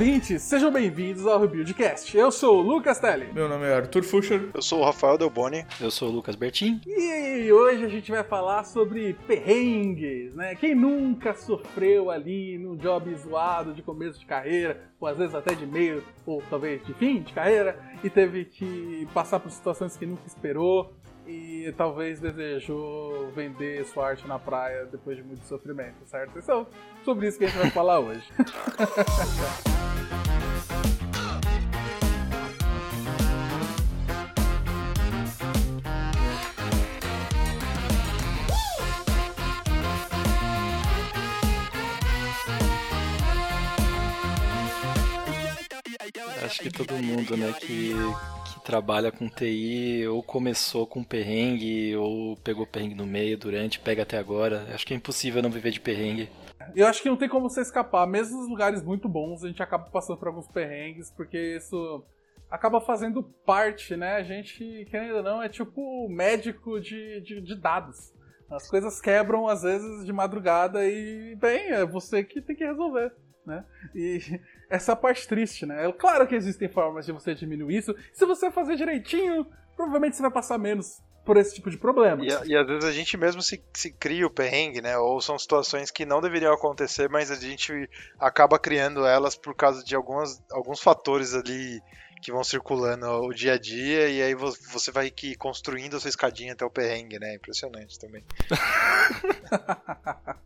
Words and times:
ouvintes, 0.00 0.40
sejam 0.40 0.72
bem-vindos 0.72 1.26
ao 1.26 1.38
Rebuildcast. 1.38 2.16
Eu 2.16 2.32
sou 2.32 2.60
o 2.60 2.62
Lucas 2.62 2.98
Telly. 2.98 3.30
Meu 3.34 3.46
nome 3.46 3.66
é 3.66 3.74
Arthur 3.74 4.02
Fuscher. 4.02 4.48
Eu 4.54 4.62
sou 4.62 4.80
o 4.80 4.82
Rafael 4.82 5.18
Delboni. 5.18 5.66
Eu 5.78 5.90
sou 5.90 6.08
o 6.08 6.10
Lucas 6.10 6.34
Bertin. 6.36 6.80
E 6.86 7.52
hoje 7.52 7.84
a 7.84 7.88
gente 7.88 8.10
vai 8.10 8.24
falar 8.24 8.64
sobre 8.64 9.12
perrengues, 9.26 10.34
né? 10.34 10.54
Quem 10.54 10.74
nunca 10.74 11.34
sofreu 11.34 12.10
ali 12.10 12.56
num 12.56 12.76
job 12.76 13.14
zoado 13.14 13.74
de 13.74 13.82
começo 13.82 14.18
de 14.18 14.24
carreira, 14.24 14.90
ou 14.98 15.06
às 15.06 15.18
vezes 15.18 15.34
até 15.34 15.54
de 15.54 15.66
meio, 15.66 16.02
ou 16.24 16.42
talvez 16.48 16.82
de 16.86 16.94
fim 16.94 17.20
de 17.20 17.34
carreira, 17.34 17.78
e 18.02 18.08
teve 18.08 18.46
que 18.46 19.06
passar 19.12 19.38
por 19.38 19.50
situações 19.50 19.98
que 19.98 20.06
nunca 20.06 20.26
esperou, 20.26 20.94
e 21.30 21.72
talvez 21.72 22.18
desejou 22.18 23.30
vender 23.30 23.84
sua 23.84 24.08
arte 24.08 24.26
na 24.26 24.38
praia 24.38 24.86
depois 24.86 25.16
de 25.16 25.22
muito 25.22 25.44
sofrimento, 25.44 26.04
certo? 26.06 26.38
Então, 26.38 26.66
sobre 27.04 27.28
isso 27.28 27.38
que 27.38 27.44
a 27.44 27.48
gente 27.48 27.58
vai 27.58 27.70
falar 27.70 28.00
hoje. 28.00 28.24
Acho 46.44 46.62
que 46.62 46.70
todo 46.70 46.94
mundo, 46.94 47.36
né, 47.36 47.52
que, 47.60 47.94
trabalha 48.60 49.10
com 49.10 49.28
TI 49.28 50.06
ou 50.06 50.22
começou 50.22 50.86
com 50.86 51.02
perrengue 51.02 51.96
ou 51.96 52.36
pegou 52.36 52.66
perrengue 52.66 52.94
no 52.94 53.06
meio, 53.06 53.36
durante, 53.36 53.80
pega 53.80 54.02
até 54.02 54.18
agora. 54.18 54.66
Acho 54.74 54.86
que 54.86 54.94
é 54.94 54.96
impossível 54.96 55.42
não 55.42 55.50
viver 55.50 55.70
de 55.70 55.80
perrengue. 55.80 56.28
Eu 56.74 56.86
acho 56.86 57.02
que 57.02 57.08
não 57.08 57.16
tem 57.16 57.28
como 57.28 57.48
você 57.48 57.62
escapar. 57.62 58.06
Mesmo 58.06 58.38
nos 58.38 58.48
lugares 58.48 58.82
muito 58.82 59.08
bons, 59.08 59.42
a 59.42 59.48
gente 59.48 59.62
acaba 59.62 59.84
passando 59.90 60.18
por 60.18 60.28
alguns 60.28 60.46
perrengues, 60.46 61.10
porque 61.10 61.56
isso 61.56 62.04
acaba 62.50 62.80
fazendo 62.80 63.22
parte, 63.22 63.96
né? 63.96 64.16
A 64.16 64.22
gente, 64.22 64.86
querendo 64.90 65.16
ou 65.16 65.22
não, 65.22 65.42
é 65.42 65.48
tipo 65.48 66.08
médico 66.08 66.80
de, 66.80 67.20
de, 67.22 67.40
de 67.40 67.54
dados. 67.54 68.12
As 68.50 68.68
coisas 68.68 69.00
quebram 69.00 69.46
às 69.46 69.62
vezes 69.62 70.04
de 70.04 70.12
madrugada 70.12 70.84
e, 70.84 71.36
bem, 71.36 71.70
é 71.70 71.84
você 71.86 72.24
que 72.24 72.42
tem 72.42 72.56
que 72.56 72.64
resolver. 72.64 73.12
Né? 73.46 73.64
E 73.94 74.20
essa 74.68 74.94
parte 74.94 75.26
triste, 75.26 75.66
né? 75.66 75.86
É 75.86 75.92
claro 75.92 76.26
que 76.26 76.34
existem 76.34 76.68
formas 76.68 77.06
de 77.06 77.12
você 77.12 77.34
diminuir 77.34 77.78
isso. 77.78 77.94
Se 78.12 78.24
você 78.24 78.50
fazer 78.50 78.76
direitinho, 78.76 79.46
provavelmente 79.76 80.16
você 80.16 80.22
vai 80.22 80.30
passar 80.30 80.58
menos 80.58 81.02
por 81.24 81.36
esse 81.36 81.54
tipo 81.54 81.70
de 81.70 81.78
problema. 81.78 82.24
E, 82.24 82.28
e, 82.48 82.56
às 82.56 82.66
vezes 82.66 82.84
a 82.84 82.92
gente 82.92 83.16
mesmo 83.16 83.42
se, 83.42 83.62
se 83.74 83.92
cria 83.92 84.26
o 84.26 84.30
perrengue, 84.30 84.80
né? 84.80 84.96
Ou 84.98 85.20
são 85.20 85.38
situações 85.38 85.90
que 85.90 86.04
não 86.04 86.20
deveriam 86.20 86.52
acontecer, 86.52 87.08
mas 87.08 87.30
a 87.30 87.36
gente 87.36 87.88
acaba 88.18 88.58
criando 88.58 89.06
elas 89.06 89.36
por 89.36 89.54
causa 89.54 89.84
de 89.84 89.94
algumas, 89.94 90.42
alguns 90.50 90.80
fatores 90.80 91.34
ali 91.34 91.80
que 92.20 92.30
vão 92.32 92.44
circulando 92.44 93.06
o 93.06 93.32
dia 93.32 93.54
a 93.54 93.58
dia 93.58 94.08
e 94.08 94.22
aí 94.22 94.34
você 94.34 94.90
vai 94.90 95.10
que 95.10 95.34
construindo 95.34 95.96
a 95.96 96.00
sua 96.00 96.10
escadinha 96.10 96.52
até 96.52 96.64
o 96.64 96.70
perrengue, 96.70 97.18
né? 97.18 97.34
Impressionante 97.34 97.98
também. 97.98 98.22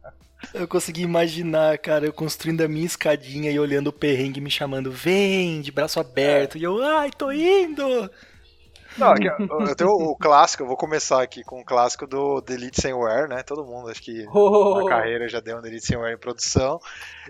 Eu 0.53 0.69
consegui 0.69 1.03
imaginar, 1.03 1.79
cara, 1.79 2.07
eu 2.07 2.13
construindo 2.13 2.61
a 2.61 2.69
minha 2.69 2.85
escadinha 2.85 3.51
e 3.51 3.59
olhando 3.59 3.89
o 3.89 3.93
perrengue 3.93 4.41
me 4.41 4.51
chamando, 4.51 4.93
vem, 4.93 5.61
de 5.61 5.73
braço 5.73 5.99
aberto, 5.99 6.57
é. 6.57 6.61
e 6.61 6.65
eu, 6.65 6.83
ai, 6.83 7.11
tô 7.11 7.33
indo! 7.33 8.11
Não, 8.97 9.15
eu 9.67 9.75
tenho 9.75 9.91
o 9.91 10.17
clássico, 10.17 10.63
eu 10.63 10.67
vou 10.67 10.77
começar 10.77 11.23
aqui 11.23 11.43
com 11.43 11.61
o 11.61 11.65
clássico 11.65 12.07
do 12.07 12.41
Delete 12.41 12.81
Semware, 12.81 13.29
né? 13.29 13.43
Todo 13.43 13.65
mundo, 13.65 13.91
acho 13.91 14.03
que 14.03 14.27
oh. 14.33 14.83
na 14.83 14.89
carreira 14.89 15.29
já 15.29 15.41
deu 15.41 15.59
um 15.59 15.63
Delete 15.63 15.87
Semware 15.87 16.15
em 16.15 16.19
produção. 16.19 16.81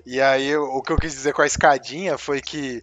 E 0.05 0.21
aí, 0.21 0.57
o 0.57 0.83
que 0.83 0.93
eu 0.93 0.97
quis 0.97 1.13
dizer 1.13 1.33
com 1.33 1.43
a 1.43 1.47
escadinha 1.47 2.19
foi 2.19 2.41
que 2.41 2.83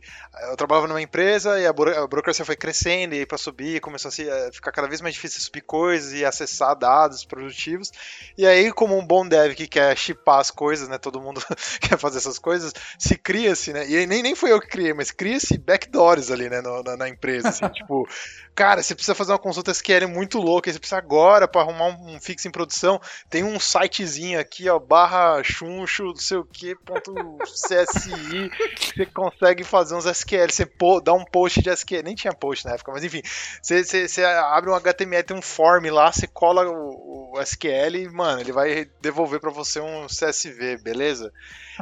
eu 0.50 0.56
trabalhava 0.56 0.88
numa 0.88 1.02
empresa 1.02 1.60
e 1.60 1.68
a, 1.68 1.74
burocracia 1.74 2.46
foi 2.46 2.56
crescendo, 2.56 3.14
e 3.14 3.20
aí 3.20 3.26
para 3.26 3.38
subir 3.38 3.82
começou 3.82 4.10
a 4.10 4.52
ficar 4.52 4.72
cada 4.72 4.88
vez 4.88 5.02
mais 5.02 5.14
difícil 5.14 5.42
subir 5.42 5.62
coisas 5.62 6.14
e 6.14 6.24
acessar 6.24 6.76
dados 6.76 7.26
produtivos. 7.26 7.92
E 8.38 8.46
aí, 8.46 8.72
como 8.72 8.98
um 8.98 9.06
bom 9.06 9.28
dev 9.28 9.54
que 9.54 9.68
quer 9.68 9.96
chipar 9.98 10.40
as 10.40 10.50
coisas, 10.50 10.88
né? 10.88 10.98
Todo 10.98 11.22
mundo 11.22 11.42
quer 11.82 11.98
fazer 11.98 12.18
essas 12.18 12.40
coisas, 12.40 12.74
se 12.98 13.18
cria-se, 13.18 13.74
né? 13.74 13.90
E 13.90 14.08
nem, 14.08 14.24
nem 14.24 14.36
foi 14.36 14.52
eu 14.52 14.62
que 14.62 14.68
criei, 14.68 14.94
mas 14.94 15.12
cria-se 15.12 15.58
backdoors 15.58 16.32
ali, 16.32 16.50
né? 16.50 16.62
No, 16.62 16.82
na, 16.82 16.96
na, 16.96 17.10
empresa, 17.10 17.50
assim, 17.50 17.68
tipo, 17.70 18.08
cara, 18.56 18.71
você 18.78 18.94
precisa 18.94 19.16
fazer 19.16 19.32
uma 19.32 19.40
consulta 19.40 19.72
SQL 19.72 20.08
muito 20.08 20.40
louca, 20.40 20.72
você 20.72 20.80
precisa 20.80 20.98
agora 20.98 21.48
para 21.48 21.62
arrumar 21.62 21.88
um, 21.88 22.16
um 22.16 22.20
fixo 22.20 22.48
em 22.48 22.52
produção, 22.52 23.00
tem 23.30 23.44
um 23.44 23.60
sitezinho 23.60 24.40
aqui, 24.40 24.70
ó, 24.70 24.80
barra 24.80 25.42
chuncho, 25.44 26.04
não 26.04 26.16
sei 26.16 26.38
o 26.38 26.46
que, 26.46 26.76
ponto 26.76 27.14
CSI, 27.44 28.50
que 28.76 28.94
você 28.96 29.06
consegue 29.08 29.64
fazer 29.64 29.96
uns 29.96 30.06
SQL, 30.06 30.50
você 30.50 30.70
dá 31.04 31.14
um 31.14 31.26
post 31.26 31.62
de 31.62 31.70
SQL, 31.70 32.04
nem 32.04 32.16
tinha 32.16 32.34
post 32.34 32.66
na 32.66 32.74
época, 32.74 32.92
mas 32.92 33.04
enfim, 33.04 33.22
você, 33.62 33.84
você, 33.84 34.08
você 34.08 34.24
abre 34.24 34.70
um 34.70 34.76
HTML, 34.76 35.24
tem 35.24 35.38
um 35.38 35.42
form 35.42 35.86
lá, 35.90 36.12
você 36.12 36.28
cola 36.28 36.70
o, 36.70 37.34
o 37.34 37.42
SQL 37.42 37.96
e, 37.96 38.10
mano, 38.10 38.42
ele 38.42 38.52
vai 38.52 38.86
devolver 39.02 39.40
para 39.40 39.52
você 39.52 39.80
um 39.80 40.06
CSV, 40.08 40.78
beleza? 40.78 41.32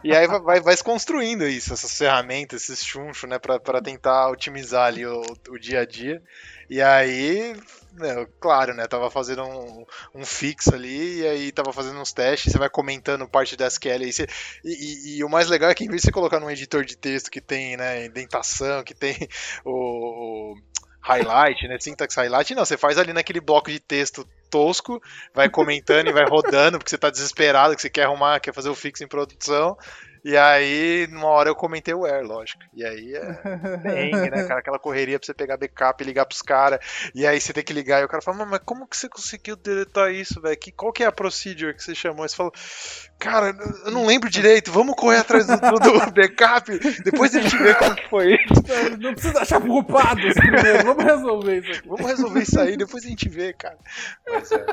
E 0.04 0.16
aí 0.16 0.28
vai, 0.28 0.40
vai, 0.40 0.60
vai 0.62 0.78
se 0.78 0.84
construindo 0.84 1.48
isso, 1.48 1.74
essas 1.74 1.98
ferramentas, 1.98 2.64
esses 2.64 2.86
chunchos, 2.86 3.30
né, 3.30 3.40
para 3.40 3.82
tentar 3.82 4.30
otimizar 4.30 4.88
ali 4.88 5.06
o, 5.06 5.22
o 5.50 5.60
dia 5.60 5.82
a 5.82 5.86
dia. 5.86 6.22
E 6.70 6.82
aí, 6.82 7.56
né, 7.94 8.28
claro, 8.40 8.74
né? 8.74 8.88
Tava 8.88 9.10
fazendo 9.10 9.44
um, 9.44 9.86
um 10.16 10.26
fix 10.26 10.68
ali, 10.68 11.22
e 11.22 11.28
aí 11.28 11.52
tava 11.52 11.74
fazendo 11.74 12.00
uns 12.00 12.14
testes, 12.14 12.52
você 12.52 12.60
vai 12.60 12.70
comentando 12.70 13.28
parte 13.28 13.56
da 13.56 13.68
SQL 13.68 14.04
aí. 14.04 14.14
Você, 14.14 14.28
e, 14.64 14.70
e, 14.70 15.18
e, 15.18 15.24
o 15.24 15.30
mais 15.30 15.48
legal 15.50 15.70
é 15.70 15.76
que 15.76 15.84
em 15.84 15.90
vez 15.90 16.02
de 16.02 16.08
você 16.08 16.12
colocar 16.12 16.40
num 16.40 16.50
editor 16.50 16.86
de 16.86 16.96
texto 16.96 17.32
que 17.32 17.42
tem, 17.42 17.76
né, 17.76 18.06
indentação, 18.06 18.84
que 18.84 18.94
tem 18.94 19.16
o, 19.66 20.54
o 20.54 20.56
highlight, 21.02 21.68
né? 21.68 21.78
Syntax 21.80 22.16
highlight, 22.16 22.54
não, 22.54 22.66
você 22.66 22.78
faz 22.78 22.98
ali 22.98 23.14
naquele 23.14 23.40
bloco 23.40 23.72
de 23.72 23.80
texto 23.80 24.28
tosco, 24.50 25.02
vai 25.34 25.50
comentando 25.50 26.08
e 26.10 26.14
vai 26.14 26.26
rodando, 26.26 26.78
porque 26.78 26.90
você 26.90 26.98
tá 26.98 27.10
desesperado, 27.10 27.76
que 27.76 27.82
você 27.82 27.90
quer 27.90 28.06
arrumar, 28.06 28.40
quer 28.40 28.54
fazer 28.54 28.70
o 28.70 28.76
fix 28.76 29.02
em 29.02 29.08
produção, 29.08 29.78
e 30.24 30.36
aí, 30.38 31.08
numa 31.12 31.28
hora 31.28 31.50
eu 31.50 31.56
comentei 31.56 31.94
o 31.94 32.06
Air, 32.06 32.26
lógico. 32.26 32.62
E 32.74 32.86
aí 32.86 33.16
é 33.16 33.78
bem, 33.84 34.12
né, 34.12 34.44
cara? 34.44 34.60
Aquela 34.60 34.80
correria 34.80 35.20
pra 35.20 35.26
você 35.26 35.34
pegar 35.34 35.58
backup 35.58 36.02
e 36.02 36.06
ligar 36.06 36.26
pros 36.26 36.42
caras. 36.42 36.80
E 37.16 37.26
aí 37.26 37.40
você 37.40 37.54
tem 37.54 37.64
que 37.64 37.74
ligar 37.74 38.02
e 38.02 38.06
o 38.06 38.08
cara 38.08 38.22
fala, 38.22 38.46
mas 38.46 38.62
como 38.66 38.88
que 38.88 38.98
você 38.98 39.08
conseguiu 39.08 39.56
deletar 39.56 40.12
isso, 40.12 40.42
velho? 40.42 40.58
Qual 40.76 40.92
que 40.92 41.04
é 41.04 41.08
a 41.08 41.12
procedure 41.12 41.74
que 41.74 41.84
você 41.84 41.96
chamou? 41.96 42.28
Você 42.28 42.36
falou, 42.36 42.54
cara, 43.18 43.56
eu 43.86 43.92
não 43.92 44.06
lembro 44.06 44.30
direito, 44.30 44.72
vamos 44.72 44.96
correr 44.96 45.18
atrás 45.18 45.46
do, 45.48 45.56
do, 45.56 46.12
backup, 46.12 46.80
depois 47.04 47.36
a 47.36 47.42
gente 47.42 47.58
vê 47.58 47.74
como 47.76 47.96
que 47.96 48.10
foi 48.10 48.36
isso. 48.36 48.60
Não 49.00 49.14
precisa 49.14 49.42
achar 49.42 49.60
primeiro, 50.36 50.84
vamos 50.84 51.04
resolver 51.04 51.60
isso 51.60 51.72
aqui. 51.72 51.88
Vamos 51.88 52.06
resolver 52.06 52.42
isso 52.42 52.60
aí, 52.60 52.78
depois 52.78 53.06
a 53.06 53.08
gente 53.08 53.30
vê, 53.30 53.54
cara. 53.54 53.78
Mas 54.28 54.52
é. 54.52 54.66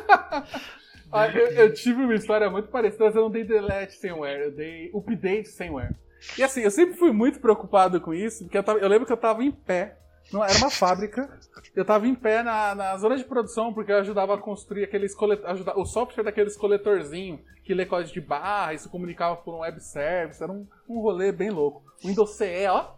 Ah, 1.12 1.28
eu, 1.28 1.46
eu, 1.48 1.72
tive 1.72 2.02
uma 2.02 2.14
história 2.14 2.50
muito 2.50 2.68
parecida, 2.68 3.04
mas 3.04 3.14
eu 3.14 3.22
não 3.22 3.30
dei 3.30 3.44
delete 3.44 3.94
semware, 3.94 4.40
eu 4.40 4.50
dei 4.50 4.90
update 4.94 5.48
semware. 5.48 5.94
E 6.36 6.42
assim, 6.42 6.62
eu 6.62 6.70
sempre 6.70 6.96
fui 6.96 7.12
muito 7.12 7.40
preocupado 7.40 8.00
com 8.00 8.12
isso, 8.12 8.44
porque 8.44 8.58
eu, 8.58 8.62
tava, 8.62 8.78
eu 8.78 8.88
lembro 8.88 9.06
que 9.06 9.12
eu 9.12 9.16
tava 9.16 9.44
em 9.44 9.50
pé, 9.50 9.96
não, 10.32 10.44
era 10.44 10.56
uma 10.58 10.70
fábrica, 10.70 11.38
eu 11.74 11.84
tava 11.84 12.08
em 12.08 12.14
pé 12.14 12.42
na, 12.42 12.74
na 12.74 12.96
zona 12.96 13.16
de 13.16 13.24
produção, 13.24 13.72
porque 13.72 13.92
eu 13.92 13.98
ajudava 13.98 14.34
a 14.34 14.38
construir 14.38 14.84
aqueles 14.84 15.14
coletores, 15.14 15.64
o 15.76 15.84
software 15.84 16.24
daqueles 16.24 16.56
coletorzinho 16.56 17.40
que 17.64 17.74
lê 17.74 17.86
código 17.86 18.12
de 18.12 18.20
barra 18.20 18.74
e 18.74 18.78
se 18.78 18.88
comunicava 18.88 19.36
por 19.36 19.54
um 19.54 19.58
web 19.58 19.80
service, 19.80 20.42
era 20.42 20.50
um, 20.50 20.66
um 20.88 21.00
rolê 21.00 21.30
bem 21.30 21.50
louco. 21.50 21.82
Windows 22.04 22.30
CE, 22.30 22.66
ó, 22.68 22.94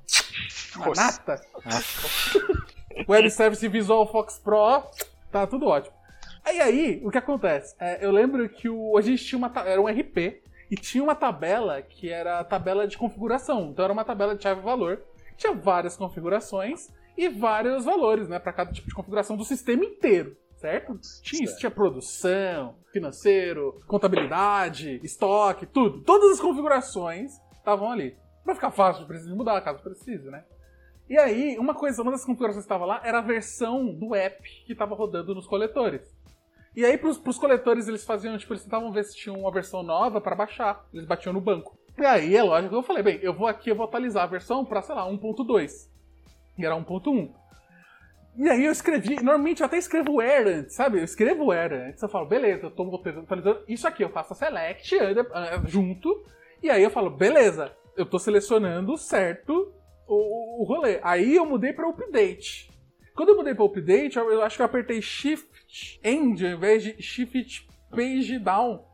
nata. 0.97 1.41
web 3.07 3.31
Service 3.31 3.67
Visual 3.69 4.11
Fox 4.11 4.39
Pro, 4.39 4.57
ó, 4.57 4.91
tá 5.31 5.47
tudo 5.47 5.67
ótimo. 5.67 5.98
Aí 6.49 6.63
aí, 6.63 7.01
o 7.05 7.11
que 7.11 7.19
acontece? 7.19 7.77
É, 7.79 8.03
eu 8.03 8.11
lembro 8.11 8.49
que 8.49 8.71
o, 8.71 8.97
a 8.97 9.03
gente 9.03 9.23
tinha 9.23 9.39
uma. 9.39 9.53
Era 9.67 9.79
um 9.79 9.87
RP 9.87 10.41
e 10.71 10.77
tinha 10.77 11.05
uma 11.05 11.15
tabela 11.15 11.83
que 11.83 12.09
era 12.11 12.41
a 12.41 12.45
tabela 12.45 12.89
de 12.89 12.97
configuração. 12.97 13.69
Então 13.71 13.85
era 13.85 13.93
uma 13.93 14.05
tabela 14.05 14.35
de 14.35 14.43
chave-valor. 14.43 15.03
Tinha 15.37 15.53
várias 15.53 15.95
configurações 15.95 16.89
e 17.19 17.29
vários 17.29 17.85
valores, 17.85 18.31
né? 18.31 18.39
para 18.39 18.55
cada 18.55 18.73
tipo 18.73 18.89
de 18.89 18.95
configuração 18.95 19.37
do 19.37 19.45
sistema 19.45 19.85
inteiro. 19.85 20.35
Certo? 20.57 20.99
Tinha 21.23 21.45
isso, 21.45 21.59
tinha 21.59 21.71
produção, 21.71 22.77
financeiro, 22.93 23.81
contabilidade, 23.87 25.01
estoque, 25.05 25.67
tudo. 25.67 26.01
Todas 26.01 26.33
as 26.33 26.41
configurações 26.41 27.33
estavam 27.53 27.93
ali. 27.93 28.17
Pra 28.43 28.55
ficar 28.55 28.71
fácil 28.71 29.07
de 29.07 29.35
mudar, 29.35 29.61
caso 29.61 29.83
precise, 29.83 30.31
né? 30.31 30.43
E 31.09 31.17
aí, 31.17 31.57
uma 31.59 31.75
coisa, 31.75 32.03
uma 32.03 32.11
das 32.11 32.23
configurações 32.23 32.65
que 32.65 32.67
estava 32.67 32.85
lá 32.85 33.01
era 33.03 33.19
a 33.19 33.23
versão 33.23 33.95
do 33.95 34.15
app 34.15 34.43
que 34.67 34.73
estava 34.73 34.95
rodando 34.95 35.35
nos 35.35 35.47
coletores. 35.47 36.03
E 36.79 36.85
aí, 36.85 36.97
pros, 36.97 37.19
pros 37.19 37.37
coletores, 37.37 37.89
eles 37.89 38.05
faziam, 38.05 38.39
tipo, 38.39 38.53
eles 38.53 38.63
tentavam 38.63 38.93
ver 38.93 39.03
se 39.03 39.17
tinha 39.17 39.35
uma 39.35 39.51
versão 39.51 39.83
nova 39.83 40.21
para 40.21 40.37
baixar. 40.37 40.87
Eles 40.95 41.09
batiam 41.09 41.33
no 41.33 41.41
banco. 41.41 41.77
E 41.99 42.07
aí, 42.07 42.37
é 42.37 42.41
lógico 42.41 42.73
eu 42.73 42.85
falei, 42.85 43.03
bem, 43.03 43.19
eu 43.21 43.35
vou 43.35 43.49
aqui, 43.49 43.69
eu 43.69 43.75
vou 43.75 43.85
atualizar 43.85 44.23
a 44.23 44.29
versão 44.29 44.65
pra, 44.65 44.81
sei 44.81 44.95
lá, 44.95 45.05
1.2. 45.11 45.89
E 46.57 46.65
era 46.65 46.77
1.1. 46.77 47.35
E 48.37 48.49
aí 48.49 48.65
eu 48.65 48.71
escrevi, 48.71 49.17
normalmente 49.17 49.59
eu 49.59 49.67
até 49.67 49.77
escrevo 49.77 50.23
error 50.23 50.47
antes, 50.47 50.77
sabe? 50.77 50.99
Eu 50.99 51.05
escrevo 51.05 51.53
error 51.53 51.73
antes, 51.73 52.01
eu 52.01 52.09
falo, 52.09 52.27
beleza, 52.27 52.67
eu 52.67 52.71
tô 52.71 52.85
atualizando 52.95 53.65
isso 53.67 53.89
aqui, 53.89 54.05
eu 54.05 54.11
faço 54.11 54.33
a 54.35 54.37
select 54.37 54.95
uh, 54.95 55.67
junto, 55.67 56.25
e 56.63 56.71
aí 56.71 56.85
eu 56.85 56.91
falo, 56.91 57.11
beleza, 57.11 57.73
eu 57.97 58.07
tô 58.07 58.21
selecionando 58.21 58.97
certo 58.97 59.75
o, 60.07 60.63
o 60.63 60.65
rolê. 60.65 61.01
Aí 61.03 61.35
eu 61.35 61.45
mudei 61.45 61.73
pra 61.73 61.89
update. 61.89 62.71
Quando 63.17 63.31
eu 63.31 63.37
mudei 63.37 63.53
pra 63.53 63.65
update, 63.65 64.17
eu, 64.17 64.31
eu 64.31 64.43
acho 64.43 64.55
que 64.55 64.63
eu 64.63 64.67
apertei 64.67 65.03
Shift 65.03 65.58
End 66.03 66.45
ao 66.45 66.53
invés 66.53 66.83
de 66.83 67.01
Shift 67.03 67.69
Page 67.91 68.39
Down. 68.39 68.85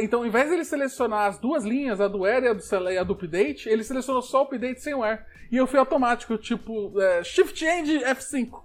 Então, 0.00 0.20
ao 0.20 0.26
invés 0.26 0.48
de 0.48 0.54
ele 0.54 0.64
selecionar 0.64 1.28
as 1.28 1.38
duas 1.38 1.64
linhas, 1.64 2.00
a 2.00 2.08
do 2.08 2.24
Air 2.24 2.44
e 2.44 2.48
a 2.48 2.52
do, 2.54 2.90
e 2.90 2.98
a 2.98 3.04
do 3.04 3.12
Update, 3.12 3.68
ele 3.68 3.84
selecionou 3.84 4.22
só 4.22 4.42
o 4.42 4.44
Update 4.44 4.80
sem 4.80 4.94
o 4.94 5.04
Air. 5.04 5.24
E 5.52 5.56
eu 5.56 5.66
fui 5.66 5.78
automático, 5.78 6.38
tipo, 6.38 6.98
é, 7.00 7.22
Shift 7.22 7.62
End 7.64 8.00
F5. 8.00 8.62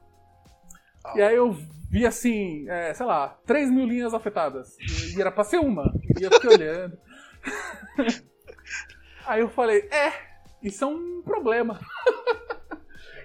Ah. 1.04 1.14
E 1.16 1.22
aí 1.22 1.36
eu 1.36 1.56
vi 1.92 2.06
assim, 2.06 2.70
é, 2.70 2.94
sei 2.94 3.06
lá, 3.06 3.38
3 3.46 3.70
mil 3.70 3.86
linhas 3.86 4.14
afetadas. 4.14 4.78
E 5.16 5.20
era 5.20 5.32
pra 5.32 5.44
ser 5.44 5.60
uma. 5.60 5.94
E 6.20 6.24
eu 6.24 6.32
fiquei 6.32 6.52
olhando. 6.52 6.98
aí 9.28 9.42
eu 9.42 9.50
falei, 9.50 9.90
é, 9.92 10.14
isso 10.64 10.86
é 10.86 10.88
um 10.88 11.22
problema. 11.22 11.80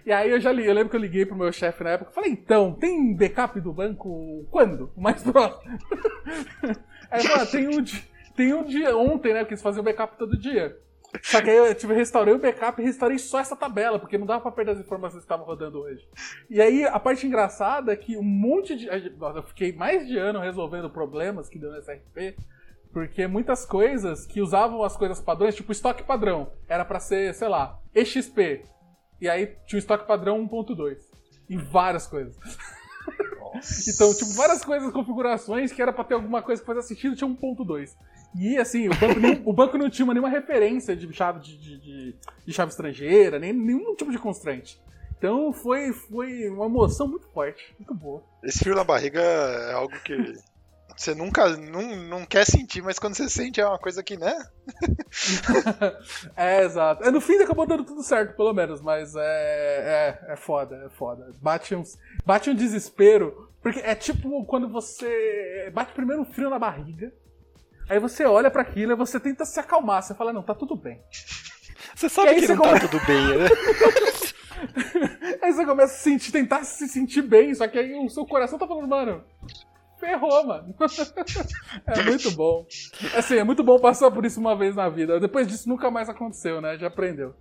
e 0.05 0.13
aí 0.13 0.31
eu 0.31 0.41
já 0.41 0.53
li, 0.53 0.67
eu 0.67 0.75
lembro 0.75 0.91
que 0.91 0.97
eu 0.97 1.01
liguei 1.01 1.25
pro 1.25 1.37
meu 1.37 1.53
chefe 1.53 1.83
na 1.83 1.91
época, 1.91 2.11
falei, 2.11 2.31
então, 2.33 2.75
tem 2.75 3.15
backup 3.15 3.61
do 3.61 3.73
banco 3.73 4.47
quando? 4.51 4.93
O 4.97 5.01
mais 5.01 5.23
próximo. 5.23 5.79
aí 7.11 7.27
ah, 7.35 7.47
tem 7.47 7.69
um 7.69 7.83
dia, 7.83 8.03
tem 8.37 8.55
um 8.55 8.65
dia 8.65 8.97
ontem, 8.97 9.33
né, 9.33 9.41
porque 9.41 9.55
eles 9.55 9.63
faziam 9.63 9.85
backup 9.85 10.17
todo 10.19 10.39
dia. 10.39 10.79
Só 11.23 11.41
que 11.41 11.49
aí 11.49 11.57
eu 11.57 11.75
tive, 11.75 11.95
restaurei 11.95 12.35
o 12.35 12.39
backup 12.39 12.81
e 12.81 12.85
restaurei 12.85 13.19
só 13.19 13.39
essa 13.39 13.55
tabela, 13.55 13.99
porque 13.99 14.19
não 14.19 14.27
dava 14.27 14.41
pra 14.41 14.51
perder 14.51 14.73
as 14.73 14.81
informações 14.81 15.21
que 15.21 15.25
estavam 15.25 15.47
rodando 15.47 15.81
hoje. 15.81 16.07
E 16.51 16.61
aí, 16.61 16.85
a 16.85 16.99
parte 16.99 17.27
engraçada 17.27 17.93
é 17.93 17.97
que 17.97 18.17
um 18.17 18.23
monte 18.23 18.77
de. 18.77 18.87
Eu 18.87 19.43
fiquei 19.45 19.73
mais 19.73 20.07
de 20.07 20.19
ano 20.19 20.41
resolvendo 20.41 20.91
problemas 20.91 21.49
que 21.49 21.59
deu 21.59 21.71
no 21.71 21.79
SRP, 21.79 22.37
porque 22.93 23.27
muitas 23.27 23.65
coisas 23.65 24.27
que 24.27 24.41
usavam 24.41 24.83
as 24.83 24.97
coisas 24.97 25.21
padrões, 25.21 25.55
tipo 25.55 25.73
estoque 25.73 26.03
padrão, 26.03 26.51
era 26.69 26.85
para 26.85 27.01
ser, 27.01 27.33
sei 27.35 27.49
lá, 27.49 27.79
EXP. 27.95 28.63
E 29.25 29.29
aí 29.29 29.57
tinha 29.67 29.79
o 29.79 29.81
estoque 29.81 30.07
padrão 30.07 30.47
1.2. 30.47 30.99
E 31.49 31.57
várias 31.57 32.07
coisas. 32.07 32.37
então, 33.89 34.13
tipo, 34.13 34.35
várias 34.35 34.63
coisas, 34.63 34.93
configurações 34.93 35.73
que 35.73 35.81
era 35.81 35.95
pra 35.95 36.05
ter 36.05 36.13
alguma 36.13 36.43
coisa 36.43 36.61
que 36.61 36.67
fazia 36.67 36.83
sentido, 36.83 37.17
tinha 37.17 37.31
1.2. 37.31 37.93
E 38.39 38.59
assim, 38.59 38.87
o 38.87 38.95
banco, 38.95 39.21
nem, 39.21 39.43
o 39.47 39.53
banco 39.55 39.79
não 39.79 39.89
tinha 39.89 40.07
nenhuma 40.09 40.29
referência 40.29 40.95
de 40.95 41.11
chave, 41.11 41.41
de, 41.41 41.57
de, 41.57 42.15
de 42.45 42.53
chave 42.53 42.71
estrangeira, 42.71 43.39
nem 43.39 43.55
nenhum 43.55 43.97
tipo 43.97 44.13
de 44.13 44.19
constraint. 44.19 44.75
Então 45.17 45.55
foi, 45.55 45.91
foi 45.95 46.51
uma 46.51 46.67
emoção 46.67 47.09
muito 47.09 47.27
forte, 47.29 47.75
muito 47.79 47.95
boa. 47.95 48.23
Esse 48.43 48.59
frio 48.59 48.75
na 48.75 48.85
barriga 48.85 49.23
é 49.23 49.73
algo 49.73 49.99
que 50.01 50.35
você 50.97 51.15
nunca 51.15 51.49
não, 51.57 51.97
não 51.97 52.27
quer 52.27 52.45
sentir, 52.45 52.83
mas 52.83 52.99
quando 52.99 53.15
você 53.15 53.29
sente 53.29 53.61
é 53.61 53.67
uma 53.67 53.79
coisa 53.79 54.03
que, 54.03 54.17
né? 54.17 54.35
é, 56.37 56.65
exato. 56.65 57.05
É, 57.05 57.11
no 57.11 57.21
fim 57.21 57.37
acabou 57.39 57.67
dando 57.67 57.85
tudo 57.85 58.03
certo, 58.03 58.37
pelo 58.37 58.53
menos, 58.53 58.81
mas 58.81 59.15
é, 59.17 60.19
é, 60.29 60.33
é 60.33 60.37
foda, 60.37 60.77
é 60.87 60.89
foda. 60.91 61.33
Bate, 61.41 61.75
uns, 61.75 61.99
bate 62.25 62.51
um 62.51 62.55
desespero, 62.55 63.51
porque 63.63 63.81
é 63.81 63.95
tipo 63.95 64.45
quando 64.45 64.69
você 64.69 65.71
bate 65.75 65.93
primeiro 65.93 66.23
um 66.23 66.27
frio 66.27 66.51
na 66.51 66.59
barriga, 66.59 67.13
Aí 67.89 67.99
você 67.99 68.25
olha 68.25 68.51
para 68.51 68.63
aquilo 68.63 68.93
e 68.93 68.97
você 68.97 69.21
tenta 69.21 69.45
se 69.45 69.61
acalmar. 69.61 70.03
Você 70.03 70.15
fala, 70.15 70.33
não, 70.33 70.43
tá 70.43 70.55
tudo 70.55 70.75
bem. 70.75 71.01
Você 71.95 72.09
sabe 72.09 72.35
que 72.41 72.49
não 72.49 72.57
come... 72.57 72.81
tá 72.81 72.89
tudo 72.89 73.07
bem, 73.07 73.39
né? 73.39 73.47
aí 75.43 75.53
você 75.53 75.65
começa 75.67 75.95
a 75.95 75.99
sentir, 75.99 76.33
tentar 76.33 76.65
se 76.65 76.89
sentir 76.89 77.23
bem, 77.23 77.55
só 77.55 77.69
que 77.69 77.79
aí 77.79 77.95
o 77.95 78.09
seu 78.09 78.25
coração 78.27 78.59
tá 78.59 78.67
falando, 78.67 78.89
mano, 78.89 79.23
ferrou, 80.05 80.47
mano. 80.47 80.75
é 81.87 82.03
muito 82.03 82.31
bom. 82.33 82.67
Assim, 83.17 83.37
é 83.37 83.45
muito 83.45 83.63
bom 83.63 83.79
passar 83.79 84.11
por 84.11 84.25
isso 84.25 84.39
uma 84.39 84.57
vez 84.57 84.77
na 84.77 84.89
vida. 84.89 85.19
Depois 85.19 85.47
disso 85.47 85.69
nunca 85.69 85.91
mais 85.91 86.09
aconteceu, 86.09 86.61
né? 86.61 86.77
Já 86.77 86.89
aprendeu. 86.89 87.35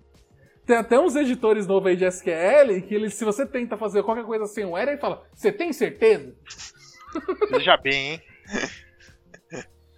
Tem 0.65 0.77
até 0.77 0.97
uns 0.97 1.15
editores 1.15 1.67
novos 1.67 1.87
aí 1.87 1.97
de 1.97 2.05
SQL 2.05 2.81
que 2.87 2.95
eles, 2.95 3.13
se 3.15 3.25
você 3.25 3.45
tenta 3.45 3.75
fazer 3.77 4.01
qualquer 4.01 4.23
coisa 4.23 4.45
sem 4.45 4.63
o 4.63 4.77
erro, 4.77 4.91
ele 4.91 4.97
fala, 4.97 5.21
você 5.33 5.51
tem 5.51 5.73
certeza? 5.73 6.33
Veja 7.51 7.75
bem, 7.77 8.13
hein? 8.13 8.21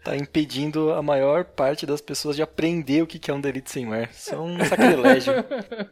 tá 0.05 0.15
impedindo 0.15 0.93
a 0.93 1.01
maior 1.01 1.43
parte 1.43 1.83
das 1.83 1.99
pessoas 1.99 2.35
de 2.35 2.43
aprender 2.43 3.01
o 3.01 3.07
que 3.07 3.31
é 3.31 3.33
um 3.33 3.41
delete 3.41 3.71
sem 3.71 3.87
wear. 3.87 4.07
Isso 4.11 4.35
é 4.35 4.37
um 4.37 4.63
sacrilégio. 4.63 5.33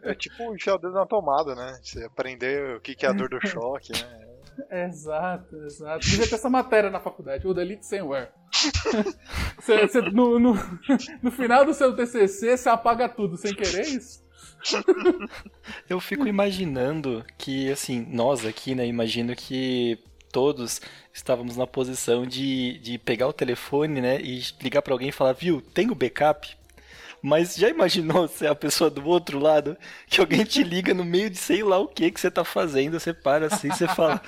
É 0.03 0.13
tipo 0.13 0.53
enfiar 0.53 0.75
o 0.75 0.77
dedo 0.77 0.93
na 0.93 1.05
tomada, 1.05 1.55
né? 1.55 1.79
Você 1.81 2.05
aprender 2.05 2.75
o 2.75 2.79
que 2.79 3.03
é 3.03 3.09
a 3.09 3.11
dor 3.11 3.27
do 3.27 3.41
choque, 3.47 3.91
né? 3.91 4.32
Exato, 4.69 5.55
exato. 5.65 6.05
Devia 6.05 6.27
ter 6.27 6.35
essa 6.35 6.49
matéria 6.49 6.89
na 6.89 6.99
faculdade, 6.99 7.47
o 7.47 7.53
delete 7.53 7.85
sem 7.85 8.01
wear. 8.01 8.31
você, 9.59 9.87
você, 9.87 10.01
no, 10.01 10.39
no, 10.39 10.53
no, 11.21 11.31
final 11.31 11.65
do 11.65 11.73
seu 11.73 11.95
TCC, 11.95 12.57
você 12.57 12.69
apaga 12.69 13.09
tudo 13.09 13.37
sem 13.37 13.53
querer 13.53 13.87
isso? 13.87 14.23
Eu 15.89 15.99
fico 15.99 16.27
imaginando 16.27 17.25
que, 17.37 17.71
assim, 17.71 18.05
nós 18.09 18.45
aqui, 18.45 18.75
né, 18.75 18.85
imagino 18.85 19.35
que 19.35 19.99
todos 20.31 20.81
estávamos 21.13 21.57
na 21.57 21.67
posição 21.67 22.25
de, 22.25 22.79
de 22.79 22.97
pegar 22.97 23.27
o 23.27 23.33
telefone, 23.33 24.01
né, 24.01 24.21
e 24.21 24.41
ligar 24.61 24.81
para 24.81 24.93
alguém 24.93 25.09
e 25.09 25.13
falar, 25.13 25.33
viu, 25.33 25.61
tem 25.61 25.91
o 25.91 25.95
backup? 25.95 26.57
Mas 27.25 27.55
já 27.55 27.69
imaginou 27.69 28.27
ser 28.27 28.47
a 28.47 28.55
pessoa 28.55 28.89
do 28.89 29.07
outro 29.07 29.39
lado? 29.39 29.77
Que 30.07 30.19
alguém 30.19 30.43
te 30.43 30.61
liga 30.61 30.93
no 30.93 31.05
meio 31.05 31.29
de 31.29 31.37
sei 31.37 31.63
lá 31.63 31.79
o 31.79 31.87
que 31.87 32.11
que 32.11 32.19
você 32.19 32.29
tá 32.29 32.43
fazendo, 32.43 32.99
você 32.99 33.13
para 33.13 33.45
assim, 33.45 33.69
você 33.69 33.87
fala, 33.87 34.21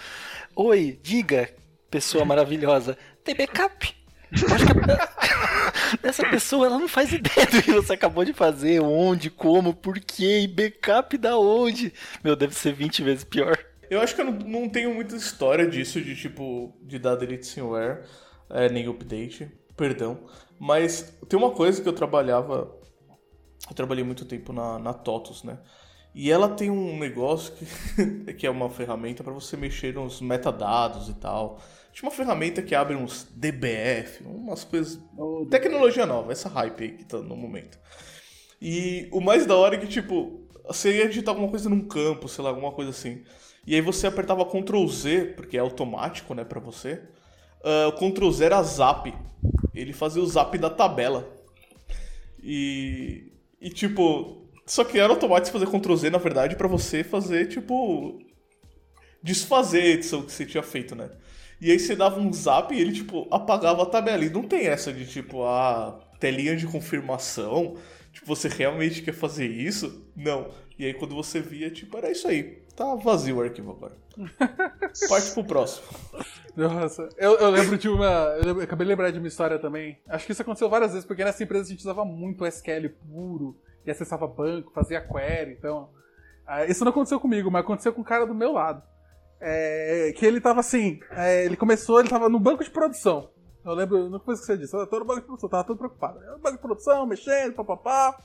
oi, 0.56 0.98
diga, 1.04 1.50
pessoa 1.92 2.24
maravilhosa, 2.24 2.98
tem 3.22 3.36
backup? 3.36 3.94
Essa 6.02 6.30
pessoa 6.30 6.68
ela 6.68 6.80
não 6.80 6.88
faz 6.88 7.12
ideia 7.12 7.46
do 7.48 7.62
que 7.62 7.74
você 7.74 7.94
acabou 7.94 8.24
de 8.24 8.32
fazer, 8.32 8.82
onde, 8.82 9.30
como, 9.30 9.74
por 9.74 10.00
quê, 10.00 10.42
e 10.44 10.48
backup 10.48 11.18
da 11.18 11.38
onde. 11.38 11.94
Meu, 12.24 12.34
deve 12.34 12.56
ser 12.56 12.74
20 12.74 13.04
vezes 13.04 13.24
pior. 13.26 13.58
Eu 13.90 14.00
acho 14.00 14.16
que 14.16 14.22
eu 14.22 14.32
não, 14.32 14.70
tenho 14.70 14.94
muita 14.94 15.18
história 15.18 15.68
disso, 15.68 16.02
de 16.02 16.16
tipo, 16.16 16.74
de 16.82 16.98
dar 16.98 17.16
delete 17.16 17.46
simware, 17.46 18.04
é, 18.50 18.70
nem 18.70 18.88
update, 18.88 19.52
perdão. 19.76 20.20
Mas 20.58 21.14
tem 21.28 21.38
uma 21.38 21.52
coisa 21.52 21.82
que 21.82 21.90
eu 21.90 21.94
trabalhava, 21.94 22.74
eu 23.70 23.76
trabalhei 23.76 24.04
muito 24.04 24.26
tempo 24.26 24.54
na, 24.54 24.80
na 24.80 24.94
TOTUS, 24.94 25.44
né? 25.44 25.58
E 26.14 26.32
ela 26.32 26.48
tem 26.48 26.70
um 26.72 26.98
negócio 26.98 27.54
que, 27.54 28.34
que 28.36 28.48
é 28.48 28.50
uma 28.50 28.70
ferramenta 28.70 29.24
para 29.24 29.34
você 29.34 29.58
mexer 29.58 29.94
nos 29.94 30.22
metadados 30.22 31.10
e 31.10 31.14
tal. 31.14 31.60
Tinha 31.92 32.10
uma 32.10 32.16
ferramenta 32.16 32.62
que 32.62 32.74
abre 32.74 32.96
uns 32.96 33.28
DBF, 33.36 34.24
umas 34.24 34.64
coisas. 34.64 35.00
Oh, 35.18 35.46
tecnologia 35.50 36.06
nova, 36.06 36.32
essa 36.32 36.48
hype 36.50 36.84
aí 36.84 36.92
que 36.92 37.06
tá 37.06 37.18
no 37.18 37.36
momento. 37.36 37.78
E 38.62 39.10
o 39.12 39.20
mais 39.20 39.46
da 39.46 39.56
hora 39.56 39.76
é 39.76 39.78
que, 39.78 39.88
tipo, 39.88 40.48
você 40.66 40.98
ia 40.98 41.08
digitar 41.08 41.34
alguma 41.34 41.50
coisa 41.50 41.70
num 41.70 41.86
campo, 41.88 42.28
sei 42.28 42.44
lá, 42.44 42.50
alguma 42.50 42.72
coisa 42.72 42.92
assim. 42.92 43.24
E 43.68 43.76
aí 43.76 43.82
você 43.82 44.08
apertava 44.08 44.46
Ctrl 44.46 44.88
Z, 44.88 45.34
porque 45.36 45.58
é 45.58 45.60
automático, 45.60 46.34
né, 46.34 46.44
para 46.46 46.60
você. 46.60 47.02
Uh, 47.62 47.92
Ctrl 47.92 48.32
Z 48.32 48.46
era 48.46 48.64
zap. 48.64 49.14
Ele 49.74 49.92
fazia 49.92 50.22
o 50.22 50.28
zap 50.28 50.58
da 50.58 50.70
tabela. 50.70 51.30
E, 52.42 53.32
e 53.60 53.70
tipo, 53.70 54.50
só 54.66 54.84
que 54.84 55.00
era 55.00 55.14
automático 55.14 55.58
fazer 55.58 55.72
Ctrl 55.72 55.96
Z, 55.96 56.10
na 56.10 56.18
verdade, 56.18 56.56
para 56.56 56.68
você 56.68 57.04
fazer, 57.04 57.48
tipo, 57.48 58.20
desfazer 59.22 59.82
a 59.82 59.88
edição 59.88 60.24
que 60.24 60.32
você 60.32 60.46
tinha 60.46 60.64
feito, 60.64 60.96
né? 60.96 61.10
E 61.62 61.72
aí 61.72 61.80
você 61.80 61.96
dava 61.96 62.20
um 62.20 62.32
zap 62.34 62.74
e 62.74 62.80
ele, 62.80 62.92
tipo, 62.92 63.28
apagava 63.32 63.84
a 63.84 63.86
tabela. 63.86 64.26
E 64.26 64.30
não 64.30 64.44
tem 64.44 64.68
essa 64.68 64.92
de, 64.92 65.06
tipo, 65.06 65.44
a 65.44 66.00
telinha 66.20 66.56
de 66.56 66.68
confirmação. 66.68 67.78
Tipo, 68.12 68.28
você 68.28 68.48
realmente 68.48 69.02
quer 69.02 69.14
fazer 69.14 69.48
isso? 69.48 70.06
Não. 70.16 70.52
E 70.78 70.86
aí 70.86 70.94
quando 70.94 71.16
você 71.16 71.40
via, 71.40 71.70
tipo, 71.72 71.98
era 71.98 72.12
isso 72.12 72.28
aí. 72.28 72.64
Tá 72.76 72.96
vazio 72.96 73.38
o 73.38 73.42
arquivo 73.42 73.72
agora. 73.72 73.96
Parte 75.08 75.32
pro 75.32 75.44
próximo. 75.44 75.88
Nossa, 76.56 77.10
eu, 77.18 77.36
eu 77.36 77.50
lembro 77.50 77.78
de 77.78 77.88
uma. 77.88 78.06
Eu 78.46 78.62
acabei 78.62 78.86
de 78.86 78.90
lembrar 78.90 79.12
de 79.12 79.20
uma 79.20 79.28
história 79.28 79.58
também. 79.58 79.98
Acho 80.08 80.26
que 80.26 80.32
isso 80.34 80.42
aconteceu 80.42 80.70
várias 80.70 80.92
vezes, 80.92 81.06
porque 81.06 81.24
nessa 81.24 81.44
empresa 81.44 81.66
a 81.66 81.70
gente 81.70 81.80
usava 81.80 82.04
muito 82.04 82.46
SQL 82.46 82.90
puro 83.08 83.58
e 83.86 83.92
acessava 83.92 84.28
banco, 84.28 84.72
fazia 84.74 85.02
query, 85.02 85.54
então. 85.54 85.90
Uh, 86.48 86.70
isso 86.70 86.84
não 86.84 86.92
aconteceu 86.92 87.20
comigo, 87.20 87.50
mas 87.50 87.62
aconteceu 87.62 87.94
com 87.94 88.02
o 88.02 88.06
cara 88.06 88.26
do 88.26 88.36
meu 88.36 88.52
lado. 88.52 88.84
É, 89.40 90.14
que 90.16 90.26
ele 90.26 90.40
tava 90.40 90.60
assim, 90.60 91.00
é, 91.12 91.46
ele 91.46 91.58
começou, 91.58 92.00
ele 92.00 92.10
tava 92.10 92.30
no 92.30 92.40
banco 92.40 92.64
de 92.64 92.70
produção. 92.70 93.30
Eu 93.64 93.74
lembro, 93.74 94.10
não 94.10 94.20
foi 94.20 94.34
isso 94.34 94.44
que 94.44 94.48
você 94.48 94.58
disse, 94.58 94.76
eu 94.76 94.88
tô 94.88 95.00
no 95.00 95.06
banco 95.06 95.22
de 95.22 95.26
produção, 95.26 95.50
tava 95.50 95.64
todo 95.64 95.78
preocupado. 95.78 96.20
No 96.20 96.40
banco 96.40 96.56
de 96.56 96.62
produção, 96.62 97.06
mexendo, 97.06 97.54
papapá. 97.54 98.18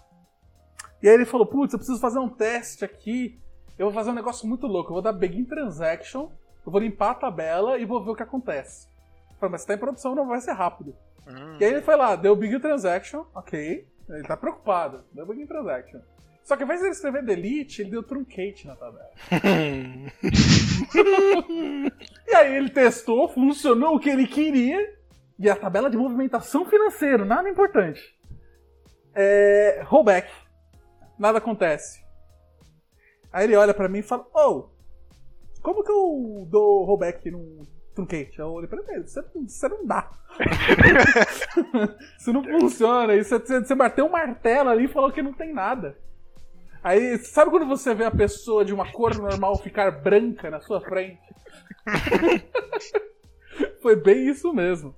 E 1.02 1.08
aí 1.08 1.14
ele 1.14 1.24
falou, 1.24 1.46
putz, 1.46 1.72
eu 1.72 1.78
preciso 1.78 2.00
fazer 2.00 2.18
um 2.18 2.28
teste 2.28 2.84
aqui 2.84 3.40
eu 3.80 3.86
vou 3.86 3.94
fazer 3.94 4.10
um 4.10 4.14
negócio 4.14 4.46
muito 4.46 4.66
louco. 4.66 4.90
Eu 4.90 4.94
vou 4.94 5.02
dar 5.02 5.14
begin 5.14 5.42
transaction, 5.42 6.28
eu 6.66 6.70
vou 6.70 6.82
limpar 6.82 7.12
a 7.12 7.14
tabela 7.14 7.78
e 7.78 7.86
vou 7.86 8.04
ver 8.04 8.10
o 8.10 8.14
que 8.14 8.22
acontece. 8.22 8.86
Eu 9.30 9.36
falei, 9.36 9.52
mas 9.52 9.62
se 9.62 9.66
tá 9.66 9.72
em 9.72 9.78
produção 9.78 10.14
não 10.14 10.28
vai 10.28 10.38
ser 10.42 10.52
rápido. 10.52 10.94
Hum. 11.26 11.56
E 11.58 11.64
aí 11.64 11.72
ele 11.72 11.80
foi 11.80 11.96
lá, 11.96 12.14
deu 12.14 12.36
begin 12.36 12.60
transaction, 12.60 13.24
ok. 13.34 13.88
Ele 14.06 14.22
tá 14.24 14.36
preocupado, 14.36 15.02
deu 15.14 15.24
begin 15.24 15.46
transaction. 15.46 15.98
Só 16.44 16.56
que 16.56 16.62
ao 16.62 16.66
invés 16.66 16.80
de 16.80 16.88
ele 16.88 16.92
escrever 16.92 17.24
delete, 17.24 17.80
ele 17.80 17.92
deu 17.92 18.02
truncate 18.02 18.66
na 18.66 18.76
tabela. 18.76 19.10
e 22.28 22.34
aí 22.34 22.56
ele 22.56 22.68
testou, 22.68 23.30
funcionou 23.30 23.96
o 23.96 23.98
que 23.98 24.10
ele 24.10 24.26
queria, 24.26 24.94
e 25.38 25.48
a 25.48 25.56
tabela 25.56 25.88
de 25.88 25.96
movimentação 25.96 26.66
financeira, 26.66 27.24
nada 27.24 27.48
importante. 27.48 28.14
É, 29.14 29.80
rollback. 29.86 30.30
Nada 31.20 31.36
acontece. 31.36 32.02
Aí 33.30 33.44
ele 33.44 33.54
olha 33.54 33.74
pra 33.74 33.90
mim 33.90 33.98
e 33.98 34.02
fala, 34.02 34.26
oh, 34.34 34.70
como 35.60 35.84
que 35.84 35.92
eu 35.92 36.48
dou 36.48 36.82
rollback 36.86 37.30
num 37.30 37.60
truncate? 37.94 38.38
Eu 38.38 38.46
olhei 38.46 38.66
pra 38.66 38.80
ele, 38.88 39.06
você, 39.06 39.22
você 39.46 39.68
não 39.68 39.86
dá. 39.86 40.10
isso 42.18 42.32
não 42.32 42.42
funciona. 42.42 43.14
Isso, 43.14 43.38
você, 43.38 43.60
você 43.60 43.74
bateu 43.74 44.06
um 44.06 44.10
martelo 44.10 44.70
ali 44.70 44.84
e 44.84 44.88
falou 44.88 45.12
que 45.12 45.20
não 45.20 45.34
tem 45.34 45.52
nada. 45.52 45.94
Aí, 46.82 47.18
sabe 47.18 47.50
quando 47.50 47.66
você 47.66 47.94
vê 47.94 48.04
a 48.04 48.10
pessoa 48.10 48.64
de 48.64 48.72
uma 48.72 48.90
cor 48.90 49.14
normal 49.14 49.58
ficar 49.58 49.90
branca 49.90 50.50
na 50.50 50.62
sua 50.62 50.80
frente? 50.80 51.20
foi 53.82 53.94
bem 53.94 54.26
isso 54.26 54.54
mesmo. 54.54 54.96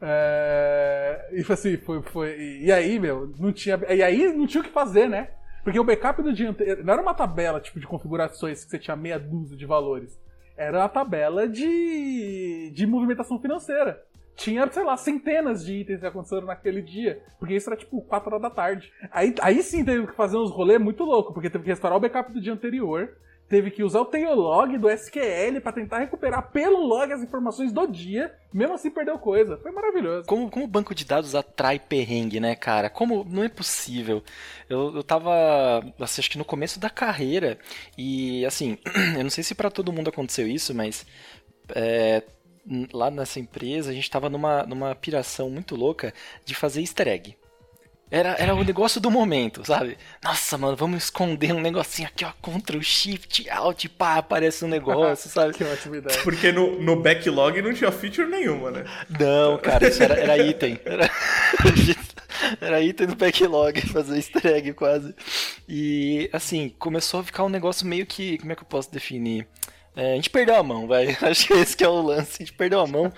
É... 0.00 1.28
E 1.30 1.52
assim, 1.52 1.76
foi, 1.76 2.00
foi. 2.00 2.38
E 2.62 2.72
aí, 2.72 2.98
meu, 2.98 3.30
não 3.38 3.52
tinha. 3.52 3.78
E 3.90 4.02
aí 4.02 4.32
não 4.32 4.46
tinha 4.46 4.62
o 4.62 4.64
que 4.64 4.72
fazer, 4.72 5.06
né? 5.06 5.28
Porque 5.62 5.78
o 5.78 5.84
backup 5.84 6.22
do 6.22 6.32
dia 6.32 6.54
não 6.82 6.92
era 6.92 7.02
uma 7.02 7.14
tabela 7.14 7.60
tipo 7.60 7.80
de 7.80 7.86
configurações 7.86 8.64
que 8.64 8.70
você 8.70 8.78
tinha 8.78 8.96
meia 8.96 9.18
dúzia 9.18 9.56
de 9.56 9.66
valores. 9.66 10.18
Era 10.56 10.80
uma 10.80 10.88
tabela 10.88 11.48
de, 11.48 12.72
de 12.74 12.86
movimentação 12.86 13.40
financeira. 13.40 14.02
Tinha, 14.34 14.70
sei 14.70 14.84
lá, 14.84 14.96
centenas 14.96 15.64
de 15.64 15.74
itens 15.74 16.00
que 16.00 16.06
aconteceram 16.06 16.46
naquele 16.46 16.80
dia. 16.80 17.22
Porque 17.38 17.54
isso 17.54 17.68
era 17.68 17.76
tipo 17.76 18.00
4 18.02 18.28
horas 18.30 18.42
da 18.42 18.50
tarde. 18.50 18.92
Aí, 19.10 19.34
aí 19.40 19.62
sim 19.62 19.84
teve 19.84 20.06
que 20.06 20.14
fazer 20.14 20.36
uns 20.36 20.50
rolês 20.50 20.80
muito 20.80 21.04
loucos, 21.04 21.34
porque 21.34 21.50
teve 21.50 21.64
que 21.64 21.70
restaurar 21.70 21.96
o 21.96 22.00
backup 22.00 22.32
do 22.32 22.40
dia 22.40 22.52
anterior 22.52 23.16
teve 23.48 23.70
que 23.70 23.82
usar 23.82 24.00
o 24.00 24.04
tailog 24.04 24.76
do 24.76 24.90
SQL 24.90 25.60
para 25.62 25.72
tentar 25.72 25.98
recuperar 26.00 26.50
pelo 26.50 26.84
log 26.86 27.12
as 27.12 27.22
informações 27.22 27.72
do 27.72 27.86
dia, 27.86 28.34
mesmo 28.52 28.74
assim 28.74 28.90
perdeu 28.90 29.18
coisa. 29.18 29.56
Foi 29.56 29.70
maravilhoso. 29.70 30.26
Como, 30.26 30.50
como 30.50 30.64
o 30.66 30.68
banco 30.68 30.94
de 30.94 31.04
dados 31.04 31.34
atrai 31.34 31.78
perrengue, 31.78 32.40
né, 32.40 32.54
cara? 32.54 32.90
Como 32.90 33.24
não 33.24 33.42
é 33.42 33.48
possível? 33.48 34.22
Eu, 34.68 34.96
eu 34.96 35.02
tava, 35.02 35.80
assim, 35.98 36.20
acho 36.20 36.30
que 36.30 36.38
no 36.38 36.44
começo 36.44 36.78
da 36.78 36.90
carreira, 36.90 37.58
e 37.96 38.44
assim, 38.44 38.78
eu 39.16 39.22
não 39.22 39.30
sei 39.30 39.42
se 39.42 39.54
para 39.54 39.70
todo 39.70 39.92
mundo 39.92 40.08
aconteceu 40.08 40.46
isso, 40.46 40.74
mas 40.74 41.06
é, 41.74 42.22
lá 42.92 43.10
nessa 43.10 43.40
empresa 43.40 43.90
a 43.90 43.94
gente 43.94 44.10
tava 44.10 44.28
numa, 44.28 44.64
numa 44.64 44.94
piração 44.94 45.48
muito 45.48 45.74
louca 45.74 46.12
de 46.44 46.54
fazer 46.54 46.80
easter 46.80 47.08
egg. 47.08 47.36
Era, 48.10 48.30
era 48.38 48.54
o 48.54 48.64
negócio 48.64 49.00
do 49.00 49.10
momento, 49.10 49.66
sabe? 49.66 49.98
Nossa, 50.24 50.56
mano, 50.56 50.74
vamos 50.74 51.04
esconder 51.04 51.52
um 51.52 51.60
negocinho 51.60 52.08
aqui, 52.08 52.24
ó, 52.24 52.32
contra 52.40 52.76
o 52.76 52.82
shift, 52.82 53.48
alt, 53.50 53.86
pá, 53.88 54.16
aparece 54.16 54.64
um 54.64 54.68
negócio, 54.68 55.28
sabe? 55.28 55.52
que 55.54 55.62
ótima 55.62 55.98
ideia. 55.98 56.18
Porque 56.22 56.50
no, 56.50 56.80
no 56.80 56.96
backlog 56.96 57.60
não 57.60 57.74
tinha 57.74 57.92
feature 57.92 58.26
nenhuma, 58.26 58.70
né? 58.70 58.84
Não, 59.10 59.58
cara, 59.58 59.86
isso 59.86 60.02
era, 60.02 60.14
era 60.14 60.38
item. 60.38 60.80
Era... 60.86 61.10
era 62.62 62.80
item 62.80 63.08
do 63.08 63.16
backlog, 63.16 63.78
fazer 63.92 64.16
easter 64.16 64.46
egg 64.46 64.72
quase. 64.72 65.14
E, 65.68 66.30
assim, 66.32 66.70
começou 66.78 67.20
a 67.20 67.24
ficar 67.24 67.44
um 67.44 67.50
negócio 67.50 67.86
meio 67.86 68.06
que. 68.06 68.38
Como 68.38 68.52
é 68.52 68.54
que 68.54 68.62
eu 68.62 68.66
posso 68.66 68.90
definir? 68.90 69.46
É, 69.94 70.12
a 70.12 70.14
gente 70.14 70.30
perdeu 70.30 70.56
a 70.56 70.62
mão, 70.62 70.86
vai. 70.86 71.14
Acho 71.20 71.48
que 71.48 71.52
esse 71.54 71.76
que 71.76 71.84
é 71.84 71.88
o 71.88 72.00
lance. 72.00 72.36
A 72.42 72.46
gente 72.46 72.54
perdeu 72.54 72.80
a 72.80 72.86
mão. 72.86 73.12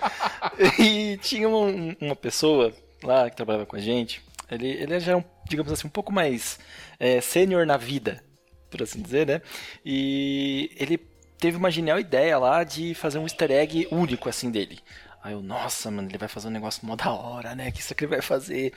e 0.77 1.17
tinha 1.21 1.47
uma, 1.47 1.95
uma 2.01 2.15
pessoa 2.15 2.73
lá 3.01 3.29
que 3.29 3.37
trabalhava 3.37 3.65
com 3.65 3.77
a 3.77 3.79
gente 3.79 4.21
ele, 4.51 4.67
ele 4.67 4.99
já 4.99 5.13
é, 5.13 5.15
um, 5.15 5.23
digamos 5.47 5.71
assim, 5.71 5.87
um 5.87 5.91
pouco 5.91 6.11
mais 6.11 6.59
é, 6.99 7.21
sênior 7.21 7.65
na 7.65 7.77
vida, 7.77 8.23
por 8.69 8.83
assim 8.83 9.01
dizer, 9.01 9.25
né? 9.25 9.41
E 9.85 10.71
ele 10.77 10.97
teve 11.39 11.57
uma 11.57 11.71
genial 11.71 11.99
ideia 11.99 12.37
lá 12.37 12.63
de 12.63 12.93
fazer 12.93 13.17
um 13.17 13.23
easter 13.23 13.49
egg 13.51 13.87
único, 13.91 14.29
assim, 14.29 14.51
dele. 14.51 14.79
Aí 15.23 15.33
eu, 15.33 15.41
nossa, 15.41 15.89
mano, 15.89 16.09
ele 16.09 16.17
vai 16.17 16.27
fazer 16.27 16.47
um 16.47 16.51
negócio 16.51 16.85
mó 16.85 16.95
da 16.95 17.11
hora, 17.11 17.55
né? 17.55 17.71
Que 17.71 17.79
isso 17.79 17.95
que 17.95 18.03
ele 18.03 18.11
vai 18.11 18.21
fazer. 18.21 18.73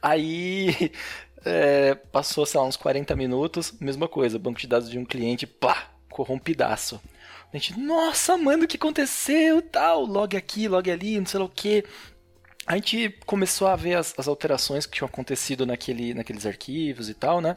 Aí 0.00 0.90
é, 1.44 1.94
passou, 1.94 2.44
sei 2.44 2.58
lá, 2.60 2.66
uns 2.66 2.76
40 2.76 3.14
minutos, 3.14 3.72
mesma 3.80 4.08
coisa, 4.08 4.38
banco 4.38 4.60
de 4.60 4.66
dados 4.66 4.90
de 4.90 4.98
um 4.98 5.04
cliente, 5.04 5.46
pá, 5.46 5.90
corrompidaço. 6.10 7.00
A 7.52 7.56
gente, 7.58 7.78
nossa, 7.78 8.36
mano, 8.38 8.64
o 8.64 8.66
que 8.66 8.76
aconteceu? 8.78 9.60
Tal, 9.60 10.04
log 10.06 10.34
aqui, 10.36 10.66
log 10.66 10.90
ali, 10.90 11.18
não 11.18 11.26
sei 11.26 11.38
lá 11.38 11.46
o 11.46 11.50
que 11.50 11.84
a 12.66 12.74
gente 12.74 13.10
começou 13.26 13.68
a 13.68 13.76
ver 13.76 13.94
as, 13.94 14.14
as, 14.16 14.28
alterações 14.28 14.86
que 14.86 14.96
tinham 14.96 15.08
acontecido 15.08 15.66
naquele, 15.66 16.14
naqueles 16.14 16.46
arquivos 16.46 17.08
e 17.08 17.14
tal, 17.14 17.40
né? 17.40 17.56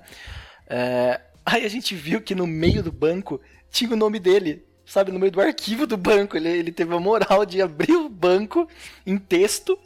É, 0.67 1.21
aí 1.45 1.65
a 1.65 1.69
gente 1.69 1.93
viu 1.93 2.21
que 2.21 2.33
no 2.33 2.47
meio 2.47 2.81
do 2.81 2.91
banco 2.91 3.39
tinha 3.69 3.91
o 3.91 3.95
nome 3.95 4.19
dele, 4.19 4.65
sabe? 4.85 5.11
No 5.11 5.19
meio 5.19 5.31
do 5.31 5.41
arquivo 5.41 5.85
do 5.85 5.97
banco. 5.97 6.35
Ele, 6.35 6.49
ele 6.49 6.71
teve 6.71 6.93
a 6.93 6.99
moral 6.99 7.45
de 7.45 7.61
abrir 7.61 7.95
o 7.95 8.09
banco 8.09 8.67
em 9.05 9.17
texto, 9.17 9.77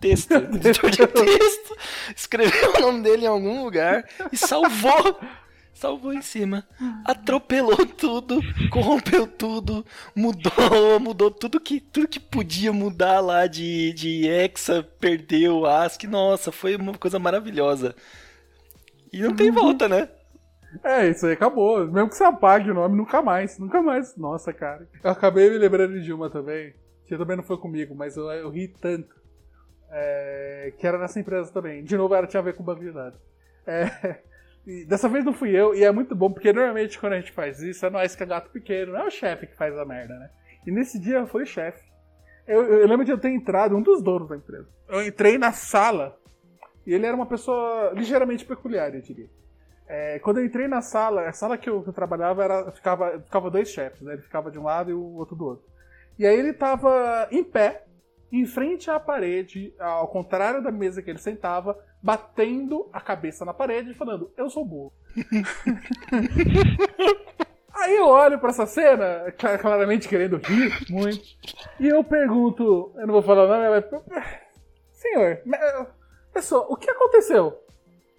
texto, 0.00 0.32
editor 0.54 0.90
de 0.90 1.06
texto, 1.06 1.76
escreveu 2.16 2.74
o 2.76 2.80
nome 2.80 3.02
dele 3.02 3.24
em 3.24 3.28
algum 3.28 3.64
lugar 3.64 4.08
e 4.32 4.36
salvou 4.36 5.18
salvou 5.78 6.12
em 6.12 6.20
cima. 6.20 6.66
Atropelou 7.04 7.86
tudo, 7.86 8.40
corrompeu 8.70 9.26
tudo, 9.26 9.86
mudou, 10.14 10.98
mudou 11.00 11.30
tudo 11.30 11.60
que, 11.60 11.80
tudo 11.80 12.08
que 12.08 12.18
podia 12.18 12.72
mudar 12.72 13.20
lá 13.20 13.46
de, 13.46 13.92
de 13.92 14.28
Hexa, 14.28 14.82
perdeu 14.98 15.64
ASCII. 15.64 16.08
Nossa, 16.08 16.50
foi 16.50 16.74
uma 16.74 16.94
coisa 16.94 17.18
maravilhosa. 17.18 17.94
E 19.12 19.20
não 19.20 19.34
tem 19.34 19.50
volta, 19.50 19.88
né? 19.88 20.08
É, 20.84 21.08
isso 21.08 21.24
aí 21.26 21.32
acabou. 21.32 21.86
Mesmo 21.86 22.10
que 22.10 22.16
você 22.16 22.24
apague 22.24 22.70
o 22.70 22.74
nome, 22.74 22.96
nunca 22.96 23.22
mais. 23.22 23.58
Nunca 23.58 23.80
mais. 23.80 24.16
Nossa, 24.16 24.52
cara. 24.52 24.86
Eu 25.02 25.10
acabei 25.10 25.48
me 25.48 25.58
lembrando 25.58 26.00
de 26.00 26.12
uma 26.12 26.28
também, 26.28 26.74
que 27.06 27.16
também 27.16 27.36
não 27.36 27.44
foi 27.44 27.56
comigo, 27.56 27.94
mas 27.94 28.16
eu, 28.16 28.30
eu 28.32 28.50
ri 28.50 28.68
tanto. 28.68 29.16
É, 29.90 30.74
que 30.76 30.86
era 30.86 30.98
nessa 30.98 31.18
empresa 31.18 31.50
também. 31.50 31.82
De 31.82 31.96
novo, 31.96 32.14
ela 32.14 32.26
tinha 32.26 32.40
a 32.40 32.44
ver 32.44 32.54
com 32.54 32.64
banco 32.64 32.82
de 32.82 32.92
dados. 32.92 33.18
É, 33.66 34.18
e 34.68 34.84
dessa 34.84 35.08
vez 35.08 35.24
não 35.24 35.32
fui 35.32 35.48
eu, 35.50 35.74
e 35.74 35.82
é 35.82 35.90
muito 35.90 36.14
bom, 36.14 36.30
porque 36.30 36.52
normalmente 36.52 36.98
quando 36.98 37.14
a 37.14 37.20
gente 37.20 37.32
faz 37.32 37.62
isso, 37.62 37.86
é 37.86 37.88
nós 37.88 38.14
que 38.14 38.22
é 38.22 38.26
gato 38.26 38.50
pequeno, 38.50 38.92
não 38.92 39.00
é 39.00 39.06
o 39.06 39.10
chefe 39.10 39.46
que 39.46 39.56
faz 39.56 39.74
a 39.78 39.84
merda, 39.86 40.12
né? 40.12 40.28
E 40.66 40.70
nesse 40.70 40.98
dia 41.00 41.26
foi 41.26 41.44
o 41.44 41.46
chefe. 41.46 41.82
Eu, 42.46 42.62
eu, 42.64 42.86
lembro 42.86 43.02
de 43.02 43.10
eu 43.10 43.16
ter 43.16 43.30
entrado, 43.30 43.74
um 43.74 43.80
dos 43.80 44.02
donos 44.02 44.28
da 44.28 44.36
empresa. 44.36 44.68
Eu 44.86 45.06
entrei 45.06 45.38
na 45.38 45.52
sala, 45.52 46.18
e 46.86 46.92
ele 46.92 47.06
era 47.06 47.16
uma 47.16 47.24
pessoa 47.24 47.92
ligeiramente 47.94 48.44
peculiar, 48.44 48.94
eu 48.94 49.00
diria. 49.00 49.30
É, 49.88 50.18
quando 50.18 50.36
eu 50.36 50.44
entrei 50.44 50.68
na 50.68 50.82
sala, 50.82 51.26
a 51.26 51.32
sala 51.32 51.56
que 51.56 51.70
eu, 51.70 51.82
que 51.82 51.88
eu 51.88 51.94
trabalhava 51.94 52.44
era, 52.44 52.70
ficava, 52.70 53.18
ficava 53.20 53.50
dois 53.50 53.70
chefes, 53.70 54.02
né? 54.02 54.12
Ele 54.12 54.22
ficava 54.22 54.50
de 54.50 54.58
um 54.58 54.64
lado 54.64 54.90
e 54.90 54.94
o 54.94 55.14
outro 55.14 55.34
do 55.34 55.46
outro. 55.46 55.64
E 56.18 56.26
aí 56.26 56.38
ele 56.38 56.52
tava 56.52 57.26
em 57.30 57.42
pé, 57.42 57.86
em 58.30 58.44
frente 58.44 58.90
à 58.90 59.00
parede, 59.00 59.72
ao 59.78 60.08
contrário 60.08 60.62
da 60.62 60.70
mesa 60.70 61.00
que 61.00 61.08
ele 61.08 61.18
sentava, 61.18 61.78
batendo 62.02 62.90
a 62.92 63.00
cabeça 63.00 63.44
na 63.44 63.54
parede 63.54 63.90
e 63.90 63.94
falando: 63.94 64.32
Eu 64.36 64.50
sou 64.50 64.64
burro. 64.64 64.92
Aí 67.74 67.96
eu 67.96 68.06
olho 68.06 68.40
para 68.40 68.50
essa 68.50 68.66
cena, 68.66 69.32
claramente 69.60 70.08
querendo 70.08 70.38
rir 70.38 70.72
muito, 70.90 71.24
e 71.78 71.86
eu 71.86 72.02
pergunto: 72.02 72.92
Eu 72.96 73.06
não 73.06 73.14
vou 73.14 73.22
falar 73.22 73.44
o 73.44 73.48
nome, 73.48 73.70
mas. 73.70 73.84
Senhor, 74.92 75.40
pessoa, 76.32 76.66
o 76.68 76.76
que 76.76 76.90
aconteceu? 76.90 77.56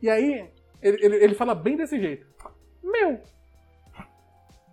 E 0.01 0.09
aí 0.09 0.49
ele, 0.81 1.05
ele, 1.05 1.17
ele 1.17 1.35
fala 1.35 1.53
bem 1.53 1.75
desse 1.75 1.99
jeito: 1.99 2.25
Meu, 2.81 3.19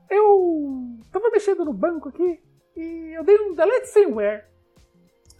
eu 0.09 1.01
tava 1.11 1.31
mexendo 1.31 1.65
no 1.65 1.73
banco 1.73 2.09
aqui 2.09 2.41
e 2.77 3.17
eu 3.17 3.25
dei 3.25 3.37
um 3.41 3.55
delete 3.55 3.89
somewhere. 3.89 4.45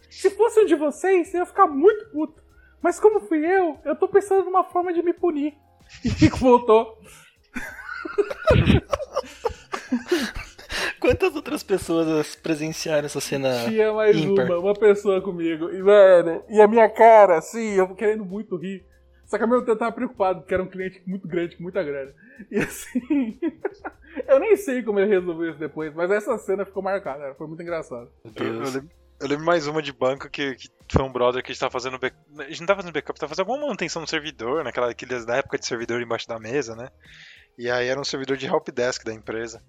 Se 0.09 0.29
fosse 0.31 0.61
um 0.61 0.65
de 0.65 0.75
vocês, 0.75 1.33
eu 1.33 1.41
ia 1.41 1.45
ficar 1.45 1.67
muito 1.67 2.09
puto. 2.11 2.43
Mas 2.81 2.99
como 2.99 3.19
fui 3.21 3.45
eu, 3.45 3.79
eu 3.83 3.95
tô 3.95 4.07
pensando 4.07 4.45
numa 4.45 4.63
forma 4.63 4.93
de 4.93 5.01
me 5.01 5.13
punir. 5.13 5.55
E 6.03 6.29
voltou. 6.37 6.97
Quantas 10.99 11.35
outras 11.35 11.63
pessoas 11.63 12.35
presenciaram 12.35 13.05
essa 13.05 13.21
cena? 13.21 13.65
Tinha 13.65 13.93
mais 13.93 14.15
ímpar? 14.15 14.45
uma, 14.45 14.59
uma 14.59 14.73
pessoa 14.73 15.21
comigo. 15.21 15.69
E, 15.69 15.81
mano, 15.81 16.43
e 16.49 16.59
a 16.59 16.67
minha 16.67 16.89
cara, 16.89 17.37
assim, 17.37 17.75
eu 17.75 17.87
querendo 17.95 18.25
muito 18.25 18.57
rir. 18.57 18.85
Só 19.25 19.37
que 19.37 19.43
ao 19.43 19.49
mesmo 19.49 19.61
tempo 19.61 19.73
eu 19.73 19.79
tava 19.79 19.91
preocupado, 19.91 20.39
porque 20.39 20.53
era 20.53 20.63
um 20.63 20.69
cliente 20.69 21.01
muito 21.05 21.27
grande, 21.27 21.57
com 21.57 21.63
muita 21.63 21.83
grana. 21.83 22.13
E 22.49 22.57
assim. 22.57 23.39
eu 24.27 24.39
nem 24.39 24.55
sei 24.55 24.81
como 24.83 24.99
ele 24.99 25.09
resolveu 25.09 25.49
isso 25.49 25.59
depois, 25.59 25.93
mas 25.93 26.09
essa 26.09 26.37
cena 26.37 26.65
ficou 26.65 26.81
marcada, 26.81 27.35
foi 27.35 27.47
muito 27.47 27.61
engraçado. 27.61 28.09
Meu 28.23 28.33
Deus. 28.33 28.75
Eu, 28.75 28.81
eu, 28.81 28.87
eu 29.19 29.27
lembro 29.27 29.45
mais 29.45 29.67
uma 29.67 29.81
de 29.81 29.91
banco 29.91 30.29
que, 30.29 30.55
que 30.55 30.69
foi 30.91 31.03
um 31.03 31.11
brother 31.11 31.41
que 31.43 31.51
a 31.51 31.53
gente 31.53 31.59
tava 31.59 31.71
fazendo 31.71 31.97
back... 31.97 32.15
A 32.39 32.43
gente 32.43 32.59
não 32.59 32.67
tava 32.67 32.81
fazendo 32.81 32.93
backup, 32.93 33.19
tava 33.19 33.29
fazendo 33.29 33.47
alguma 33.47 33.65
manutenção 33.65 34.01
no 34.01 34.07
servidor, 34.07 34.63
naquela 34.63 34.89
aqueles, 34.89 35.25
da 35.25 35.37
época 35.37 35.57
de 35.57 35.65
servidor 35.65 36.01
embaixo 36.01 36.27
da 36.27 36.39
mesa, 36.39 36.75
né? 36.75 36.89
E 37.57 37.69
aí 37.69 37.87
era 37.87 37.99
um 37.99 38.03
servidor 38.03 38.37
de 38.37 38.45
helpdesk 38.45 39.03
da 39.03 39.13
empresa. 39.13 39.61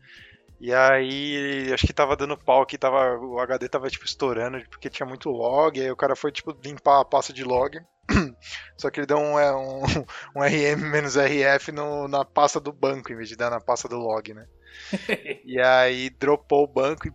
E 0.61 0.75
aí, 0.75 1.71
acho 1.73 1.87
que 1.87 1.93
tava 1.93 2.17
dando 2.17 2.37
pau 2.37 2.63
aqui, 2.63 2.77
tava, 2.77 3.17
o 3.17 3.39
HD 3.39 3.69
tava 3.69 3.89
tipo 3.89 4.05
estourando 4.05 4.61
porque 4.69 4.91
tinha 4.91 5.07
muito 5.07 5.31
log, 5.31 5.81
aí 5.81 5.91
o 5.91 5.97
cara 5.97 6.17
foi 6.17 6.33
tipo 6.33 6.57
limpar 6.65 7.01
a 7.01 7.05
pasta 7.05 7.33
de 7.33 7.45
log. 7.45 7.79
Só 8.77 8.91
que 8.91 9.01
ele 9.01 9.07
deu 9.07 9.19
um, 9.19 9.39
é, 9.39 9.55
um, 9.55 9.83
um 10.37 10.43
RM-RF 10.43 11.73
na 12.09 12.25
pasta 12.25 12.59
do 12.59 12.73
banco, 12.73 13.13
em 13.13 13.17
vez 13.17 13.29
de 13.29 13.37
dar 13.37 13.51
na 13.51 13.61
pasta 13.61 13.89
do 13.89 13.97
log, 13.97 14.35
né? 14.35 14.47
e 15.45 15.61
aí 15.61 16.11
dropou 16.11 16.65
o 16.65 16.73
banco 16.73 17.07
e 17.07 17.13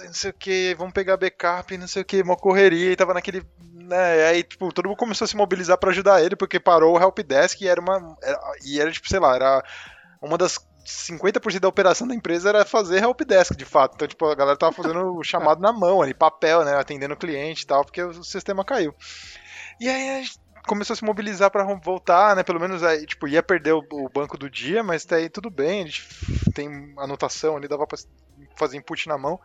puta, 0.00 0.04
não 0.06 0.14
sei 0.14 0.30
o 0.30 0.34
que, 0.34 0.74
vamos 0.78 0.92
pegar 0.92 1.16
backup, 1.16 1.76
não 1.76 1.86
sei 1.86 2.02
o 2.02 2.04
que, 2.04 2.22
uma 2.22 2.36
correria, 2.36 2.92
e 2.92 2.96
tava 2.96 3.14
naquele. 3.14 3.42
Né, 3.60 4.26
aí, 4.26 4.42
tipo, 4.42 4.72
todo 4.72 4.88
mundo 4.88 4.98
começou 4.98 5.24
a 5.24 5.28
se 5.28 5.36
mobilizar 5.36 5.76
para 5.78 5.90
ajudar 5.90 6.22
ele, 6.22 6.36
porque 6.36 6.60
parou 6.60 6.96
o 6.96 7.00
helpdesk 7.00 7.60
e 7.60 7.68
era 7.68 7.80
uma. 7.80 8.16
Era, 8.22 8.40
e 8.64 8.80
era, 8.80 8.90
tipo, 8.90 9.08
sei 9.08 9.18
lá, 9.18 9.34
era 9.34 9.64
uma 10.22 10.38
das 10.38 10.58
50% 10.86 11.60
da 11.60 11.68
operação 11.68 12.06
da 12.06 12.14
empresa 12.14 12.48
era 12.48 12.64
fazer 12.64 13.02
helpdesk, 13.02 13.56
de 13.56 13.64
fato. 13.64 13.94
Então, 13.94 14.08
tipo, 14.08 14.26
a 14.26 14.34
galera 14.34 14.56
tava 14.56 14.72
fazendo 14.72 15.16
o 15.16 15.24
chamado 15.24 15.60
na 15.60 15.72
mão 15.72 16.00
ali, 16.02 16.14
papel, 16.14 16.64
né? 16.64 16.74
Atendendo 16.76 17.14
o 17.14 17.18
cliente 17.18 17.64
e 17.64 17.66
tal, 17.66 17.84
porque 17.84 18.02
o 18.02 18.22
sistema 18.24 18.64
caiu. 18.64 18.94
E 19.80 19.88
aí 19.88 20.24
começou 20.66 20.94
a 20.94 20.96
se 20.96 21.04
mobilizar 21.04 21.50
para 21.50 21.64
voltar, 21.74 22.36
né? 22.36 22.42
Pelo 22.42 22.60
menos 22.60 22.82
aí, 22.82 23.06
tipo, 23.06 23.26
ia 23.26 23.42
perder 23.42 23.72
o, 23.72 24.08
banco 24.12 24.38
do 24.38 24.48
dia, 24.48 24.82
mas 24.82 25.04
tá 25.04 25.16
aí 25.16 25.28
tudo 25.28 25.50
bem, 25.50 25.82
a 25.82 25.86
gente 25.86 26.06
tem 26.54 26.94
anotação 26.98 27.56
ali, 27.56 27.66
dava 27.66 27.86
pra 27.86 27.98
fazer 28.56 28.76
input 28.76 29.08
na 29.08 29.18
mão. 29.18 29.40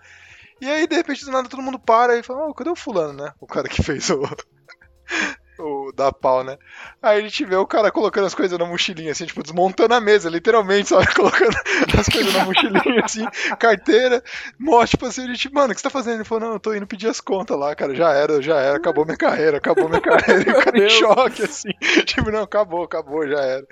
E 0.62 0.70
aí, 0.70 0.88
de 0.88 0.96
repente, 0.96 1.26
do 1.26 1.32
nada, 1.32 1.50
todo 1.50 1.62
mundo 1.62 1.80
para 1.80 2.18
e 2.18 2.24
fala, 2.24 2.48
oh, 2.48 2.54
cadê 2.54 2.70
o 2.70 2.76
fulano, 2.76 3.14
né? 3.24 3.34
O 3.40 3.48
cara 3.48 3.68
que 3.68 3.84
fez 3.84 4.10
o, 4.10 4.22
o 5.60 5.92
da 5.92 6.12
pau, 6.12 6.44
né? 6.44 6.58
Aí 7.02 7.20
a 7.20 7.22
gente 7.22 7.46
vê 7.46 7.56
o 7.56 7.68
cara 7.68 7.92
colocando 7.92 8.26
as 8.26 8.36
coisas 8.36 8.58
na 8.58 8.66
mochilinha, 8.66 9.12
assim, 9.12 9.26
tipo, 9.26 9.44
desmontando 9.44 9.94
a 9.94 10.02
mesa, 10.02 10.30
literalmente, 10.30 10.90
sabe? 10.90 11.08
Colocando 11.16 11.56
as 11.98 12.08
coisas 12.08 12.34
na 12.34 12.46
mochilinha, 12.46 13.04
assim, 13.04 13.26
carteira, 13.60 14.24
mostra, 14.60 14.88
tipo 14.88 15.06
assim, 15.06 15.24
a 15.24 15.28
gente, 15.28 15.54
mano, 15.54 15.72
o 15.72 15.76
que 15.76 15.82
você 15.82 15.84
tá 15.84 15.90
fazendo? 15.90 16.16
Ele 16.16 16.24
falou, 16.24 16.48
não, 16.48 16.54
eu 16.54 16.60
tô 16.60 16.74
indo 16.74 16.88
pedir 16.88 17.08
as 17.08 17.22
contas 17.22 17.58
lá, 17.58 17.76
cara, 17.76 17.96
já 17.96 18.12
era, 18.12 18.42
já 18.42 18.60
era, 18.60 18.78
acabou 18.78 19.06
minha 19.06 19.18
carreira, 19.18 19.58
acabou 19.58 19.88
minha 19.90 20.02
carreira. 20.02 20.46
E 20.46 20.52
o 20.52 20.64
cara 20.64 20.78
em 20.78 20.90
choque, 20.90 21.44
assim, 21.44 21.70
tipo, 22.06 22.30
não, 22.30 22.44
acabou, 22.44 22.84
acabou, 22.84 23.28
já 23.28 23.40
era. 23.40 23.66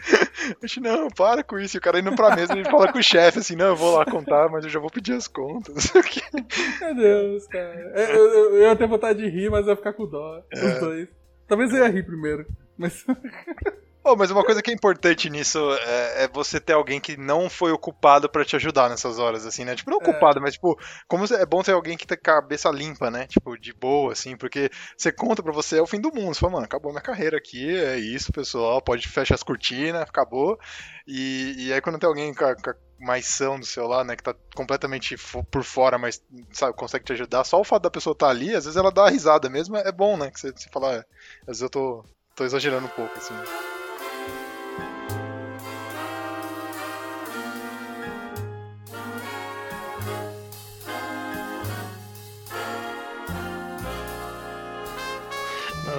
A 0.62 0.66
gente, 0.66 0.80
não, 0.80 1.08
para 1.10 1.44
com 1.44 1.60
isso. 1.60 1.78
E 1.78 1.80
o 1.80 1.82
cara 1.82 2.00
indo 2.00 2.16
pra 2.16 2.36
mesa, 2.36 2.54
ele 2.54 2.66
fala 2.66 2.92
com 2.92 3.00
o 3.00 3.04
chefe, 3.04 3.40
assim, 3.40 3.56
não, 3.56 3.68
eu 3.68 3.76
vou 3.76 3.98
lá 3.98 4.06
contar, 4.06 4.50
mas 4.50 4.64
eu 4.64 4.70
já 4.70 4.80
vou 4.80 4.90
pedir 4.90 5.14
as 5.14 5.28
contas. 5.28 5.92
Meu 6.82 6.96
Deus, 6.96 7.48
cara. 7.48 7.94
Eu, 7.96 8.08
eu, 8.08 8.56
eu, 8.56 8.62
ia 8.62 8.76
ter 8.76 8.88
vontade 8.88 9.20
de 9.20 9.30
rir, 9.30 9.50
mas 9.50 9.66
eu 9.66 9.72
ia 9.72 9.76
ficar 9.76 9.94
com 9.94 10.08
dó. 10.08 10.44
É. 10.52 10.66
Os 10.66 10.80
dois. 10.80 11.23
Talvez 11.54 11.72
eu 11.72 11.86
ia 11.86 11.88
rir 11.88 12.04
primeiro, 12.04 12.48
mas. 12.76 13.06
Oh, 14.06 14.18
mas 14.18 14.30
uma 14.32 14.44
coisa 14.44 14.62
que 14.62 14.70
é 14.70 14.74
importante 14.74 15.30
nisso 15.30 15.60
é, 15.76 16.26
é 16.26 16.28
você 16.28 16.60
ter 16.60 16.74
alguém 16.74 17.00
que 17.00 17.16
não 17.16 17.50
foi 17.50 17.72
ocupado 17.72 18.28
para 18.28 18.44
te 18.44 18.54
ajudar 18.58 18.90
nessas 18.90 19.18
horas, 19.18 19.46
assim, 19.46 19.64
né? 19.64 19.76
Tipo, 19.76 19.92
não 19.92 20.00
é. 20.00 20.02
ocupado, 20.02 20.40
é. 20.40 20.42
mas, 20.42 20.56
tipo, 20.56 20.78
como 21.08 21.24
é 21.34 21.46
bom 21.46 21.64
ter 21.64 21.72
alguém 21.72 21.96
que 21.96 22.06
tem 22.06 22.18
cabeça 22.18 22.70
limpa, 22.70 23.10
né? 23.10 23.28
Tipo, 23.28 23.58
de 23.58 23.72
boa, 23.72 24.12
assim, 24.12 24.36
porque 24.36 24.70
você 24.98 25.10
conta 25.10 25.42
pra 25.42 25.54
você, 25.54 25.78
é 25.78 25.82
o 25.82 25.88
fim 25.88 26.02
do 26.02 26.14
mundo. 26.14 26.34
Você 26.34 26.42
fala, 26.42 26.54
mano, 26.54 26.66
acabou 26.66 26.92
minha 26.92 27.02
carreira 27.02 27.38
aqui, 27.38 27.74
é 27.74 27.98
isso, 27.98 28.34
pessoal, 28.34 28.82
pode 28.82 29.08
fechar 29.08 29.36
as 29.36 29.44
cortinas, 29.44 30.02
acabou. 30.02 30.60
E, 31.08 31.68
e 31.68 31.74
aí 31.74 31.80
quando 31.80 31.98
tem 31.98 32.08
alguém 32.08 32.34
com 32.34 32.44
a, 32.44 32.56
com 32.56 32.72
a 32.72 32.76
mais 33.00 33.26
são 33.26 33.60
do 33.60 33.66
seu 33.66 33.88
lado, 33.88 34.08
né, 34.08 34.16
que 34.16 34.24
tá 34.24 34.36
completamente 34.56 35.16
por 35.52 35.64
fora, 35.64 35.98
mas 35.98 36.22
sabe, 36.52 36.74
consegue 36.74 37.04
te 37.06 37.14
ajudar, 37.14 37.44
só 37.44 37.60
o 37.60 37.64
fato 37.64 37.84
da 37.84 37.92
pessoa 37.92 38.14
estar 38.14 38.28
tá 38.28 38.32
ali, 38.32 38.56
às 38.56 38.64
vezes 38.64 38.78
ela 38.78 38.92
dá 38.92 39.10
risada 39.10 39.50
mesmo, 39.50 39.76
é 39.76 39.92
bom, 39.92 40.16
né, 40.16 40.32
que 40.32 40.40
você, 40.40 40.52
você 40.52 40.70
fala, 40.70 40.96
é, 40.96 40.98
às 41.42 41.48
vezes 41.48 41.62
eu 41.62 41.70
tô, 41.70 42.06
tô 42.36 42.46
exagerando 42.46 42.86
um 42.86 42.90
pouco, 42.90 43.18
assim. 43.18 43.73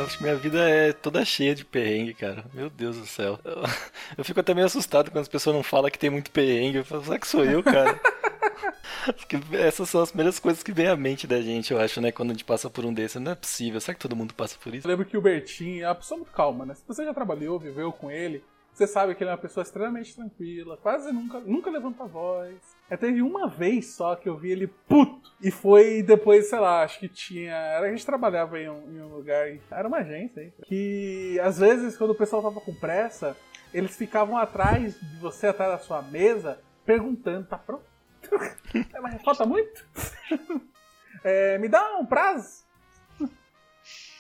Nossa, 0.05 0.23
minha 0.23 0.37
vida 0.37 0.69
é 0.69 0.93
toda 0.93 1.25
cheia 1.25 1.55
de 1.55 1.65
perrengue, 1.65 2.13
cara. 2.13 2.45
Meu 2.53 2.69
Deus 2.69 2.99
do 2.99 3.07
céu. 3.07 3.41
Eu, 3.43 3.63
eu 4.19 4.25
fico 4.25 4.39
até 4.39 4.53
meio 4.53 4.67
assustado 4.67 5.11
quando 5.11 5.23
as 5.23 5.29
pessoas 5.29 5.57
não 5.57 5.63
falam 5.63 5.91
que 5.91 5.99
tem 5.99 6.11
muito 6.11 6.31
perrengue. 6.31 6.79
Eu 6.79 6.85
falo, 6.85 7.05
será 7.05 7.19
que 7.19 7.27
sou 7.27 7.43
eu, 7.43 7.63
cara? 7.63 7.99
Essas 9.53 9.89
são 9.89 10.03
as 10.03 10.11
primeiras 10.11 10.39
coisas 10.39 10.63
que 10.63 10.73
vem 10.73 10.89
à 10.89 10.97
mente 10.97 11.27
da 11.27 11.41
gente, 11.41 11.73
eu 11.73 11.81
acho, 11.81 12.03
né? 12.03 12.13
Quando 12.13 12.31
a 12.31 12.33
gente 12.35 12.45
passa 12.45 12.69
por 12.69 12.85
um 12.85 12.93
desses. 12.93 13.21
Não 13.21 13.33
é 13.33 13.35
possível. 13.35 13.81
Será 13.81 13.95
que 13.95 14.01
todo 14.01 14.15
mundo 14.15 14.35
passa 14.35 14.59
por 14.63 14.75
isso? 14.75 14.87
Eu 14.87 14.91
lembro 14.91 15.07
que 15.07 15.17
o 15.17 15.23
Bertinho 15.23 15.85
é 15.85 15.89
uma 15.89 15.95
pessoa 15.95 16.19
muito 16.19 16.33
calma, 16.33 16.67
né? 16.67 16.75
Se 16.75 16.85
você 16.87 17.03
já 17.03 17.15
trabalhou, 17.15 17.59
viveu 17.59 17.91
com 17.91 18.11
ele, 18.11 18.45
você 18.75 18.89
sabe 18.89 19.15
que 19.15 19.23
ele 19.23 19.31
é 19.31 19.33
uma 19.33 19.39
pessoa 19.39 19.63
extremamente 19.63 20.17
tranquila, 20.17 20.77
quase 20.77 21.13
nunca, 21.13 21.39
nunca 21.39 21.71
levanta 21.71 22.03
a 22.03 22.07
voz. 22.07 22.57
É, 22.91 22.97
teve 22.97 23.23
uma 23.23 23.47
vez 23.47 23.95
só 23.95 24.17
que 24.17 24.29
eu 24.29 24.37
vi 24.37 24.51
ele 24.51 24.67
puto. 24.67 25.33
E 25.41 25.49
foi 25.49 26.03
depois, 26.03 26.51
sei 26.51 26.59
lá, 26.59 26.83
acho 26.83 26.99
que 26.99 27.09
tinha. 27.09 27.53
Era, 27.53 27.87
a 27.87 27.91
gente 27.91 28.05
trabalhava 28.05 28.59
em 28.59 28.69
um, 28.69 28.91
em 28.91 29.01
um 29.01 29.15
lugar. 29.15 29.47
Era 29.71 29.87
uma 29.87 29.99
agência 29.99 30.43
aí. 30.43 30.53
Que 30.65 31.39
às 31.41 31.59
vezes, 31.59 31.97
quando 31.97 32.11
o 32.11 32.15
pessoal 32.17 32.43
tava 32.43 32.61
com 32.61 32.75
pressa, 32.75 33.37
eles 33.73 33.97
ficavam 33.97 34.37
atrás 34.37 34.99
de 34.99 35.17
você, 35.19 35.47
atrás 35.47 35.71
da 35.71 35.79
sua 35.79 36.03
mesa, 36.03 36.61
perguntando: 36.85 37.47
tá 37.47 37.57
pronto? 37.57 37.85
Mas 39.01 39.23
falta 39.23 39.47
muito? 39.47 39.87
é, 41.23 41.59
me 41.59 41.69
dá 41.69 41.97
um 41.97 42.07
prazo? 42.07 42.64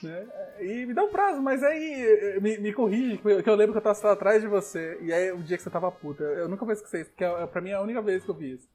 Né? 0.04 0.26
E 0.60 0.86
me 0.86 0.94
dá 0.94 1.02
um 1.02 1.10
prazo, 1.10 1.40
mas 1.42 1.62
aí 1.62 2.38
me, 2.40 2.58
me 2.58 2.72
corrige, 2.72 3.18
que 3.18 3.48
eu 3.48 3.54
lembro 3.54 3.72
que 3.72 3.78
eu 3.78 3.94
tava 3.94 4.12
atrás 4.12 4.40
de 4.42 4.48
você, 4.48 4.98
e 5.00 5.12
aí 5.12 5.32
o 5.32 5.42
dia 5.42 5.56
que 5.56 5.62
você 5.62 5.70
tava 5.70 5.90
puta. 5.90 6.22
Eu 6.22 6.48
nunca 6.48 6.64
vou 6.64 6.72
esquecer 6.72 7.02
isso, 7.02 7.10
porque 7.10 7.24
é, 7.24 7.46
pra 7.46 7.60
mim 7.60 7.70
é 7.70 7.74
a 7.74 7.80
única 7.80 8.00
vez 8.00 8.24
que 8.24 8.30
eu 8.30 8.34
vi 8.34 8.52
isso. 8.54 8.68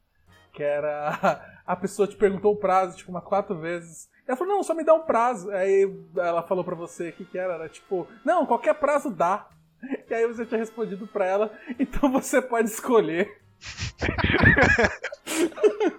Que 0.52 0.64
era. 0.64 1.60
A 1.66 1.76
pessoa 1.76 2.08
te 2.08 2.16
perguntou 2.16 2.54
o 2.54 2.58
prazo, 2.58 2.98
tipo, 2.98 3.12
umas 3.12 3.24
quatro 3.24 3.56
vezes. 3.60 4.10
Ela 4.28 4.36
falou, 4.36 4.56
não, 4.56 4.64
só 4.64 4.74
me 4.74 4.84
dá 4.84 4.94
um 4.94 5.06
prazo. 5.06 5.52
Aí 5.52 5.88
ela 6.18 6.42
falou 6.42 6.64
pra 6.64 6.76
você 6.76 7.10
o 7.10 7.14
que, 7.14 7.26
que 7.26 7.38
era. 7.38 7.54
Era 7.54 7.70
tipo, 7.70 8.08
não, 8.26 8.46
qualquer 8.46 8.74
prazo 8.76 9.10
dá. 9.10 9.48
E 10.10 10.14
aí 10.14 10.28
você 10.28 10.46
tinha 10.46 10.60
respondido 10.60 11.08
pra 11.08 11.26
ela, 11.26 11.58
então 11.80 12.12
você 12.12 12.42
pode 12.42 12.68
escolher. 12.68 13.32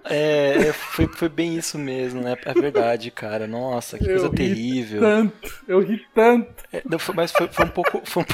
É, 0.05 0.67
é, 0.67 0.73
foi, 0.73 1.07
foi 1.07 1.29
bem 1.29 1.55
isso 1.55 1.77
mesmo, 1.77 2.21
né? 2.21 2.35
É 2.45 2.53
verdade, 2.53 3.09
cara. 3.11 3.47
Nossa, 3.47 3.97
que 3.97 4.05
coisa 4.05 4.25
eu 4.25 4.29
terrível. 4.29 5.01
Tanto, 5.01 5.63
eu 5.67 5.79
ri 5.79 6.05
tanto. 6.13 6.63
É, 6.71 6.81
não, 6.85 6.99
foi, 6.99 7.15
mas 7.15 7.31
foi, 7.31 7.47
foi, 7.47 7.65
um 7.65 7.69
pouco, 7.69 8.01
foi, 8.03 8.23
um, 8.23 8.25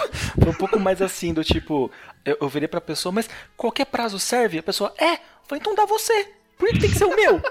foi 0.41 0.51
um 0.51 0.55
pouco 0.55 0.79
mais 0.79 1.01
assim, 1.01 1.33
do 1.33 1.43
tipo, 1.43 1.91
eu, 2.25 2.37
eu 2.41 2.49
virei 2.49 2.67
pra 2.67 2.81
pessoa, 2.81 3.11
mas 3.11 3.29
qualquer 3.55 3.85
prazo 3.85 4.19
serve? 4.19 4.59
A 4.59 4.63
pessoa, 4.63 4.93
é, 4.97 5.19
foi 5.47 5.57
então 5.57 5.75
dá 5.75 5.85
você. 5.85 6.29
Por 6.57 6.67
que 6.69 6.79
tem 6.79 6.89
que 6.89 6.97
ser 6.97 7.05
o 7.05 7.15
meu? 7.15 7.41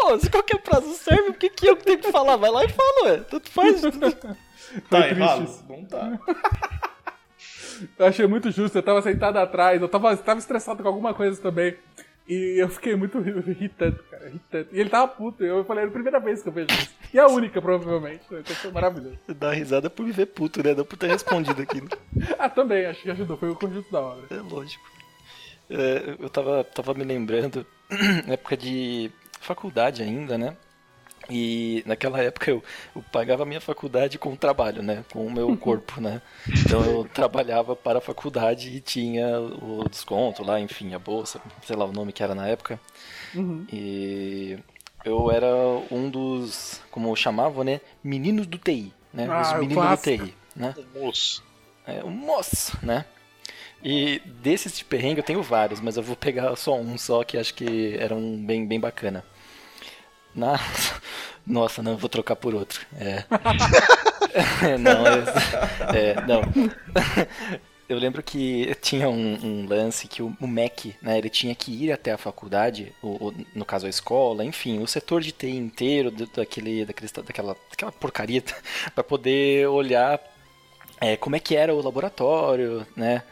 Pô, 0.00 0.18
se 0.18 0.28
qualquer 0.30 0.58
prazo 0.58 0.92
serve, 0.94 1.30
o 1.30 1.34
que, 1.34 1.50
que 1.50 1.66
eu 1.68 1.76
tenho 1.76 1.98
que 1.98 2.10
falar? 2.10 2.36
Vai 2.36 2.50
lá 2.50 2.64
e 2.64 2.68
fala, 2.68 3.04
ué. 3.04 3.18
Tanto 3.18 3.50
faz. 3.50 3.80
Tá 4.88 5.08
errado? 5.08 5.64
Não 5.68 5.84
tá. 5.84 6.18
Eu 7.98 8.06
achei 8.06 8.26
muito 8.26 8.50
justo, 8.50 8.76
eu 8.76 8.82
tava 8.82 9.02
sentado 9.02 9.38
atrás, 9.38 9.80
eu 9.80 9.88
tava, 9.88 10.16
tava 10.16 10.38
estressado 10.38 10.82
com 10.82 10.88
alguma 10.88 11.14
coisa 11.14 11.40
também. 11.40 11.76
E 12.28 12.62
eu 12.62 12.68
fiquei 12.68 12.94
muito 12.94 13.18
irritante, 13.18 13.98
cara, 14.08 14.28
irritante. 14.28 14.68
E 14.72 14.80
ele 14.80 14.88
tava 14.88 15.08
puto, 15.08 15.44
eu 15.44 15.64
falei, 15.64 15.84
é 15.84 15.86
a 15.88 15.90
primeira 15.90 16.20
vez 16.20 16.40
que 16.40 16.48
eu 16.48 16.52
vejo 16.52 16.68
isso. 16.70 16.94
E 17.12 17.18
a 17.18 17.26
única, 17.26 17.60
provavelmente. 17.60 18.22
Então 18.30 18.54
foi 18.54 18.70
maravilhoso. 18.70 19.18
Dá 19.26 19.52
risada 19.52 19.90
por 19.90 20.06
me 20.06 20.12
ver 20.12 20.26
puto, 20.26 20.62
né? 20.62 20.72
Não 20.72 20.84
por 20.84 20.96
ter 20.96 21.08
respondido 21.08 21.60
aquilo. 21.60 21.88
ah, 22.38 22.48
também, 22.48 22.86
acho 22.86 23.02
que 23.02 23.10
ajudou, 23.10 23.36
foi 23.36 23.50
o 23.50 23.56
conjunto 23.56 23.90
da 23.90 24.00
obra. 24.00 24.26
É 24.30 24.40
lógico. 24.40 24.84
É, 25.68 26.16
eu 26.20 26.30
tava, 26.30 26.62
tava 26.62 26.94
me 26.94 27.02
lembrando, 27.02 27.66
na 28.26 28.34
época 28.34 28.56
de 28.56 29.10
faculdade 29.40 30.02
ainda, 30.02 30.38
né? 30.38 30.56
E 31.30 31.82
naquela 31.86 32.20
época 32.20 32.50
eu, 32.50 32.62
eu 32.94 33.02
pagava 33.12 33.44
a 33.44 33.46
minha 33.46 33.60
faculdade 33.60 34.18
com 34.18 34.32
o 34.32 34.36
trabalho, 34.36 34.82
né? 34.82 35.04
Com 35.12 35.26
o 35.26 35.30
meu 35.30 35.56
corpo, 35.56 36.00
né? 36.00 36.20
Então 36.48 36.84
eu 36.84 37.04
trabalhava 37.04 37.76
para 37.76 37.98
a 37.98 38.02
faculdade 38.02 38.68
e 38.68 38.80
tinha 38.80 39.40
o 39.40 39.88
desconto 39.88 40.42
lá, 40.42 40.58
enfim, 40.60 40.92
a 40.92 40.98
bolsa, 40.98 41.40
sei 41.64 41.76
lá 41.76 41.84
o 41.84 41.92
nome 41.92 42.12
que 42.12 42.22
era 42.22 42.34
na 42.34 42.48
época. 42.48 42.80
Uhum. 43.34 43.64
E 43.72 44.58
eu 45.04 45.30
era 45.30 45.54
um 45.90 46.10
dos, 46.10 46.80
como 46.90 47.14
chamavam, 47.14 47.64
né? 47.64 47.80
Meninos 48.02 48.46
do 48.46 48.58
TI, 48.58 48.92
né? 49.12 49.26
Ah, 49.30 49.40
Os 49.40 49.60
meninos 49.60 49.90
do 49.90 49.96
TI, 49.96 50.34
né? 50.56 50.74
O 50.76 50.98
moço. 50.98 51.44
É, 51.86 52.02
o 52.02 52.10
moço, 52.10 52.78
né? 52.82 53.04
E 53.82 54.20
desses 54.42 54.76
de 54.76 54.84
perrengue 54.84 55.20
eu 55.20 55.24
tenho 55.24 55.42
vários, 55.42 55.80
mas 55.80 55.96
eu 55.96 56.02
vou 56.02 56.14
pegar 56.16 56.54
só 56.56 56.76
um 56.76 56.98
só 56.98 57.24
que 57.24 57.38
acho 57.38 57.54
que 57.54 57.96
era 57.98 58.14
um 58.14 58.44
bem, 58.44 58.66
bem 58.66 58.78
bacana. 58.78 59.24
Na... 60.34 60.58
Nossa, 61.46 61.82
não, 61.82 61.96
vou 61.96 62.08
trocar 62.08 62.36
por 62.36 62.54
outro. 62.54 62.86
É. 62.98 63.24
não, 64.78 65.06
é... 65.06 66.10
é, 66.10 66.14
não. 66.26 66.42
Eu 67.88 67.98
lembro 67.98 68.22
que 68.22 68.72
tinha 68.80 69.08
um, 69.08 69.34
um 69.44 69.68
lance 69.68 70.06
que 70.06 70.22
o, 70.22 70.32
o, 70.40 70.46
MEC, 70.46 70.94
né, 71.02 71.18
ele 71.18 71.28
tinha 71.28 71.54
que 71.56 71.72
ir 71.72 71.90
até 71.90 72.12
a 72.12 72.18
faculdade, 72.18 72.92
o, 73.02 73.28
o, 73.28 73.34
no 73.52 73.64
caso 73.64 73.86
a 73.86 73.90
escola, 73.90 74.44
enfim, 74.44 74.78
o 74.78 74.86
setor 74.86 75.20
de 75.20 75.32
TI 75.32 75.56
inteiro 75.56 76.12
daquele, 76.12 76.84
daquele, 76.84 77.10
daquela, 77.10 77.56
daquela 77.68 77.90
porcaria, 77.90 78.44
para 78.94 79.02
poder 79.02 79.66
olhar 79.66 80.20
é, 81.00 81.16
como 81.16 81.34
é 81.34 81.40
que 81.40 81.56
era 81.56 81.74
o 81.74 81.82
laboratório, 81.82 82.86
né, 82.94 83.24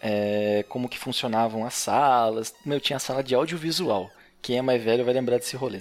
é, 0.00 0.64
como 0.68 0.88
que 0.88 0.98
funcionavam 0.98 1.64
as 1.64 1.74
salas. 1.74 2.52
Meu, 2.66 2.80
tinha 2.80 2.96
a 2.96 3.00
sala 3.00 3.22
de 3.22 3.36
audiovisual. 3.36 4.10
Quem 4.42 4.58
é 4.58 4.62
mais 4.62 4.82
velho 4.82 5.04
vai 5.04 5.14
lembrar 5.14 5.38
desse 5.38 5.54
rolê. 5.54 5.80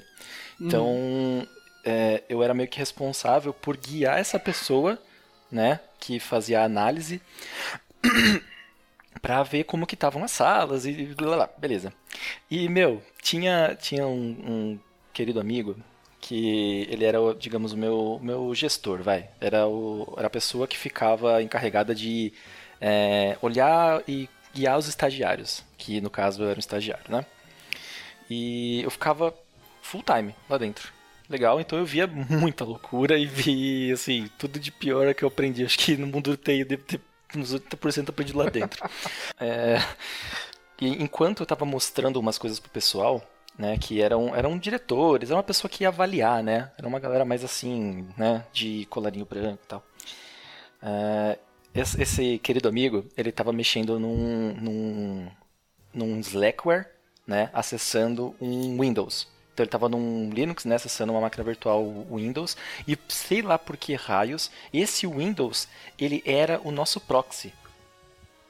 Então, 0.62 0.86
uhum. 0.86 1.48
é, 1.84 2.24
eu 2.30 2.44
era 2.44 2.54
meio 2.54 2.70
que 2.70 2.78
responsável 2.78 3.54
por 3.54 3.76
guiar 3.76 4.20
essa 4.20 4.40
pessoa, 4.40 5.00
né, 5.52 5.80
que 6.00 6.20
fazia 6.20 6.62
a 6.62 6.66
análise, 6.66 7.22
para 9.22 9.44
ver 9.44 9.64
como 9.66 9.88
que 9.88 9.96
estavam 9.96 10.24
as 10.24 10.32
salas 10.32 10.86
e 10.86 10.92
blá, 11.18 11.36
blá, 11.36 11.50
beleza. 11.58 11.92
E, 12.50 12.70
meu, 12.70 13.02
tinha, 13.22 13.76
tinha 13.80 14.06
um, 14.06 14.38
um 14.48 14.80
querido 15.12 15.40
amigo 15.40 15.76
que 16.20 16.88
ele 16.90 17.04
era, 17.04 17.18
digamos, 17.38 17.74
o 17.74 17.78
meu, 17.78 18.20
meu 18.22 18.54
gestor, 18.54 19.02
vai. 19.02 19.30
Era, 19.40 19.68
o, 19.68 20.14
era 20.18 20.28
a 20.28 20.30
pessoa 20.30 20.68
que 20.68 20.78
ficava 20.78 21.42
encarregada 21.42 21.96
de 21.96 22.32
é, 22.80 23.36
olhar 23.42 24.04
e 24.08 24.30
guiar 24.54 24.78
os 24.78 24.88
estagiários, 24.88 25.64
que 25.78 26.00
no 26.00 26.10
caso 26.10 26.44
eu 26.44 26.50
era 26.50 26.58
um 26.58 26.60
estagiário, 26.60 27.06
né? 27.10 27.26
E 28.30 28.82
eu 28.84 28.92
ficava 28.92 29.34
full 29.92 30.04
time 30.04 30.34
lá 30.50 30.58
dentro. 30.58 30.94
Legal, 31.30 31.60
então 31.60 31.78
eu 31.78 31.86
via 31.86 32.08
muita 32.08 32.64
loucura 32.64 33.18
e 33.18 33.26
vi, 33.26 33.92
assim, 33.92 34.30
tudo 34.38 34.58
de 34.60 34.72
pior 34.72 35.14
que 35.14 35.24
eu 35.24 35.28
aprendi. 35.28 35.66
Acho 35.66 35.78
que 35.78 35.98
no 35.98 36.08
mundo 36.08 36.32
do 36.32 36.38
TI 36.38 36.62
eu 36.62 36.66
devo 36.66 36.84
ter 36.84 37.02
uns 37.36 37.54
80% 37.54 38.10
aprendido 38.10 38.38
lá 38.38 38.50
dentro. 38.50 38.84
é, 39.40 39.78
e 40.80 40.88
enquanto 41.04 41.42
eu 41.42 41.46
tava 41.46 41.66
mostrando 41.66 42.18
umas 42.20 42.38
coisas 42.38 42.60
pro 42.60 42.72
pessoal, 42.72 43.22
né, 43.58 43.78
que 43.78 44.02
eram, 44.02 44.36
eram 44.36 44.58
diretores, 44.58 45.30
era 45.30 45.38
uma 45.38 45.44
pessoa 45.44 45.70
que 45.70 45.84
ia 45.84 45.90
avaliar, 45.90 46.42
né, 46.42 46.72
era 46.78 46.88
uma 46.88 47.00
galera 47.00 47.24
mais 47.26 47.44
assim, 47.44 48.08
né, 48.18 48.46
de 48.52 48.86
colarinho 48.90 49.26
branco 49.26 49.62
e 49.64 49.68
tal. 49.68 49.84
É, 50.82 51.38
esse, 51.74 52.02
esse, 52.02 52.40
querido 52.40 52.68
amigo, 52.68 53.06
ele 53.16 53.32
tava 53.32 53.54
mexendo 53.54 54.00
num, 54.00 54.54
num, 54.54 55.32
num 55.94 56.20
Slackware, 56.20 56.88
né, 57.26 57.50
acessando 57.54 58.36
um 58.42 58.80
Windows. 58.80 59.28
Então 59.54 59.64
ele 59.64 59.68
estava 59.68 59.90
num 59.90 60.30
Linux, 60.30 60.66
né, 60.66 60.76
acessando 60.76 61.12
uma 61.12 61.22
máquina 61.22 61.44
virtual 61.44 61.84
Windows, 62.10 62.56
e 62.88 62.98
sei 63.10 63.42
lá 63.42 63.58
por 63.58 63.76
que 63.76 63.94
raios, 63.96 64.50
esse 64.74 65.06
Windows, 65.06 65.68
ele 66.00 66.24
era 66.26 66.60
o 66.64 66.72
nosso 66.72 67.00
proxy. 67.00 67.54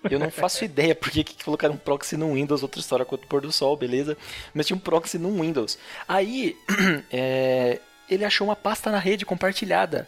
Eu 0.03 0.19
não 0.19 0.31
faço 0.31 0.63
ideia 0.65 0.95
por 0.95 1.09
que, 1.09 1.23
colocaram 1.43 1.75
um 1.75 1.77
proxy 1.77 2.15
no 2.17 2.33
Windows, 2.33 2.61
outra 2.61 2.79
história 2.79 3.05
com 3.05 3.15
o 3.15 3.17
pôr 3.17 3.41
do 3.41 3.51
sol, 3.51 3.75
beleza? 3.75 4.17
Mas 4.53 4.67
tinha 4.67 4.77
um 4.77 4.79
proxy 4.79 5.17
no 5.17 5.41
Windows. 5.41 5.77
Aí, 6.07 6.55
é, 7.11 7.79
ele 8.09 8.25
achou 8.25 8.47
uma 8.47 8.55
pasta 8.55 8.91
na 8.91 8.99
rede 8.99 9.25
compartilhada 9.25 10.07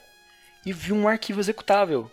e 0.66 0.72
viu 0.72 0.96
um 0.96 1.08
arquivo 1.08 1.40
executável. 1.40 2.10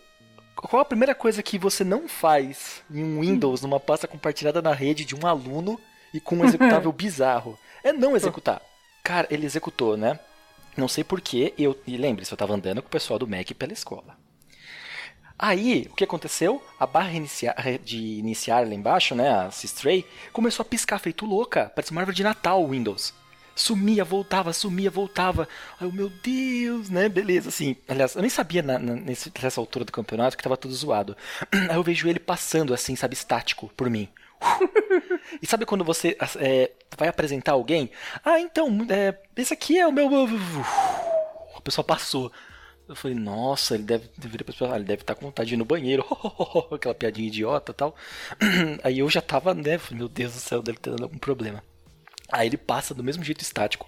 Qual 0.57 0.83
a 0.83 0.85
primeira 0.85 1.15
coisa 1.15 1.43
que 1.43 1.59
você 1.59 1.85
não 1.85 2.07
faz 2.07 2.83
em 2.91 3.03
um 3.03 3.21
Windows, 3.21 3.63
numa 3.63 3.81
pasta 3.81 4.07
compartilhada 4.07 4.61
na 4.61 4.75
rede 4.75 5.05
de 5.05 5.15
um 5.15 5.27
aluno 5.27 5.81
e 6.13 6.21
com 6.21 6.37
um 6.37 6.45
executável 6.47 6.93
bizarro? 6.93 7.59
É 7.83 7.93
não 7.93 8.15
executar. 8.15 8.61
Cara, 9.03 9.27
ele 9.31 9.47
executou, 9.47 9.97
né? 9.97 10.19
Não 10.77 10.89
sei 10.89 11.03
porquê, 11.03 11.53
eu, 11.59 11.79
e 11.87 11.97
lembre-se, 11.97 12.33
eu 12.33 12.39
tava 12.39 12.55
andando 12.55 12.81
com 12.81 12.89
o 12.89 12.91
pessoal 12.91 13.19
do 13.19 13.27
Mac 13.27 13.51
pela 13.53 13.73
escola. 13.73 14.17
Aí, 15.43 15.89
o 15.91 15.95
que 15.95 16.05
aconteceu? 16.05 16.63
A 16.79 16.87
barra 16.87 17.13
de 17.83 17.97
iniciar 17.97 18.67
lá 18.67 18.75
embaixo, 18.75 19.15
né, 19.15 19.31
a 19.31 19.51
Sistray, 19.51 20.05
começou 20.33 20.63
a 20.63 20.67
piscar 20.67 20.99
feito 20.99 21.25
louca, 21.25 21.73
parecia 21.75 21.93
uma 21.93 22.03
árvore 22.03 22.17
de 22.17 22.23
Natal 22.23 22.63
o 22.63 22.69
Windows. 22.69 23.15
Sumia, 23.57 24.05
voltava, 24.05 24.53
sumia, 24.53 24.91
voltava. 24.91 25.49
Aí 25.79 25.87
eu, 25.87 25.93
meu 25.93 26.09
Deus, 26.09 26.89
né, 26.89 27.09
beleza, 27.09 27.49
assim. 27.49 27.77
Aliás, 27.89 28.15
eu 28.15 28.21
nem 28.21 28.31
sabia 28.31 28.63
na, 28.63 28.79
na, 28.79 28.95
nessa 28.95 29.61
altura 29.61 29.85
do 29.85 29.93
campeonato 29.93 30.37
que 30.37 30.43
tava 30.43 30.57
tudo 30.57 30.75
zoado. 30.75 31.17
Aí 31.71 31.75
eu 31.75 31.83
vejo 31.83 32.09
ele 32.09 32.21
passando, 32.21 32.73
assim, 32.73 32.95
sabe, 32.95 33.15
estático 33.15 33.71
por 33.77 33.91
mim. 33.91 34.09
e 35.41 35.47
sabe 35.47 35.67
quando 35.67 35.85
você 35.85 36.17
é, 36.39 36.71
vai 36.97 37.09
apresentar 37.09 37.53
alguém? 37.53 37.91
Ah, 38.25 38.41
então, 38.41 38.87
é, 38.89 39.17
esse 39.37 39.53
aqui 39.53 39.79
é 39.79 39.87
o 39.87 39.93
meu. 39.93 40.09
A 41.57 41.61
pessoa 41.61 41.85
passou. 41.85 42.33
Eu 42.89 42.97
falei, 42.97 43.17
nossa, 43.17 43.77
ele 43.77 43.85
deve 43.85 44.11
deveria 44.19 44.45
ah, 44.69 44.75
ele 44.75 44.85
deve 44.85 45.03
estar 45.03 45.15
tá 45.15 45.21
com 45.21 45.27
vontade 45.27 45.49
de 45.49 45.55
ir 45.55 45.59
no 45.59 45.65
banheiro, 45.65 46.05
aquela 46.75 46.95
piadinha 46.95 47.29
idiota 47.29 47.73
tal. 47.73 47.95
Aí 48.83 48.99
eu 48.99 49.09
já 49.09 49.23
tava, 49.23 49.55
né? 49.55 49.79
Falei, 49.79 49.99
meu 49.99 50.09
Deus 50.09 50.33
do 50.33 50.41
céu, 50.41 50.61
deve 50.61 50.79
ter 50.79 50.91
dado 50.91 51.05
algum 51.05 51.19
problema. 51.19 51.63
Aí 52.33 52.49
ele 52.49 52.57
passa 52.57 52.93
do 52.93 53.05
mesmo 53.05 53.23
jeito 53.23 53.43
estático. 53.43 53.87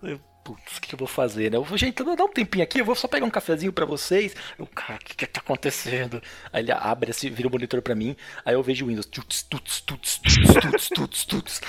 Eu, 0.00 0.20
putz, 0.44 0.78
o 0.78 0.80
que 0.80 0.94
eu 0.94 0.98
vou 0.98 1.08
fazer, 1.08 1.50
né? 1.50 1.56
Eu 1.56 1.64
vou, 1.64 1.78
gente, 1.78 2.02
dá 2.02 2.24
um 2.24 2.28
tempinho 2.28 2.64
aqui, 2.64 2.80
eu 2.80 2.84
vou 2.84 2.94
só 2.94 3.08
pegar 3.08 3.26
um 3.26 3.30
cafezinho 3.30 3.72
para 3.72 3.84
vocês. 3.86 4.34
Eu, 4.58 4.66
cara, 4.66 4.98
o 5.00 5.04
que 5.04 5.14
que 5.14 5.26
tá 5.26 5.40
acontecendo? 5.40 6.22
Aí 6.52 6.62
ele 6.62 6.72
abre 6.72 7.10
assim, 7.10 7.30
vira 7.30 7.48
o 7.48 7.50
monitor 7.50 7.80
para 7.82 7.94
mim, 7.94 8.16
aí 8.44 8.54
eu 8.54 8.62
vejo 8.62 8.84
o 8.84 8.88
Windows. 8.88 9.06
Tuts, 9.06 9.42
tuts, 9.42 9.80
tuts, 9.80 10.18
tuts, 10.18 10.56
tuts, 10.60 10.88
tuts, 10.88 11.24
tuts. 11.24 11.60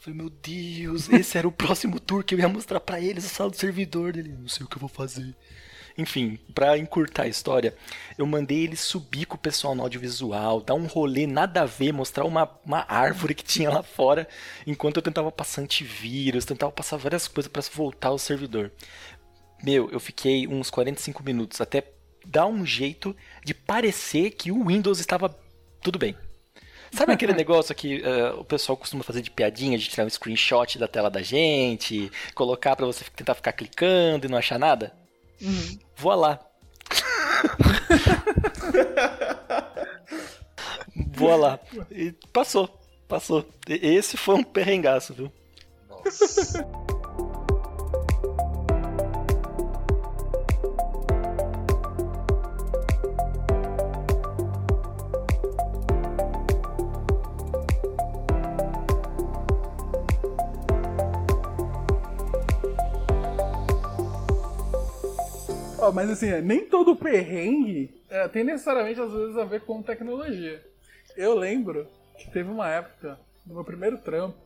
Falei, 0.00 0.16
meu 0.16 0.30
Deus, 0.30 1.10
esse 1.10 1.36
era 1.36 1.46
o 1.46 1.52
próximo 1.52 2.00
tour 2.00 2.24
que 2.24 2.34
eu 2.34 2.38
ia 2.38 2.48
mostrar 2.48 2.80
para 2.80 2.98
eles, 2.98 3.26
a 3.26 3.28
sala 3.28 3.50
do 3.50 3.56
servidor 3.56 4.14
dele. 4.14 4.32
Não 4.32 4.48
sei 4.48 4.64
o 4.64 4.68
que 4.68 4.76
eu 4.76 4.80
vou 4.80 4.88
fazer. 4.88 5.36
Enfim, 5.98 6.38
para 6.54 6.78
encurtar 6.78 7.24
a 7.24 7.28
história, 7.28 7.76
eu 8.16 8.24
mandei 8.24 8.60
ele 8.64 8.76
subir 8.76 9.26
com 9.26 9.34
o 9.34 9.38
pessoal 9.38 9.74
no 9.74 9.82
audiovisual, 9.82 10.62
dar 10.62 10.72
um 10.72 10.86
rolê 10.86 11.26
nada 11.26 11.60
a 11.60 11.66
ver, 11.66 11.92
mostrar 11.92 12.24
uma, 12.24 12.50
uma 12.64 12.86
árvore 12.88 13.34
que 13.34 13.44
tinha 13.44 13.68
lá 13.68 13.82
fora, 13.82 14.26
enquanto 14.66 14.96
eu 14.96 15.02
tentava 15.02 15.30
passar 15.30 15.60
antivírus, 15.60 16.46
tentava 16.46 16.72
passar 16.72 16.96
várias 16.96 17.28
coisas 17.28 17.52
para 17.52 17.60
voltar 17.74 18.08
ao 18.08 18.18
servidor. 18.18 18.72
Meu, 19.62 19.90
eu 19.90 20.00
fiquei 20.00 20.48
uns 20.48 20.70
45 20.70 21.22
minutos 21.22 21.60
até 21.60 21.84
dar 22.24 22.46
um 22.46 22.64
jeito 22.64 23.14
de 23.44 23.52
parecer 23.52 24.30
que 24.30 24.50
o 24.50 24.64
Windows 24.64 24.98
estava 24.98 25.28
tudo 25.82 25.98
bem. 25.98 26.16
Sabe 26.92 27.12
aquele 27.12 27.32
negócio 27.32 27.74
que 27.74 28.02
uh, 28.02 28.40
o 28.40 28.44
pessoal 28.44 28.76
costuma 28.76 29.04
fazer 29.04 29.22
de 29.22 29.30
piadinha, 29.30 29.78
de 29.78 29.88
tirar 29.88 30.04
um 30.04 30.10
screenshot 30.10 30.78
da 30.78 30.88
tela 30.88 31.10
da 31.10 31.22
gente, 31.22 32.10
colocar 32.34 32.76
para 32.76 32.86
você 32.86 33.04
tentar 33.14 33.34
ficar 33.34 33.52
clicando 33.52 34.26
e 34.26 34.28
não 34.28 34.38
achar 34.38 34.58
nada? 34.58 34.92
Uhum. 35.40 35.78
Voa 35.96 36.16
lá. 36.16 36.40
Voa 41.14 41.36
lá. 41.36 41.60
E 41.90 42.12
passou, 42.32 42.68
passou. 43.06 43.46
Esse 43.68 44.16
foi 44.16 44.36
um 44.36 44.42
perrengaço, 44.42 45.14
viu? 45.14 45.30
Nossa. 45.88 46.66
Mas 65.92 66.10
assim, 66.10 66.40
nem 66.42 66.66
todo 66.66 66.96
perrengue 66.96 68.00
é, 68.10 68.26
tem 68.28 68.44
necessariamente, 68.44 69.00
às 69.00 69.12
vezes, 69.12 69.36
a 69.36 69.44
ver 69.44 69.60
com 69.62 69.82
tecnologia. 69.82 70.62
Eu 71.16 71.34
lembro 71.34 71.86
que 72.18 72.30
teve 72.30 72.50
uma 72.50 72.68
época, 72.68 73.18
no 73.46 73.54
meu 73.54 73.64
primeiro 73.64 73.98
trampo, 73.98 74.36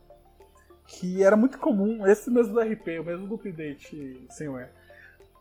que 0.87 1.23
era 1.23 1.35
muito 1.35 1.57
comum, 1.57 2.05
esse 2.05 2.29
mesmo 2.29 2.53
do 2.53 2.61
RP, 2.61 2.99
o 2.99 3.03
mesmo 3.03 3.27
do 3.27 3.35
update 3.35 4.25
senhor, 4.29 4.69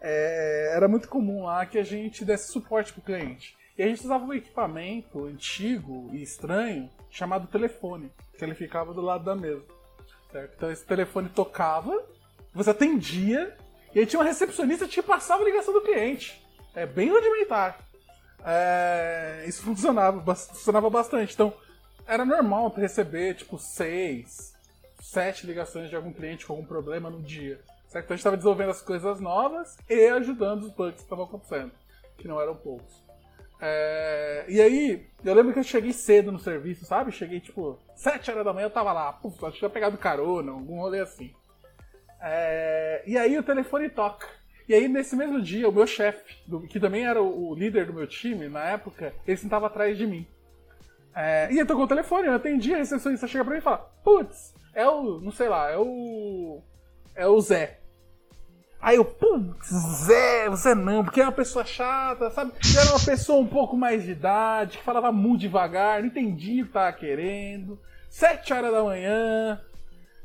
é, 0.01 0.73
era 0.75 0.89
muito 0.89 1.09
comum 1.09 1.45
lá 1.45 1.65
que 1.67 1.79
a 1.79 1.85
gente 1.85 2.25
desse 2.25 2.51
suporte 2.51 2.93
pro 2.93 3.03
cliente. 3.03 3.57
E 3.77 3.83
a 3.83 3.87
gente 3.87 4.05
usava 4.05 4.25
um 4.25 4.33
equipamento 4.33 5.27
antigo 5.27 6.09
e 6.13 6.23
estranho 6.23 6.89
chamado 7.11 7.47
telefone, 7.47 8.11
que 8.39 8.45
ele 8.45 8.55
ficava 8.55 8.95
do 8.95 9.01
lado 9.01 9.25
da 9.25 9.35
mesa. 9.35 9.63
Certo? 10.31 10.55
Então 10.57 10.71
esse 10.71 10.85
telefone 10.85 11.29
tocava, 11.29 12.05
você 12.53 12.71
atendia 12.71 13.57
e 13.95 14.01
aí 14.01 14.07
tinha 14.07 14.21
uma 14.21 14.27
recepcionista 14.27 14.89
que 14.89 15.03
passava 15.03 15.43
a 15.43 15.47
ligação 15.47 15.73
do 15.73 15.81
cliente. 15.81 16.43
É 16.75 16.85
bem 16.85 17.11
rudimentar. 17.11 17.79
É, 18.45 19.45
isso 19.47 19.63
funcionava, 19.65 20.35
funcionava 20.35 20.91
bastante. 20.91 21.35
Então, 21.35 21.55
era 22.07 22.25
normal 22.25 22.69
receber, 22.77 23.35
tipo, 23.35 23.59
seis, 23.59 24.53
sete 25.01 25.47
ligações 25.47 25.89
de 25.89 25.97
algum 25.97 26.13
cliente 26.13 26.45
com 26.45 26.55
algum 26.55 26.67
problema 26.67 27.09
no 27.09 27.23
dia. 27.23 27.61
Certo? 27.89 28.07
Então 28.07 28.15
a 28.15 28.17
gente 28.17 28.21
estava 28.21 28.37
desenvolvendo 28.37 28.71
as 28.71 28.83
coisas 28.83 29.21
novas 29.21 29.77
e 29.89 30.09
ajudando 30.09 30.65
os 30.65 30.73
bugs 30.73 30.97
que 30.97 31.03
estavam 31.03 31.27
acontecendo, 31.27 31.71
que 32.19 32.27
não 32.27 32.41
eram 32.41 32.57
poucos. 32.57 33.05
É, 33.61 34.45
e 34.49 34.61
aí, 34.61 35.07
eu 35.25 35.33
lembro 35.33 35.53
que 35.53 35.61
eu 35.61 35.65
cheguei 35.65 35.93
cedo 35.93 36.33
no 36.33 36.39
serviço, 36.39 36.85
sabe? 36.85 37.13
Cheguei 37.13 37.41
tipo, 37.41 37.79
sete 37.95 38.31
horas 38.31 38.45
da 38.45 38.53
manhã 38.53 38.67
eu 38.67 38.71
tava 38.71 38.93
lá, 38.93 39.13
puf, 39.13 39.37
acho 39.45 39.53
que 39.53 39.59
tinha 39.61 39.71
pegado 39.71 39.97
carona, 39.97 40.51
algum 40.51 40.81
rolê 40.81 41.01
assim. 41.01 41.33
É, 42.27 43.03
e 43.07 43.19
aí 43.19 43.39
o 43.39 43.43
telefone 43.43 43.91
toca. 43.91 44.27
E 44.67 44.73
aí, 44.73 44.89
nesse 44.89 45.15
mesmo 45.15 45.43
dia, 45.43 45.69
o 45.69 45.73
meu 45.73 45.87
chefe, 45.87 46.37
que 46.71 46.81
também 46.81 47.07
era 47.07 47.23
o 47.23 47.55
líder 47.55 47.85
do 47.85 47.93
meu 47.93 48.07
time 48.07 48.49
na 48.49 48.65
época, 48.65 49.13
ele 49.27 49.37
sentava 49.37 49.67
atrás 49.67 49.99
de 49.99 50.07
mim. 50.07 50.27
É, 51.15 51.53
e 51.53 51.59
eu 51.59 51.67
tocou 51.67 51.85
o 51.85 51.89
telefone, 51.89 52.27
eu 52.27 52.33
atendi, 52.33 52.73
a 52.73 52.79
recepcionista 52.79 53.29
chega 53.29 53.45
pra 53.45 53.53
mim 53.53 53.59
e 53.59 53.63
fala: 53.63 53.79
Putz, 54.03 54.55
é 54.73 54.89
o. 54.89 55.21
não 55.21 55.31
sei 55.31 55.51
lá, 55.51 55.71
é 55.71 55.77
o. 55.77 56.63
É 57.15 57.27
o 57.27 57.39
Zé. 57.43 57.79
Aí 58.81 58.97
eu, 58.97 59.05
putz, 59.05 59.69
Zé, 60.07 60.49
você 60.49 60.75
não, 60.75 61.05
porque 61.05 61.21
é 61.21 61.25
uma 61.25 61.33
pessoa 61.33 61.65
chata, 61.65 62.31
sabe? 62.31 62.53
era 62.79 62.91
uma 62.91 63.05
pessoa 63.05 63.39
um 63.39 63.47
pouco 63.47 63.77
mais 63.77 64.03
de 64.03 64.13
idade, 64.13 64.79
que 64.79 64.85
falava 64.85 65.13
muito 65.13 65.41
devagar, 65.43 66.01
não 66.01 66.09
entendia 66.09 66.63
o 66.63 66.67
que 66.67 66.73
tava 66.73 66.93
querendo. 66.93 67.79
Sete 68.11 68.53
horas 68.53 68.73
da 68.73 68.83
manhã, 68.83 69.61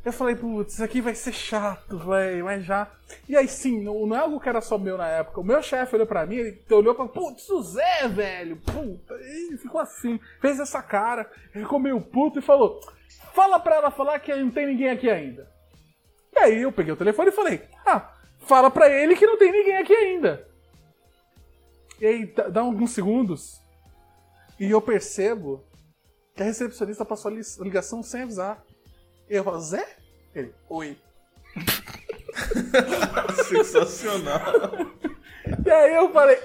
eu 0.03 0.13
falei, 0.13 0.35
putz, 0.35 0.73
isso 0.73 0.83
aqui 0.83 1.01
vai 1.01 1.13
ser 1.13 1.33
chato, 1.33 1.97
velho, 1.97 2.45
mas 2.45 2.63
já. 2.63 2.89
E 3.27 3.35
aí 3.35 3.47
sim, 3.47 3.83
não, 3.83 4.05
não, 4.05 4.15
é 4.15 4.19
algo 4.19 4.39
que 4.39 4.47
era 4.47 4.61
só 4.61 4.77
meu 4.77 4.97
na 4.97 5.07
época. 5.07 5.41
O 5.41 5.43
meu 5.43 5.61
chefe 5.61 5.95
olhou 5.95 6.07
pra 6.07 6.25
mim, 6.25 6.37
ele 6.37 6.63
olhou 6.71 6.95
pra, 6.95 7.05
putz, 7.05 7.49
o 7.49 7.61
Zé, 7.61 8.07
velho, 8.07 8.57
puta. 8.57 9.13
E 9.21 9.57
ficou 9.57 9.81
assim, 9.81 10.19
fez 10.39 10.59
essa 10.59 10.81
cara, 10.81 11.29
ficou 11.51 11.79
meio 11.79 11.99
puto 11.99 12.39
e 12.39 12.41
falou: 12.41 12.79
fala 13.33 13.59
pra 13.59 13.75
ela 13.75 13.91
falar 13.91 14.19
que 14.19 14.33
não 14.33 14.49
tem 14.49 14.67
ninguém 14.67 14.89
aqui 14.89 15.09
ainda. 15.09 15.51
E 16.33 16.39
aí 16.39 16.61
eu 16.61 16.71
peguei 16.71 16.93
o 16.93 16.97
telefone 16.97 17.29
e 17.29 17.33
falei: 17.33 17.61
ah, 17.85 18.13
fala 18.39 18.71
pra 18.71 18.89
ele 18.89 19.15
que 19.15 19.27
não 19.27 19.37
tem 19.37 19.51
ninguém 19.51 19.77
aqui 19.77 19.93
ainda. 19.93 20.47
E 21.99 22.05
aí 22.05 22.25
dá 22.25 22.61
alguns 22.61 22.91
segundos 22.91 23.59
e 24.57 24.71
eu 24.71 24.81
percebo 24.81 25.63
que 26.33 26.41
a 26.41 26.45
recepcionista 26.45 27.03
passou 27.03 27.29
a 27.31 27.63
ligação 27.63 28.01
sem 28.01 28.21
avisar. 28.21 28.63
Eu 29.29 29.43
falo, 29.43 29.59
Zé? 29.59 29.85
Ele, 30.33 30.51
oi. 30.67 30.97
Sensacional. 33.47 34.91
E 35.65 35.69
aí 35.69 35.95
eu 35.95 36.11
falei, 36.11 36.37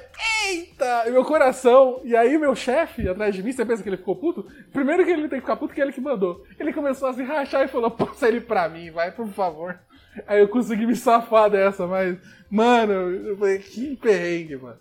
eita! 0.46 1.04
E 1.06 1.10
meu 1.10 1.24
coração. 1.24 2.00
E 2.04 2.14
aí 2.14 2.36
meu 2.36 2.54
chefe 2.54 3.08
atrás 3.08 3.34
de 3.34 3.42
mim, 3.42 3.52
você 3.52 3.64
pensa 3.64 3.82
que 3.82 3.88
ele 3.88 3.96
ficou 3.96 4.16
puto? 4.16 4.46
Primeiro 4.72 5.04
que 5.04 5.10
ele 5.10 5.28
tem 5.28 5.40
que 5.40 5.46
ficar 5.46 5.56
puto, 5.56 5.72
que 5.72 5.80
é 5.80 5.84
ele 5.84 5.92
que 5.92 6.00
mandou. 6.00 6.44
Ele 6.58 6.72
começou 6.72 7.08
a 7.08 7.14
se 7.14 7.22
rachar 7.22 7.64
e 7.64 7.68
falou, 7.68 7.90
passa 7.90 8.28
ele 8.28 8.40
pra 8.40 8.68
mim, 8.68 8.90
vai, 8.90 9.10
por 9.10 9.28
favor. 9.28 9.78
Aí 10.26 10.40
eu 10.40 10.48
consegui 10.48 10.86
me 10.86 10.94
safar 10.94 11.50
dessa, 11.50 11.86
mas, 11.86 12.18
mano, 12.50 12.92
eu 12.92 13.36
falei, 13.36 13.58
que 13.58 13.96
perrengue, 13.96 14.56
mano. 14.56 14.78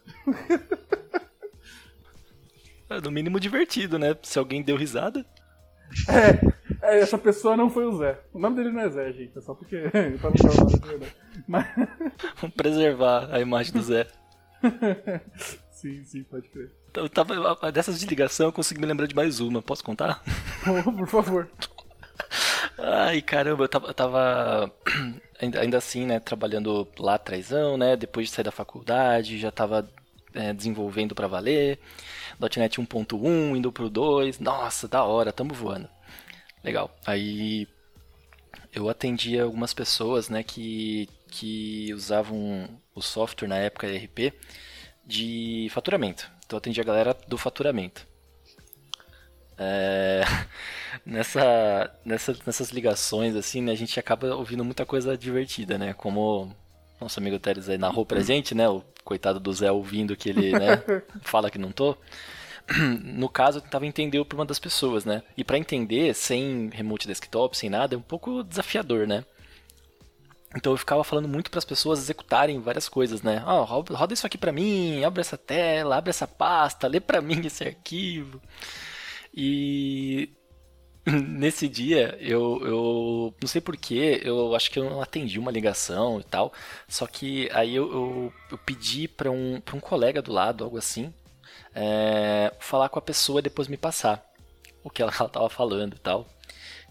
É, 2.90 3.02
no 3.02 3.12
mínimo 3.12 3.40
divertido, 3.40 3.98
né? 3.98 4.16
Se 4.22 4.38
alguém 4.38 4.62
deu 4.62 4.76
risada. 4.76 5.26
É, 6.08 6.54
é, 6.84 7.00
essa 7.00 7.18
pessoa 7.18 7.58
não 7.58 7.70
foi 7.70 7.86
o 7.86 7.98
Zé. 7.98 8.20
O 8.34 8.40
nome 8.40 8.58
dele 8.58 8.72
não 8.72 8.82
é 8.82 8.90
Zé, 8.90 9.12
gente. 9.12 9.38
É 9.38 9.42
só 9.42 9.54
porque 9.54 9.76
ele 9.76 10.18
tava 10.18 10.36
falando 10.38 10.80
de 10.80 10.88
verdade. 10.88 11.16
Mas... 11.48 11.68
Vamos 12.42 12.56
preservar 12.56 13.30
a 13.32 13.40
imagem 13.40 13.74
do 13.74 13.82
Zé. 13.82 14.08
sim, 15.72 16.04
sim, 16.04 16.24
pode 16.24 16.50
crer. 16.50 16.72
Eu 16.94 17.10
tava, 17.10 17.72
dessas 17.72 18.00
de 18.00 18.06
ligação 18.06 18.48
eu 18.48 18.54
consegui 18.54 18.80
me 18.80 18.86
lembrar 18.86 19.08
de 19.08 19.16
mais 19.16 19.40
uma. 19.40 19.62
Posso 19.62 19.84
contar? 19.84 20.22
Oh, 20.66 20.94
por 20.94 21.08
favor. 21.08 21.50
Ai, 22.78 23.22
caramba, 23.22 23.66
eu 23.66 23.68
tava, 23.68 23.88
eu 23.88 23.94
tava 23.94 24.72
ainda, 25.42 25.60
ainda, 25.60 25.78
assim, 25.78 26.06
né, 26.06 26.22
trabalhando 26.22 26.88
lá 26.98 27.16
atrásão, 27.16 27.78
né, 27.78 27.98
depois 27.98 28.28
de 28.30 28.34
sair 28.34 28.46
da 28.46 28.52
faculdade, 28.52 29.38
já 29.38 29.52
tava 29.52 29.90
é, 30.34 30.54
desenvolvendo 30.54 31.14
para 31.14 31.28
valer. 31.28 31.80
.NET 32.40 32.80
1.1, 32.80 33.58
indo 33.58 33.72
pro 33.72 33.90
2. 33.90 34.40
Nossa, 34.40 34.88
da 34.88 35.04
hora, 35.04 35.32
tamo 35.32 35.54
voando. 35.54 35.88
Legal. 36.64 36.96
Aí 37.06 37.68
eu 38.74 38.90
atendia 38.90 39.44
algumas 39.44 39.74
pessoas, 39.74 40.30
né, 40.30 40.44
que, 40.44 41.10
que 41.28 41.94
usavam 41.94 42.70
o 42.96 43.02
software 43.02 43.48
na 43.48 43.58
época 43.58 43.88
ERP 43.88 44.34
de 45.06 45.68
faturamento. 45.72 46.30
Então 46.46 46.56
eu 46.56 46.60
atendia 46.60 46.84
a 46.84 46.86
galera 46.86 47.18
do 47.28 47.38
faturamento. 47.38 48.08
É, 49.58 50.24
nessa, 51.06 51.92
nessa, 52.04 52.36
nessas 52.46 52.70
ligações, 52.70 53.36
assim, 53.36 53.62
né, 53.62 53.72
a 53.72 53.76
gente 53.76 54.00
acaba 54.00 54.34
ouvindo 54.36 54.64
muita 54.64 54.86
coisa 54.86 55.18
divertida, 55.18 55.78
né? 55.78 55.94
Como 55.94 56.56
nosso 57.00 57.20
amigo 57.20 57.38
Teres 57.38 57.70
aí 57.70 57.78
narrou 57.78 58.06
pra 58.06 58.22
gente, 58.22 58.56
né? 58.56 58.68
O 58.70 58.84
coitado 59.04 59.40
do 59.40 59.52
Zé 59.54 59.72
ouvindo 59.72 60.16
que 60.16 60.30
ele, 60.30 60.54
né, 60.54 60.82
fala 61.22 61.52
que 61.52 61.58
não 61.58 61.72
tô. 61.72 61.98
No 63.04 63.30
caso, 63.30 63.58
eu 63.58 63.62
tentava 63.62 63.86
entender 63.86 64.20
o 64.20 64.26
problema 64.26 64.48
das 64.48 64.60
pessoas, 64.60 65.06
né? 65.06 65.24
E 65.38 65.44
para 65.44 65.58
entender, 65.58 66.14
sem 66.14 66.70
remote 66.72 67.08
desktop, 67.08 67.58
sem 67.58 67.70
nada, 67.70 67.96
é 67.96 67.98
um 67.98 68.02
pouco 68.02 68.44
desafiador, 68.44 69.08
né? 69.08 69.26
Então 70.56 70.72
eu 70.72 70.78
ficava 70.78 71.04
falando 71.04 71.28
muito 71.28 71.50
para 71.50 71.58
as 71.58 71.66
pessoas 71.66 72.00
executarem 72.00 72.60
várias 72.60 72.88
coisas, 72.88 73.22
né? 73.24 73.44
Oh, 73.46 73.64
roda 73.64 74.14
isso 74.14 74.28
aqui 74.28 74.38
para 74.38 74.52
mim, 74.52 75.04
abre 75.04 75.22
essa 75.22 75.38
tela, 75.38 75.98
abre 75.98 76.12
essa 76.12 76.28
pasta, 76.28 76.88
lê 76.88 77.00
para 77.00 77.22
mim 77.22 77.46
esse 77.46 77.64
arquivo. 77.64 78.40
E 79.34 80.30
nesse 81.08 81.68
dia 81.68 82.16
eu, 82.22 82.62
eu 82.64 83.36
não 83.42 83.48
sei 83.48 83.62
porquê, 83.62 84.22
eu 84.24 84.56
acho 84.56 84.70
que 84.70 84.78
eu 84.78 84.90
não 84.90 85.02
atendi 85.02 85.40
uma 85.40 85.52
ligação 85.52 86.20
e 86.20 86.24
tal. 86.24 86.54
Só 86.88 87.08
que 87.08 87.50
aí 87.52 87.76
eu, 87.76 87.92
eu, 87.92 88.34
eu 88.52 88.58
pedi 88.60 89.08
para 89.08 89.32
um, 89.32 89.56
um 89.56 89.80
colega 89.80 90.22
do 90.22 90.32
lado, 90.32 90.64
algo 90.64 90.78
assim, 90.78 91.12
é, 91.76 92.54
falar 92.60 92.90
com 92.90 93.00
a 93.00 93.02
pessoa 93.02 93.40
e 93.40 93.44
depois 93.44 93.68
me 93.68 93.78
passar 93.78 94.24
o 94.84 94.90
que 94.90 95.02
ela, 95.02 95.12
estava 95.12 95.50
falando 95.50 95.96
e 95.96 96.00
tal. 96.00 96.28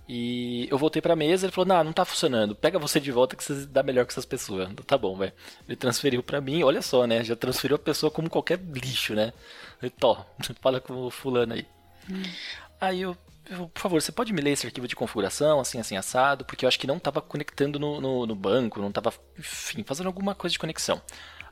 E 0.08 0.66
eu 0.70 0.76
voltei 0.76 1.00
pra 1.00 1.14
mesa, 1.14 1.46
ele 1.46 1.52
falou, 1.52 1.66
não, 1.66 1.84
não 1.84 1.92
tá 1.92 2.04
funcionando, 2.04 2.54
pega 2.54 2.78
você 2.78 2.98
de 2.98 3.12
volta 3.12 3.36
que 3.36 3.44
você 3.44 3.66
dá 3.66 3.82
melhor 3.82 4.04
com 4.04 4.10
essas 4.10 4.26
pessoas. 4.26 4.68
Tá 4.86 4.98
bom, 4.98 5.16
velho. 5.16 5.32
Ele 5.66 5.76
transferiu 5.76 6.22
pra 6.22 6.40
mim, 6.40 6.62
olha 6.62 6.82
só, 6.82 7.06
né, 7.06 7.22
já 7.22 7.36
transferiu 7.36 7.76
a 7.76 7.78
pessoa 7.78 8.10
como 8.10 8.28
qualquer 8.28 8.58
lixo, 8.58 9.14
né. 9.14 9.32
Ele, 9.80 9.90
Tó, 9.90 10.26
fala 10.60 10.80
com 10.80 11.06
o 11.06 11.10
fulano 11.10 11.54
aí. 11.54 11.66
Hum. 12.10 12.22
Aí 12.80 13.00
eu, 13.00 13.16
eu, 13.48 13.68
por 13.68 13.80
favor, 13.80 14.02
você 14.02 14.10
pode 14.10 14.32
me 14.32 14.40
ler 14.40 14.50
esse 14.50 14.66
arquivo 14.66 14.88
de 14.88 14.96
configuração, 14.96 15.60
assim, 15.60 15.78
assim, 15.78 15.96
assado, 15.96 16.44
porque 16.44 16.64
eu 16.64 16.68
acho 16.68 16.80
que 16.80 16.86
não 16.86 16.98
tava 16.98 17.20
conectando 17.20 17.78
no, 17.78 18.00
no, 18.00 18.26
no 18.26 18.34
banco, 18.34 18.80
não 18.80 18.90
tava, 18.90 19.14
enfim, 19.38 19.84
fazendo 19.84 20.08
alguma 20.08 20.34
coisa 20.34 20.52
de 20.52 20.58
conexão. 20.58 21.00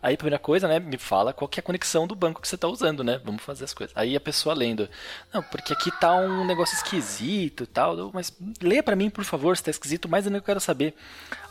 Aí, 0.02 0.16
primeira 0.16 0.38
coisa, 0.38 0.66
né, 0.66 0.78
me 0.78 0.96
fala 0.96 1.32
qual 1.32 1.46
que 1.46 1.60
é 1.60 1.62
a 1.62 1.62
conexão 1.62 2.06
do 2.06 2.14
banco 2.14 2.40
que 2.40 2.48
você 2.48 2.54
está 2.54 2.66
usando, 2.66 3.04
né? 3.04 3.20
Vamos 3.22 3.42
fazer 3.42 3.64
as 3.64 3.74
coisas. 3.74 3.94
Aí 3.96 4.16
a 4.16 4.20
pessoa 4.20 4.54
lendo, 4.54 4.88
não, 5.32 5.42
porque 5.42 5.72
aqui 5.74 5.90
tá 6.00 6.14
um 6.14 6.44
negócio 6.44 6.74
esquisito 6.74 7.64
e 7.64 7.66
tal, 7.66 8.10
mas 8.12 8.32
lê 8.62 8.82
para 8.82 8.96
mim, 8.96 9.10
por 9.10 9.24
favor, 9.24 9.56
se 9.56 9.64
tá 9.64 9.70
esquisito, 9.70 10.08
mas 10.08 10.24
eu 10.24 10.32
não 10.32 10.40
quero 10.40 10.60
saber. 10.60 10.94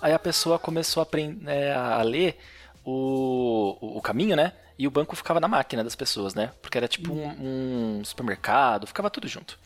Aí 0.01 0.13
a 0.13 0.19
pessoa 0.19 0.57
começou 0.57 1.01
a, 1.01 1.03
aprender, 1.03 1.47
é, 1.47 1.73
a 1.73 2.01
ler 2.01 2.39
o, 2.83 3.77
o 3.97 4.01
caminho, 4.01 4.35
né? 4.35 4.53
E 4.79 4.87
o 4.87 4.91
banco 4.91 5.13
ficava 5.13 5.41
na 5.41 5.47
máquina 5.49 5.83
das 5.83 5.93
pessoas, 5.93 6.33
né? 6.33 6.53
Porque 6.61 6.77
era 6.77 6.87
tipo 6.87 7.11
um, 7.11 7.99
um 7.99 8.05
supermercado, 8.05 8.87
ficava 8.87 9.09
tudo 9.09 9.27
junto. 9.27 9.59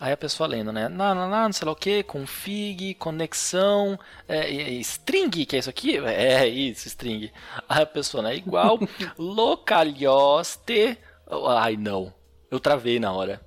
Aí 0.00 0.10
a 0.10 0.16
pessoa 0.16 0.48
lendo, 0.48 0.72
né? 0.72 0.88
Não, 0.88 1.14
não, 1.14 1.30
não, 1.30 1.44
não 1.44 1.52
sei 1.52 1.64
lá 1.64 1.70
o 1.70 1.76
que, 1.76 2.02
config, 2.02 2.94
conexão, 2.94 3.96
é, 4.26 4.50
string, 4.80 5.46
que 5.46 5.54
é 5.54 5.60
isso 5.60 5.70
aqui? 5.70 5.96
É, 5.96 6.48
isso, 6.48 6.88
string. 6.88 7.30
Aí 7.68 7.82
a 7.82 7.86
pessoa, 7.86 8.20
né? 8.20 8.34
Igual, 8.34 8.80
localhoste. 9.16 10.98
Ai, 11.46 11.76
não. 11.76 12.12
Eu 12.50 12.58
travei 12.58 12.98
na 12.98 13.12
hora. 13.12 13.40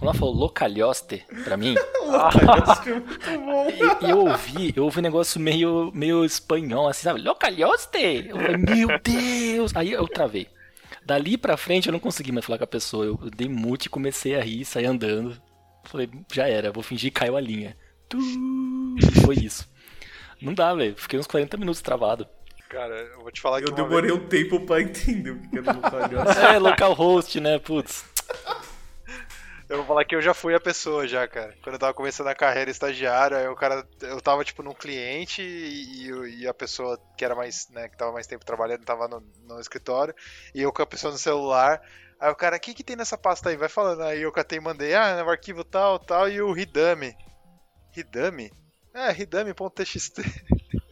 Quando 0.00 0.12
ela 0.12 0.14
falou 0.14 0.34
localhoste 0.34 1.26
pra 1.44 1.58
mim. 1.58 1.74
localhoste 2.08 2.88
é 2.88 2.94
muito 2.94 3.30
bom. 3.44 3.68
E, 3.68 3.82
e, 4.06 4.10
eu 4.10 4.18
ouvi, 4.18 4.72
eu 4.74 4.84
ouvi 4.84 4.98
um 4.98 5.02
negócio 5.02 5.38
meio, 5.38 5.92
meio 5.94 6.24
espanhol, 6.24 6.88
assim, 6.88 7.02
sabe? 7.02 7.20
Localhoste! 7.20 8.28
Eu 8.28 8.36
falei, 8.36 8.56
meu 8.56 8.88
Deus! 8.98 9.76
Aí 9.76 9.92
eu 9.92 10.08
travei. 10.08 10.48
Dali 11.04 11.36
pra 11.36 11.58
frente 11.58 11.88
eu 11.88 11.92
não 11.92 12.00
consegui 12.00 12.32
mais 12.32 12.46
falar 12.46 12.56
com 12.56 12.64
a 12.64 12.66
pessoa. 12.66 13.04
Eu 13.04 13.18
dei 13.36 13.46
mute 13.46 13.86
e 13.86 13.90
comecei 13.90 14.34
a 14.34 14.40
rir, 14.40 14.64
saí 14.64 14.86
andando. 14.86 15.36
Falei, 15.84 16.08
já 16.32 16.48
era, 16.48 16.72
vou 16.72 16.82
fingir 16.82 17.12
que 17.12 17.20
caiu 17.20 17.36
a 17.36 17.40
linha. 17.40 17.76
E 18.14 19.20
foi 19.20 19.34
isso. 19.34 19.68
Não 20.40 20.54
dá, 20.54 20.74
velho. 20.74 20.94
Fiquei 20.96 21.18
uns 21.18 21.26
40 21.26 21.58
minutos 21.58 21.82
travado. 21.82 22.26
Cara, 22.70 22.94
eu 22.94 23.20
vou 23.20 23.30
te 23.30 23.40
falar 23.42 23.60
que. 23.60 23.68
Eu 23.68 23.74
demorei 23.74 24.10
vez... 24.10 24.22
um 24.22 24.26
tempo 24.28 24.60
pra 24.60 24.80
entender 24.80 25.32
o 25.32 25.40
que 25.42 25.58
era 25.58 25.72
localhost. 25.76 26.38
é, 26.38 26.58
localhost, 26.58 27.40
né? 27.40 27.58
Putz. 27.58 28.04
Eu 29.70 29.76
vou 29.76 29.86
falar 29.86 30.04
que 30.04 30.16
eu 30.16 30.20
já 30.20 30.34
fui 30.34 30.52
a 30.52 30.58
pessoa 30.58 31.06
já, 31.06 31.28
cara. 31.28 31.56
Quando 31.62 31.74
eu 31.74 31.78
tava 31.78 31.94
começando 31.94 32.26
a 32.26 32.34
carreira 32.34 32.72
estagiária, 32.72 33.36
aí 33.36 33.46
o 33.46 33.54
cara, 33.54 33.86
eu 34.02 34.20
tava 34.20 34.44
tipo 34.44 34.64
num 34.64 34.74
cliente 34.74 35.42
e, 35.42 36.40
e, 36.40 36.48
a 36.48 36.52
pessoa 36.52 37.00
que 37.16 37.24
era 37.24 37.36
mais, 37.36 37.68
né, 37.70 37.88
que 37.88 37.96
tava 37.96 38.10
mais 38.10 38.26
tempo 38.26 38.44
trabalhando, 38.44 38.84
tava 38.84 39.06
no, 39.06 39.22
no 39.44 39.60
escritório, 39.60 40.12
e 40.52 40.60
eu 40.60 40.72
com 40.72 40.82
a 40.82 40.86
pessoa 40.86 41.12
no 41.12 41.18
celular. 41.18 41.80
Aí 42.18 42.28
o 42.32 42.34
cara, 42.34 42.56
o 42.56 42.60
que 42.60 42.74
que 42.74 42.82
tem 42.82 42.96
nessa 42.96 43.16
pasta 43.16 43.48
aí? 43.48 43.56
Vai 43.56 43.68
falando. 43.68 44.02
Aí 44.02 44.22
eu 44.22 44.32
catei 44.32 44.58
e 44.58 44.60
mandei, 44.60 44.92
ah, 44.92 45.22
no 45.22 45.30
arquivo 45.30 45.62
tal, 45.62 46.00
tal, 46.00 46.28
e 46.28 46.42
o 46.42 46.58
Hidami. 46.58 47.14
Hidami? 47.96 48.50
É, 48.92 49.12
hidami.txt. 49.22 50.20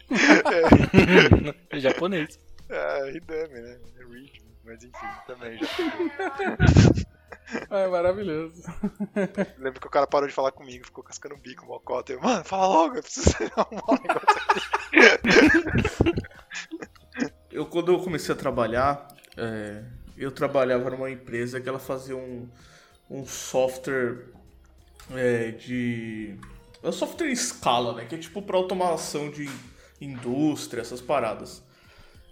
é. 1.75 1.81
Japonês. 1.81 2.39
É, 2.69 3.11
Hidami, 3.11 3.61
né? 3.61 3.81
É 3.99 4.05
mas 4.65 4.85
enfim, 4.85 5.07
também 5.27 5.59
já. 5.59 5.67
É 7.71 7.89
maravilhoso. 7.89 8.63
Lembro 9.59 9.81
que 9.81 9.87
o 9.87 9.91
cara 9.91 10.07
parou 10.07 10.29
de 10.29 10.35
falar 10.35 10.53
comigo, 10.53 10.85
ficou 10.85 11.03
cascando 11.03 11.35
o 11.35 11.39
bico, 11.39 11.67
mocota. 11.67 12.13
Eu, 12.13 12.21
mano, 12.21 12.45
fala 12.45 12.67
logo, 12.67 12.97
eu 12.97 13.03
preciso 13.03 13.35
arrumar 13.57 13.85
um 13.89 13.95
negócio 13.95 14.41
aqui. 14.93 16.13
Eu, 17.51 17.67
quando 17.67 17.91
eu 17.91 17.99
comecei 17.99 18.33
a 18.33 18.39
trabalhar, 18.39 19.09
é, 19.37 19.83
eu 20.17 20.31
trabalhava 20.31 20.91
numa 20.91 21.11
empresa 21.11 21.61
que 21.61 21.69
ela 21.69 21.81
fazia 21.81 22.17
um, 22.17 22.49
um 23.11 23.27
software 23.27 24.27
é, 25.11 25.51
de. 25.53 26.37
É 26.83 26.89
um 26.89 26.93
software 26.93 27.29
em 27.29 27.33
escala, 27.33 27.95
né? 27.95 28.05
Que 28.05 28.15
é 28.15 28.19
tipo 28.19 28.43
para 28.43 28.57
automação 28.57 29.29
de 29.31 29.51
indústria, 30.01 30.83
essas 30.83 31.01
paradas. 31.01 31.63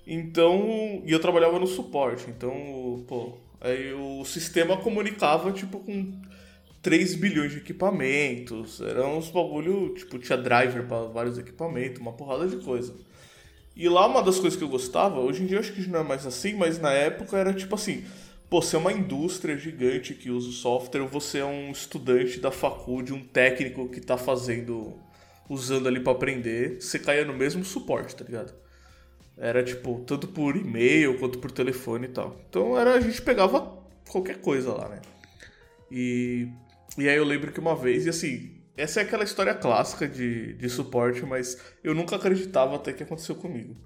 Então. 0.07 1.03
E 1.05 1.11
eu 1.11 1.19
trabalhava 1.19 1.59
no 1.59 1.67
suporte, 1.67 2.31
então, 2.31 3.05
pô, 3.09 3.39
Aí 3.61 3.93
o 3.93 4.25
sistema 4.25 4.77
comunicava, 4.77 5.53
tipo, 5.53 5.81
com 5.81 6.21
3 6.83 7.15
bilhões 7.17 7.53
de 7.53 7.59
equipamentos. 7.59 8.81
Era 8.81 9.07
uns 9.07 9.31
bagulho, 9.31 9.95
tipo, 9.95 10.19
tinha 10.19 10.39
driver 10.39 10.87
para 10.87 11.07
vários 11.07 11.39
equipamentos, 11.39 12.01
uma 12.01 12.13
porrada 12.13 12.47
de 12.47 12.57
coisa. 12.57 12.95
E 13.75 13.89
lá 13.89 14.07
uma 14.07 14.23
das 14.23 14.39
coisas 14.39 14.57
que 14.57 14.65
eu 14.65 14.69
gostava, 14.69 15.21
hoje 15.21 15.43
em 15.43 15.47
dia 15.47 15.57
eu 15.57 15.61
acho 15.61 15.73
que 15.73 15.87
não 15.87 16.01
é 16.01 16.03
mais 16.03 16.27
assim, 16.27 16.55
mas 16.55 16.79
na 16.79 16.93
época 16.93 17.37
era 17.37 17.53
tipo 17.53 17.75
assim, 17.75 18.05
pô, 18.49 18.63
você 18.63 18.75
é 18.75 18.79
uma 18.79 18.93
indústria 18.93 19.59
gigante 19.59 20.15
que 20.15 20.31
usa 20.31 20.49
o 20.49 20.53
software, 20.53 21.07
você 21.07 21.39
é 21.39 21.45
um 21.45 21.73
estudante 21.73 22.41
da 22.41 22.51
faculdade, 22.51 23.13
um 23.13 23.23
técnico 23.23 23.87
que 23.89 24.01
tá 24.01 24.17
fazendo, 24.17 24.95
usando 25.47 25.89
ali 25.89 26.01
para 26.01 26.13
aprender, 26.13 26.81
você 26.81 26.99
caia 26.99 27.25
no 27.25 27.35
mesmo 27.35 27.65
suporte, 27.65 28.17
tá 28.17 28.25
ligado? 28.25 28.55
Era 29.37 29.63
tipo, 29.63 30.01
tanto 30.07 30.29
por 30.29 30.57
e-mail 30.57 31.19
quanto 31.19 31.39
por 31.39 31.51
telefone 31.51 32.07
e 32.07 32.11
tal. 32.11 32.41
Então 32.49 32.79
era, 32.79 32.95
a 32.95 33.01
gente 33.01 33.21
pegava 33.23 33.61
qualquer 34.09 34.41
coisa 34.41 34.73
lá, 34.73 34.89
né? 34.89 35.01
E 35.91 36.49
E 36.99 37.09
aí 37.09 37.17
eu 37.17 37.25
lembro 37.25 37.53
que 37.53 37.61
uma 37.61 37.77
vez, 37.77 38.07
e 38.07 38.11
assim, 38.11 38.61
essa 38.77 39.01
é 39.01 39.05
aquela 39.05 39.25
história 39.25 39.55
clássica 39.55 40.09
de, 40.09 40.55
de 40.55 40.69
suporte, 40.71 41.25
mas 41.27 41.59
eu 41.85 41.95
nunca 41.95 42.17
acreditava 42.17 42.77
até 42.77 42.93
que 42.93 43.03
aconteceu 43.03 43.37
comigo. 43.37 43.77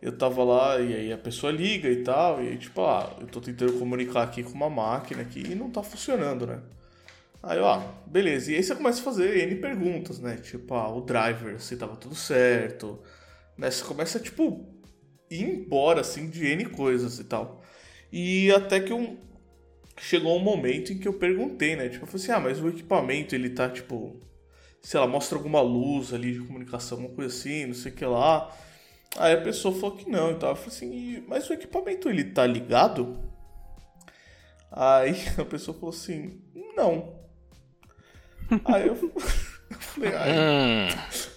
Eu 0.00 0.16
tava 0.18 0.42
lá 0.44 0.80
e 0.80 0.94
aí 0.94 1.12
a 1.12 1.18
pessoa 1.18 1.52
liga 1.52 1.88
e 1.88 2.02
tal, 2.02 2.42
e 2.42 2.48
aí 2.48 2.58
tipo, 2.58 2.82
ah, 2.82 3.16
eu 3.20 3.26
tô 3.28 3.40
tentando 3.40 3.74
comunicar 3.78 4.22
aqui 4.24 4.42
com 4.42 4.52
uma 4.52 4.70
máquina 4.70 5.22
aqui 5.22 5.40
e 5.52 5.54
não 5.54 5.70
tá 5.70 5.82
funcionando, 5.82 6.46
né? 6.46 6.60
Aí, 7.42 7.58
ó, 7.58 7.80
beleza. 8.06 8.52
E 8.52 8.56
aí 8.56 8.62
você 8.62 8.74
começa 8.74 9.00
a 9.00 9.04
fazer 9.04 9.36
N 9.48 9.56
perguntas, 9.56 10.18
né? 10.20 10.36
Tipo, 10.36 10.74
ah, 10.74 10.88
o 10.94 11.00
driver, 11.02 11.60
se 11.60 11.76
tava 11.76 11.96
tudo 11.96 12.14
certo. 12.14 13.00
Né? 13.56 13.70
Você 13.70 13.84
começa, 13.84 14.18
tipo, 14.18 14.66
ir 15.30 15.42
embora, 15.42 16.00
assim, 16.00 16.28
de 16.28 16.46
N 16.46 16.66
coisas 16.66 17.18
e 17.18 17.24
tal. 17.24 17.62
E 18.12 18.50
até 18.52 18.80
que 18.80 18.92
um, 18.92 19.16
chegou 19.98 20.36
um 20.36 20.42
momento 20.42 20.92
em 20.92 20.98
que 20.98 21.08
eu 21.08 21.14
perguntei, 21.14 21.76
né? 21.76 21.88
Tipo, 21.88 22.04
eu 22.04 22.08
falei 22.08 22.22
assim, 22.22 22.32
ah, 22.32 22.40
mas 22.40 22.60
o 22.60 22.68
equipamento, 22.68 23.34
ele 23.34 23.50
tá, 23.50 23.68
tipo, 23.68 24.20
sei 24.82 25.00
lá, 25.00 25.06
mostra 25.06 25.38
alguma 25.38 25.60
luz 25.60 26.12
ali 26.12 26.32
de 26.32 26.40
comunicação, 26.40 26.98
alguma 26.98 27.14
coisa 27.14 27.34
assim, 27.34 27.66
não 27.66 27.74
sei 27.74 27.92
o 27.92 27.94
que 27.94 28.04
lá. 28.04 28.54
Aí 29.16 29.34
a 29.34 29.40
pessoa 29.40 29.74
falou 29.74 29.96
que 29.96 30.08
não 30.08 30.32
e 30.32 30.34
tal. 30.36 30.50
Eu 30.50 30.56
falei 30.56 30.70
assim, 30.70 31.24
mas 31.28 31.48
o 31.48 31.52
equipamento, 31.52 32.08
ele 32.08 32.24
tá 32.24 32.46
ligado? 32.46 33.18
Aí 34.70 35.14
a 35.38 35.44
pessoa 35.44 35.76
falou 35.76 35.90
assim, 35.94 36.40
não. 36.76 37.20
Aí 38.64 38.86
eu, 38.86 38.96
eu 38.96 39.20
falei, 39.78 40.14
aí, 40.14 40.32
hum. 40.32 40.88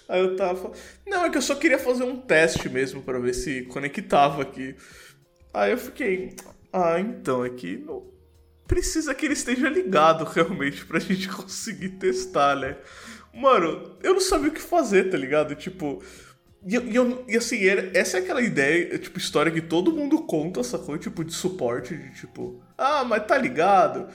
aí 0.08 0.20
eu 0.20 0.36
tava, 0.36 0.72
não, 1.06 1.24
é 1.24 1.30
que 1.30 1.38
eu 1.38 1.42
só 1.42 1.54
queria 1.54 1.78
fazer 1.78 2.04
um 2.04 2.16
teste 2.16 2.68
mesmo 2.68 3.02
para 3.02 3.18
ver 3.18 3.34
se 3.34 3.62
conectava 3.62 4.42
aqui. 4.42 4.74
Aí 5.54 5.70
eu 5.70 5.78
fiquei, 5.78 6.34
ah, 6.72 6.98
então, 7.00 7.44
é 7.44 7.50
que 7.50 7.76
não, 7.78 8.04
precisa 8.66 9.14
que 9.14 9.24
ele 9.24 9.34
esteja 9.34 9.68
ligado 9.68 10.24
realmente 10.28 10.84
pra 10.84 10.98
gente 10.98 11.28
conseguir 11.28 11.90
testar, 11.90 12.56
né? 12.56 12.76
Mano, 13.32 13.96
eu 14.02 14.14
não 14.14 14.20
sabia 14.20 14.48
o 14.48 14.52
que 14.52 14.60
fazer, 14.60 15.10
tá 15.10 15.16
ligado? 15.16 15.54
Tipo. 15.54 16.02
E, 16.66 16.74
e, 16.76 17.32
e 17.32 17.36
assim, 17.36 17.60
essa 17.94 18.18
é 18.18 18.20
aquela 18.20 18.42
ideia, 18.42 18.98
tipo, 18.98 19.18
história 19.18 19.52
que 19.52 19.60
todo 19.60 19.92
mundo 19.92 20.22
conta, 20.22 20.64
sacou? 20.64 20.98
Tipo, 20.98 21.22
de 21.24 21.32
suporte, 21.32 21.96
de 21.96 22.12
tipo, 22.14 22.60
ah, 22.76 23.04
mas 23.04 23.24
tá 23.24 23.38
ligado? 23.38 24.08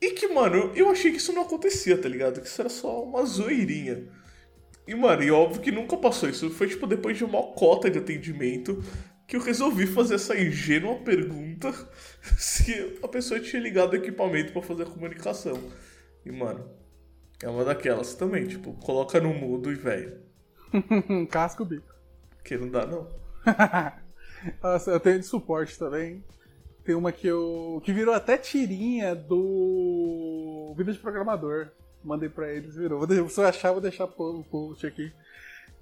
E 0.00 0.10
que, 0.10 0.26
mano, 0.26 0.72
eu 0.74 0.90
achei 0.90 1.12
que 1.12 1.18
isso 1.18 1.32
não 1.32 1.42
acontecia, 1.42 1.96
tá 1.96 2.08
ligado? 2.08 2.40
Que 2.40 2.48
isso 2.48 2.60
era 2.60 2.70
só 2.70 3.04
uma 3.04 3.24
zoeirinha. 3.24 4.08
E, 4.86 4.94
mano, 4.94 5.22
e 5.22 5.30
óbvio 5.30 5.60
que 5.60 5.70
nunca 5.70 5.96
passou. 5.96 6.28
Isso 6.28 6.50
foi, 6.50 6.68
tipo, 6.68 6.86
depois 6.86 7.16
de 7.16 7.24
uma 7.24 7.42
cota 7.52 7.90
de 7.90 7.98
atendimento 7.98 8.82
que 9.26 9.36
eu 9.36 9.40
resolvi 9.40 9.86
fazer 9.86 10.16
essa 10.16 10.38
ingênua 10.38 10.96
pergunta 10.96 11.72
se 12.36 12.98
a 13.02 13.08
pessoa 13.08 13.40
tinha 13.40 13.62
ligado 13.62 13.92
o 13.92 13.96
equipamento 13.96 14.52
para 14.52 14.62
fazer 14.62 14.82
a 14.82 14.86
comunicação. 14.86 15.58
E, 16.24 16.30
mano, 16.30 16.68
é 17.42 17.48
uma 17.48 17.64
daquelas 17.64 18.14
também, 18.14 18.46
tipo, 18.46 18.72
coloca 18.74 19.20
no 19.20 19.32
mudo 19.32 19.70
e 19.70 19.74
velho. 19.74 20.20
Casca 21.30 21.62
o 21.62 21.66
bico. 21.66 21.92
Que 22.44 22.56
não 22.56 22.68
dá, 22.68 22.86
não. 22.86 23.08
Nossa, 24.62 24.90
eu 24.90 25.00
tenho 25.00 25.20
de 25.20 25.26
suporte 25.26 25.78
também. 25.78 26.24
Tem 26.84 26.94
uma 26.94 27.12
que 27.12 27.26
eu. 27.26 27.80
que 27.84 27.92
virou 27.92 28.14
até 28.14 28.36
tirinha 28.36 29.14
do. 29.14 30.74
Vida 30.76 30.92
de 30.92 30.98
programador. 30.98 31.70
Mandei 32.04 32.28
pra 32.28 32.52
eles, 32.52 32.76
virou. 32.76 33.06
Se 33.28 33.40
eu 33.40 33.46
achar, 33.46 33.72
vou 33.72 33.80
deixar 33.80 34.04
o 34.04 34.44
post 34.44 34.86
aqui 34.86 35.12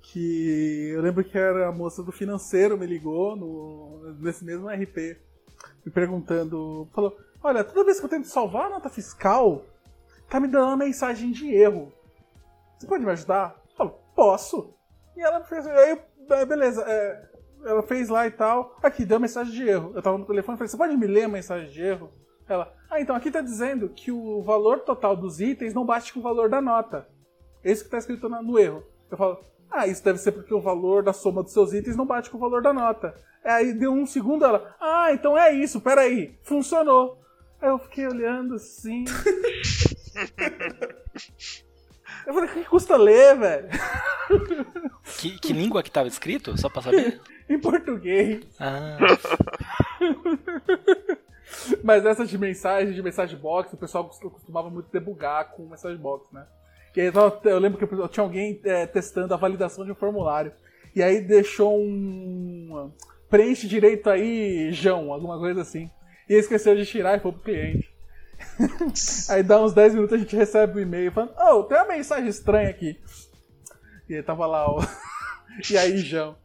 que 0.02 0.90
eu 0.94 1.02
lembro 1.02 1.22
que 1.22 1.36
era 1.36 1.68
a 1.68 1.72
moça 1.72 2.02
do 2.02 2.10
financeiro 2.10 2.76
me 2.76 2.86
ligou 2.86 3.36
no, 3.36 4.14
nesse 4.18 4.44
mesmo 4.44 4.68
RP 4.68 5.16
me 5.84 5.92
perguntando, 5.92 6.88
falou, 6.92 7.16
olha, 7.42 7.64
toda 7.64 7.84
vez 7.84 7.98
que 7.98 8.04
eu 8.04 8.10
tento 8.10 8.26
salvar 8.26 8.66
a 8.66 8.70
nota 8.70 8.88
fiscal, 8.88 9.64
tá 10.28 10.40
me 10.40 10.48
dando 10.48 10.66
uma 10.66 10.76
mensagem 10.76 11.30
de 11.30 11.54
erro. 11.54 11.92
Você 12.78 12.86
pode 12.86 13.04
me 13.04 13.10
ajudar? 13.10 13.60
Eu 13.70 13.76
falo, 13.76 13.90
posso. 14.14 14.74
E 15.16 15.20
ela 15.20 15.42
fez, 15.44 15.66
aí, 15.66 16.00
é, 16.30 16.46
beleza, 16.46 16.82
é, 16.86 17.28
ela 17.64 17.82
fez 17.82 18.08
lá 18.08 18.26
e 18.26 18.30
tal. 18.30 18.78
Aqui, 18.82 19.04
deu 19.04 19.20
mensagem 19.20 19.52
de 19.52 19.68
erro. 19.68 19.92
Eu 19.94 20.02
tava 20.02 20.18
no 20.18 20.26
telefone 20.26 20.56
falei, 20.56 20.68
você 20.68 20.76
pode 20.76 20.96
me 20.96 21.06
ler 21.06 21.24
a 21.24 21.28
mensagem 21.28 21.70
de 21.70 21.82
erro? 21.82 22.10
Ela, 22.48 22.72
ah, 22.90 23.00
então 23.00 23.14
aqui 23.14 23.30
tá 23.30 23.40
dizendo 23.40 23.88
que 23.88 24.10
o 24.10 24.42
valor 24.42 24.80
total 24.80 25.16
dos 25.16 25.40
itens 25.40 25.72
não 25.72 25.86
bate 25.86 26.12
com 26.12 26.18
o 26.20 26.22
valor 26.22 26.48
da 26.48 26.60
nota. 26.60 27.06
Esse 27.62 27.84
que 27.84 27.90
tá 27.90 27.98
escrito 27.98 28.28
no 28.28 28.58
erro. 28.58 28.82
Eu 29.10 29.16
falo, 29.16 29.38
ah, 29.70 29.86
isso 29.86 30.02
deve 30.02 30.18
ser 30.18 30.32
porque 30.32 30.52
o 30.52 30.60
valor 30.60 31.02
da 31.02 31.12
soma 31.12 31.42
dos 31.42 31.52
seus 31.52 31.72
itens 31.72 31.96
não 31.96 32.04
bate 32.04 32.28
com 32.28 32.36
o 32.36 32.40
valor 32.40 32.60
da 32.62 32.72
nota. 32.72 33.14
Aí 33.44 33.72
deu 33.72 33.92
um 33.92 34.04
segundo 34.06 34.44
ela, 34.44 34.74
ah, 34.80 35.12
então 35.12 35.38
é 35.38 35.52
isso, 35.52 35.80
peraí, 35.80 36.36
funcionou. 36.42 37.20
Aí 37.60 37.68
eu 37.68 37.78
fiquei 37.78 38.06
olhando 38.06 38.54
assim. 38.54 39.04
eu 42.26 42.34
falei, 42.34 42.48
que 42.50 42.64
custa 42.64 42.96
ler, 42.96 43.38
velho? 43.38 43.68
Que, 45.18 45.38
que 45.38 45.52
língua 45.52 45.82
que 45.82 45.90
tava 45.90 46.08
escrito? 46.08 46.58
Só 46.58 46.68
pra 46.68 46.82
saber? 46.82 47.20
em 47.48 47.58
português. 47.58 48.44
Ah. 48.58 48.96
Mas 51.82 52.04
essa 52.04 52.24
de 52.24 52.38
mensagem, 52.38 52.94
de 52.94 53.02
mensagem 53.02 53.38
box, 53.38 53.72
o 53.72 53.76
pessoal 53.76 54.04
costumava 54.04 54.70
muito 54.70 54.90
debugar 54.90 55.50
com 55.52 55.66
mensagem 55.66 55.98
box, 55.98 56.26
né? 56.32 56.46
Que 56.92 57.00
aí 57.00 57.12
eu 57.44 57.58
lembro 57.58 57.78
que 57.78 58.08
tinha 58.08 58.24
alguém 58.24 58.60
é, 58.64 58.86
testando 58.86 59.32
a 59.32 59.36
validação 59.36 59.84
de 59.84 59.92
um 59.92 59.94
formulário. 59.94 60.52
E 60.94 61.02
aí 61.02 61.20
deixou 61.20 61.78
um. 61.78 62.90
Preenche 63.28 63.68
direito 63.68 64.10
aí, 64.10 64.72
João, 64.72 65.12
alguma 65.12 65.38
coisa 65.38 65.60
assim. 65.60 65.88
E 66.28 66.34
esqueceu 66.34 66.74
de 66.74 66.84
tirar 66.84 67.16
e 67.16 67.20
foi 67.20 67.30
pro 67.30 67.42
cliente. 67.42 67.88
aí 69.30 69.42
dá 69.42 69.62
uns 69.62 69.72
10 69.72 69.94
minutos 69.94 70.14
a 70.14 70.18
gente 70.18 70.34
recebe 70.34 70.74
o 70.74 70.76
um 70.78 70.82
e-mail 70.82 71.12
falando: 71.12 71.32
Oh, 71.38 71.62
tem 71.62 71.78
uma 71.78 71.86
mensagem 71.86 72.28
estranha 72.28 72.70
aqui. 72.70 72.98
E 74.08 74.16
aí 74.16 74.22
tava 74.22 74.46
lá, 74.46 74.68
ó. 74.68 74.82
e 75.70 75.78
aí, 75.78 75.98
João. 75.98 76.36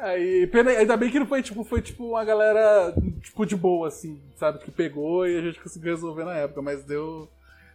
Aí, 0.00 0.46
pena, 0.46 0.70
ainda 0.70 0.96
bem 0.96 1.10
que 1.10 1.18
não 1.18 1.26
foi 1.26 1.42
tipo, 1.42 1.62
foi 1.62 1.82
tipo 1.82 2.08
uma 2.08 2.24
galera 2.24 2.94
tipo 3.20 3.44
de 3.44 3.54
boa, 3.54 3.88
assim, 3.88 4.22
sabe? 4.34 4.58
Que 4.58 4.70
pegou 4.70 5.26
e 5.26 5.36
a 5.36 5.42
gente 5.42 5.60
conseguiu 5.60 5.90
resolver 5.90 6.24
na 6.24 6.34
época, 6.34 6.62
mas 6.62 6.82
deu, 6.84 7.28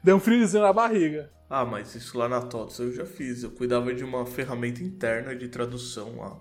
deu 0.03 0.15
um 0.15 0.19
friozinho 0.19 0.63
na 0.63 0.73
barriga. 0.73 1.29
Ah, 1.47 1.63
mas 1.63 1.93
isso 1.93 2.17
lá 2.17 2.27
na 2.27 2.41
TOTS 2.41 2.79
eu 2.79 2.91
já 2.93 3.05
fiz. 3.05 3.43
Eu 3.43 3.51
cuidava 3.51 3.93
de 3.93 4.03
uma 4.03 4.25
ferramenta 4.25 4.81
interna 4.81 5.35
de 5.35 5.47
tradução 5.47 6.17
lá. 6.17 6.39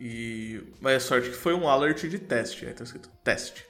E. 0.00 0.62
Mas 0.80 0.96
a 0.96 1.00
sorte 1.00 1.28
que 1.28 1.36
foi 1.36 1.52
um 1.52 1.68
alert 1.68 2.08
de 2.08 2.18
teste. 2.18 2.64
Aí 2.64 2.72
tá 2.72 2.84
escrito 2.84 3.10
teste. 3.22 3.66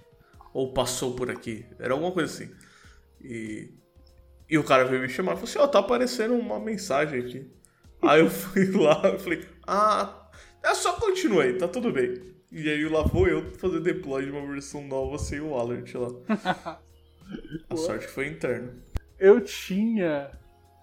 Ou 0.54 0.72
passou 0.72 1.16
por 1.16 1.30
aqui. 1.30 1.66
Era 1.78 1.94
alguma 1.94 2.12
coisa 2.12 2.32
assim. 2.32 2.54
E. 3.20 3.74
E 4.48 4.58
o 4.58 4.64
cara 4.64 4.84
veio 4.84 5.02
me 5.02 5.08
chamar 5.08 5.32
e 5.32 5.34
falou 5.34 5.48
assim: 5.48 5.58
Ó, 5.58 5.64
oh, 5.64 5.68
tá 5.68 5.80
aparecendo 5.80 6.34
uma 6.34 6.60
mensagem 6.60 7.20
aqui. 7.20 7.50
aí 8.02 8.20
eu 8.20 8.30
fui 8.30 8.70
lá 8.70 9.02
e 9.12 9.18
falei: 9.18 9.44
Ah, 9.66 10.19
é 10.62 10.74
só 10.74 10.94
continua 10.94 11.44
aí, 11.44 11.58
tá 11.58 11.68
tudo 11.68 11.92
bem. 11.92 12.30
E 12.52 12.68
aí 12.68 12.88
lá 12.88 13.02
vou 13.02 13.28
eu 13.28 13.44
fazer 13.54 13.80
deploy 13.80 14.24
de 14.24 14.30
uma 14.30 14.46
versão 14.46 14.82
nova 14.86 15.18
sem 15.18 15.40
o 15.40 15.56
alert 15.56 15.94
lá. 15.94 16.78
a 17.70 17.76
sorte 17.76 18.06
foi 18.06 18.26
interna 18.26 18.74
eu 19.20 19.38
tinha 19.42 20.30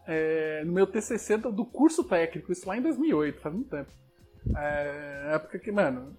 é, 0.07 0.63
no 0.63 0.71
meu 0.71 0.85
TCC 0.85 1.37
do, 1.37 1.65
curso 1.65 2.03
técnico, 2.03 2.51
isso 2.51 2.67
lá 2.69 2.77
em 2.77 2.81
2008, 2.81 3.41
faz 3.41 3.55
muito 3.55 3.69
tempo. 3.69 3.91
É, 4.55 5.31
época 5.33 5.57
que, 5.57 5.71
mano, 5.71 6.15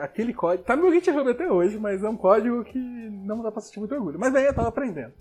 aquele 0.00 0.34
código. 0.34 0.64
Tá 0.64 0.76
no 0.76 0.82
meu 0.82 0.92
GitHub 0.92 1.28
até 1.28 1.50
hoje, 1.50 1.78
mas 1.78 2.04
é 2.04 2.08
um 2.08 2.16
código 2.16 2.62
que 2.62 2.78
não 2.78 3.42
dá 3.42 3.50
pra 3.50 3.62
sentir 3.62 3.80
muito 3.80 3.94
orgulho. 3.94 4.20
Mas 4.20 4.34
aí 4.34 4.44
eu 4.44 4.54
tava 4.54 4.68
aprendendo. 4.68 5.14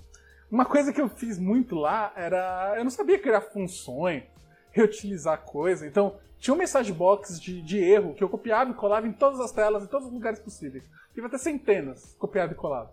Uma 0.51 0.65
coisa 0.65 0.93
que 0.93 1.01
eu 1.01 1.07
fiz 1.07 1.39
muito 1.39 1.75
lá 1.75 2.11
era. 2.15 2.75
Eu 2.77 2.83
não 2.83 2.91
sabia 2.91 3.17
criar 3.17 3.41
funções, 3.41 4.23
reutilizar 4.71 5.41
coisa. 5.41 5.87
Então, 5.87 6.17
tinha 6.45 6.53
um 6.53 6.59
message 6.59 6.93
box 6.93 7.41
de, 7.41 7.59
de 7.59 7.79
erro 7.79 8.13
que 8.13 8.23
eu 8.23 8.29
copiava 8.29 8.69
e 8.69 8.75
colava 8.75 9.07
em 9.07 9.11
todas 9.11 9.39
as 9.39 9.51
telas, 9.51 9.83
em 9.83 9.87
todos 9.87 10.05
os 10.05 10.13
lugares 10.13 10.37
possíveis. 10.37 10.83
Tive 11.11 11.25
até 11.25 11.39
centenas 11.39 12.15
copiado 12.19 12.53
e 12.53 12.55
colado. 12.55 12.91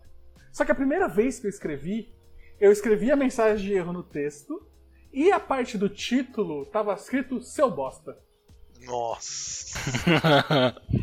Só 0.51 0.65
que 0.65 0.73
a 0.73 0.75
primeira 0.75 1.07
vez 1.07 1.39
que 1.39 1.47
eu 1.47 1.51
escrevi, 1.51 2.11
eu 2.59 2.73
escrevi 2.73 3.13
a 3.13 3.17
mensagem 3.17 3.63
de 3.63 3.75
erro 3.75 3.93
no 3.93 4.03
texto 4.03 4.67
e 5.13 5.31
a 5.31 5.39
parte 5.39 5.77
do 5.77 5.91
título 5.91 6.65
tava 6.65 6.95
escrito 6.95 7.43
seu 7.43 7.71
bosta. 7.71 8.17
Nossa. 8.87 9.79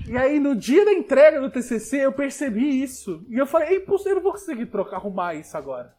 e 0.10 0.18
aí 0.18 0.40
no 0.40 0.56
dia 0.56 0.84
da 0.84 0.92
entrega 0.92 1.40
do 1.40 1.52
TCC 1.52 1.98
eu 1.98 2.14
percebi 2.14 2.82
isso 2.82 3.24
e 3.30 3.38
eu 3.38 3.46
falei, 3.46 3.76
Ei, 3.76 3.86
eu 3.88 4.16
não 4.16 4.24
vou 4.24 4.32
conseguir 4.32 4.66
trocar, 4.66 4.96
arrumar 4.96 5.36
isso 5.36 5.56
agora. 5.56 5.96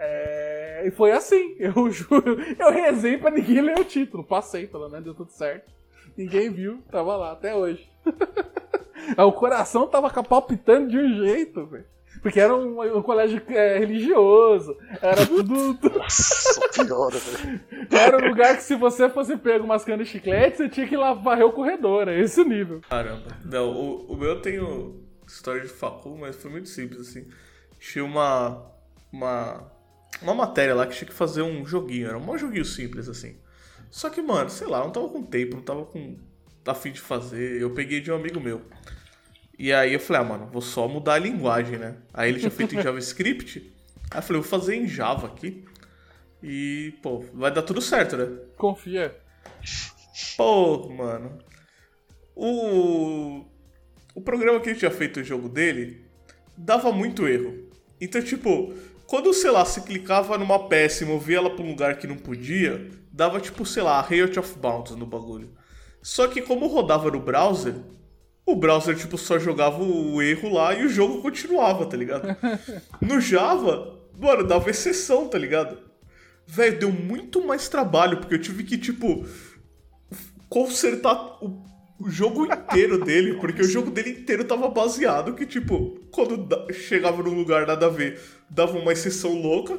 É... 0.00 0.82
E 0.86 0.90
foi 0.90 1.12
assim, 1.12 1.56
eu 1.60 1.90
juro. 1.90 2.38
Eu 2.58 2.72
rezei 2.72 3.18
pra 3.18 3.30
ninguém 3.30 3.60
ler 3.60 3.78
o 3.78 3.84
título. 3.84 4.24
Passei, 4.24 4.66
pelo 4.66 4.88
menos 4.88 5.04
deu 5.04 5.14
tudo 5.14 5.30
certo. 5.30 5.70
Ninguém 6.16 6.50
viu, 6.50 6.82
tava 6.90 7.16
lá 7.16 7.32
até 7.32 7.54
hoje. 7.54 7.88
o 9.16 9.32
coração 9.32 9.86
tava 9.86 10.10
palpitando 10.22 10.88
de 10.88 10.98
um 10.98 11.24
jeito, 11.24 11.66
velho. 11.66 11.84
Porque 12.22 12.38
era 12.38 12.54
um, 12.54 12.98
um 12.98 13.02
colégio 13.02 13.40
é, 13.48 13.78
religioso. 13.78 14.76
Era 15.00 15.24
tudo. 15.26 15.78
Nossa, 15.96 16.60
pior, 16.84 17.12
velho. 17.12 17.60
Era 17.90 18.18
um 18.18 18.28
lugar 18.28 18.56
que 18.56 18.62
se 18.62 18.74
você 18.74 19.08
fosse 19.08 19.36
pego 19.36 19.66
mascando 19.66 20.04
chiclete, 20.04 20.58
você 20.58 20.68
tinha 20.68 20.86
que 20.86 20.94
ir 20.94 20.98
lá 20.98 21.14
varrer 21.14 21.46
o 21.46 21.52
corredor. 21.52 22.08
É 22.08 22.18
esse 22.18 22.40
o 22.40 22.44
nível. 22.44 22.80
Caramba. 22.88 23.28
Não, 23.44 23.70
o, 23.70 24.12
o 24.12 24.16
meu 24.16 24.40
tem 24.42 24.58
história 25.26 25.62
de 25.62 25.68
facul, 25.68 26.18
mas 26.18 26.36
foi 26.36 26.50
muito 26.50 26.68
simples, 26.68 27.00
assim. 27.00 27.26
Tinha 27.78 28.04
uma. 28.04 28.66
uma 29.10 29.79
uma 30.22 30.34
matéria 30.34 30.74
lá 30.74 30.86
que 30.86 30.96
tinha 30.96 31.08
que 31.08 31.14
fazer 31.14 31.42
um 31.42 31.64
joguinho, 31.64 32.08
era 32.08 32.18
um 32.18 32.38
joguinho 32.38 32.64
simples 32.64 33.08
assim. 33.08 33.36
Só 33.90 34.08
que, 34.08 34.22
mano, 34.22 34.48
sei 34.50 34.66
lá, 34.66 34.80
não 34.80 34.90
tava 34.90 35.08
com 35.08 35.22
tempo, 35.22 35.56
não 35.56 35.62
tava 35.62 35.84
com 35.84 36.16
a 36.64 36.74
fim 36.74 36.92
de 36.92 37.00
fazer. 37.00 37.60
Eu 37.60 37.70
peguei 37.70 38.00
de 38.00 38.10
um 38.12 38.14
amigo 38.14 38.40
meu. 38.40 38.62
E 39.58 39.72
aí 39.72 39.92
eu 39.92 40.00
falei, 40.00 40.22
ah, 40.22 40.24
mano, 40.24 40.46
vou 40.46 40.62
só 40.62 40.86
mudar 40.88 41.14
a 41.14 41.18
linguagem, 41.18 41.78
né? 41.78 41.96
Aí 42.14 42.30
ele 42.30 42.38
tinha 42.38 42.50
feito 42.50 42.74
em 42.74 42.80
JavaScript. 42.82 43.74
Aí 44.10 44.18
eu 44.18 44.22
falei, 44.22 44.40
vou 44.40 44.50
fazer 44.50 44.76
em 44.76 44.86
Java 44.86 45.26
aqui. 45.26 45.64
E, 46.42 46.94
pô, 47.02 47.18
vai 47.34 47.52
dar 47.52 47.62
tudo 47.62 47.82
certo, 47.82 48.16
né? 48.16 48.26
Confia. 48.56 49.14
Pô, 50.36 50.88
mano. 50.88 51.38
O. 52.34 53.44
O 54.14 54.20
programa 54.20 54.60
que 54.60 54.70
ele 54.70 54.78
tinha 54.78 54.90
feito 54.90 55.20
o 55.20 55.24
jogo 55.24 55.48
dele 55.48 56.04
dava 56.56 56.90
muito 56.90 57.28
erro. 57.28 57.70
Então, 58.00 58.22
tipo, 58.22 58.74
quando, 59.10 59.34
sei 59.34 59.50
lá, 59.50 59.64
se 59.64 59.80
clicava 59.80 60.38
numa 60.38 60.68
peça 60.68 61.02
e 61.02 61.06
movia 61.06 61.38
ela 61.38 61.50
pra 61.50 61.64
um 61.64 61.70
lugar 61.70 61.98
que 61.98 62.06
não 62.06 62.16
podia, 62.16 62.92
dava, 63.10 63.40
tipo, 63.40 63.66
sei 63.66 63.82
lá, 63.82 64.00
Riot 64.00 64.38
of 64.38 64.56
Bounds 64.56 64.94
no 64.94 65.04
bagulho. 65.04 65.50
Só 66.00 66.28
que 66.28 66.40
como 66.40 66.68
rodava 66.68 67.10
no 67.10 67.18
browser, 67.18 67.74
o 68.46 68.54
browser, 68.54 68.96
tipo, 68.96 69.18
só 69.18 69.36
jogava 69.36 69.82
o 69.82 70.22
erro 70.22 70.54
lá 70.54 70.74
e 70.74 70.86
o 70.86 70.88
jogo 70.88 71.20
continuava, 71.22 71.86
tá 71.86 71.96
ligado? 71.96 72.36
No 73.02 73.20
Java, 73.20 73.98
mano, 74.16 74.46
dava 74.46 74.70
exceção, 74.70 75.26
tá 75.26 75.36
ligado? 75.36 75.76
Velho, 76.46 76.78
deu 76.78 76.92
muito 76.92 77.44
mais 77.44 77.68
trabalho, 77.68 78.18
porque 78.18 78.34
eu 78.34 78.40
tive 78.40 78.62
que, 78.62 78.78
tipo, 78.78 79.26
consertar 80.48 81.42
o, 81.42 81.64
o 82.00 82.10
jogo 82.10 82.46
inteiro 82.46 83.04
dele, 83.04 83.34
porque 83.34 83.60
o 83.60 83.68
jogo 83.68 83.90
dele 83.90 84.10
inteiro 84.10 84.42
tava 84.42 84.68
baseado 84.70 85.34
que, 85.34 85.44
tipo, 85.44 86.00
quando 86.10 86.48
chegava 86.72 87.22
num 87.22 87.34
lugar 87.34 87.66
nada 87.66 87.86
a 87.86 87.90
ver, 87.90 88.18
dava 88.48 88.78
uma 88.78 88.92
exceção 88.92 89.34
louca. 89.34 89.78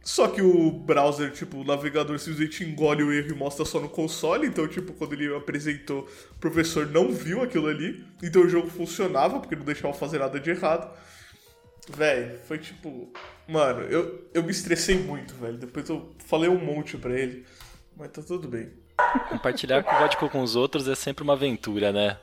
Só 0.00 0.28
que 0.28 0.40
o 0.40 0.70
browser, 0.70 1.32
tipo, 1.32 1.56
o 1.58 1.64
navegador 1.64 2.16
simplesmente 2.20 2.62
engole 2.62 3.02
o 3.02 3.12
erro 3.12 3.30
e 3.30 3.34
mostra 3.34 3.64
só 3.64 3.80
no 3.80 3.88
console. 3.88 4.46
Então, 4.46 4.68
tipo, 4.68 4.92
quando 4.92 5.14
ele 5.14 5.34
apresentou, 5.34 6.08
o 6.36 6.38
professor 6.38 6.86
não 6.86 7.10
viu 7.10 7.42
aquilo 7.42 7.66
ali. 7.66 8.04
Então 8.22 8.42
o 8.42 8.48
jogo 8.48 8.68
funcionava, 8.68 9.40
porque 9.40 9.56
não 9.56 9.64
deixava 9.64 9.92
fazer 9.92 10.20
nada 10.20 10.38
de 10.38 10.48
errado. 10.48 10.96
Véi, 11.88 12.38
foi 12.44 12.58
tipo. 12.58 13.12
Mano, 13.48 13.82
eu, 13.82 14.28
eu 14.32 14.44
me 14.44 14.52
estressei 14.52 14.96
muito, 14.96 15.34
velho. 15.34 15.58
Depois 15.58 15.88
eu 15.88 16.14
falei 16.24 16.48
um 16.48 16.64
monte 16.64 16.96
pra 16.96 17.18
ele. 17.18 17.44
Mas 17.96 18.12
tá 18.12 18.22
tudo 18.22 18.46
bem. 18.46 18.85
Compartilhar 19.28 19.82
código 19.82 20.28
com 20.30 20.42
os 20.42 20.56
outros 20.56 20.88
é 20.88 20.94
sempre 20.94 21.22
uma 21.22 21.34
aventura, 21.34 21.92
né? 21.92 22.18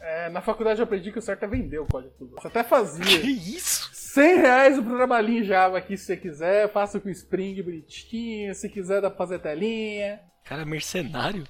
É, 0.00 0.28
na 0.30 0.40
faculdade 0.40 0.80
eu 0.80 0.84
aprendi 0.84 1.12
que 1.12 1.18
o 1.18 1.22
certo 1.22 1.44
é 1.44 1.48
vender 1.48 1.78
o 1.78 1.86
código. 1.86 2.12
Você 2.36 2.46
até 2.48 2.62
fazia. 2.64 3.20
Que 3.20 3.30
isso? 3.30 3.90
100 3.92 4.36
reais 4.38 4.78
o 4.78 4.82
trabalhinho 4.82 5.44
Java 5.44 5.78
aqui 5.78 5.96
se 5.96 6.04
você 6.04 6.16
quiser. 6.16 6.70
Faça 6.72 6.98
com 6.98 7.08
Spring 7.10 7.62
bonitinho. 7.62 8.54
Se 8.54 8.68
quiser 8.68 9.00
dá 9.00 9.08
pra 9.08 9.18
fazer 9.18 9.38
telinha. 9.38 10.20
Cara, 10.44 10.64
mercenário. 10.64 11.44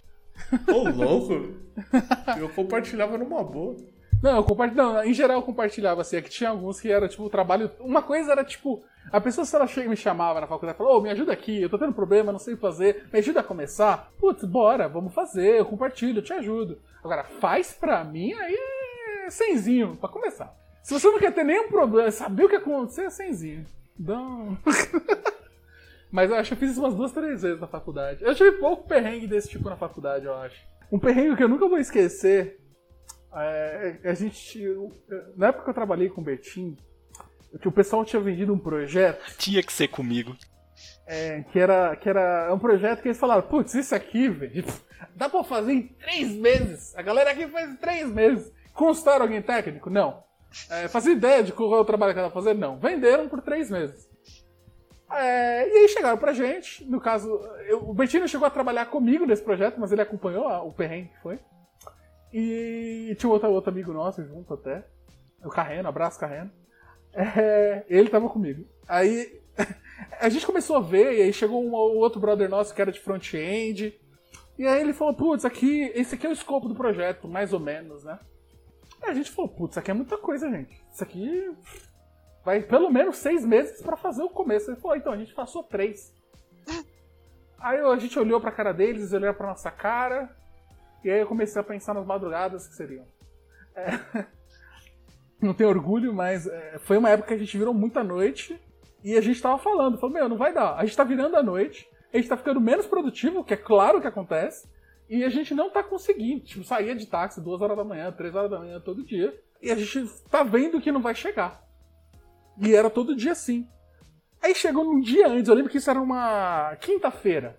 Ô, 0.69 0.89
louco. 0.89 1.55
Eu 2.39 2.49
compartilhava 2.51 3.17
numa 3.17 3.43
boa. 3.43 3.77
Não, 4.23 4.37
eu 4.37 4.45
compartilhava. 4.45 4.93
Não, 4.93 5.05
em 5.05 5.15
geral 5.15 5.39
eu 5.39 5.43
compartilhava 5.43 6.01
assim. 6.03 6.17
É 6.17 6.23
que 6.23 6.31
tinha 6.31 6.51
alguns 6.51 6.81
que 6.81 6.91
era 6.91 7.09
tipo 7.09 7.29
trabalho. 7.31 7.71
Uma 7.81 8.03
coisa 8.03 8.33
era 8.33 8.45
tipo. 8.45 8.83
A 9.11 9.21
pessoa, 9.21 9.45
se 9.45 9.57
ela 9.57 9.67
chega 9.67 9.89
me 9.89 9.97
chamava 9.97 10.41
na 10.41 10.47
faculdade 10.47 10.79
falou, 10.79 10.95
ô, 10.95 10.99
oh, 10.99 11.01
me 11.01 11.11
ajuda 11.11 11.33
aqui, 11.33 11.61
eu 11.61 11.71
tô 11.71 11.79
tendo 11.79 11.93
problema, 11.93 12.31
não 12.31 12.39
sei 12.39 12.55
fazer, 12.55 13.09
me 13.13 13.19
ajuda 13.19 13.41
a 13.41 13.43
começar. 13.45 14.13
Putz, 14.19 14.45
bora, 14.45 14.89
vamos 14.89 15.13
fazer, 15.13 15.59
eu 15.59 15.65
compartilho, 15.65 16.19
eu 16.19 16.23
te 16.23 16.33
ajudo. 16.33 16.79
Agora, 17.03 17.25
faz 17.25 17.73
pra 17.73 18.05
mim, 18.05 18.33
aí 18.35 18.57
é 19.27 19.31
cenzinho, 19.31 19.97
pra 19.97 20.09
começar. 20.09 20.55
Se 20.83 20.93
você 20.93 21.09
não 21.09 21.19
quer 21.19 21.33
ter 21.33 21.45
nenhum 21.45 21.69
problema, 21.69 22.11
saber 22.11 22.45
o 22.45 22.49
que 22.49 22.57
acontecer, 22.57 23.07
é 23.07 23.11
senzinho. 23.11 23.65
Não. 23.99 24.57
Mas 26.13 26.31
eu 26.31 26.37
acho 26.37 26.49
que 26.49 26.55
eu 26.55 26.59
fiz 26.59 26.73
isso 26.73 26.81
umas 26.81 26.95
duas, 26.95 27.13
três 27.13 27.43
vezes 27.43 27.61
na 27.61 27.67
faculdade. 27.67 28.23
Eu 28.23 28.35
tive 28.35 28.53
pouco 28.53 28.87
perrengue 28.87 29.27
desse 29.27 29.49
tipo 29.49 29.69
na 29.69 29.77
faculdade, 29.77 30.27
eu 30.27 30.35
acho. 30.35 30.61
Um 30.93 30.99
perrengue 30.99 31.37
que 31.37 31.43
eu 31.43 31.49
nunca 31.49 31.69
vou 31.69 31.79
esquecer. 31.79 32.60
É, 33.35 33.99
a 34.05 34.15
gente. 34.15 34.63
Na 35.37 35.49
época 35.49 35.65
que 35.65 35.71
eu 35.71 35.75
trabalhei 35.75 36.09
com 36.09 36.21
o 36.21 36.25
Betim, 36.25 36.77
que 37.61 37.69
o 37.69 37.73
pessoal 37.73 38.05
tinha 38.05 38.21
vendido 38.21 38.53
um 38.53 38.59
projeto. 38.59 39.37
Tinha 39.37 39.63
que 39.63 39.73
ser 39.73 39.89
comigo. 39.89 40.37
É, 41.07 41.43
que 41.51 41.59
era, 41.59 41.97
que 41.97 42.09
era 42.09 42.53
um 42.55 42.59
projeto 42.59 43.03
que 43.03 43.09
eles 43.09 43.19
falaram, 43.19 43.43
putz, 43.43 43.75
isso 43.75 43.95
aqui, 43.95 44.29
velho, 44.29 44.65
dá 45.15 45.29
pra 45.29 45.43
fazer 45.43 45.73
em 45.73 45.83
três 45.83 46.31
meses. 46.33 46.97
A 46.97 47.03
galera 47.03 47.31
aqui 47.33 47.47
faz 47.49 47.71
em 47.71 47.77
três 47.77 48.09
meses. 48.11 48.53
Constaram 48.73 49.23
alguém 49.23 49.43
técnico? 49.43 49.91
Não. 49.91 50.23
É, 50.71 50.89
fazia 50.89 51.13
ideia 51.13 51.43
de 51.43 51.53
qual 51.53 51.75
é 51.75 51.81
o 51.81 51.85
trabalho 51.85 52.13
que 52.15 52.19
ela 52.19 52.31
fazer? 52.31 52.55
Não. 52.55 52.79
Venderam 52.79 53.29
por 53.29 53.43
três 53.43 53.71
meses. 53.71 54.09
É, 55.13 55.69
e 55.69 55.79
aí 55.79 55.89
chegaram 55.89 56.17
pra 56.17 56.33
gente, 56.33 56.85
no 56.85 57.01
caso, 57.01 57.29
eu, 57.67 57.91
o 57.91 57.93
Bettino 57.93 58.29
chegou 58.29 58.47
a 58.47 58.51
trabalhar 58.51 58.87
comigo 58.87 59.27
nesse 59.27 59.43
projeto, 59.43 59.81
mas 59.81 59.91
ele 59.91 60.03
acompanhou 60.03 60.47
a, 60.47 60.63
o 60.63 60.73
perrengue 60.73 61.09
que 61.09 61.21
foi. 61.21 61.41
E 62.33 63.15
tinha 63.19 63.31
outro, 63.31 63.51
outro 63.51 63.71
amigo 63.71 63.93
nosso 63.93 64.25
junto 64.25 64.55
até, 64.55 64.85
o 65.45 65.49
Carreno, 65.49 65.89
abraço 65.89 66.19
Carreno. 66.19 66.51
É, 67.13 67.85
ele 67.89 68.09
tava 68.09 68.29
comigo. 68.29 68.65
Aí 68.87 69.41
a 70.21 70.29
gente 70.29 70.47
começou 70.47 70.77
a 70.77 70.81
ver, 70.81 71.19
e 71.19 71.23
aí 71.23 71.33
chegou 71.33 71.65
um, 71.65 71.73
outro 71.73 72.21
brother 72.21 72.49
nosso 72.49 72.75
que 72.75 72.81
era 72.81 72.93
de 72.93 73.01
front-end. 73.01 73.99
E 74.59 74.67
aí 74.67 74.81
ele 74.81 74.93
falou, 74.93 75.15
putz, 75.15 75.45
aqui, 75.45 75.91
esse 75.95 76.15
aqui 76.15 76.27
é 76.27 76.31
o 76.31 76.35
escopo 76.35 76.69
do 76.69 76.75
projeto, 76.75 77.27
mais 77.27 77.53
ou 77.53 77.61
menos, 77.61 78.05
né? 78.05 78.19
Aí 79.03 79.11
a 79.11 79.15
gente 79.15 79.31
falou, 79.31 79.51
putz, 79.51 79.73
isso 79.73 79.81
aqui 79.81 79.91
é 79.91 79.95
muita 79.95 80.19
coisa, 80.19 80.51
gente. 80.51 80.81
Isso 80.93 81.03
aqui 81.03 81.51
vai 82.45 82.61
pelo 82.63 82.91
menos 82.91 83.17
seis 83.17 83.45
meses 83.45 83.81
para 83.81 83.97
fazer 83.97 84.23
o 84.23 84.29
começo. 84.29 84.71
Ele 84.71 84.81
falou, 84.81 84.97
então, 84.97 85.13
a 85.13 85.17
gente 85.17 85.35
passou 85.35 85.63
três. 85.63 86.15
Aí 87.59 87.79
a 87.79 87.97
gente 87.97 88.19
olhou 88.19 88.41
pra 88.41 88.53
cara 88.53 88.73
deles, 88.73 89.03
eles 89.03 89.13
olharam 89.13 89.37
pra 89.37 89.49
nossa 89.49 89.71
cara. 89.71 90.35
E 91.05 91.11
aí 91.11 91.21
eu 91.21 91.27
comecei 91.27 91.61
a 91.61 91.65
pensar 91.65 91.95
nas 91.95 92.07
madrugadas 92.07 92.67
que 92.69 92.75
seriam. 92.75 93.05
É... 93.75 94.27
Não 95.41 95.55
tenho 95.55 95.71
orgulho, 95.71 96.13
mas 96.13 96.47
é... 96.47 96.79
foi 96.81 96.99
uma 96.99 97.11
época 97.11 97.29
que 97.29 97.35
a 97.35 97.39
gente 97.39 97.57
virou 97.57 97.73
muita 97.73 98.05
noite. 98.05 98.61
E 99.03 99.17
a 99.17 99.21
gente 99.21 99.41
tava 99.41 99.59
falando, 99.59 99.99
falou, 99.99 100.15
meu, 100.15 100.29
não 100.29 100.37
vai 100.37 100.53
dar. 100.53 100.75
A 100.75 100.85
gente 100.85 100.97
tá 100.97 101.05
virando 101.05 101.35
a 101.35 101.43
noite, 101.43 101.89
a 102.13 102.19
gente 102.19 102.29
tá 102.29 102.37
ficando 102.37 102.61
menos 102.61 102.87
produtivo, 102.87 103.43
que 103.43 103.55
é 103.55 103.57
claro 103.57 104.01
que 104.01 104.07
acontece. 104.07 104.69
E 105.09 105.25
a 105.25 105.29
gente 105.29 105.55
não 105.55 105.71
tá 105.71 105.83
conseguindo. 105.83 106.45
Tipo, 106.45 106.65
saía 106.65 106.95
de 106.95 107.07
táxi 107.07 107.41
duas 107.41 107.61
horas 107.63 107.77
da 107.77 107.83
manhã, 107.83 108.13
três 108.13 108.35
horas 108.35 108.51
da 108.51 108.59
manhã 108.59 108.79
todo 108.79 109.03
dia. 109.03 109.35
E 109.61 109.71
a 109.71 109.75
gente 109.75 110.07
tá 110.31 110.43
vendo 110.43 110.81
que 110.81 110.93
não 110.93 111.01
vai 111.01 111.15
chegar. 111.15 111.65
E 112.61 112.75
era 112.75 112.91
todo 112.91 113.17
dia 113.17 113.33
assim. 113.33 113.67
Aí 114.43 114.55
chegou 114.55 114.85
num 114.85 115.01
dia 115.01 115.29
antes, 115.29 115.49
eu 115.49 115.55
lembro 115.55 115.71
que 115.71 115.79
isso 115.79 115.91
era 115.91 116.01
uma 116.01 116.77
quinta-feira. 116.77 117.59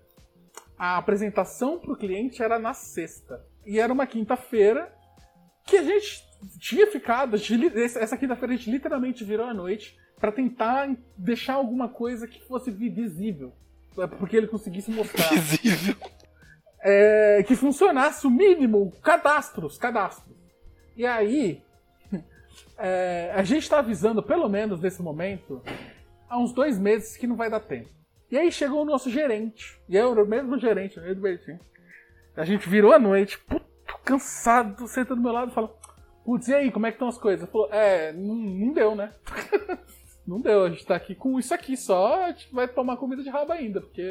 A 0.82 0.97
apresentação 0.97 1.77
pro 1.77 1.95
cliente 1.95 2.41
era 2.41 2.57
na 2.57 2.73
sexta. 2.73 3.45
E 3.63 3.79
era 3.79 3.93
uma 3.93 4.07
quinta-feira 4.07 4.91
que 5.63 5.77
a 5.77 5.84
gente 5.84 6.23
tinha 6.59 6.88
ficado. 6.88 7.36
essa 7.75 8.17
quinta-feira 8.17 8.55
a 8.55 8.57
gente 8.57 8.71
literalmente 8.71 9.23
virou 9.23 9.45
a 9.45 9.53
noite 9.53 9.95
para 10.19 10.32
tentar 10.32 10.89
deixar 11.15 11.53
alguma 11.53 11.88
coisa 11.88 12.27
que 12.27 12.41
fosse 12.47 12.71
visível. 12.71 13.53
Porque 14.17 14.36
ele 14.36 14.47
conseguisse 14.47 14.89
mostrar. 14.89 15.29
Visível 15.38 15.95
é, 16.82 17.43
que 17.43 17.55
funcionasse 17.55 18.25
o 18.25 18.29
mínimo, 18.29 18.91
cadastros, 19.03 19.77
cadastros. 19.77 20.36
E 20.97 21.05
aí, 21.05 21.61
é, 22.77 23.32
a 23.36 23.43
gente 23.43 23.63
está 23.63 23.79
avisando, 23.79 24.23
pelo 24.23 24.49
menos 24.49 24.82
nesse 24.82 25.01
momento, 25.01 25.61
há 26.27 26.38
uns 26.39 26.51
dois 26.51 26.79
meses 26.79 27.15
que 27.15 27.27
não 27.27 27.36
vai 27.36 27.49
dar 27.49 27.59
tempo. 27.59 27.89
E 28.32 28.38
aí 28.38 28.49
chegou 28.49 28.84
o 28.84 28.86
nosso 28.86 29.09
gerente, 29.09 29.77
e 29.89 29.97
eu, 29.97 30.13
o 30.13 30.25
mesmo 30.25 30.57
gerente, 30.57 30.97
o 30.97 31.15
do 31.15 31.21
Bertinho. 31.21 31.59
A 32.36 32.45
gente 32.45 32.69
virou 32.69 32.93
a 32.93 32.99
noite, 32.99 33.38
puto, 33.38 33.65
cansado, 34.05 34.88
senta 34.88 35.13
do 35.13 35.21
meu 35.21 35.34
lado 35.34 35.51
e 35.51 35.53
fala: 35.53 35.67
Putz, 36.23 36.47
e 36.47 36.53
aí, 36.53 36.71
como 36.71 36.86
é 36.86 36.91
que 36.91 36.95
estão 36.95 37.09
as 37.09 37.17
coisas? 37.17 37.49
Falou: 37.49 37.67
É, 37.73 38.13
não, 38.13 38.71
deu, 38.71 38.95
né? 38.95 39.11
não 40.25 40.39
deu, 40.39 40.63
a 40.63 40.69
gente 40.69 40.86
tá 40.86 40.95
aqui 40.95 41.13
com 41.13 41.38
isso 41.38 41.53
aqui 41.53 41.75
só, 41.75 42.23
a 42.23 42.32
gente 42.32 42.53
vai 42.53 42.69
tomar 42.69 42.95
comida 42.95 43.21
de 43.21 43.29
rabo 43.29 43.51
ainda, 43.51 43.82
porque 43.82 44.01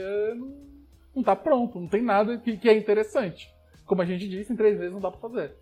não 1.17 1.23
tá 1.23 1.35
pronto, 1.35 1.81
não 1.81 1.89
tem 1.89 2.03
nada 2.03 2.37
que, 2.37 2.59
que 2.59 2.69
é 2.69 2.77
interessante. 2.77 3.49
Como 3.87 4.03
a 4.03 4.05
gente 4.05 4.29
disse, 4.29 4.53
em 4.53 4.57
três 4.57 4.79
meses 4.79 4.93
não 4.93 5.01
dá 5.01 5.11
pra 5.11 5.21
fazer. 5.21 5.57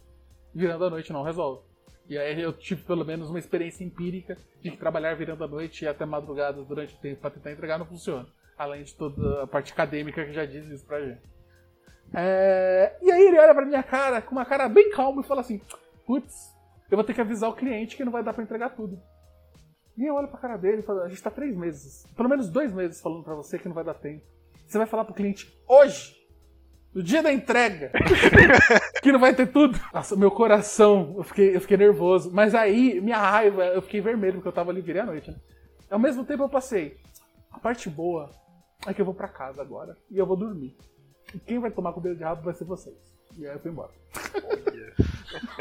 Virando 0.53 0.85
a 0.85 0.91
noite 0.91 1.13
não 1.13 1.23
resolve. 1.23 1.63
E 2.09 2.19
aí 2.19 2.41
eu 2.41 2.53
tive 2.53 2.83
pelo 2.83 3.05
menos 3.05 3.31
uma 3.31 3.39
experiência 3.39 3.85
empírica 3.85 4.37
de 4.61 4.71
que 4.71 4.77
trabalhar 4.77 5.15
virando 5.15 5.45
a 5.45 5.49
noite 5.49 5.85
e 5.85 5.89
até 5.89 6.05
madrugadas 6.05 6.67
durante 6.67 6.95
o 6.95 6.99
tempo 6.99 7.21
para 7.21 7.31
tentar 7.31 7.53
entregar 7.53 7.79
não 7.79 7.87
funciona. 7.87 8.27
Além 8.59 8.83
de 8.83 8.95
toda 8.95 9.45
a 9.45 9.47
parte 9.47 9.73
acadêmica 9.73 10.25
que 10.25 10.33
já 10.33 10.45
diz 10.45 10.67
isso 10.67 10.85
pra 10.85 11.01
gente. 11.01 11.23
É... 12.13 12.97
E 13.01 13.11
aí 13.11 13.27
ele 13.27 13.39
olha 13.39 13.55
pra 13.55 13.65
minha 13.65 13.83
cara 13.83 14.21
com 14.21 14.33
uma 14.33 14.45
cara 14.45 14.69
bem 14.69 14.91
calma 14.91 15.23
e 15.23 15.27
fala 15.27 15.43
assim: 15.43 15.61
Putz, 16.07 16.35
eu 16.91 16.97
vou 16.97 17.05
ter 17.05 17.15
que 17.15 17.21
avisar 17.21 17.49
o 17.51 17.55
cliente 17.55 17.97
que 17.97 18.05
não 18.05 18.13
vai 18.13 18.23
dar 18.23 18.33
para 18.33 18.43
entregar 18.43 18.71
tudo. 18.71 19.01
E 19.97 20.05
eu 20.05 20.15
olho 20.15 20.29
pra 20.29 20.41
cara 20.41 20.57
dele 20.57 20.79
e 20.79 20.83
falo: 20.83 21.03
A 21.03 21.09
gente 21.09 21.23
tá 21.23 21.31
três 21.31 21.57
meses, 21.57 22.05
pelo 22.17 22.29
menos 22.29 22.49
dois 22.49 22.73
meses 22.73 23.01
falando 23.01 23.23
para 23.23 23.35
você 23.35 23.59
que 23.59 23.69
não 23.69 23.75
vai 23.75 23.85
dar 23.85 23.95
tempo. 23.95 24.25
Você 24.67 24.77
vai 24.77 24.87
falar 24.87 25.05
pro 25.05 25.15
cliente 25.15 25.51
hoje, 25.67 26.15
no 26.95 27.03
dia 27.03 27.23
da 27.23 27.33
entrega, 27.33 27.91
que 29.03 29.13
não 29.13 29.19
vai 29.19 29.35
ter 29.35 29.47
tudo. 29.47 29.79
Nossa, 29.93 30.17
meu 30.17 30.31
coração, 30.31 31.15
eu 31.17 31.25
fiquei, 31.25 31.57
eu 31.57 31.61
fiquei 31.61 31.77
nervoso. 31.77 32.31
Mas 32.33 32.55
aí, 32.55 33.01
minha 33.01 33.19
raiva, 33.19 33.65
eu 33.67 33.81
fiquei 33.81 34.01
vermelho, 34.01 34.35
porque 34.35 34.49
eu 34.49 34.53
tava 34.53 34.71
ali 34.71 34.81
virei 34.81 35.03
à 35.03 35.07
noite, 35.07 35.31
né? 35.31 35.37
Ao 35.91 35.99
mesmo 35.99 36.25
tempo 36.25 36.43
eu 36.43 36.49
passei. 36.49 36.97
a 37.51 37.59
parte 37.59 37.89
boa 37.89 38.31
é 38.87 38.95
que 38.95 39.01
eu 39.01 39.05
vou 39.05 39.15
para 39.15 39.29
casa 39.29 39.61
agora 39.61 39.97
e 40.11 40.19
eu 40.19 40.27
vou 40.27 40.37
dormir. 40.37 40.77
E 41.35 41.39
quem 41.39 41.59
vai 41.59 41.71
tomar 41.71 41.93
comida 41.93 42.15
de 42.15 42.23
rabo 42.23 42.43
vai 42.43 42.55
ser 42.55 42.65
vocês. 42.65 42.97
E 43.37 43.47
aí 43.47 43.55
eu 43.55 43.61
fui 43.61 43.71
embora. 43.71 43.91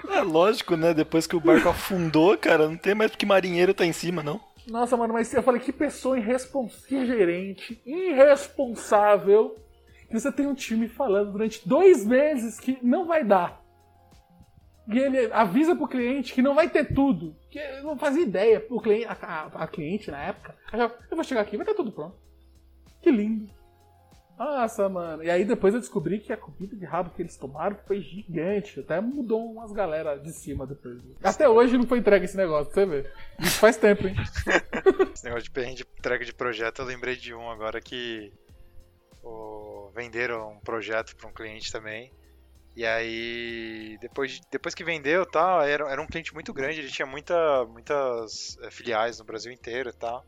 é 0.09 0.21
lógico, 0.21 0.75
né? 0.75 0.93
Depois 0.93 1.27
que 1.27 1.35
o 1.35 1.39
barco 1.39 1.69
afundou, 1.69 2.37
cara, 2.37 2.69
não 2.69 2.77
tem 2.77 2.95
mais 2.95 3.11
porque 3.11 3.25
marinheiro 3.25 3.73
tá 3.73 3.85
em 3.85 3.91
cima, 3.91 4.23
não. 4.23 4.39
Nossa, 4.67 4.97
mano, 4.97 5.13
mas 5.13 5.33
eu 5.33 5.43
falei 5.43 5.61
que 5.61 5.71
pessoa 5.71 6.17
irresponsável, 6.17 7.05
gerente, 7.05 7.81
irresponsável, 7.85 9.55
que 10.07 10.19
você 10.19 10.31
tem 10.31 10.45
um 10.45 10.55
time 10.55 10.87
falando 10.87 11.31
durante 11.31 11.67
dois 11.67 12.05
meses 12.05 12.59
que 12.59 12.77
não 12.81 13.05
vai 13.05 13.23
dar. 13.23 13.61
E 14.87 14.97
ele 14.97 15.31
avisa 15.33 15.75
pro 15.75 15.87
cliente 15.87 16.33
que 16.33 16.41
não 16.41 16.55
vai 16.55 16.69
ter 16.69 16.93
tudo. 16.93 17.35
Que 17.49 17.59
não 17.81 17.97
fazia 17.97 18.23
ideia. 18.23 18.65
O 18.69 18.79
cliente, 18.79 19.05
a, 19.05 19.11
a, 19.11 19.63
a 19.63 19.67
cliente 19.67 20.09
na 20.09 20.21
época, 20.21 20.55
eu 20.71 21.15
vou 21.15 21.23
chegar 21.25 21.41
aqui, 21.41 21.57
vai 21.57 21.65
ter 21.65 21.73
tudo 21.73 21.91
pronto. 21.91 22.15
Que 23.07 23.11
lindo. 23.11 23.49
Nossa, 24.37 24.89
mano. 24.89 25.23
E 25.23 25.29
aí 25.29 25.45
depois 25.45 25.73
eu 25.73 25.79
descobri 25.79 26.19
que 26.19 26.33
a 26.33 26.35
comida 26.35 26.75
de 26.75 26.83
rabo 26.83 27.09
que 27.11 27.21
eles 27.21 27.37
tomaram 27.37 27.77
foi 27.87 28.01
gigante. 28.01 28.81
Até 28.81 28.99
mudou 28.99 29.49
umas 29.49 29.71
galera 29.71 30.19
de 30.19 30.33
cima 30.33 30.67
depois. 30.67 30.99
Até 31.23 31.47
hoje 31.47 31.77
não 31.77 31.87
foi 31.87 31.99
entregue 31.99 32.25
esse 32.25 32.35
negócio, 32.35 32.73
você 32.73 32.85
vê. 32.85 33.09
Isso 33.39 33.59
faz 33.59 33.77
tempo, 33.77 34.05
hein? 34.07 34.15
esse 35.15 35.23
negócio 35.23 35.49
de 35.49 35.83
entrega 35.97 36.25
de 36.25 36.33
projeto, 36.33 36.81
eu 36.81 36.85
lembrei 36.85 37.15
de 37.15 37.33
um 37.33 37.49
agora 37.49 37.79
que 37.79 38.29
venderam 39.95 40.51
um 40.51 40.59
projeto 40.59 41.15
para 41.15 41.29
um 41.29 41.33
cliente 41.33 41.71
também. 41.71 42.11
E 42.75 42.85
aí, 42.85 43.97
depois, 44.01 44.41
depois 44.51 44.75
que 44.75 44.83
vendeu 44.83 45.25
tal, 45.25 45.61
era, 45.61 45.89
era 45.89 46.01
um 46.01 46.05
cliente 46.05 46.33
muito 46.33 46.53
grande, 46.53 46.79
ele 46.79 46.91
tinha 46.91 47.05
muita, 47.05 47.65
muitas 47.65 48.57
é, 48.61 48.69
filiais 48.69 49.17
no 49.17 49.25
Brasil 49.25 49.51
inteiro 49.51 49.89
e 49.89 49.93
tal. 49.93 50.25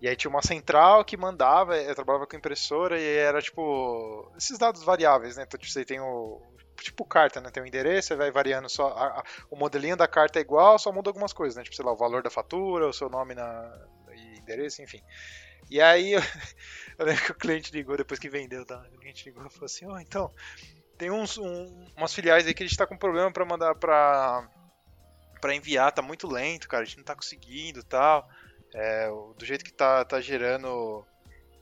E 0.00 0.08
aí 0.08 0.16
tinha 0.16 0.30
uma 0.30 0.42
central 0.42 1.04
que 1.04 1.16
mandava, 1.16 1.76
eu 1.76 1.94
trabalhava 1.94 2.26
com 2.26 2.36
impressora 2.36 2.98
e 2.98 3.04
era 3.04 3.42
tipo 3.42 4.32
esses 4.36 4.58
dados 4.58 4.82
variáveis, 4.82 5.36
né? 5.36 5.44
Então 5.46 5.60
tipo, 5.60 5.70
você 5.70 5.84
tem 5.84 6.00
o 6.00 6.40
tipo 6.80 7.04
carta, 7.04 7.40
né? 7.40 7.50
Tem 7.50 7.62
o 7.62 7.66
endereço, 7.66 8.16
vai 8.16 8.30
variando 8.30 8.68
só 8.68 8.88
a, 8.88 9.20
a, 9.20 9.24
o 9.50 9.56
modelinho 9.56 9.96
da 9.96 10.08
carta 10.08 10.38
é 10.38 10.42
igual, 10.42 10.78
só 10.78 10.90
muda 10.90 11.10
algumas 11.10 11.32
coisas, 11.34 11.56
né? 11.56 11.62
Tipo, 11.62 11.76
sei 11.76 11.84
lá, 11.84 11.92
o 11.92 11.96
valor 11.96 12.22
da 12.22 12.30
fatura, 12.30 12.88
o 12.88 12.92
seu 12.92 13.10
nome 13.10 13.34
na 13.34 13.70
e 14.14 14.38
endereço, 14.40 14.82
enfim. 14.82 15.02
E 15.70 15.80
aí 15.80 16.12
eu, 16.12 16.20
eu 16.98 17.06
lembro 17.06 17.24
que 17.24 17.32
o 17.32 17.34
cliente 17.38 17.72
ligou 17.72 17.96
depois 17.96 18.18
que 18.18 18.28
vendeu, 18.28 18.64
tá? 18.64 18.82
O 18.94 18.98
cliente 18.98 19.24
ligou 19.26 19.46
e 19.46 19.50
falou 19.50 19.66
assim: 19.66 19.86
"Ó, 19.86 19.94
oh, 19.94 20.00
então, 20.00 20.32
tem 20.96 21.10
uns 21.10 21.36
um, 21.38 21.86
umas 21.96 22.14
filiais 22.14 22.46
aí 22.46 22.54
que 22.54 22.62
a 22.62 22.66
gente 22.66 22.76
tá 22.76 22.86
com 22.86 22.96
problema 22.96 23.30
para 23.32 23.44
mandar 23.44 23.74
para 23.74 24.48
para 25.40 25.54
enviar, 25.54 25.90
tá 25.90 26.02
muito 26.02 26.28
lento, 26.28 26.68
cara, 26.68 26.82
a 26.82 26.86
gente 26.86 26.98
não 26.98 27.04
tá 27.04 27.14
conseguindo, 27.14 27.82
tal". 27.84 28.26
É, 28.74 29.08
do 29.08 29.44
jeito 29.44 29.64
que 29.64 29.72
tá, 29.72 30.04
tá 30.04 30.20
gerando 30.20 31.04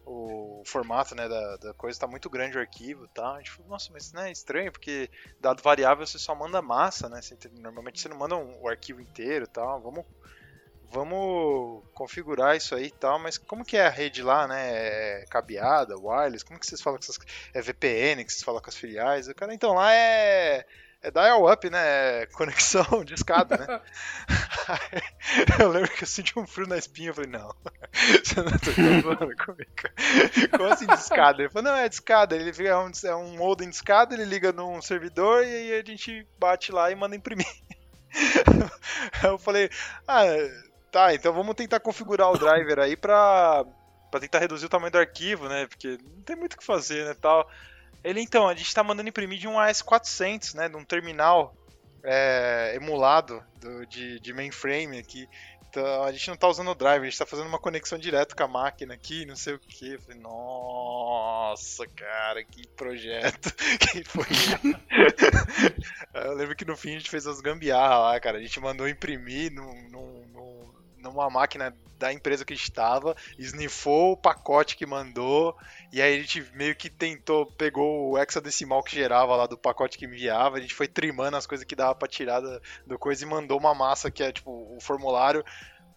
o 0.08 0.62
formato 0.64 1.14
né, 1.14 1.28
da, 1.28 1.56
da 1.58 1.74
coisa, 1.74 2.00
tá 2.00 2.06
muito 2.06 2.30
grande 2.30 2.56
o 2.56 2.60
arquivo 2.60 3.04
e 3.04 3.08
tal. 3.08 3.34
A 3.34 3.38
gente 3.38 3.50
falou, 3.50 3.70
nossa, 3.70 3.90
mas 3.92 4.04
isso 4.06 4.14
não 4.14 4.22
é 4.22 4.32
estranho, 4.32 4.72
porque 4.72 5.10
dado 5.38 5.62
variável 5.62 6.06
você 6.06 6.18
só 6.18 6.34
manda 6.34 6.62
massa, 6.62 7.08
né? 7.08 7.20
Você, 7.20 7.36
normalmente 7.60 8.00
você 8.00 8.08
não 8.08 8.16
manda 8.16 8.36
um, 8.36 8.62
o 8.62 8.68
arquivo 8.68 9.00
inteiro 9.00 9.44
e 9.44 9.48
tal. 9.48 9.80
Vamos, 9.80 10.06
vamos 10.90 11.84
configurar 11.92 12.56
isso 12.56 12.74
aí 12.74 12.86
e 12.86 12.90
tal, 12.90 13.18
mas 13.18 13.36
como 13.36 13.64
que 13.64 13.76
é 13.76 13.86
a 13.86 13.90
rede 13.90 14.22
lá, 14.22 14.48
né? 14.48 15.20
É 15.22 15.26
cabeada, 15.28 15.98
wireless? 15.98 16.44
Como 16.44 16.58
que 16.58 16.66
vocês 16.66 16.80
falam 16.80 16.98
com 16.98 17.04
essas... 17.04 17.18
É 17.52 17.60
VPN 17.60 18.24
que 18.24 18.32
vocês 18.32 18.42
falam 18.42 18.62
com 18.62 18.70
as 18.70 18.76
filiais? 18.76 19.28
O 19.28 19.34
cara, 19.34 19.52
então, 19.52 19.74
lá 19.74 19.92
é 19.92 20.64
é 21.02 21.10
dial-up, 21.10 21.70
né? 21.70 22.22
É 22.22 22.26
conexão 22.26 23.04
de 23.04 23.14
escada, 23.14 23.56
né? 23.56 23.80
eu 25.60 25.68
lembro 25.68 25.90
que 25.90 26.02
eu 26.02 26.08
senti 26.08 26.38
um 26.38 26.46
frio 26.46 26.66
na 26.66 26.76
espinha. 26.76 27.10
Eu 27.10 27.14
falei, 27.14 27.30
não, 27.30 27.54
você 28.24 28.42
não 28.42 28.50
tá 28.50 29.02
falando 29.02 29.36
comigo. 29.36 29.70
Como 30.50 30.72
assim 30.72 30.86
de 30.86 30.94
escada? 30.94 31.42
Ele 31.42 31.50
falou, 31.50 31.70
não, 31.70 31.76
é 31.76 31.88
de 31.88 31.94
escada. 31.94 32.34
Ele 32.34 32.52
fica, 32.52 32.70
é 32.70 32.76
um, 32.76 32.90
é 33.04 33.16
um 33.16 33.36
modem 33.36 33.68
de 33.68 33.76
escada, 33.76 34.14
ele 34.14 34.24
liga 34.24 34.52
num 34.52 34.82
servidor 34.82 35.44
e 35.44 35.46
aí 35.46 35.80
a 35.80 35.84
gente 35.84 36.26
bate 36.38 36.72
lá 36.72 36.90
e 36.90 36.96
manda 36.96 37.16
imprimir. 37.16 37.46
eu 39.22 39.38
falei, 39.38 39.70
ah, 40.06 40.24
tá, 40.90 41.14
então 41.14 41.32
vamos 41.32 41.54
tentar 41.54 41.80
configurar 41.80 42.30
o 42.30 42.38
driver 42.38 42.80
aí 42.80 42.96
pra, 42.96 43.64
pra 44.10 44.20
tentar 44.20 44.40
reduzir 44.40 44.66
o 44.66 44.70
tamanho 44.70 44.90
do 44.90 44.98
arquivo, 44.98 45.48
né? 45.48 45.66
Porque 45.66 45.98
não 46.02 46.22
tem 46.22 46.34
muito 46.34 46.54
o 46.54 46.58
que 46.58 46.64
fazer, 46.64 47.04
né? 47.04 47.14
Tal. 47.14 47.48
Ele, 48.02 48.20
então, 48.20 48.48
a 48.48 48.54
gente 48.54 48.68
está 48.68 48.82
mandando 48.82 49.08
imprimir 49.08 49.38
de 49.38 49.48
um 49.48 49.54
AS400, 49.54 50.54
né, 50.54 50.68
de 50.68 50.76
um 50.76 50.84
terminal 50.84 51.54
é, 52.02 52.72
emulado 52.76 53.42
do, 53.60 53.86
de, 53.86 54.20
de 54.20 54.32
mainframe 54.32 54.98
aqui. 54.98 55.28
Então, 55.68 56.02
a 56.02 56.10
gente 56.10 56.26
não 56.28 56.34
está 56.34 56.48
usando 56.48 56.70
o 56.70 56.74
driver, 56.74 57.02
a 57.02 57.04
gente 57.04 57.12
está 57.12 57.26
fazendo 57.26 57.46
uma 57.46 57.58
conexão 57.58 57.98
direto 57.98 58.34
com 58.34 58.42
a 58.42 58.48
máquina 58.48 58.94
aqui, 58.94 59.26
não 59.26 59.36
sei 59.36 59.54
o 59.54 59.58
que. 59.58 59.98
Nossa, 60.16 61.86
cara, 61.86 62.42
que 62.42 62.66
projeto 62.68 63.54
que 63.78 64.02
foi. 64.04 64.24
Eu 66.14 66.34
lembro 66.34 66.56
que 66.56 66.64
no 66.64 66.76
fim 66.76 66.90
a 66.90 66.98
gente 66.98 67.10
fez 67.10 67.26
as 67.26 67.40
gambiarra 67.42 67.98
lá, 67.98 68.20
cara. 68.20 68.38
A 68.38 68.40
gente 68.40 68.58
mandou 68.60 68.88
imprimir 68.88 69.52
num, 69.52 69.90
num, 69.90 70.26
num, 70.32 70.72
numa 70.98 71.30
máquina 71.30 71.74
da 71.98 72.12
empresa 72.12 72.44
que 72.44 72.54
estava, 72.54 73.16
snifou 73.38 74.12
o 74.12 74.16
pacote 74.16 74.76
que 74.76 74.86
mandou, 74.86 75.56
e 75.92 76.00
aí 76.00 76.16
a 76.16 76.20
gente 76.20 76.44
meio 76.54 76.74
que 76.76 76.88
tentou, 76.88 77.46
pegou 77.46 78.10
o 78.10 78.18
hexadecimal 78.18 78.82
que 78.82 78.94
gerava 78.94 79.34
lá 79.34 79.46
do 79.46 79.58
pacote 79.58 79.98
que 79.98 80.04
enviava, 80.04 80.56
a 80.56 80.60
gente 80.60 80.74
foi 80.74 80.86
trimando 80.86 81.36
as 81.36 81.46
coisas 81.46 81.66
que 81.66 81.74
dava 81.74 81.94
pra 81.94 82.06
tirar 82.06 82.40
do, 82.40 82.62
do 82.86 82.98
coisa 82.98 83.24
e 83.24 83.28
mandou 83.28 83.58
uma 83.58 83.74
massa 83.74 84.10
que 84.10 84.22
é 84.22 84.30
tipo 84.30 84.50
o 84.50 84.78
formulário 84.80 85.44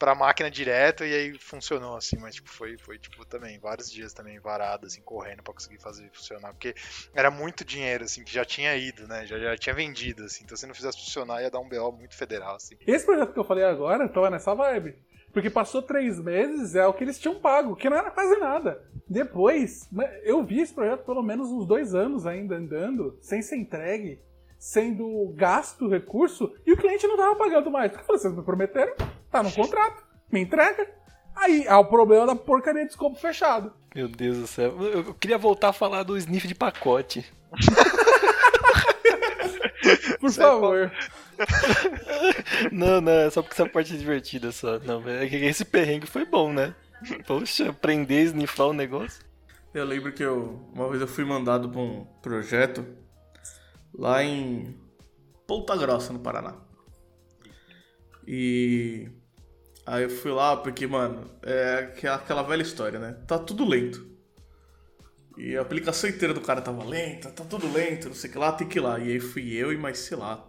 pra 0.01 0.15
máquina 0.15 0.49
direto 0.49 1.05
e 1.05 1.13
aí 1.13 1.37
funcionou 1.37 1.95
assim, 1.95 2.17
mas 2.17 2.33
tipo 2.33 2.49
foi 2.49 2.75
foi 2.75 2.97
tipo 2.97 3.23
também 3.23 3.59
vários 3.59 3.91
dias 3.91 4.11
também 4.11 4.39
varado 4.39 4.87
assim 4.87 4.99
correndo 5.03 5.43
para 5.43 5.53
conseguir 5.53 5.79
fazer 5.79 6.09
funcionar, 6.11 6.53
porque 6.53 6.73
era 7.13 7.29
muito 7.29 7.63
dinheiro 7.63 8.05
assim 8.05 8.23
que 8.23 8.33
já 8.33 8.43
tinha 8.43 8.75
ido, 8.75 9.07
né? 9.07 9.27
Já, 9.27 9.37
já 9.37 9.55
tinha 9.55 9.75
vendido 9.75 10.23
assim. 10.23 10.43
Então 10.43 10.57
se 10.57 10.65
não 10.65 10.73
fizesse 10.73 10.97
funcionar 10.97 11.43
ia 11.43 11.51
dar 11.51 11.59
um 11.59 11.69
BO 11.69 11.91
muito 11.91 12.17
federal 12.17 12.55
assim. 12.55 12.75
Esse 12.87 13.05
projeto 13.05 13.31
que 13.31 13.37
eu 13.37 13.43
falei 13.43 13.63
agora 13.63 14.09
tava 14.09 14.31
nessa 14.31 14.55
vibe. 14.55 14.95
Porque 15.31 15.51
passou 15.51 15.83
três 15.83 16.19
meses, 16.19 16.73
é 16.75 16.85
o 16.87 16.93
que 16.93 17.03
eles 17.03 17.19
tinham 17.19 17.39
pago, 17.39 17.75
que 17.75 17.87
não 17.87 17.95
era 17.95 18.09
quase 18.09 18.37
nada. 18.39 18.83
Depois, 19.07 19.87
eu 20.23 20.43
vi 20.43 20.61
esse 20.61 20.73
projeto 20.73 21.05
pelo 21.05 21.21
menos 21.21 21.47
uns 21.49 21.65
dois 21.65 21.93
anos 21.93 22.25
ainda 22.25 22.55
andando, 22.55 23.17
sem 23.21 23.41
ser 23.41 23.55
entregue, 23.55 24.19
sendo 24.57 25.31
gasto 25.35 25.87
recurso, 25.87 26.53
e 26.65 26.73
o 26.73 26.77
cliente 26.77 27.07
não 27.07 27.15
estava 27.15 27.35
pagando 27.35 27.71
mais. 27.71 27.93
Vocês 28.05 28.35
me 28.35 28.43
prometeram, 28.43 28.93
tá 29.31 29.41
no 29.41 29.51
contrato, 29.51 30.03
me 30.31 30.41
entrega. 30.41 30.87
Aí 31.35 31.67
há 31.67 31.79
o 31.79 31.85
problema 31.85 32.27
da 32.27 32.35
porcaria 32.35 32.85
de 32.85 32.91
escopo 32.91 33.17
fechado. 33.17 33.73
Meu 33.95 34.07
Deus 34.07 34.37
do 34.37 34.47
céu. 34.47 34.79
Eu 34.81 35.13
queria 35.13 35.37
voltar 35.37 35.69
a 35.69 35.73
falar 35.73 36.03
do 36.03 36.17
sniff 36.17 36.47
de 36.47 36.55
pacote. 36.55 37.25
Por 40.19 40.31
favor. 40.31 40.91
não, 42.71 43.01
não, 43.01 43.11
é 43.11 43.29
só 43.29 43.41
porque 43.41 43.53
essa 43.53 43.67
parte 43.67 43.93
é 43.93 43.97
divertida 43.97 44.51
só. 44.51 44.79
Não, 44.79 45.07
é 45.09 45.25
esse 45.25 45.65
perrengue 45.65 46.05
foi 46.05 46.25
bom, 46.25 46.53
né? 46.53 46.75
Poxa, 47.25 47.69
aprender 47.69 48.19
a 48.19 48.23
snifar 48.23 48.67
o 48.67 48.73
negócio. 48.73 49.23
Eu 49.73 49.85
lembro 49.85 50.11
que 50.11 50.23
eu, 50.23 50.69
uma 50.73 50.89
vez 50.89 51.01
eu 51.01 51.07
fui 51.07 51.25
mandado 51.25 51.69
pra 51.69 51.79
um 51.79 52.05
projeto 52.21 52.85
lá 53.93 54.23
em 54.23 54.77
Ponta 55.47 55.75
Grossa, 55.75 56.13
no 56.13 56.19
Paraná. 56.19 56.55
E 58.27 59.09
aí 59.85 60.03
eu 60.03 60.09
fui 60.09 60.31
lá 60.31 60.57
porque, 60.57 60.85
mano, 60.87 61.29
é 61.43 61.91
aquela 62.09 62.43
velha 62.43 62.61
história, 62.61 62.99
né? 62.99 63.17
Tá 63.27 63.37
tudo 63.39 63.67
lento. 63.67 64.09
E 65.37 65.55
a 65.55 65.61
aplicação 65.61 66.09
inteira 66.09 66.33
do 66.33 66.41
cara 66.41 66.61
tava 66.61 66.83
lenta, 66.83 67.29
tá 67.29 67.43
tudo 67.43 67.71
lento, 67.71 68.09
não 68.09 68.15
sei 68.15 68.29
o 68.29 68.33
que 68.33 68.39
lá, 68.39 68.51
tem 68.51 68.67
que 68.67 68.77
ir 68.77 68.81
lá. 68.81 68.99
E 68.99 69.11
aí 69.11 69.19
fui 69.19 69.53
eu 69.53 69.71
e 69.71 69.77
mais, 69.77 69.99
sei 69.99 70.17
lá, 70.17 70.45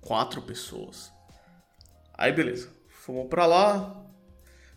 quatro 0.00 0.42
pessoas. 0.42 1.12
Aí 2.14 2.32
beleza, 2.32 2.68
fomos 2.88 3.28
pra 3.28 3.46
lá. 3.46 3.96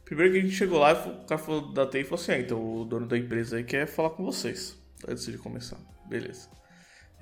Primeiro 0.05 0.33
que 0.33 0.39
a 0.39 0.41
gente 0.41 0.55
chegou 0.55 0.79
lá, 0.79 0.93
o 0.93 1.25
cara 1.25 1.41
falou 1.41 1.73
da 1.73 1.85
TI 1.87 2.03
falou 2.03 2.21
assim: 2.21 2.31
ah, 2.33 2.39
então 2.39 2.81
o 2.81 2.85
dono 2.85 3.07
da 3.07 3.17
empresa 3.17 3.57
aí 3.57 3.63
quer 3.63 3.87
falar 3.87 4.11
com 4.11 4.23
vocês 4.23 4.77
antes 5.07 5.25
de 5.25 5.37
começar. 5.37 5.77
Beleza. 6.07 6.49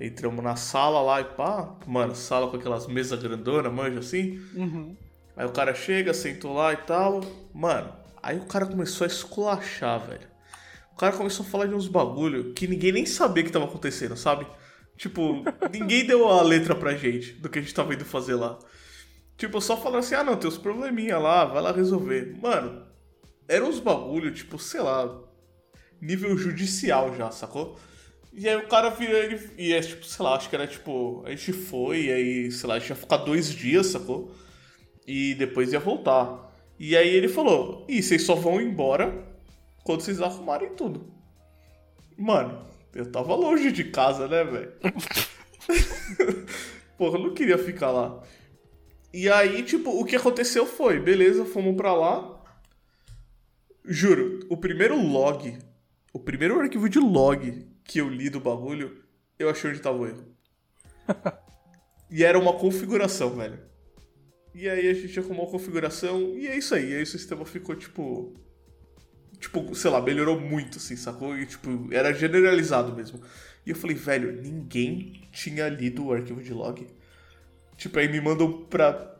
Entramos 0.00 0.42
na 0.42 0.56
sala 0.56 1.00
lá 1.00 1.20
e 1.20 1.24
pá, 1.24 1.76
mano, 1.86 2.14
sala 2.14 2.50
com 2.50 2.56
aquelas 2.56 2.86
mesas 2.86 3.22
grandonas, 3.22 3.72
manja 3.72 4.00
assim. 4.00 4.38
Uhum. 4.54 4.96
Aí 5.36 5.46
o 5.46 5.52
cara 5.52 5.74
chega, 5.74 6.12
sentou 6.12 6.54
lá 6.54 6.72
e 6.72 6.76
tal. 6.76 7.20
Mano, 7.54 7.92
aí 8.22 8.38
o 8.38 8.46
cara 8.46 8.66
começou 8.66 9.04
a 9.04 9.08
esculachar, 9.08 10.00
velho. 10.06 10.28
O 10.92 10.96
cara 10.96 11.16
começou 11.16 11.44
a 11.44 11.48
falar 11.48 11.66
de 11.66 11.74
uns 11.74 11.88
bagulho 11.88 12.52
que 12.52 12.66
ninguém 12.66 12.92
nem 12.92 13.06
sabia 13.06 13.42
que 13.42 13.50
tava 13.50 13.64
acontecendo, 13.64 14.16
sabe? 14.16 14.46
Tipo, 14.96 15.42
ninguém 15.72 16.06
deu 16.06 16.28
a 16.28 16.42
letra 16.42 16.74
pra 16.74 16.94
gente 16.94 17.32
do 17.32 17.48
que 17.48 17.58
a 17.58 17.62
gente 17.62 17.74
tava 17.74 17.94
indo 17.94 18.04
fazer 18.04 18.34
lá. 18.34 18.58
Tipo, 19.36 19.60
só 19.60 19.76
falando 19.76 20.00
assim, 20.00 20.14
ah 20.14 20.22
não, 20.22 20.36
tem 20.36 20.48
uns 20.48 20.58
probleminha 20.58 21.18
lá, 21.18 21.44
vai 21.44 21.62
lá 21.62 21.72
resolver. 21.72 22.36
Mano, 22.40 22.86
eram 23.48 23.68
uns 23.68 23.80
bagulho, 23.80 24.32
tipo, 24.32 24.58
sei 24.58 24.80
lá, 24.80 25.18
nível 26.00 26.36
judicial 26.36 27.16
já, 27.16 27.30
sacou? 27.30 27.78
E 28.32 28.48
aí 28.48 28.56
o 28.56 28.68
cara 28.68 28.90
vira 28.90 29.18
ele. 29.18 29.50
E 29.58 29.72
é 29.72 29.80
tipo, 29.80 30.04
sei 30.04 30.24
lá, 30.24 30.36
acho 30.36 30.48
que 30.48 30.54
era 30.54 30.66
tipo. 30.66 31.22
A 31.26 31.30
gente 31.30 31.52
foi, 31.52 32.04
e 32.04 32.12
aí, 32.12 32.52
sei 32.52 32.68
lá, 32.68 32.76
a 32.76 32.78
gente 32.78 32.90
ia 32.90 32.96
ficar 32.96 33.18
dois 33.18 33.50
dias, 33.50 33.88
sacou? 33.88 34.34
E 35.06 35.34
depois 35.34 35.72
ia 35.72 35.80
voltar. 35.80 36.52
E 36.78 36.96
aí 36.96 37.08
ele 37.08 37.28
falou: 37.28 37.84
Ih, 37.88 38.02
vocês 38.02 38.22
só 38.22 38.34
vão 38.34 38.60
embora 38.60 39.26
quando 39.84 40.00
vocês 40.00 40.20
arrumarem 40.20 40.74
tudo. 40.74 41.12
Mano, 42.16 42.66
eu 42.94 43.10
tava 43.10 43.34
longe 43.34 43.72
de 43.72 43.84
casa, 43.84 44.28
né, 44.28 44.44
velho? 44.44 44.72
Porra, 46.96 47.18
eu 47.18 47.22
não 47.24 47.34
queria 47.34 47.58
ficar 47.58 47.90
lá. 47.90 48.22
E 49.12 49.28
aí, 49.28 49.62
tipo, 49.62 49.90
o 49.90 50.04
que 50.04 50.16
aconteceu 50.16 50.64
foi, 50.64 50.98
beleza, 50.98 51.44
fomos 51.44 51.76
pra 51.76 51.92
lá. 51.94 52.42
Juro, 53.84 54.40
o 54.48 54.56
primeiro 54.56 54.96
log, 54.96 55.58
o 56.12 56.18
primeiro 56.18 56.58
arquivo 56.60 56.88
de 56.88 56.98
log 56.98 57.66
que 57.84 58.00
eu 58.00 58.08
li 58.08 58.30
do 58.30 58.40
bagulho, 58.40 59.02
eu 59.38 59.50
achei 59.50 59.70
onde 59.70 59.80
tava 59.80 59.98
o 59.98 60.06
erro. 60.06 60.24
e 62.10 62.22
era 62.22 62.38
uma 62.38 62.52
configuração, 62.54 63.30
velho. 63.30 63.71
E 64.54 64.68
aí 64.68 64.88
a 64.88 64.94
gente 64.94 65.18
arrumou 65.18 65.46
a 65.46 65.50
configuração 65.50 66.36
e 66.36 66.46
é 66.46 66.56
isso 66.56 66.74
aí. 66.74 66.90
E 66.90 66.96
aí 66.96 67.02
o 67.02 67.06
sistema 67.06 67.44
ficou 67.44 67.74
tipo. 67.74 68.34
Tipo, 69.38 69.74
sei 69.74 69.90
lá, 69.90 70.00
melhorou 70.00 70.38
muito, 70.40 70.78
assim, 70.78 70.94
sacou? 70.94 71.36
E 71.36 71.46
tipo, 71.46 71.92
era 71.92 72.12
generalizado 72.12 72.94
mesmo. 72.94 73.20
E 73.66 73.70
eu 73.70 73.76
falei, 73.76 73.96
velho, 73.96 74.40
ninguém 74.40 75.28
tinha 75.32 75.68
lido 75.68 76.06
o 76.06 76.12
arquivo 76.12 76.40
de 76.40 76.52
log. 76.52 76.86
Tipo, 77.76 77.98
aí 77.98 78.08
me 78.08 78.20
mandam 78.20 78.64
pra 78.64 79.16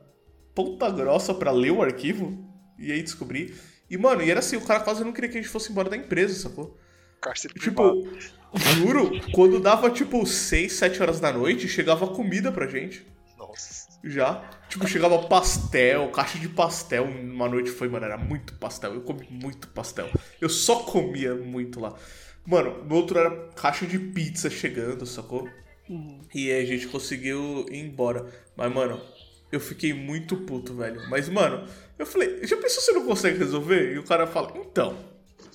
Ponta 0.54 0.90
Grossa 0.90 1.34
pra 1.34 1.50
ler 1.50 1.72
o 1.72 1.82
arquivo. 1.82 2.48
E 2.78 2.92
aí 2.92 3.02
descobri. 3.02 3.54
E, 3.90 3.96
mano, 3.96 4.22
e 4.22 4.30
era 4.30 4.40
assim, 4.40 4.56
o 4.56 4.60
cara 4.60 4.80
quase 4.80 5.04
não 5.04 5.12
queria 5.12 5.28
que 5.28 5.38
a 5.38 5.42
gente 5.42 5.50
fosse 5.50 5.70
embora 5.70 5.90
da 5.90 5.96
empresa, 5.96 6.34
sacou? 6.34 6.78
Cárcere 7.20 7.54
Tipo, 7.54 8.08
juro, 8.76 9.10
quando 9.32 9.60
dava 9.60 9.90
tipo 9.90 10.26
6, 10.26 10.72
7 10.72 11.02
horas 11.02 11.20
da 11.20 11.32
noite, 11.32 11.68
chegava 11.68 12.08
comida 12.08 12.50
pra 12.50 12.66
gente. 12.66 13.06
Nossa. 13.38 14.00
Já. 14.02 14.48
Tipo, 14.72 14.88
chegava 14.88 15.18
pastel, 15.28 16.08
caixa 16.12 16.38
de 16.38 16.48
pastel. 16.48 17.04
Uma 17.04 17.46
noite 17.46 17.70
foi, 17.70 17.90
mano, 17.90 18.06
era 18.06 18.16
muito 18.16 18.54
pastel. 18.54 18.94
Eu 18.94 19.02
comi 19.02 19.28
muito 19.28 19.68
pastel. 19.68 20.08
Eu 20.40 20.48
só 20.48 20.76
comia 20.76 21.34
muito 21.34 21.78
lá. 21.78 21.94
Mano, 22.46 22.82
no 22.82 22.94
outro 22.94 23.18
era 23.18 23.50
caixa 23.54 23.86
de 23.86 23.98
pizza 23.98 24.48
chegando, 24.48 25.04
sacou? 25.04 25.46
Uhum. 25.90 26.22
E 26.34 26.50
aí 26.50 26.62
a 26.62 26.64
gente 26.64 26.88
conseguiu 26.88 27.66
ir 27.70 27.80
embora. 27.80 28.24
Mas, 28.56 28.72
mano, 28.72 28.98
eu 29.52 29.60
fiquei 29.60 29.92
muito 29.92 30.38
puto, 30.38 30.74
velho. 30.74 31.06
Mas, 31.10 31.28
mano, 31.28 31.68
eu 31.98 32.06
falei, 32.06 32.38
já 32.42 32.56
pensou 32.56 32.80
se 32.80 32.86
você 32.86 32.92
não 32.92 33.04
consegue 33.04 33.38
resolver? 33.38 33.92
E 33.92 33.98
o 33.98 34.04
cara 34.04 34.26
fala, 34.26 34.54
então, 34.56 34.96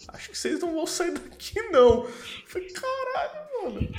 acho 0.09 0.30
que 0.30 0.38
vocês 0.38 0.59
não 0.59 0.76
vão 0.76 0.86
sair 0.86 1.13
daqui, 1.13 1.59
não. 1.72 2.03
Eu 2.03 2.11
falei, 2.45 2.70
caralho, 2.70 3.63
mano. 3.63 3.89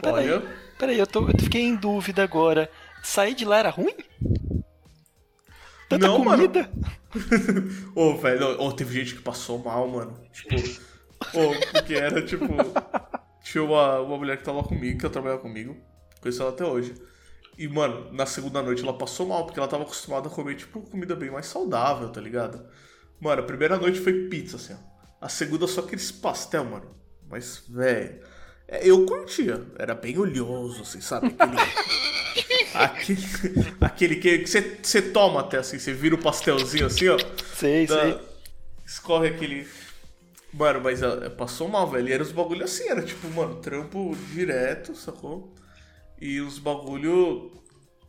Peraí, 0.00 0.30
Olha... 0.30 0.56
peraí, 0.78 0.98
eu, 1.00 1.06
tô, 1.08 1.28
eu 1.28 1.34
fiquei 1.40 1.62
em 1.62 1.74
dúvida 1.74 2.22
agora. 2.22 2.70
Sair 3.02 3.34
de 3.34 3.44
lá 3.44 3.58
era 3.58 3.70
ruim? 3.70 3.94
Tanta 5.88 6.06
não, 6.06 6.24
comida? 6.24 6.70
Ô, 7.94 8.10
oh, 8.10 8.16
velho, 8.16 8.56
oh, 8.58 8.72
teve 8.72 8.94
gente 8.94 9.16
que 9.16 9.22
passou 9.22 9.58
mal, 9.58 9.86
mano. 9.88 10.18
Tipo, 10.32 10.56
oh, 11.34 11.72
porque 11.72 11.94
era 11.94 12.22
tipo. 12.22 12.46
Tinha 13.42 13.64
uma, 13.64 14.00
uma 14.00 14.16
mulher 14.16 14.38
que 14.38 14.44
tava 14.44 14.62
comigo, 14.62 14.98
que 14.98 15.04
eu 15.04 15.10
trabalhava 15.10 15.42
comigo. 15.42 15.76
Conheço 16.20 16.40
ela 16.40 16.52
até 16.52 16.64
hoje. 16.64 16.94
E, 17.58 17.68
mano, 17.68 18.10
na 18.12 18.24
segunda 18.24 18.62
noite 18.62 18.82
ela 18.82 18.96
passou 18.96 19.26
mal, 19.26 19.44
porque 19.44 19.58
ela 19.58 19.68
tava 19.68 19.82
acostumada 19.82 20.28
a 20.28 20.30
comer, 20.30 20.56
tipo, 20.56 20.80
comida 20.80 21.14
bem 21.14 21.30
mais 21.30 21.46
saudável, 21.46 22.08
tá 22.08 22.20
ligado? 22.20 22.64
Mano, 23.20 23.42
a 23.42 23.44
primeira 23.44 23.76
noite 23.76 24.00
foi 24.00 24.28
pizza, 24.28 24.56
assim, 24.56 24.74
ó. 24.74 24.92
A 25.20 25.28
segunda 25.28 25.66
só 25.66 25.80
aqueles 25.80 26.10
pastel, 26.10 26.64
mano. 26.64 26.96
Mas, 27.28 27.64
velho. 27.68 28.20
É, 28.66 28.88
eu 28.88 29.04
curtia. 29.04 29.62
Era 29.78 29.94
bem 29.94 30.18
oleoso, 30.18 30.82
assim, 30.82 31.00
sabe? 31.00 31.34
Aquele, 31.38 31.56
aquele, 32.74 33.22
aquele 33.80 34.16
que 34.16 34.46
você 34.46 35.02
toma 35.02 35.40
até, 35.40 35.58
assim. 35.58 35.78
Você 35.78 35.92
vira 35.92 36.14
o 36.14 36.18
pastelzinho 36.18 36.86
assim, 36.86 37.08
ó. 37.08 37.18
Sei, 37.54 37.86
da, 37.86 38.00
sei. 38.00 38.20
Escorre 38.86 39.28
aquele. 39.28 39.66
Mano, 40.52 40.80
mas 40.82 41.00
passou 41.36 41.68
mal, 41.68 41.90
velho. 41.90 42.08
E 42.08 42.12
era 42.12 42.22
os 42.22 42.32
bagulho 42.32 42.64
assim, 42.64 42.88
era 42.88 43.02
tipo, 43.02 43.28
mano, 43.28 43.56
trampo 43.56 44.16
direto, 44.32 44.94
sacou? 44.94 45.54
E 46.20 46.40
os 46.40 46.58
bagulho 46.58 47.50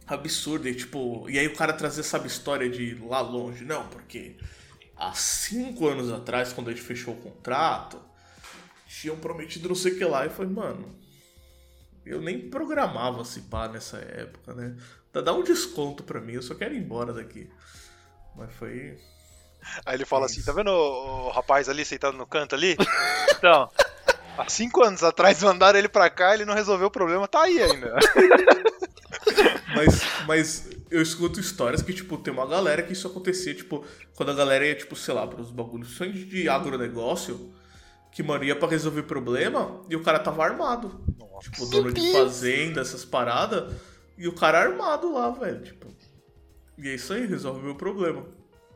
absurdo. 0.06 0.68
E, 0.68 0.76
tipo, 0.76 1.30
e 1.30 1.40
aí 1.40 1.48
o 1.48 1.56
cara 1.56 1.74
trazia, 1.74 2.04
sabe, 2.04 2.28
história 2.28 2.70
de 2.70 2.96
lá 2.96 3.22
longe. 3.22 3.64
Não, 3.64 3.88
porque 3.88 4.36
há 4.98 5.14
cinco 5.14 5.88
anos 5.88 6.12
atrás, 6.12 6.52
quando 6.52 6.70
a 6.70 6.74
gente 6.74 6.84
fechou 6.84 7.14
o 7.14 7.18
contrato, 7.18 8.00
tinham 8.88 9.16
prometido 9.18 9.70
não 9.70 9.76
sei 9.76 9.94
o 9.94 9.98
que 9.98 10.06
lá. 10.06 10.26
E 10.26 10.30
foi, 10.30 10.46
mano, 10.46 11.03
eu 12.06 12.22
nem 12.22 12.50
programava 12.50 13.24
se 13.24 13.42
pá 13.42 13.68
nessa 13.68 13.98
época, 13.98 14.54
né? 14.54 14.76
Dá 15.12 15.34
um 15.34 15.44
desconto 15.44 16.04
pra 16.04 16.20
mim, 16.20 16.34
eu 16.34 16.42
só 16.42 16.56
quero 16.56 16.74
ir 16.74 16.80
embora 16.80 17.14
daqui. 17.14 17.50
Mas 18.36 18.52
foi. 18.56 18.98
Aí 19.86 19.96
ele 19.96 20.06
fala 20.06 20.26
assim: 20.26 20.42
tá 20.42 20.52
vendo 20.52 20.70
o, 20.70 21.28
o 21.28 21.30
rapaz 21.30 21.70
ali 21.70 21.86
sentado 21.86 22.18
no 22.18 22.26
canto 22.26 22.56
ali? 22.56 22.76
Então, 23.44 23.70
há 24.38 24.48
cinco 24.48 24.82
anos 24.82 25.04
atrás 25.04 25.44
mandaram 25.44 25.78
ele 25.78 25.90
pra 25.90 26.10
cá, 26.10 26.34
ele 26.34 26.46
não 26.46 26.54
resolveu 26.54 26.88
o 26.88 26.92
problema, 26.92 27.28
tá 27.28 27.42
aí 27.42 27.62
ainda. 27.62 27.98
mas, 29.76 30.02
mas 30.26 30.70
eu 30.90 31.02
escuto 31.02 31.42
histórias 31.42 31.82
que, 31.82 31.92
tipo, 31.92 32.18
tem 32.18 32.32
uma 32.32 32.48
galera 32.48 32.82
que 32.82 32.94
isso 32.94 33.06
acontecia, 33.06 33.54
tipo, 33.54 33.86
quando 34.16 34.32
a 34.32 34.34
galera 34.34 34.66
ia, 34.66 34.76
tipo, 34.76 34.96
sei 34.96 35.14
lá, 35.14 35.28
pros 35.28 35.52
bagulhos 35.52 35.98
de 35.98 36.48
agronegócio, 36.48 37.54
que, 38.14 38.22
mano, 38.22 38.44
ia 38.44 38.56
pra 38.56 38.68
resolver 38.68 39.04
problema 39.04 39.82
e 39.90 39.96
o 39.96 40.04
cara 40.04 40.20
tava 40.20 40.44
armado. 40.44 41.04
Nossa. 41.18 41.50
Tipo, 41.50 41.66
dono 41.66 41.92
de 41.92 42.12
fazenda, 42.12 42.82
essas 42.82 43.04
paradas, 43.04 43.74
e 44.18 44.28
o 44.28 44.34
cara 44.34 44.60
armado 44.60 45.12
lá, 45.12 45.32
velho, 45.32 45.64
tipo. 45.64 45.88
E 46.78 46.90
é 46.90 46.96
isso 46.96 47.14
aí, 47.14 47.26
resolve 47.26 47.60
o 47.62 47.64
meu 47.64 47.76
problema. 47.76 48.26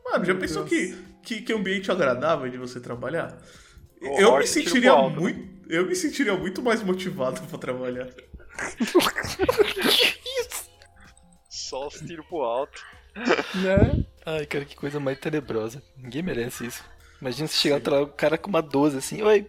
Mano, 0.04 0.24
já 0.24 0.32
Meu 0.32 0.40
pensou 0.40 0.64
que, 0.64 0.96
que, 1.22 1.42
que 1.42 1.52
ambiente 1.52 1.90
agradável 1.90 2.50
de 2.50 2.58
você 2.58 2.80
trabalhar? 2.80 3.38
O 4.00 4.20
eu 4.20 4.38
me 4.38 4.46
sentiria 4.46 4.96
muito. 4.96 5.58
Eu 5.68 5.86
me 5.86 5.94
sentiria 5.94 6.34
muito 6.34 6.62
mais 6.62 6.82
motivado 6.82 7.40
pra 7.42 7.58
trabalhar. 7.58 8.08
Só 11.48 11.86
os 11.86 12.00
tiros 12.00 12.26
pro 12.26 12.38
alto. 12.38 12.82
Né? 13.14 14.04
Ai, 14.24 14.46
cara, 14.46 14.64
que 14.64 14.74
coisa 14.74 14.98
mais 14.98 15.18
tenebrosa. 15.18 15.82
Ninguém 15.96 16.22
merece 16.22 16.66
isso. 16.66 16.82
Imagina 17.20 17.48
se 17.48 17.56
chegar 17.56 17.80
lá, 17.90 18.02
o 18.02 18.06
cara 18.06 18.38
com 18.38 18.48
uma 18.48 18.62
12 18.62 18.98
assim, 18.98 19.22
oi, 19.22 19.46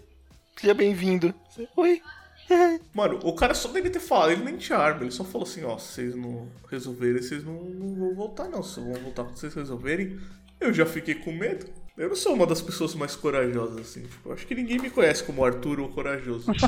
seja 0.59 0.73
bem-vindo. 0.73 1.33
Oi. 1.75 2.01
Mano, 2.93 3.19
o 3.23 3.33
cara 3.33 3.53
só 3.53 3.69
deve 3.69 3.89
ter 3.89 3.99
falado, 3.99 4.31
ele 4.31 4.43
nem 4.43 4.57
tinha 4.57 4.77
arma, 4.77 5.03
ele 5.03 5.11
só 5.11 5.23
falou 5.23 5.47
assim, 5.47 5.63
ó, 5.63 5.77
se 5.77 5.93
vocês 5.93 6.15
não 6.15 6.47
resolverem, 6.69 7.21
vocês 7.21 7.43
não, 7.43 7.53
não 7.53 7.95
vão 7.95 8.15
voltar 8.15 8.49
não. 8.49 8.63
Se 8.63 8.79
vão 8.79 8.93
voltar 8.93 9.23
quando 9.23 9.37
vocês 9.37 9.53
resolverem, 9.53 10.19
eu 10.59 10.73
já 10.73 10.85
fiquei 10.85 11.15
com 11.15 11.31
medo. 11.31 11.67
Eu 11.95 12.09
não 12.09 12.15
sou 12.15 12.33
uma 12.33 12.47
das 12.47 12.61
pessoas 12.61 12.95
mais 12.95 13.15
corajosas, 13.15 13.79
assim. 13.79 14.03
Tipo, 14.03 14.31
acho 14.31 14.47
que 14.47 14.55
ninguém 14.55 14.79
me 14.79 14.89
conhece 14.89 15.23
como 15.23 15.43
Arthur 15.43 15.79
ou 15.79 15.89
corajoso. 15.89 16.51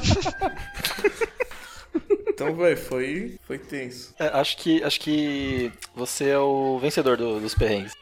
Então, 2.42 2.56
velho, 2.56 2.78
foi, 2.78 3.38
foi 3.44 3.60
tenso. 3.60 4.16
É, 4.18 4.26
acho, 4.28 4.58
que, 4.58 4.84
acho 4.84 5.00
que 5.00 5.72
você 5.94 6.30
é 6.30 6.40
o 6.40 6.80
vencedor 6.80 7.16
do, 7.16 7.40
dos 7.40 7.54
perrengues. 7.54 7.94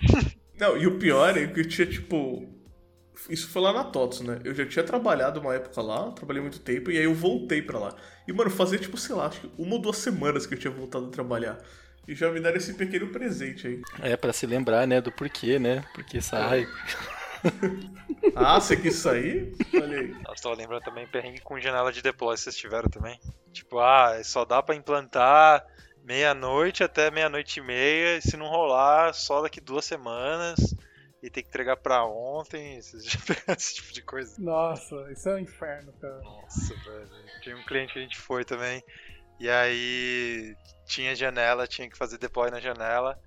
Não, 0.57 0.77
e 0.77 0.87
o 0.87 0.97
pior 0.97 1.37
é 1.37 1.45
que 1.45 1.59
eu 1.59 1.67
tinha, 1.67 1.85
tipo. 1.85 2.47
Isso 3.29 3.47
foi 3.49 3.61
lá 3.61 3.71
na 3.71 3.83
TOTS, 3.83 4.21
né? 4.21 4.39
Eu 4.43 4.55
já 4.55 4.65
tinha 4.65 4.83
trabalhado 4.83 5.39
uma 5.39 5.53
época 5.53 5.81
lá, 5.81 6.11
trabalhei 6.11 6.41
muito 6.41 6.59
tempo, 6.59 6.89
e 6.91 6.97
aí 6.97 7.03
eu 7.03 7.13
voltei 7.13 7.61
pra 7.61 7.77
lá. 7.79 7.95
E, 8.27 8.33
mano, 8.33 8.49
fazia, 8.49 8.79
tipo, 8.79 8.97
sei 8.97 9.15
lá, 9.15 9.27
acho 9.27 9.41
que 9.41 9.51
uma 9.57 9.75
ou 9.75 9.81
duas 9.81 9.97
semanas 9.97 10.45
que 10.45 10.55
eu 10.55 10.59
tinha 10.59 10.71
voltado 10.71 11.07
a 11.07 11.09
trabalhar. 11.09 11.57
E 12.07 12.15
já 12.15 12.31
me 12.31 12.39
deram 12.39 12.57
esse 12.57 12.73
pequeno 12.73 13.07
presente 13.09 13.67
aí. 13.67 13.81
É, 14.01 14.17
para 14.17 14.33
se 14.33 14.47
lembrar, 14.47 14.87
né, 14.87 14.99
do 14.99 15.11
porquê, 15.11 15.59
né? 15.59 15.85
Porque 15.93 16.19
sai. 16.21 16.67
Ah, 18.35 18.59
você 18.59 18.75
quis 18.75 18.95
sair? 18.95 19.53
Olha 19.73 19.97
aí. 19.97 20.11
Eu 20.11 20.35
tô 20.41 20.53
lembrando 20.53 20.83
também 20.83 21.07
perrengue 21.07 21.39
com 21.39 21.59
janela 21.59 21.91
de 21.91 22.01
deploy, 22.01 22.35
vocês 22.35 22.55
tiveram 22.55 22.89
também? 22.89 23.17
Tipo, 23.53 23.79
ah, 23.79 24.19
só 24.23 24.43
dá 24.43 24.61
para 24.61 24.75
implantar 24.75 25.65
meia-noite 26.03 26.83
até 26.83 27.09
meia-noite 27.09 27.59
e 27.59 27.63
meia, 27.63 28.17
e 28.17 28.21
se 28.21 28.35
não 28.35 28.47
rolar, 28.47 29.13
só 29.13 29.41
daqui 29.41 29.61
duas 29.61 29.85
semanas. 29.85 30.75
E 31.21 31.29
tem 31.29 31.43
que 31.43 31.49
entregar 31.49 31.75
pra 31.77 32.05
ontem, 32.05 32.77
esse 32.79 33.75
tipo 33.75 33.93
de 33.93 34.01
coisa? 34.01 34.35
Nossa, 34.39 34.95
isso 35.11 35.27
é 35.29 35.35
um 35.35 35.39
inferno, 35.39 35.91
cara. 35.99 36.21
Nossa, 36.21 36.73
velho. 36.73 37.09
Tinha 37.41 37.57
um 37.57 37.65
cliente 37.65 37.93
que 37.93 37.99
a 37.99 38.01
gente 38.01 38.17
foi 38.17 38.45
também, 38.45 38.81
e 39.39 39.49
aí 39.49 40.55
tinha 40.85 41.15
janela, 41.15 41.67
tinha 41.67 41.89
que 41.89 41.97
fazer 41.97 42.17
deploy 42.17 42.49
na 42.49 42.59
janela. 42.59 43.19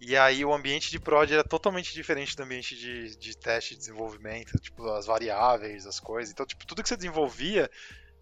E 0.00 0.16
aí 0.16 0.44
o 0.44 0.54
ambiente 0.54 0.90
de 0.90 0.98
prod 0.98 1.30
era 1.30 1.44
totalmente 1.44 1.92
diferente 1.92 2.34
do 2.34 2.42
ambiente 2.42 2.74
de, 2.74 3.14
de 3.16 3.36
teste 3.36 3.74
e 3.74 3.76
desenvolvimento, 3.76 4.58
tipo, 4.58 4.88
as 4.92 5.04
variáveis, 5.04 5.86
as 5.86 6.00
coisas. 6.00 6.32
Então, 6.32 6.46
tipo, 6.46 6.66
tudo 6.66 6.82
que 6.82 6.88
você 6.88 6.96
desenvolvia 6.96 7.70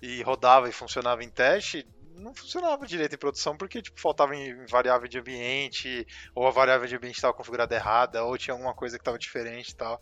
e 0.02 0.20
rodava 0.22 0.68
e 0.68 0.72
funcionava 0.72 1.22
em 1.22 1.30
teste, 1.30 1.86
não 2.18 2.34
funcionava 2.34 2.86
direito 2.86 3.14
em 3.14 3.18
produção 3.18 3.56
porque 3.56 3.80
tipo, 3.80 4.00
faltava 4.00 4.34
em 4.34 4.66
variável 4.66 5.08
de 5.08 5.18
ambiente, 5.18 6.06
ou 6.34 6.46
a 6.46 6.50
variável 6.50 6.86
de 6.86 6.96
ambiente 6.96 7.16
estava 7.16 7.34
configurada 7.34 7.74
errada, 7.74 8.24
ou 8.24 8.36
tinha 8.36 8.54
alguma 8.54 8.74
coisa 8.74 8.98
que 8.98 9.02
estava 9.02 9.18
diferente 9.18 9.70
e 9.70 9.76
tal. 9.76 10.00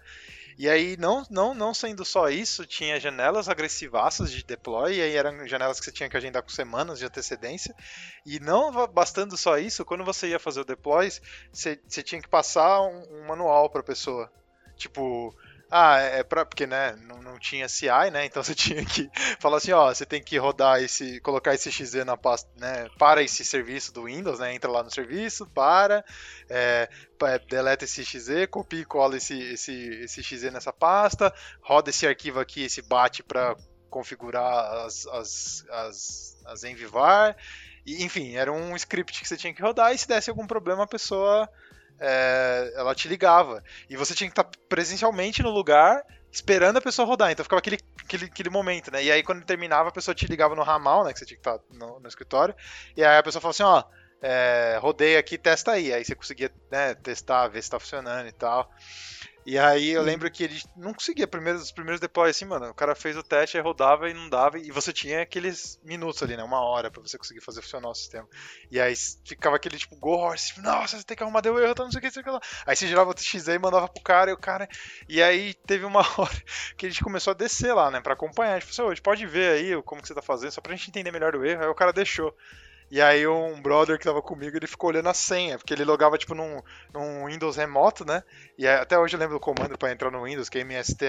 E 0.58 0.70
aí, 0.70 0.96
não, 0.96 1.22
não, 1.30 1.54
não 1.54 1.74
sendo 1.74 2.02
só 2.02 2.30
isso, 2.30 2.64
tinha 2.64 2.98
janelas 2.98 3.46
agressivaças 3.46 4.30
de 4.30 4.42
deploy, 4.42 4.96
e 4.96 5.02
aí 5.02 5.14
eram 5.14 5.46
janelas 5.46 5.78
que 5.78 5.84
você 5.84 5.92
tinha 5.92 6.08
que 6.08 6.16
agendar 6.16 6.42
com 6.42 6.48
semanas 6.48 6.98
de 6.98 7.04
antecedência. 7.04 7.74
E 8.24 8.40
não 8.40 8.72
bastando 8.86 9.36
só 9.36 9.58
isso, 9.58 9.84
quando 9.84 10.02
você 10.02 10.28
ia 10.28 10.38
fazer 10.38 10.60
o 10.60 10.64
deploy, 10.64 11.10
você, 11.52 11.78
você 11.86 12.02
tinha 12.02 12.22
que 12.22 12.28
passar 12.28 12.80
um, 12.80 13.02
um 13.10 13.26
manual 13.26 13.68
para 13.68 13.82
a 13.82 13.84
pessoa. 13.84 14.32
Tipo, 14.76 15.34
ah, 15.70 16.00
é, 16.00 16.20
é 16.20 16.22
pra, 16.22 16.44
porque 16.44 16.66
né, 16.66 16.96
não, 17.02 17.20
não, 17.20 17.38
tinha 17.38 17.68
CI, 17.68 18.10
né? 18.12 18.24
Então 18.24 18.42
você 18.44 18.54
tinha 18.54 18.84
que 18.84 19.10
falar 19.40 19.56
assim, 19.56 19.72
ó, 19.72 19.92
você 19.92 20.06
tem 20.06 20.22
que 20.22 20.36
rodar 20.38 20.80
esse, 20.80 21.20
colocar 21.20 21.54
esse 21.54 21.70
XZ 21.70 22.04
na 22.04 22.16
pasta, 22.16 22.48
né? 22.56 22.88
Para 22.98 23.22
esse 23.22 23.44
serviço 23.44 23.92
do 23.92 24.04
Windows, 24.04 24.38
né? 24.38 24.54
Entra 24.54 24.70
lá 24.70 24.82
no 24.82 24.90
serviço, 24.90 25.46
para, 25.46 26.04
é, 26.48 26.88
deleta 27.48 27.84
esse 27.84 28.04
XZ, 28.04 28.46
copia 28.50 28.80
e 28.80 28.84
cola 28.84 29.16
esse, 29.16 29.38
esse, 29.38 29.72
esse 30.04 30.22
XZ 30.22 30.52
nessa 30.52 30.72
pasta, 30.72 31.34
roda 31.60 31.90
esse 31.90 32.06
arquivo 32.06 32.38
aqui, 32.40 32.62
esse 32.62 32.82
bate 32.82 33.22
para 33.22 33.56
configurar 33.90 34.84
as, 34.84 35.06
as, 35.06 35.64
as, 35.70 36.36
as 36.46 36.64
envivar. 36.64 37.36
E, 37.84 38.04
enfim, 38.04 38.34
era 38.34 38.52
um 38.52 38.74
script 38.76 39.20
que 39.20 39.28
você 39.28 39.36
tinha 39.36 39.54
que 39.54 39.62
rodar 39.62 39.94
e 39.94 39.98
se 39.98 40.08
desse 40.08 40.28
algum 40.28 40.46
problema 40.46 40.84
a 40.84 40.88
pessoa 40.88 41.48
é, 42.00 42.72
ela 42.76 42.94
te 42.94 43.08
ligava. 43.08 43.62
E 43.88 43.96
você 43.96 44.14
tinha 44.14 44.28
que 44.28 44.32
estar 44.38 44.48
presencialmente 44.68 45.42
no 45.42 45.50
lugar 45.50 46.02
esperando 46.30 46.76
a 46.76 46.82
pessoa 46.82 47.06
rodar. 47.06 47.30
Então 47.30 47.44
ficava 47.44 47.58
aquele, 47.58 47.78
aquele, 48.04 48.26
aquele 48.26 48.50
momento, 48.50 48.90
né? 48.90 49.02
E 49.02 49.10
aí 49.10 49.22
quando 49.22 49.44
terminava, 49.44 49.88
a 49.88 49.92
pessoa 49.92 50.14
te 50.14 50.26
ligava 50.26 50.54
no 50.54 50.62
ramal, 50.62 51.04
né? 51.04 51.12
Que 51.12 51.18
você 51.18 51.26
tinha 51.26 51.38
que 51.38 51.48
estar 51.48 51.58
no, 51.70 52.00
no 52.00 52.08
escritório. 52.08 52.54
E 52.96 53.04
aí 53.04 53.18
a 53.18 53.22
pessoa 53.22 53.40
falava 53.40 53.54
assim, 53.54 53.62
ó, 53.62 53.84
é, 54.22 54.78
rodei 54.80 55.16
aqui, 55.16 55.38
testa 55.38 55.72
aí. 55.72 55.92
Aí 55.92 56.04
você 56.04 56.14
conseguia 56.14 56.50
né, 56.70 56.94
testar, 56.94 57.48
ver 57.48 57.62
se 57.62 57.70
tá 57.70 57.78
funcionando 57.78 58.28
e 58.28 58.32
tal. 58.32 58.70
E 59.46 59.56
aí 59.56 59.90
eu 59.90 60.02
lembro 60.02 60.28
que 60.28 60.42
ele 60.42 60.60
não 60.76 60.92
conseguia 60.92 61.24
primeiros, 61.24 61.62
os 61.62 61.70
primeiros 61.70 62.00
deploys 62.00 62.34
assim, 62.34 62.44
mano. 62.44 62.68
O 62.68 62.74
cara 62.74 62.96
fez 62.96 63.16
o 63.16 63.22
teste, 63.22 63.56
aí 63.56 63.62
rodava 63.62 64.10
e 64.10 64.12
não 64.12 64.28
dava. 64.28 64.58
E 64.58 64.72
você 64.72 64.92
tinha 64.92 65.22
aqueles 65.22 65.80
minutos 65.84 66.20
ali, 66.20 66.36
né? 66.36 66.42
Uma 66.42 66.60
hora 66.60 66.90
para 66.90 67.00
você 67.00 67.16
conseguir 67.16 67.40
fazer 67.40 67.62
funcionar 67.62 67.88
o 67.88 67.94
sistema. 67.94 68.28
E 68.68 68.80
aí 68.80 68.92
ficava 69.24 69.54
aquele 69.54 69.78
tipo, 69.78 69.94
go 69.94 70.16
horse, 70.16 70.48
tipo, 70.48 70.62
nossa, 70.62 70.98
você 70.98 71.04
tem 71.04 71.16
que 71.16 71.22
arrumar, 71.22 71.42
deu 71.42 71.56
erro, 71.60 71.76
tá, 71.76 71.84
não 71.84 71.92
sei 71.92 72.00
o 72.00 72.02
que, 72.02 72.10
sei 72.10 72.22
o 72.22 72.24
que 72.24 72.30
lá. 72.30 72.40
Aí 72.66 72.74
você 72.74 72.88
girava 72.88 73.08
o 73.08 73.16
XZ 73.16 73.46
e 73.46 73.58
mandava 73.60 73.86
pro 73.88 74.02
cara, 74.02 74.32
e 74.32 74.34
o 74.34 74.36
cara. 74.36 74.68
E 75.08 75.22
aí 75.22 75.54
teve 75.54 75.84
uma 75.84 76.00
hora 76.18 76.42
que 76.76 76.86
a 76.86 76.88
gente 76.88 77.04
começou 77.04 77.30
a 77.30 77.34
descer 77.34 77.72
lá, 77.72 77.88
né? 77.88 78.00
Pra 78.00 78.14
acompanhar. 78.14 78.60
Tipo, 78.60 78.82
a 78.82 78.88
gente 78.88 79.02
pode 79.02 79.24
ver 79.28 79.52
aí 79.52 79.80
como 79.84 80.02
que 80.02 80.08
você 80.08 80.14
tá 80.14 80.22
fazendo, 80.22 80.50
só 80.50 80.60
pra 80.60 80.74
gente 80.74 80.90
entender 80.90 81.12
melhor 81.12 81.36
o 81.36 81.44
erro. 81.44 81.62
Aí 81.62 81.68
o 81.68 81.74
cara 81.74 81.92
deixou. 81.92 82.36
E 82.90 83.00
aí 83.00 83.26
um 83.26 83.60
brother 83.60 83.98
que 83.98 84.04
tava 84.04 84.22
comigo, 84.22 84.56
ele 84.56 84.66
ficou 84.66 84.90
olhando 84.90 85.08
a 85.08 85.14
senha, 85.14 85.58
porque 85.58 85.74
ele 85.74 85.84
logava 85.84 86.16
tipo 86.16 86.34
num, 86.34 86.60
num 86.94 87.26
Windows 87.26 87.56
remoto, 87.56 88.04
né? 88.04 88.22
E 88.56 88.66
até 88.66 88.98
hoje 88.98 89.16
eu 89.16 89.20
lembro 89.20 89.36
do 89.36 89.40
comando 89.40 89.76
para 89.76 89.90
entrar 89.90 90.10
no 90.10 90.22
Windows, 90.22 90.48
que 90.48 90.58
é 90.58 90.60
MST, 90.60 91.04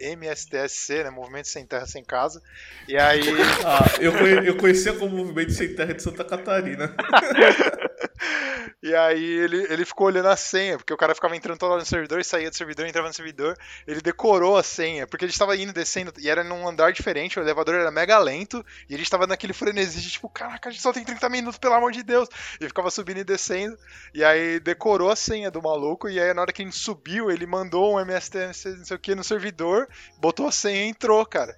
MSTSC, 0.00 1.04
né? 1.04 1.10
Movimento 1.10 1.48
Sem 1.48 1.64
Terra 1.64 1.86
Sem 1.86 2.04
Casa. 2.04 2.42
E 2.88 2.96
aí. 2.96 3.20
Ah, 3.62 3.84
eu, 4.00 4.12
eu 4.44 4.56
conhecia 4.56 4.94
como 4.94 5.16
Movimento 5.16 5.52
Sem 5.52 5.74
Terra 5.74 5.92
de 5.92 6.02
Santa 6.02 6.24
Catarina. 6.24 6.94
e 8.82 8.94
aí 8.94 9.24
ele, 9.24 9.66
ele 9.72 9.84
ficou 9.84 10.06
olhando 10.06 10.28
a 10.28 10.36
senha, 10.36 10.76
porque 10.76 10.92
o 10.92 10.96
cara 10.96 11.14
ficava 11.14 11.36
entrando 11.36 11.58
toda 11.58 11.72
hora 11.72 11.82
no 11.82 11.86
servidor 11.86 12.20
e 12.20 12.24
saía 12.24 12.50
do 12.50 12.56
servidor, 12.56 12.86
entrava 12.86 13.08
no 13.08 13.14
servidor. 13.14 13.56
Ele 13.86 14.00
decorou 14.00 14.56
a 14.56 14.62
senha, 14.62 15.06
porque 15.06 15.24
ele 15.24 15.32
estava 15.32 15.56
indo 15.56 15.72
descendo, 15.72 16.12
e 16.18 16.28
era 16.28 16.42
num 16.44 16.66
andar 16.66 16.92
diferente, 16.92 17.38
o 17.38 17.42
elevador 17.42 17.74
era 17.74 17.90
mega 17.90 18.18
lento, 18.18 18.64
e 18.88 18.94
ele 18.94 19.02
estava 19.02 19.26
naquele 19.26 19.52
frenesi 19.52 20.00
de 20.00 20.10
tipo, 20.10 20.28
caraca, 20.28 20.68
a 20.68 20.72
gente 20.72 20.82
só 20.82 20.92
tem 20.92 21.04
30 21.04 21.28
minutos, 21.28 21.58
pelo 21.58 21.74
amor 21.74 21.92
de 21.92 22.02
Deus. 22.02 22.28
E 22.60 22.66
ficava 22.66 22.90
subindo 22.90 23.18
e 23.18 23.24
descendo, 23.24 23.76
e 24.14 24.24
aí 24.24 24.60
decorou 24.60 25.10
a 25.10 25.16
senha 25.16 25.50
do 25.50 25.62
maluco, 25.62 26.08
e 26.08 26.20
aí 26.20 26.32
na 26.34 26.42
hora 26.42 26.52
que 26.52 26.62
a 26.62 26.64
gente 26.64 26.76
subiu, 26.76 27.30
ele 27.30 27.46
mandou 27.46 27.94
um 27.94 28.00
MST, 28.00 28.38
não 28.46 28.84
sei 28.84 28.96
o 28.96 28.98
que, 28.98 29.14
no 29.14 29.24
servidor, 29.24 29.88
botou 30.18 30.46
a 30.48 30.52
senha 30.52 30.84
e 30.84 30.88
entrou, 30.88 31.24
cara. 31.26 31.56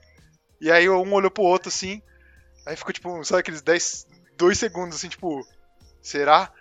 E 0.60 0.70
aí 0.70 0.88
um 0.88 1.12
olhou 1.12 1.30
pro 1.30 1.42
outro 1.42 1.68
assim, 1.68 2.00
aí 2.66 2.76
ficou 2.76 2.92
tipo, 2.92 3.24
sabe 3.24 3.40
aqueles 3.40 3.62
10, 3.62 4.06
2 4.36 4.58
segundos 4.58 4.96
assim, 4.96 5.08
tipo, 5.08 5.44
será? 6.02 6.52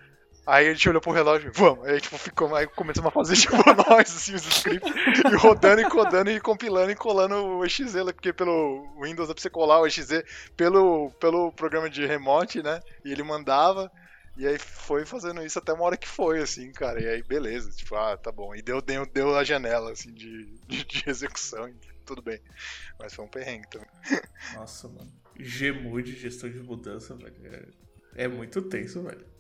Aí 0.46 0.68
a 0.68 0.74
gente 0.74 0.90
olhou 0.90 1.02
pro 1.02 1.12
relógio, 1.12 1.52
vamos. 1.54 1.86
Aí 1.86 2.02
tipo, 2.02 2.18
ficou, 2.18 2.56
aí 2.56 2.66
começamos 2.68 3.10
a 3.10 3.12
fazer 3.12 3.36
tipo 3.40 3.56
nós, 3.56 4.16
assim, 4.16 4.34
os 4.34 4.46
scripts, 4.46 4.92
e 5.32 5.36
rodando 5.36 5.82
e 5.82 5.90
codando 5.90 6.32
e 6.32 6.40
compilando 6.40 6.92
e 6.92 6.96
colando 6.96 7.36
o 7.36 7.66
EXE, 7.66 8.04
porque 8.14 8.34
pelo 8.34 8.88
Windows 9.02 9.28
dá 9.28 9.36
pra 9.36 9.42
você 9.42 9.50
colar 9.50 9.80
o 9.82 9.88
EXE 9.88 10.26
pelo, 10.58 11.12
pelo 11.20 11.52
programa 11.52 11.90
de 11.90 12.06
remote, 12.06 12.62
né? 12.64 12.80
E 13.06 13.12
ele 13.12 13.24
mandava. 13.24 13.92
E 14.38 14.48
aí 14.48 14.58
foi 14.58 15.06
fazendo 15.06 15.44
isso 15.44 15.60
até 15.60 15.74
uma 15.74 15.84
hora 15.84 15.98
que 15.98 16.08
foi, 16.08 16.40
assim, 16.40 16.72
cara. 16.72 17.00
E 17.02 17.08
aí, 17.08 17.22
beleza, 17.22 17.70
tipo, 17.72 17.96
ah, 17.96 18.18
tá 18.18 18.32
bom. 18.32 18.56
E 18.56 18.62
deu, 18.62 18.82
deu, 18.82 19.06
deu 19.06 19.38
a 19.38 19.44
janela, 19.44 19.92
assim, 19.92 20.12
de, 20.12 20.46
de, 20.68 20.84
de 20.84 21.04
execução, 21.08 21.72
tudo 22.06 22.22
bem. 22.22 22.40
Mas 22.98 23.14
foi 23.14 23.26
um 23.26 23.28
perrengue 23.28 23.70
também. 23.70 23.88
Nossa, 24.56 24.88
mano. 24.88 25.12
Gmood, 25.38 26.16
gestão 26.16 26.50
de 26.50 26.60
mudança, 26.60 27.16
velho. 27.16 27.36
É, 28.16 28.24
é 28.24 28.28
muito 28.28 28.62
tenso, 28.64 29.04
velho. 29.04 29.31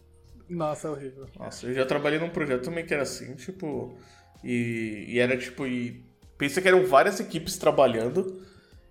Nossa, 0.52 0.90
é 0.90 0.92
horrível. 0.92 1.28
Nossa, 1.40 1.66
eu 1.66 1.74
já 1.74 1.86
trabalhei 1.86 2.20
num 2.20 2.30
projeto 2.30 2.66
também 2.66 2.86
que 2.86 2.94
era 2.94 3.04
assim, 3.04 3.36
tipo. 3.36 3.98
E, 4.44 5.06
e 5.08 5.20
era 5.20 5.38
tipo. 5.38 5.66
E, 5.66 6.04
pensa 6.38 6.62
que 6.62 6.68
eram 6.68 6.86
várias 6.86 7.20
equipes 7.20 7.58
trabalhando. 7.58 8.46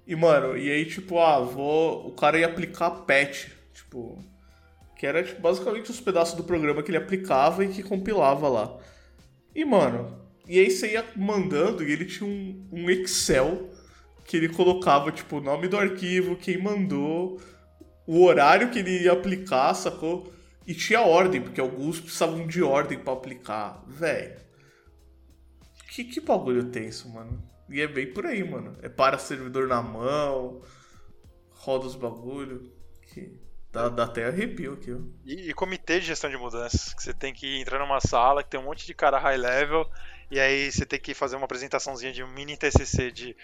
E, 0.06 0.16
mano, 0.16 0.56
e 0.56 0.70
aí, 0.70 0.86
tipo, 0.86 1.18
ah, 1.18 1.38
vou. 1.40 2.08
O 2.08 2.12
cara 2.12 2.38
ia 2.38 2.46
aplicar 2.46 2.90
patch. 2.90 3.48
Tipo. 3.74 4.18
Que 4.96 5.06
era 5.06 5.22
tipo, 5.22 5.40
basicamente 5.40 5.90
os 5.90 6.00
pedaços 6.00 6.34
do 6.34 6.44
programa 6.44 6.82
que 6.82 6.90
ele 6.90 6.98
aplicava 6.98 7.64
e 7.64 7.68
que 7.68 7.82
compilava 7.82 8.48
lá. 8.48 8.78
E, 9.54 9.64
mano, 9.64 10.18
e 10.48 10.58
aí 10.58 10.70
você 10.70 10.92
ia 10.92 11.04
mandando 11.14 11.82
e 11.82 11.92
ele 11.92 12.04
tinha 12.06 12.28
um, 12.28 12.68
um 12.72 12.90
Excel 12.90 13.70
que 14.24 14.36
ele 14.36 14.48
colocava, 14.48 15.10
tipo, 15.12 15.38
o 15.38 15.40
nome 15.40 15.68
do 15.68 15.76
arquivo, 15.76 16.36
quem 16.36 16.56
mandou, 16.56 17.40
o 18.06 18.24
horário 18.24 18.70
que 18.70 18.78
ele 18.78 19.04
ia 19.04 19.12
aplicar, 19.12 19.74
sacou? 19.74 20.32
E 20.70 20.74
tinha 20.74 21.00
ordem, 21.00 21.42
porque 21.42 21.60
alguns 21.60 21.98
precisavam 21.98 22.46
de 22.46 22.62
ordem 22.62 22.96
para 22.96 23.12
aplicar. 23.12 23.82
Velho. 23.88 24.40
Que, 25.88 26.04
que 26.04 26.20
bagulho 26.20 26.70
tem 26.70 26.86
isso, 26.86 27.08
mano? 27.08 27.42
E 27.68 27.80
é 27.80 27.88
bem 27.88 28.12
por 28.12 28.24
aí, 28.24 28.48
mano. 28.48 28.78
É 28.80 28.88
para 28.88 29.18
servidor 29.18 29.66
na 29.66 29.82
mão, 29.82 30.62
roda 31.48 31.86
os 31.86 31.96
bagulho. 31.96 32.72
Que 33.02 33.36
dá, 33.72 33.88
dá 33.88 34.04
até 34.04 34.26
arrepio 34.26 34.74
aqui, 34.74 34.92
ó. 34.92 34.98
E, 35.24 35.50
e, 35.50 35.54
comitê 35.54 35.98
de 35.98 36.06
gestão 36.06 36.30
de 36.30 36.36
mudanças, 36.36 36.94
que 36.94 37.02
você 37.02 37.12
tem 37.12 37.34
que 37.34 37.60
entrar 37.60 37.80
numa 37.80 38.00
sala 38.00 38.44
que 38.44 38.50
tem 38.50 38.60
um 38.60 38.66
monte 38.66 38.86
de 38.86 38.94
cara 38.94 39.18
high 39.18 39.38
level, 39.38 39.90
e 40.30 40.38
aí 40.38 40.70
você 40.70 40.86
tem 40.86 41.00
que 41.00 41.14
fazer 41.14 41.36
uma 41.36 41.44
apresentaçãozinha 41.44 42.12
de 42.12 42.22
um 42.22 42.28
mini 42.28 42.56
TCC 42.56 43.10
de 43.10 43.36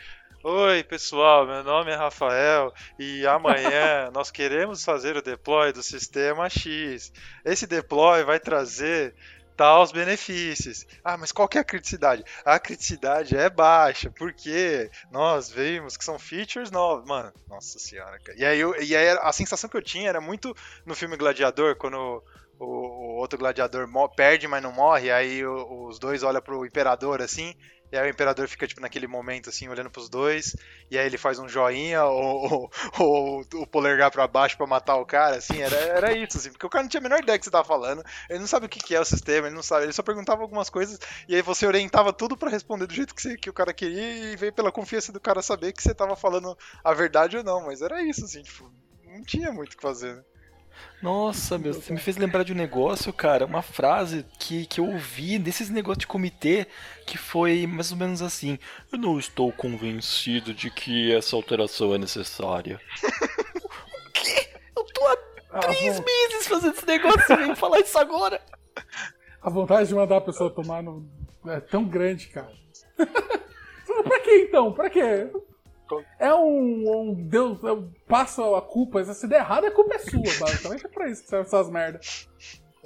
Oi, 0.45 0.85
pessoal, 0.85 1.45
meu 1.45 1.65
nome 1.65 1.91
é 1.91 1.97
Rafael 1.97 2.73
e 2.99 3.27
amanhã 3.27 4.11
nós 4.15 4.31
queremos 4.31 4.85
fazer 4.85 5.17
o 5.17 5.23
deploy 5.23 5.73
do 5.73 5.83
sistema 5.83 6.49
X. 6.49 7.13
Esse 7.45 7.67
deploy 7.67 8.23
vai 8.23 8.39
trazer 8.39 9.15
tais 9.57 9.91
benefícios. 9.91 10.87
Ah, 11.03 11.17
mas 11.17 11.33
qual 11.33 11.49
que 11.49 11.59
é 11.59 11.63
a 11.63 11.65
criticidade? 11.65 12.23
A 12.45 12.59
criticidade 12.61 13.37
é 13.37 13.49
baixa, 13.49 14.11
porque 14.11 14.91
nós 15.11 15.51
vimos 15.51 15.97
que 15.97 16.05
são 16.05 16.19
features 16.19 16.71
novos. 16.71 17.09
Mano, 17.09 17.33
nossa 17.49 17.79
senhora, 17.79 18.19
cara. 18.21 18.39
E 18.39 18.45
aí, 18.45 18.61
eu, 18.61 18.81
e 18.81 18.95
aí 18.95 19.09
a 19.09 19.33
sensação 19.33 19.69
que 19.69 19.77
eu 19.77 19.83
tinha 19.83 20.09
era 20.09 20.21
muito 20.21 20.55
no 20.85 20.95
filme 20.95 21.17
Gladiador, 21.17 21.75
quando 21.77 22.23
o, 22.59 22.65
o 22.65 23.17
outro 23.17 23.39
gladiador 23.39 23.89
perde, 24.15 24.49
mas 24.49 24.63
não 24.63 24.73
morre, 24.73 25.11
aí 25.11 25.45
os 25.47 25.99
dois 25.99 26.23
olham 26.23 26.43
pro 26.43 26.65
imperador 26.65 27.21
assim, 27.21 27.55
e 27.91 27.97
aí 27.97 28.09
o 28.09 28.11
imperador 28.11 28.49
fica, 28.49 28.67
tipo, 28.67 28.81
naquele 28.81 29.07
momento, 29.07 29.49
assim, 29.49 29.69
olhando 29.69 29.91
pros 29.91 30.09
dois. 30.09 30.57
E 30.91 30.99
aí 30.99 31.07
ele 31.07 31.17
faz 31.17 31.39
um 31.39 31.49
joinha 31.49 32.05
ou, 32.07 32.51
ou, 32.51 32.71
ou 32.99 33.45
o 33.55 33.67
polegar 33.67 34.11
pra 34.11 34.27
baixo 34.27 34.57
pra 34.57 34.67
matar 34.67 34.97
o 34.97 35.07
cara, 35.07 35.37
assim. 35.37 35.61
Era, 35.61 35.77
era 35.77 36.13
isso, 36.13 36.37
assim. 36.37 36.51
Porque 36.51 36.67
o 36.67 36.71
cara 36.71 36.83
não 36.83 36.89
tinha 36.89 37.01
a 37.01 37.03
menor 37.03 37.21
ideia 37.21 37.39
que 37.39 37.45
você 37.45 37.51
tava 37.51 37.67
falando. 37.67 38.03
Ele 38.29 38.41
não 38.41 38.47
sabe 38.47 38.67
o 38.67 38.69
que, 38.69 38.81
que 38.81 38.95
é 38.95 39.01
o 39.01 39.05
sistema, 39.05 39.47
ele 39.47 39.55
não 39.55 39.63
sabe. 39.63 39.85
Ele 39.85 39.93
só 39.93 40.03
perguntava 40.03 40.43
algumas 40.43 40.69
coisas. 40.69 40.99
E 41.29 41.35
aí 41.35 41.43
você 41.43 41.67
orientava 41.67 42.13
tudo 42.13 42.37
para 42.37 42.51
responder 42.51 42.87
do 42.87 42.95
jeito 42.95 43.15
que, 43.15 43.23
você, 43.23 43.37
que 43.37 43.51
o 43.51 43.55
cara 43.55 43.73
queria. 43.73 44.33
E 44.33 44.37
veio 44.37 44.53
pela 44.53 44.73
confiança 44.73 45.13
do 45.13 45.21
cara 45.21 45.41
saber 45.41 45.73
que 45.73 45.83
você 45.83 45.95
tava 45.95 46.17
falando 46.17 46.59
a 46.83 46.93
verdade 46.93 47.37
ou 47.37 47.45
não. 47.45 47.67
Mas 47.67 47.83
era 47.83 48.03
isso, 48.03 48.25
assim, 48.25 48.43
tipo. 48.43 48.71
Não 49.05 49.23
tinha 49.23 49.53
muito 49.53 49.73
o 49.73 49.77
que 49.77 49.83
fazer, 49.83 50.17
né? 50.17 50.25
Nossa, 51.03 51.59
meu, 51.59 51.75
você 51.75 51.93
me 51.93 51.99
fez 51.99 52.17
lembrar 52.17 52.43
de 52.43 52.53
um 52.53 52.57
negócio, 52.57 53.13
cara, 53.13 53.45
uma 53.45 53.63
frase 53.63 54.25
que, 54.39 54.67
que 54.67 54.81
eu 54.81 54.87
ouvi 54.87 55.39
nesses 55.39 55.69
negócios 55.69 56.01
de 56.01 56.07
comitê, 56.07 56.67
que 57.07 57.19
foi 57.19 57.67
mais 57.67 57.93
ou 57.93 57.99
menos 57.99 58.23
assim: 58.23 58.59
Eu 58.91 58.99
não 58.99 59.19
estou 59.19 59.53
convencido 59.53 60.55
de 60.55 60.71
que 60.71 61.15
essa 61.15 61.37
alteração 61.37 61.95
é 61.95 61.99
necessária. 61.99 62.81
o 63.63 64.13
quê? 64.13 64.49
Eu 64.77 64.85
tô 64.85 65.07
há 65.07 65.17
três 65.61 66.01
meses 66.01 66.47
fazendo 66.49 66.75
esse 66.75 66.87
negócio 66.87 67.33
e 67.33 67.37
vem 67.37 67.55
falar 67.57 67.81
isso 67.81 67.99
agora. 67.99 68.41
A 69.41 69.51
vontade 69.51 69.89
de 69.89 69.95
mandar 69.95 70.17
a 70.17 70.23
pessoa 70.23 70.51
tomar 70.51 70.83
no... 70.83 71.09
é 71.47 71.61
tão 71.61 71.85
grande, 71.85 72.29
cara. 72.29 72.53
pra 72.97 74.21
que 74.21 74.31
então? 74.31 74.73
Pra 74.73 74.91
quê? 74.91 75.31
É 76.19 76.35
um, 76.35 77.11
um 77.11 77.15
Deus, 77.15 77.63
eu 77.63 77.91
passo 78.07 78.55
a 78.55 78.63
culpa, 78.63 79.05
se 79.05 79.27
der 79.27 79.41
errado 79.41 79.67
a 79.67 79.71
culpa 79.71 79.95
é 79.95 79.99
sua, 79.99 80.23
basicamente 80.41 80.87
é 80.87 80.89
pra 80.89 81.09
isso 81.09 81.23
que 81.23 81.29
serve 81.29 81.47
essas 81.47 81.71
merdas. 81.71 82.29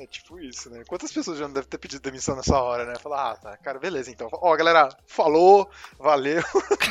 É 0.01 0.07
tipo 0.07 0.41
isso, 0.41 0.71
né? 0.71 0.83
Quantas 0.89 1.13
pessoas 1.13 1.39
já 1.39 1.47
não 1.47 1.53
devem 1.53 1.69
ter 1.69 1.77
pedido 1.77 2.01
demissão 2.01 2.35
nessa 2.35 2.59
hora, 2.59 2.87
né? 2.87 2.95
Falar, 2.99 3.33
ah, 3.33 3.37
tá, 3.37 3.57
cara, 3.59 3.79
beleza 3.79 4.11
então. 4.11 4.31
Ó, 4.33 4.57
galera, 4.57 4.89
falou, 5.07 5.69
valeu. 5.99 6.43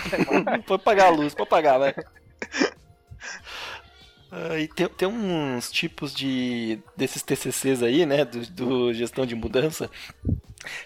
Pode 0.68 0.84
pagar 0.84 1.08
a 1.08 1.10
luz, 1.10 1.34
pode 1.34 1.50
pagar, 1.50 1.80
vai. 1.80 1.96
Uh, 4.32 4.60
e 4.60 4.68
tem, 4.68 4.88
tem 4.90 5.08
uns 5.08 5.72
tipos 5.72 6.14
de 6.14 6.80
desses 6.96 7.24
TCCs 7.24 7.82
aí, 7.82 8.06
né, 8.06 8.24
do, 8.24 8.46
do, 8.52 8.94
gestão 8.94 9.26
de 9.26 9.34
mudança, 9.34 9.90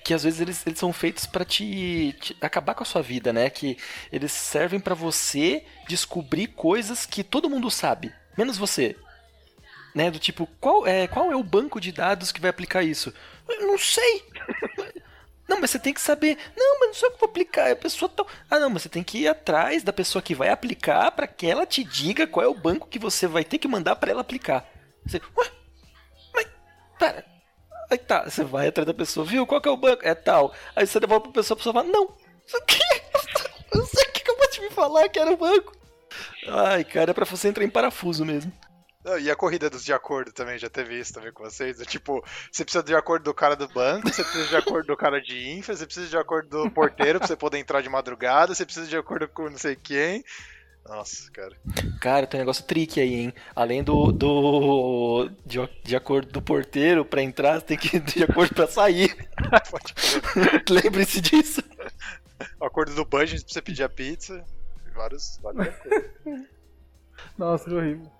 que 0.03 0.13
às 0.13 0.23
vezes 0.23 0.39
eles, 0.39 0.65
eles 0.65 0.79
são 0.79 0.93
feitos 0.93 1.25
para 1.25 1.43
te, 1.43 2.15
te, 2.19 2.37
acabar 2.41 2.75
com 2.75 2.83
a 2.83 2.85
sua 2.85 3.01
vida, 3.01 3.33
né? 3.33 3.49
Que 3.49 3.77
eles 4.11 4.31
servem 4.31 4.79
para 4.79 4.95
você 4.95 5.65
descobrir 5.87 6.47
coisas 6.47 7.05
que 7.05 7.23
todo 7.23 7.49
mundo 7.49 7.69
sabe, 7.71 8.13
menos 8.37 8.57
você. 8.57 8.95
Né? 9.93 10.09
Do 10.09 10.19
tipo, 10.19 10.47
qual 10.59 10.87
é, 10.87 11.07
qual 11.07 11.31
é 11.31 11.35
o 11.35 11.43
banco 11.43 11.79
de 11.79 11.91
dados 11.91 12.31
que 12.31 12.41
vai 12.41 12.49
aplicar 12.49 12.83
isso? 12.83 13.13
Eu 13.47 13.67
não 13.67 13.77
sei. 13.77 14.23
Não, 15.47 15.59
mas 15.59 15.71
você 15.71 15.79
tem 15.79 15.93
que 15.93 15.99
saber. 15.99 16.37
Não, 16.55 16.79
mas 16.79 16.87
não 16.87 16.93
sei 16.93 17.09
o 17.09 17.11
que 17.11 17.19
vou 17.19 17.29
aplicar. 17.29 17.69
A 17.69 17.75
pessoa 17.75 18.07
tá. 18.07 18.25
Ah, 18.49 18.59
não, 18.59 18.69
mas 18.69 18.83
você 18.83 18.89
tem 18.89 19.03
que 19.03 19.19
ir 19.19 19.27
atrás 19.27 19.83
da 19.83 19.91
pessoa 19.91 20.21
que 20.21 20.33
vai 20.33 20.47
aplicar 20.47 21.11
para 21.11 21.27
que 21.27 21.45
ela 21.45 21.65
te 21.65 21.83
diga 21.83 22.25
qual 22.25 22.45
é 22.45 22.47
o 22.47 22.53
banco 22.53 22.87
que 22.87 22.97
você 22.97 23.27
vai 23.27 23.43
ter 23.43 23.57
que 23.57 23.67
mandar 23.67 23.97
para 23.97 24.09
ela 24.09 24.21
aplicar. 24.21 24.65
Você, 25.05 25.21
ué, 25.37 25.51
mas, 26.33 26.47
pera, 26.97 27.25
Aí 27.93 27.97
tá, 27.99 28.23
você 28.23 28.43
vai 28.43 28.69
atrás 28.69 28.87
da 28.87 28.93
pessoa, 28.93 29.23
viu? 29.23 29.45
Qual 29.45 29.61
que 29.61 29.69
é 29.69 29.71
o 29.71 29.77
banco? 29.77 30.01
É 30.03 30.15
tal. 30.15 30.51
Aí 30.75 30.87
você 30.87 30.99
devolve 30.99 31.25
pra 31.25 31.33
pessoa, 31.33 31.53
a 31.53 31.57
pessoa 31.57 31.73
fala, 31.73 31.87
não. 31.87 32.17
Isso 32.43 32.57
aqui, 32.57 32.79
sei 33.85 34.03
o 34.03 34.11
que 34.11 34.31
eu 34.31 34.35
vou 34.35 34.49
te 34.49 34.61
me 34.61 34.71
falar 34.71 35.07
que 35.09 35.19
era 35.19 35.31
o 35.31 35.37
banco. 35.37 35.77
Ai, 36.47 36.83
cara, 36.83 37.11
é 37.11 37.13
pra 37.13 37.23
você 37.23 37.49
entrar 37.49 37.63
em 37.63 37.69
parafuso 37.69 38.25
mesmo. 38.25 38.51
e 39.21 39.29
a 39.29 39.35
corrida 39.35 39.69
dos 39.69 39.85
de 39.85 39.93
acordo 39.93 40.33
também, 40.33 40.57
já 40.57 40.71
teve 40.71 40.99
isso 40.99 41.13
também 41.13 41.31
com 41.31 41.43
vocês? 41.43 41.79
É 41.79 41.85
tipo, 41.85 42.25
você 42.51 42.63
precisa 42.63 42.83
de 42.83 42.95
acordo 42.95 43.25
do 43.25 43.33
cara 43.33 43.55
do 43.55 43.67
banco, 43.67 44.09
você 44.09 44.23
precisa 44.23 44.47
de 44.47 44.55
acordo 44.55 44.87
do 44.87 44.97
cara 44.97 45.21
de 45.21 45.51
infra, 45.51 45.75
você 45.75 45.85
precisa 45.85 46.07
de 46.07 46.17
acordo 46.17 46.49
do 46.49 46.71
porteiro 46.71 47.19
pra 47.19 47.27
você 47.27 47.35
poder 47.35 47.59
entrar 47.59 47.81
de 47.81 47.89
madrugada, 47.89 48.55
você 48.55 48.65
precisa 48.65 48.87
de 48.87 48.97
acordo 48.97 49.27
com 49.27 49.51
não 49.51 49.57
sei 49.59 49.75
quem. 49.75 50.23
Nossa, 50.87 51.31
cara. 51.31 51.55
Cara, 52.01 52.27
tem 52.27 52.39
um 52.39 52.41
negócio 52.41 52.65
trick 52.65 52.99
aí, 52.99 53.13
hein? 53.15 53.33
Além 53.55 53.83
do. 53.83 54.11
do 54.11 55.29
de, 55.45 55.57
de 55.83 55.95
acordo 55.95 56.31
do 56.31 56.41
porteiro 56.41 57.05
pra 57.05 57.21
entrar, 57.21 57.59
você 57.59 57.67
tem 57.67 57.77
que 57.77 57.97
ir 57.97 57.99
de 58.01 58.23
acordo 58.23 58.53
pra 58.53 58.67
sair. 58.67 59.15
Lembre-se 60.69 61.21
disso. 61.21 61.63
O 62.59 62.65
acordo 62.65 62.93
do 62.93 63.05
budget 63.05 63.43
pra 63.43 63.53
você 63.53 63.61
pedir 63.61 63.83
a 63.83 63.89
pizza. 63.89 64.43
Vários. 64.93 65.39
vários 65.41 65.73
Nossa, 67.37 67.69
que 67.69 67.75
horrível. 67.75 68.11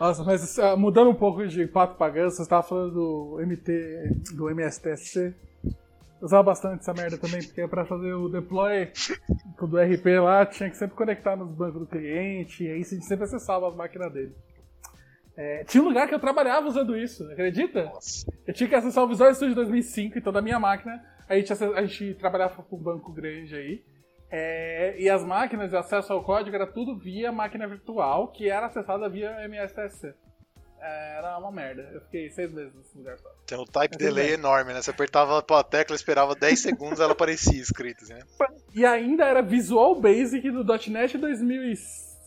Nossa, 0.00 0.24
mas 0.24 0.56
uh, 0.58 0.76
mudando 0.76 1.10
um 1.10 1.14
pouco 1.14 1.46
de 1.46 1.66
pato 1.66 1.96
pagando, 1.96 2.30
você 2.30 2.42
estava 2.42 2.62
falando 2.62 2.94
do 2.94 3.38
MT, 3.40 4.32
do 4.34 4.48
MSTSC 4.48 5.34
usava 6.20 6.42
bastante 6.42 6.80
essa 6.80 6.92
merda 6.92 7.18
também, 7.18 7.42
porque 7.42 7.66
para 7.66 7.84
fazer 7.84 8.12
o 8.12 8.28
deploy 8.28 8.90
do 9.60 9.78
RP 9.78 10.20
lá, 10.20 10.44
tinha 10.46 10.70
que 10.70 10.76
sempre 10.76 10.96
conectar 10.96 11.36
nos 11.36 11.50
bancos 11.50 11.80
do 11.80 11.86
cliente, 11.86 12.64
e 12.64 12.70
aí 12.70 12.84
você 12.84 13.00
sempre 13.00 13.24
acessava 13.24 13.68
as 13.68 13.74
máquinas 13.74 14.12
dele. 14.12 14.34
É, 15.36 15.64
tinha 15.64 15.82
um 15.82 15.86
lugar 15.86 16.08
que 16.08 16.14
eu 16.14 16.18
trabalhava 16.18 16.66
usando 16.66 16.96
isso, 16.96 17.24
acredita? 17.30 17.84
Nossa. 17.84 18.26
Eu 18.46 18.52
tinha 18.52 18.68
que 18.68 18.74
acessar 18.74 19.04
o 19.04 19.08
Visual 19.08 19.32
Studio 19.32 19.54
2005, 19.54 20.18
então 20.18 20.32
da 20.32 20.42
minha 20.42 20.58
máquina, 20.58 21.00
a 21.28 21.36
gente, 21.36 21.52
a 21.52 21.86
gente 21.86 22.14
trabalhava 22.14 22.62
com 22.62 22.76
um 22.76 22.82
banco 22.82 23.12
grande 23.12 23.54
aí, 23.54 23.84
é, 24.30 25.00
e 25.00 25.08
as 25.08 25.24
máquinas 25.24 25.70
de 25.70 25.76
acesso 25.76 26.12
ao 26.12 26.24
código 26.24 26.54
era 26.54 26.66
tudo 26.66 26.98
via 26.98 27.32
máquina 27.32 27.66
virtual, 27.66 28.28
que 28.28 28.50
era 28.50 28.66
acessada 28.66 29.08
via 29.08 29.44
MSTSC 29.44 30.14
era 30.80 31.38
uma 31.38 31.50
merda. 31.50 31.82
Eu 31.92 32.00
fiquei 32.02 32.30
seis 32.30 32.52
meses 32.52 32.74
nesse 32.74 32.96
lugar 32.96 33.18
só. 33.18 33.28
Tem 33.46 33.58
um 33.58 33.64
type 33.64 33.96
delay 33.96 34.34
enorme, 34.34 34.72
né? 34.72 34.82
Você 34.82 34.90
apertava 34.90 35.38
a 35.38 35.64
tecla, 35.64 35.96
esperava 35.96 36.34
10 36.34 36.58
segundos 36.58 37.00
ela 37.00 37.12
aparecia 37.12 37.60
escrita, 37.60 38.04
né? 38.08 38.20
E 38.74 38.84
ainda 38.84 39.24
era 39.24 39.42
Visual 39.42 40.00
Basic 40.00 40.50
do 40.50 40.64
.NET 40.64 41.18
2000 41.18 41.74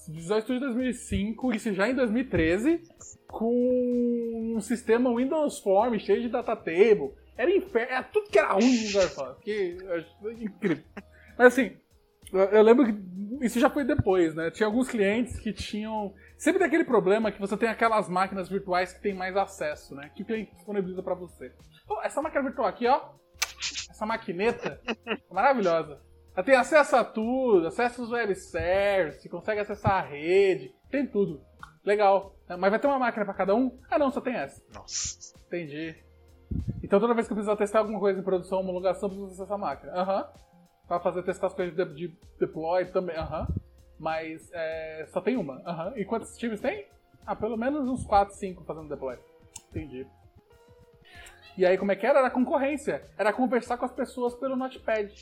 Visual 0.07 0.41
Studio 0.41 0.61
2005, 0.61 1.53
isso 1.53 1.73
já 1.73 1.87
em 1.87 1.95
2013, 1.95 2.81
com 3.27 4.55
um 4.55 4.59
sistema 4.59 5.15
Windows 5.15 5.59
Form 5.59 5.97
cheio 5.99 6.21
de 6.21 6.29
data 6.29 6.55
table. 6.55 7.11
Era 7.37 7.49
inferno, 7.49 7.91
era 7.91 8.03
tudo 8.03 8.29
que 8.29 8.37
era 8.37 8.53
ruim 8.53 8.81
no 8.81 8.87
lugar 8.87 9.07
só. 9.09 9.33
Que, 9.35 9.77
incrível. 10.39 10.83
Mas 11.37 11.47
assim, 11.53 11.77
eu 12.33 12.61
lembro 12.61 12.85
que 12.85 13.45
isso 13.45 13.59
já 13.59 13.69
foi 13.69 13.83
depois, 13.83 14.35
né? 14.35 14.51
Tinha 14.51 14.67
alguns 14.67 14.87
clientes 14.87 15.39
que 15.39 15.53
tinham 15.53 16.13
Sempre 16.41 16.57
tem 16.57 16.67
aquele 16.69 16.83
problema 16.83 17.31
que 17.31 17.39
você 17.39 17.55
tem 17.55 17.69
aquelas 17.69 18.09
máquinas 18.09 18.49
virtuais 18.49 18.91
que 18.91 18.99
tem 18.99 19.13
mais 19.13 19.37
acesso, 19.37 19.93
né? 19.93 20.09
Que 20.15 20.23
o 20.23 20.25
cliente 20.25 20.55
disponibiliza 20.55 21.03
para 21.03 21.13
você. 21.13 21.53
Pô, 21.85 22.01
essa 22.01 22.19
máquina 22.19 22.41
virtual 22.41 22.67
aqui, 22.67 22.87
ó. 22.87 22.99
Essa 23.87 24.07
maquineta 24.07 24.81
é 24.87 25.17
maravilhosa. 25.31 26.01
Ela 26.35 26.43
tem 26.43 26.55
acesso 26.55 26.95
a 26.95 27.03
tudo, 27.03 27.67
acesso 27.67 28.01
aos 28.01 28.09
web 28.09 28.33
services, 28.33 29.29
consegue 29.29 29.61
acessar 29.61 29.91
a 29.91 30.01
rede, 30.01 30.73
tem 30.89 31.05
tudo. 31.05 31.43
Legal. 31.85 32.35
Mas 32.49 32.71
vai 32.71 32.79
ter 32.79 32.87
uma 32.87 32.97
máquina 32.97 33.23
para 33.23 33.35
cada 33.35 33.53
um? 33.53 33.79
Ah, 33.87 33.99
não, 33.99 34.09
só 34.09 34.19
tem 34.19 34.33
essa. 34.33 34.63
Nossa. 34.73 35.37
Entendi. 35.45 35.95
Então 36.83 36.99
toda 36.99 37.13
vez 37.13 37.27
que 37.27 37.33
eu 37.33 37.35
precisar 37.35 37.55
testar 37.55 37.79
alguma 37.79 37.99
coisa 37.99 38.19
em 38.19 38.23
produção, 38.23 38.61
homologação, 38.61 39.09
eu 39.09 39.09
preciso 39.09 39.27
acessar 39.27 39.45
essa 39.45 39.57
máquina. 39.59 39.93
Aham. 39.93 40.21
Uhum. 40.21 40.87
Pra 40.87 40.99
fazer 40.99 41.21
testar 41.21 41.47
as 41.47 41.53
coisas 41.53 41.75
de, 41.75 41.85
de 41.93 42.19
deploy 42.39 42.85
também. 42.85 43.15
Aham. 43.15 43.41
Uhum. 43.47 43.70
Mas 44.01 44.49
é, 44.51 45.05
só 45.13 45.21
tem 45.21 45.37
uma. 45.37 45.57
Uhum. 45.57 45.95
E 45.95 46.03
quantos 46.03 46.35
times 46.35 46.59
tem? 46.59 46.87
Ah, 47.23 47.35
pelo 47.35 47.55
menos 47.55 47.87
uns 47.87 48.03
4, 48.03 48.33
5 48.33 48.63
fazendo 48.63 48.89
deploy. 48.89 49.15
Entendi. 49.69 50.07
E 51.55 51.63
aí, 51.63 51.77
como 51.77 51.91
é 51.91 51.95
que 51.95 52.07
era? 52.07 52.17
Era 52.17 52.31
concorrência. 52.31 53.07
Era 53.15 53.31
conversar 53.31 53.77
com 53.77 53.85
as 53.85 53.91
pessoas 53.91 54.33
pelo 54.33 54.55
Notepad. 54.55 55.13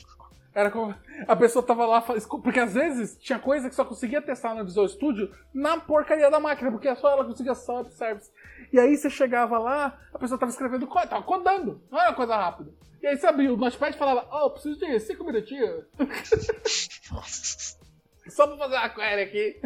Era 0.54 0.70
como... 0.70 0.94
A 1.28 1.36
pessoa 1.36 1.62
tava 1.62 1.84
lá. 1.84 2.00
Porque 2.00 2.58
às 2.58 2.72
vezes 2.72 3.18
tinha 3.18 3.38
coisa 3.38 3.68
que 3.68 3.74
só 3.74 3.84
conseguia 3.84 4.22
testar 4.22 4.54
no 4.54 4.64
Visual 4.64 4.88
Studio 4.88 5.30
na 5.52 5.78
porcaria 5.78 6.30
da 6.30 6.40
máquina, 6.40 6.72
porque 6.72 6.92
só 6.96 7.10
ela 7.10 7.26
conseguia 7.26 7.54
só 7.54 7.84
service. 7.90 8.32
E 8.72 8.80
aí 8.80 8.96
você 8.96 9.10
chegava 9.10 9.58
lá, 9.58 10.00
a 10.14 10.18
pessoa 10.18 10.40
tava 10.40 10.50
escrevendo 10.50 10.86
código, 10.86 11.10
tava 11.10 11.22
codando. 11.22 11.82
Não 11.90 12.00
era 12.00 12.14
coisa 12.14 12.34
rápida. 12.34 12.72
E 13.02 13.06
aí 13.06 13.18
você 13.18 13.26
abriu 13.26 13.52
o 13.52 13.56
Notepad 13.58 13.94
e 13.94 13.98
falava: 13.98 14.26
Oh, 14.32 14.50
preciso 14.50 14.78
de 14.78 14.98
5 15.00 15.22
minutinhos. 15.22 15.84
Só 18.28 18.46
pra 18.46 18.56
fazer 18.56 18.76
uma 18.76 18.88
query 18.88 19.22
aqui. 19.22 19.60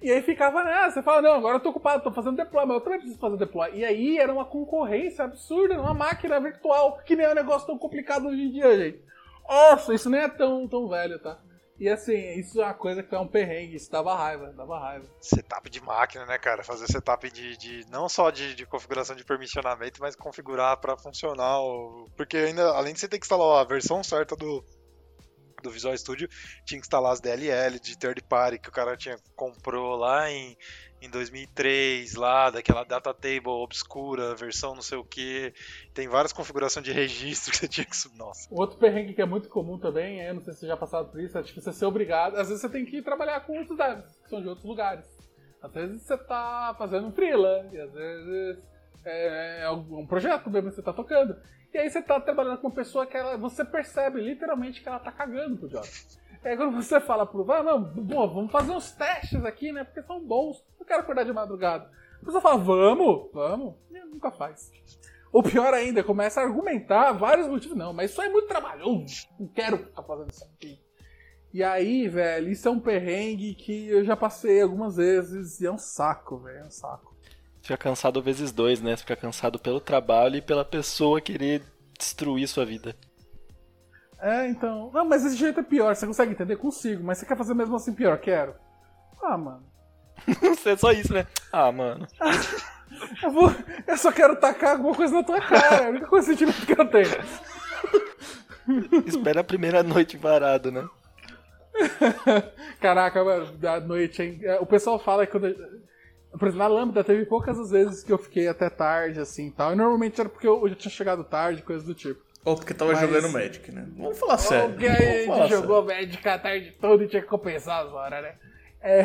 E 0.00 0.10
aí 0.10 0.22
ficava 0.22 0.62
nessa, 0.62 0.92
você 0.92 1.02
fala, 1.02 1.22
não, 1.22 1.34
agora 1.34 1.56
eu 1.56 1.60
tô 1.60 1.70
ocupado, 1.70 2.04
tô 2.04 2.12
fazendo 2.12 2.36
deploy, 2.36 2.64
mas 2.64 2.76
eu 2.76 2.80
também 2.80 3.00
preciso 3.00 3.18
fazer 3.18 3.36
deploy. 3.36 3.70
E 3.74 3.84
aí 3.84 4.18
era 4.18 4.32
uma 4.32 4.44
concorrência 4.44 5.24
absurda, 5.24 5.80
uma 5.80 5.94
máquina 5.94 6.38
virtual, 6.38 6.98
que 7.04 7.16
nem 7.16 7.26
é 7.26 7.32
um 7.32 7.34
negócio 7.34 7.66
tão 7.66 7.76
complicado 7.76 8.28
hoje 8.28 8.42
em 8.42 8.52
dia, 8.52 8.76
gente. 8.76 9.02
Nossa, 9.48 9.92
isso 9.92 10.08
nem 10.08 10.20
é 10.20 10.28
tão, 10.28 10.68
tão 10.68 10.88
velho, 10.88 11.18
tá? 11.18 11.40
E 11.80 11.88
assim, 11.88 12.38
isso 12.38 12.60
é 12.60 12.64
uma 12.66 12.74
coisa 12.74 13.02
que 13.02 13.14
é 13.14 13.18
um 13.18 13.26
perrengue, 13.26 13.74
isso 13.74 13.90
dava 13.90 14.14
raiva, 14.14 14.52
dava 14.52 14.78
raiva. 14.78 15.06
Setup 15.18 15.68
de 15.70 15.82
máquina, 15.82 16.26
né, 16.26 16.36
cara? 16.36 16.62
Fazer 16.62 16.86
setup 16.86 17.30
de, 17.30 17.56
de 17.56 17.86
não 17.90 18.06
só 18.06 18.30
de, 18.30 18.54
de 18.54 18.66
configuração 18.66 19.16
de 19.16 19.24
permissionamento, 19.24 19.98
mas 19.98 20.14
configurar 20.14 20.76
para 20.76 20.94
funcionar. 20.94 21.58
Porque 22.14 22.36
ainda, 22.36 22.68
além 22.72 22.92
de 22.92 23.00
você 23.00 23.08
ter 23.08 23.18
que 23.18 23.24
instalar 23.24 23.62
a 23.62 23.64
versão 23.64 24.04
certa 24.04 24.36
do, 24.36 24.62
do 25.60 25.70
Visual 25.70 25.96
Studio 25.96 26.28
tinha 26.64 26.80
que 26.80 26.86
instalar 26.86 27.12
as 27.12 27.20
DLL 27.20 27.78
de 27.78 27.96
third 27.96 28.22
party 28.22 28.58
que 28.58 28.68
o 28.68 28.72
cara 28.72 28.96
tinha 28.96 29.16
comprou 29.36 29.96
lá 29.96 30.30
em, 30.30 30.56
em 31.00 31.08
2003, 31.08 32.14
lá 32.14 32.50
daquela 32.50 32.84
data 32.84 33.12
table 33.14 33.48
obscura, 33.48 34.34
versão 34.34 34.74
não 34.74 34.82
sei 34.82 34.98
o 34.98 35.04
que. 35.04 35.52
Tem 35.94 36.08
várias 36.08 36.32
configurações 36.32 36.84
de 36.84 36.92
registro 36.92 37.52
que 37.52 37.58
você 37.58 37.68
tinha 37.68 37.84
que 37.84 37.96
subir. 37.96 38.18
Nossa. 38.18 38.48
Outro 38.50 38.78
perrengue 38.78 39.14
que 39.14 39.22
é 39.22 39.26
muito 39.26 39.48
comum 39.48 39.78
também, 39.78 40.20
eu 40.20 40.34
não 40.34 40.42
sei 40.42 40.52
se 40.52 40.60
você 40.60 40.66
já 40.66 40.76
passado 40.76 41.10
por 41.10 41.20
isso, 41.20 41.38
é 41.38 41.42
tipo 41.42 41.60
você 41.60 41.72
ser 41.72 41.86
obrigado. 41.86 42.36
Às 42.36 42.48
vezes 42.48 42.60
você 42.60 42.68
tem 42.68 42.84
que 42.84 43.02
trabalhar 43.02 43.40
com 43.40 43.58
outros 43.58 43.76
devs, 43.76 44.18
que 44.22 44.28
são 44.28 44.42
de 44.42 44.48
outros 44.48 44.66
lugares. 44.66 45.06
Às 45.62 45.72
vezes 45.72 46.02
você 46.02 46.16
tá 46.16 46.74
fazendo 46.78 47.06
um 47.06 47.12
freela, 47.12 47.68
e 47.72 47.78
às 47.78 47.92
vezes 47.92 48.58
é, 49.04 49.62
é 49.62 49.70
um 49.70 50.06
projeto 50.06 50.50
que 50.50 50.60
você 50.60 50.82
tá 50.82 50.92
tocando. 50.92 51.36
E 51.72 51.78
aí 51.78 51.88
você 51.88 52.02
tá 52.02 52.20
trabalhando 52.20 52.58
com 52.58 52.66
uma 52.66 52.74
pessoa 52.74 53.06
que 53.06 53.16
ela, 53.16 53.36
você 53.36 53.64
percebe 53.64 54.20
literalmente 54.20 54.82
que 54.82 54.88
ela 54.88 54.98
tá 54.98 55.12
cagando 55.12 55.56
pro 55.56 55.68
job. 55.68 55.86
Aí 56.42 56.56
quando 56.56 56.74
você 56.74 57.00
fala 57.00 57.26
pro 57.26 57.50
ah, 57.52 57.62
não, 57.62 57.84
pô, 57.84 58.28
vamos 58.28 58.50
fazer 58.50 58.72
uns 58.72 58.90
testes 58.92 59.44
aqui, 59.44 59.72
né? 59.72 59.84
Porque 59.84 60.02
são 60.02 60.24
bons. 60.24 60.64
Não 60.78 60.86
quero 60.86 61.00
acordar 61.00 61.24
de 61.24 61.32
madrugada. 61.32 61.90
A 62.20 62.24
pessoa 62.24 62.40
fala, 62.40 62.58
vamos, 62.58 63.30
vamos. 63.32 63.74
E 63.90 64.00
nunca 64.06 64.30
faz. 64.30 64.70
Ou 65.32 65.42
pior 65.42 65.72
ainda, 65.72 66.02
começa 66.02 66.40
a 66.40 66.44
argumentar 66.44 67.12
vários 67.12 67.46
motivos. 67.46 67.76
Não, 67.76 67.92
mas 67.92 68.10
isso 68.10 68.20
é 68.20 68.28
muito 68.28 68.48
trabalhoso. 68.48 69.28
Não 69.38 69.46
quero 69.48 69.78
ficar 69.78 70.02
fazendo 70.02 70.30
isso 70.30 70.44
aqui. 70.44 70.80
E 71.52 71.62
aí, 71.62 72.08
velho, 72.08 72.48
isso 72.48 72.68
é 72.68 72.70
um 72.70 72.80
perrengue 72.80 73.54
que 73.54 73.88
eu 73.88 74.04
já 74.04 74.16
passei 74.16 74.60
algumas 74.60 74.96
vezes 74.96 75.60
e 75.60 75.66
é 75.66 75.70
um 75.70 75.78
saco, 75.78 76.38
velho, 76.38 76.58
é 76.58 76.64
um 76.64 76.70
saco. 76.70 77.09
Fica 77.62 77.76
cansado 77.76 78.22
vezes 78.22 78.52
dois, 78.52 78.80
né? 78.80 78.96
Fica 78.96 79.14
cansado 79.14 79.58
pelo 79.58 79.80
trabalho 79.80 80.36
e 80.36 80.42
pela 80.42 80.64
pessoa 80.64 81.20
querer 81.20 81.62
destruir 81.98 82.48
sua 82.48 82.64
vida. 82.64 82.96
É, 84.20 84.48
então. 84.48 84.90
Não, 84.92 85.04
mas 85.04 85.24
esse 85.24 85.36
jeito 85.36 85.60
é 85.60 85.62
pior. 85.62 85.94
Você 85.94 86.06
consegue 86.06 86.32
entender? 86.32 86.56
Consigo. 86.56 87.02
Mas 87.04 87.18
você 87.18 87.26
quer 87.26 87.36
fazer 87.36 87.54
mesmo 87.54 87.76
assim 87.76 87.94
pior? 87.94 88.18
Quero. 88.18 88.54
Ah, 89.22 89.36
mano. 89.36 89.64
é 90.66 90.76
só 90.76 90.92
isso, 90.92 91.12
né? 91.12 91.26
Ah, 91.52 91.70
mano. 91.70 92.06
eu, 93.22 93.30
vou... 93.30 93.50
eu 93.86 93.96
só 93.96 94.10
quero 94.10 94.36
tacar 94.36 94.72
alguma 94.72 94.94
coisa 94.94 95.14
na 95.14 95.22
tua 95.22 95.40
cara. 95.40 95.76
É 95.76 95.86
a 95.86 95.90
única 95.90 96.06
coisa 96.06 96.28
sentimento 96.28 96.66
que 96.66 96.72
eu 96.72 96.88
tenho. 96.88 97.08
Espera 99.06 99.40
a 99.40 99.44
primeira 99.44 99.82
noite 99.82 100.16
varado, 100.16 100.70
né? 100.70 100.88
Caraca, 102.80 103.24
mano, 103.24 103.52
da 103.56 103.80
noite, 103.80 104.22
hein? 104.22 104.40
O 104.60 104.66
pessoal 104.66 104.98
fala 104.98 105.26
que 105.26 105.32
quando 105.32 105.46
por 106.38 106.48
exemplo, 106.48 106.58
na 106.58 106.66
Lambda 106.68 107.02
teve 107.02 107.24
poucas 107.26 107.58
as 107.58 107.70
vezes 107.70 108.04
que 108.04 108.12
eu 108.12 108.18
fiquei 108.18 108.48
até 108.48 108.70
tarde, 108.70 109.20
assim 109.20 109.50
tal. 109.50 109.72
E 109.72 109.76
normalmente 109.76 110.20
era 110.20 110.28
porque 110.28 110.46
eu 110.46 110.68
já 110.68 110.74
tinha 110.74 110.92
chegado 110.92 111.24
tarde, 111.24 111.62
coisas 111.62 111.84
do 111.84 111.94
tipo. 111.94 112.20
Ou 112.44 112.56
porque 112.56 112.72
tava 112.72 112.92
Mas... 112.92 113.00
jogando 113.00 113.28
Magic, 113.30 113.70
né? 113.70 113.86
Vamos 113.96 114.18
falar 114.18 114.38
sério. 114.38 114.70
Porque 114.70 114.86
a 114.86 114.94
gente 114.94 115.48
jogou 115.50 115.86
sério. 115.86 116.06
Magic 116.06 116.28
a 116.28 116.38
tarde 116.38 116.76
toda 116.80 117.04
e 117.04 117.08
tinha 117.08 117.22
que 117.22 117.28
compensar 117.28 117.84
as 117.84 117.92
horas, 117.92 118.22
né? 118.22 118.34
É, 118.82 119.02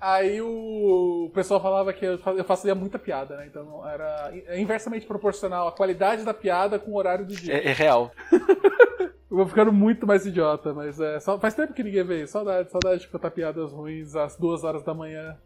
aí 0.00 0.40
o, 0.40 1.26
o 1.26 1.30
pessoal 1.32 1.62
falava 1.62 1.92
que 1.92 2.04
eu 2.04 2.44
fazia 2.44 2.74
muita 2.74 2.98
piada, 2.98 3.36
né? 3.36 3.46
Então 3.46 3.88
era 3.88 4.32
inversamente 4.56 5.06
proporcional 5.06 5.68
a 5.68 5.72
qualidade 5.72 6.24
da 6.24 6.34
piada 6.34 6.80
com 6.80 6.90
o 6.90 6.96
horário 6.96 7.24
do 7.24 7.34
dia. 7.34 7.54
É, 7.54 7.68
é 7.68 7.72
real. 7.72 8.10
eu 8.32 9.36
vou 9.36 9.46
ficando 9.46 9.72
muito 9.72 10.04
mais 10.04 10.26
idiota, 10.26 10.74
mas 10.74 10.98
é, 10.98 11.20
só, 11.20 11.38
faz 11.38 11.54
tempo 11.54 11.72
que 11.72 11.84
ninguém 11.84 12.02
vê 12.02 12.22
isso. 12.24 12.32
Saudade, 12.32 12.70
saudade 12.72 13.02
de 13.02 13.08
contar 13.08 13.30
piadas 13.30 13.72
ruins 13.72 14.16
às 14.16 14.36
duas 14.36 14.64
horas 14.64 14.82
da 14.82 14.92
manhã. 14.92 15.36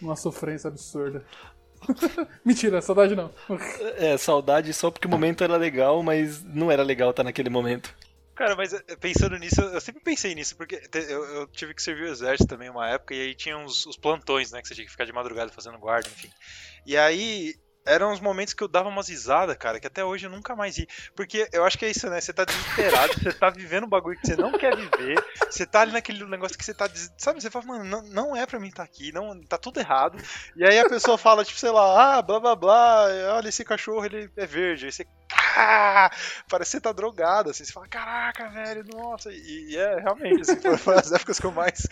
Uma 0.00 0.16
sofrência 0.16 0.68
absurda. 0.68 1.24
Mentira, 2.44 2.80
saudade 2.80 3.16
não. 3.16 3.30
É, 3.96 4.16
saudade 4.16 4.72
só 4.72 4.90
porque 4.90 5.06
o 5.06 5.10
momento 5.10 5.42
era 5.42 5.56
legal, 5.56 6.02
mas 6.02 6.42
não 6.44 6.70
era 6.70 6.82
legal 6.82 7.10
estar 7.10 7.24
naquele 7.24 7.50
momento. 7.50 7.94
Cara, 8.34 8.56
mas 8.56 8.72
eh, 8.72 8.82
pensando 8.98 9.36
nisso, 9.36 9.60
eu 9.60 9.80
sempre 9.82 10.02
pensei 10.02 10.34
nisso, 10.34 10.56
porque 10.56 10.80
eu, 10.94 11.24
eu, 11.26 11.46
tive 11.48 11.74
que 11.74 11.82
servir 11.82 12.04
o 12.04 12.12
exército 12.12 12.48
também 12.48 12.70
uma 12.70 12.88
época, 12.88 13.14
e 13.14 13.20
aí 13.20 13.34
tinha 13.34 13.56
uns, 13.58 13.84
os 13.84 13.98
plantões, 13.98 14.50
né, 14.50 14.62
que 14.62 14.68
você 14.68 14.74
tinha 14.74 14.86
que 14.86 14.90
ficar 14.90 15.04
de 15.04 15.12
madrugada 15.12 15.52
fazendo 15.52 15.78
guarda, 15.78 16.08
enfim. 16.08 16.30
E 16.86 16.96
aí 16.96 17.54
eram 17.84 18.12
os 18.12 18.20
momentos 18.20 18.54
que 18.54 18.62
eu 18.62 18.68
dava 18.68 18.88
umas 18.88 19.08
risadas, 19.08 19.56
cara, 19.56 19.80
que 19.80 19.86
até 19.86 20.04
hoje 20.04 20.26
eu 20.26 20.30
nunca 20.30 20.54
mais 20.54 20.76
ri. 20.76 20.88
Porque 21.14 21.48
eu 21.52 21.64
acho 21.64 21.78
que 21.78 21.84
é 21.84 21.90
isso, 21.90 22.08
né? 22.08 22.20
Você 22.20 22.32
tá 22.32 22.44
desesperado, 22.44 23.14
você 23.14 23.32
tá 23.32 23.50
vivendo 23.50 23.84
um 23.84 23.88
bagulho 23.88 24.18
que 24.18 24.26
você 24.26 24.36
não 24.36 24.52
quer 24.52 24.76
viver, 24.76 25.22
você 25.48 25.64
tá 25.64 25.80
ali 25.80 25.92
naquele 25.92 26.24
negócio 26.26 26.56
que 26.56 26.64
você 26.64 26.74
tá. 26.74 26.88
Sabe, 27.16 27.40
você 27.40 27.50
fala, 27.50 27.64
mano, 27.64 27.84
não, 27.84 28.02
não 28.02 28.36
é 28.36 28.46
pra 28.46 28.60
mim 28.60 28.68
estar 28.68 28.84
tá 28.84 28.88
aqui, 28.88 29.12
não, 29.12 29.40
tá 29.42 29.56
tudo 29.56 29.80
errado. 29.80 30.18
E 30.56 30.64
aí 30.64 30.78
a 30.78 30.88
pessoa 30.88 31.16
fala, 31.16 31.44
tipo, 31.44 31.58
sei 31.58 31.70
lá, 31.70 32.18
ah, 32.18 32.22
blá 32.22 32.38
blá 32.38 32.54
blá, 32.54 33.06
olha 33.34 33.48
esse 33.48 33.64
cachorro, 33.64 34.04
ele 34.04 34.30
é 34.36 34.46
verde. 34.46 34.86
Aí 34.86 34.92
você. 34.92 35.06
Ah, 35.56 36.10
parece 36.48 36.72
que 36.72 36.76
você 36.76 36.80
tá 36.80 36.92
drogado, 36.92 37.50
assim. 37.50 37.64
Você 37.64 37.72
fala, 37.72 37.88
caraca, 37.88 38.48
velho, 38.48 38.84
nossa. 38.92 39.32
E, 39.32 39.70
e 39.70 39.76
é 39.76 40.00
realmente, 40.00 40.42
assim, 40.42 40.56
foi, 40.78 40.96
as 40.96 41.12
épocas 41.12 41.40
que 41.40 41.46
eu 41.46 41.52
mais 41.52 41.86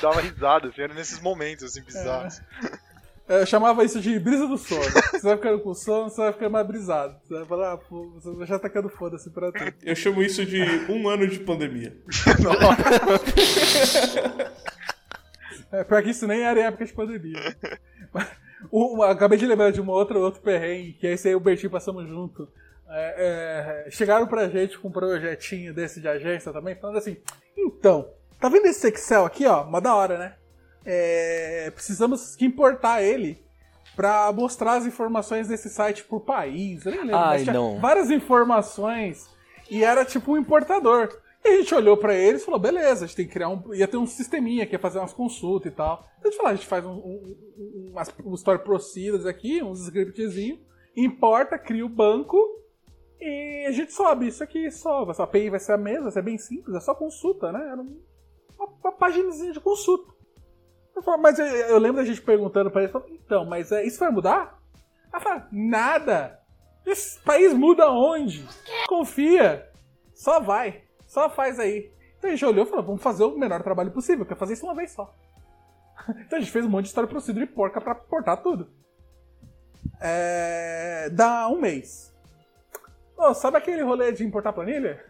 dava 0.00 0.20
risada, 0.20 0.68
assim, 0.68 0.82
eram 0.82 0.94
nesses 0.94 1.20
momentos, 1.20 1.64
assim, 1.64 1.82
bizarros. 1.82 2.40
É. 2.62 2.85
Eu 3.28 3.44
chamava 3.44 3.84
isso 3.84 4.00
de 4.00 4.18
brisa 4.20 4.46
do 4.46 4.56
sono. 4.56 4.84
Você 4.84 5.20
vai 5.20 5.36
ficando 5.36 5.60
com 5.60 5.74
sono, 5.74 6.08
você 6.08 6.20
vai 6.20 6.32
ficando 6.32 6.52
mais 6.52 6.66
brisado. 6.66 7.16
Você 7.24 7.34
vai 7.34 7.44
falar, 7.44 7.72
ah, 7.72 7.76
pô, 7.76 8.08
você 8.14 8.46
já 8.46 8.58
tá 8.58 8.68
ficando 8.68 8.88
foda-se 8.88 9.30
pra 9.30 9.50
tudo. 9.50 9.74
Eu 9.82 9.96
chamo 9.96 10.22
isso 10.22 10.46
de 10.46 10.62
um 10.88 11.08
ano 11.08 11.26
de 11.26 11.40
pandemia. 11.40 11.96
é, 15.72 15.82
pior 15.82 16.02
que 16.02 16.10
isso 16.10 16.26
nem 16.26 16.42
era 16.42 16.60
época 16.62 16.84
de 16.84 16.92
pandemia. 16.92 17.40
O, 18.70 19.02
acabei 19.02 19.38
de 19.38 19.46
lembrar 19.46 19.70
de 19.70 19.80
uma 19.80 19.92
outra, 19.92 20.18
outro 20.18 20.40
perrengue, 20.40 20.94
que 20.94 21.06
esse 21.06 21.28
aí 21.28 21.34
o 21.34 21.40
Bertinho 21.40 21.70
passamos 21.70 22.08
junto. 22.08 22.48
É, 22.88 23.84
é, 23.86 23.90
chegaram 23.90 24.26
pra 24.26 24.48
gente 24.48 24.78
com 24.78 24.88
um 24.88 24.92
projetinho 24.92 25.74
desse 25.74 26.00
de 26.00 26.06
agência 26.08 26.52
também, 26.52 26.76
falando 26.76 26.98
assim: 26.98 27.16
então, 27.56 28.08
tá 28.40 28.48
vendo 28.48 28.66
esse 28.66 28.86
Excel 28.88 29.24
aqui, 29.24 29.44
ó? 29.46 29.64
Uma 29.64 29.80
da 29.80 29.94
hora, 29.94 30.16
né? 30.16 30.36
É, 30.86 31.70
precisamos 31.74 32.40
importar 32.40 33.02
ele 33.02 33.44
para 33.96 34.30
mostrar 34.32 34.74
as 34.74 34.86
informações 34.86 35.48
desse 35.48 35.68
site 35.68 36.04
por 36.04 36.20
país. 36.20 36.86
Eu 36.86 36.92
nem 36.92 37.00
lembro, 37.00 37.16
Ai, 37.16 37.44
não. 37.44 37.80
várias 37.80 38.10
informações 38.10 39.28
e 39.70 39.82
era 39.82 40.04
tipo 40.04 40.32
um 40.32 40.36
importador. 40.36 41.08
E 41.44 41.48
a 41.48 41.56
gente 41.58 41.74
olhou 41.74 41.96
para 41.96 42.14
eles 42.14 42.42
e 42.42 42.44
falou: 42.44 42.60
beleza, 42.60 43.04
a 43.04 43.06
gente 43.08 43.16
tem 43.16 43.26
que 43.26 43.32
criar 43.32 43.48
um. 43.48 43.74
ia 43.74 43.88
ter 43.88 43.96
um 43.96 44.06
sisteminha 44.06 44.66
que 44.66 44.74
ia 44.74 44.78
fazer 44.78 44.98
umas 44.98 45.12
consultas 45.12 45.72
e 45.72 45.74
tal. 45.74 46.04
Então 46.18 46.28
a 46.28 46.30
gente 46.30 46.36
falou: 46.36 46.50
a 46.50 46.54
gente 46.54 46.66
faz 46.66 46.84
um, 46.84 46.90
um, 46.90 47.36
um, 47.58 47.88
umas, 47.90 48.14
um 48.24 48.34
story 48.34 48.58
procedures 48.62 49.26
aqui, 49.26 49.62
uns 49.62 49.80
scriptzinho, 49.84 50.58
importa, 50.96 51.58
cria 51.58 51.86
o 51.86 51.88
banco 51.88 52.36
e 53.20 53.64
a 53.66 53.70
gente 53.70 53.92
sobe. 53.92 54.28
Isso 54.28 54.42
aqui 54.42 54.70
sobe. 54.70 55.12
A 55.16 55.22
API 55.22 55.50
vai 55.50 55.60
ser 55.60 55.72
a 55.72 55.78
mesma, 55.78 56.04
vai 56.04 56.12
ser 56.12 56.22
bem 56.22 56.36
simples, 56.36 56.76
é 56.76 56.80
só 56.80 56.94
consulta, 56.94 57.50
né? 57.50 57.60
Era 57.60 57.80
uma, 57.80 58.68
uma 58.82 58.92
página 58.92 59.30
de 59.52 59.60
consulta. 59.60 60.15
Eu 60.96 61.18
mas 61.18 61.38
eu, 61.38 61.44
eu, 61.44 61.78
lembro 61.78 61.98
da 61.98 62.04
gente 62.04 62.22
perguntando 62.22 62.70
pra 62.70 62.82
ele, 62.82 62.92
então, 63.10 63.44
mas 63.44 63.70
é, 63.70 63.84
isso 63.84 64.00
vai 64.00 64.10
mudar? 64.10 64.58
Ela 65.12 65.20
fala, 65.20 65.48
nada. 65.52 66.40
Esse 66.86 67.20
país 67.20 67.52
muda 67.52 67.90
onde? 67.90 68.46
Confia. 68.88 69.68
Só 70.14 70.40
vai. 70.40 70.84
Só 71.06 71.28
faz 71.28 71.60
aí. 71.60 71.92
Então 72.16 72.30
a 72.30 72.32
gente 72.32 72.44
olhou 72.44 72.64
e 72.64 72.68
falou, 72.68 72.84
vamos 72.84 73.02
fazer 73.02 73.24
o 73.24 73.36
menor 73.36 73.62
trabalho 73.62 73.90
possível, 73.90 74.24
quer 74.24 74.36
fazer 74.36 74.54
isso 74.54 74.64
uma 74.64 74.74
vez 74.74 74.92
só. 74.92 75.14
Então 76.08 76.38
a 76.38 76.40
gente 76.40 76.52
fez 76.52 76.64
um 76.64 76.68
monte 76.68 76.84
de 76.84 76.88
história 76.88 77.08
procedura 77.08 77.44
e 77.44 77.48
porca 77.48 77.80
pra 77.80 77.94
portar 77.94 78.42
tudo. 78.42 78.70
É... 80.00 81.10
Dá 81.10 81.48
um 81.48 81.60
mês. 81.60 82.14
Oh, 83.18 83.34
sabe 83.34 83.56
aquele 83.58 83.82
rolê 83.82 84.12
de 84.12 84.24
importar 84.24 84.52
planilha? 84.52 85.04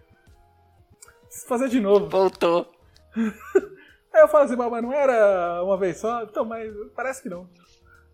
Preciso 1.24 1.47
fazer 1.47 1.68
de 1.68 1.80
novo. 1.80 2.09
Voltou. 2.09 2.72
Aí 4.16 4.22
eu 4.22 4.28
falo 4.28 4.44
assim, 4.44 4.56
mas 4.56 4.82
não 4.82 4.94
era 4.94 5.62
uma 5.62 5.76
vez 5.76 5.98
só? 5.98 6.22
Então, 6.22 6.42
mas 6.42 6.72
parece 6.94 7.22
que 7.22 7.28
não. 7.28 7.46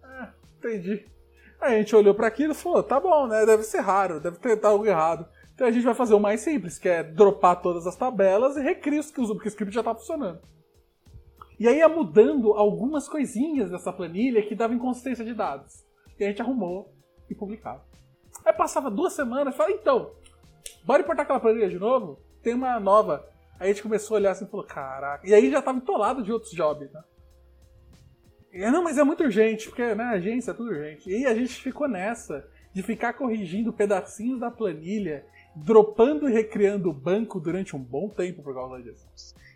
Ah, 0.03 0.31
entendi. 0.59 1.07
Aí 1.61 1.77
a 1.77 1.79
gente 1.79 1.95
olhou 1.95 2.13
para 2.13 2.27
aquilo 2.27 2.53
e 2.53 2.57
falou, 2.57 2.83
tá 2.83 2.99
bom, 2.99 3.29
né? 3.29 3.47
Deve 3.47 3.63
ser 3.63 3.79
raro, 3.79 4.19
deve 4.19 4.37
ter 4.37 4.67
algo 4.67 4.85
errado. 4.85 5.29
Então 5.55 5.65
a 5.65 5.71
gente 5.71 5.85
vai 5.85 5.95
fazer 5.95 6.15
o 6.15 6.19
mais 6.19 6.41
simples, 6.41 6.77
que 6.77 6.89
é 6.89 7.05
dropar 7.05 7.63
todas 7.63 7.87
as 7.87 7.95
tabelas 7.95 8.57
e 8.57 8.61
recriar 8.61 8.99
os 8.99 9.17
usam, 9.17 9.37
porque 9.37 9.49
o 9.49 9.51
script 9.51 9.73
já 9.73 9.81
tá 9.81 9.95
funcionando. 9.95 10.41
E 11.57 11.69
aí 11.69 11.79
ia 11.79 11.89
mudando 11.89 12.53
algumas 12.55 13.09
coisinhas 13.09 13.71
dessa 13.71 13.93
planilha 13.93 14.43
que 14.43 14.57
dava 14.57 14.75
inconsistência 14.75 15.25
de 15.25 15.35
dados. 15.35 15.85
E 16.19 16.25
a 16.25 16.27
gente 16.27 16.43
arrumou 16.43 16.93
e 17.31 17.35
publicava. 17.35 17.85
Aí 18.45 18.53
passava 18.53 18.91
duas 18.91 19.13
semanas 19.13 19.55
e 19.55 19.57
falava, 19.57 19.77
então, 19.77 20.11
bora 20.85 21.03
importar 21.03 21.23
aquela 21.23 21.39
planilha 21.39 21.69
de 21.69 21.79
novo? 21.79 22.19
Tem 22.43 22.55
uma 22.55 22.81
nova. 22.81 23.31
Aí 23.63 23.71
a 23.71 23.73
gente 23.73 23.83
começou 23.85 24.17
a 24.17 24.21
olhar 24.21 24.33
assim 24.33 24.45
e 24.45 24.49
falou, 24.49 24.67
caraca. 24.67 25.25
E 25.25 25.33
aí 25.33 25.49
já 25.49 25.63
tava 25.63 25.79
entolado 25.79 26.21
de 26.25 26.33
outros 26.33 26.51
jobs, 26.51 26.91
né? 26.93 27.01
E, 28.53 28.69
não, 28.69 28.83
mas 28.83 28.99
é 28.99 29.05
muito 29.05 29.23
urgente, 29.23 29.69
porque 29.69 29.95
né, 29.95 30.03
a 30.03 30.11
agência 30.11 30.51
é 30.51 30.55
tudo 30.55 30.71
urgente. 30.71 31.09
E 31.09 31.25
a 31.25 31.33
gente 31.33 31.63
ficou 31.63 31.87
nessa 31.87 32.45
de 32.73 32.83
ficar 32.83 33.13
corrigindo 33.13 33.73
pedacinhos 33.73 34.41
da 34.41 34.51
planilha, 34.51 35.25
dropando 35.55 36.29
e 36.29 36.33
recriando 36.33 36.91
o 36.91 36.93
banco 36.93 37.39
durante 37.39 37.77
um 37.77 37.79
bom 37.79 38.09
tempo 38.09 38.43
por 38.43 38.53
causa 38.53 38.83
disso. 38.83 39.07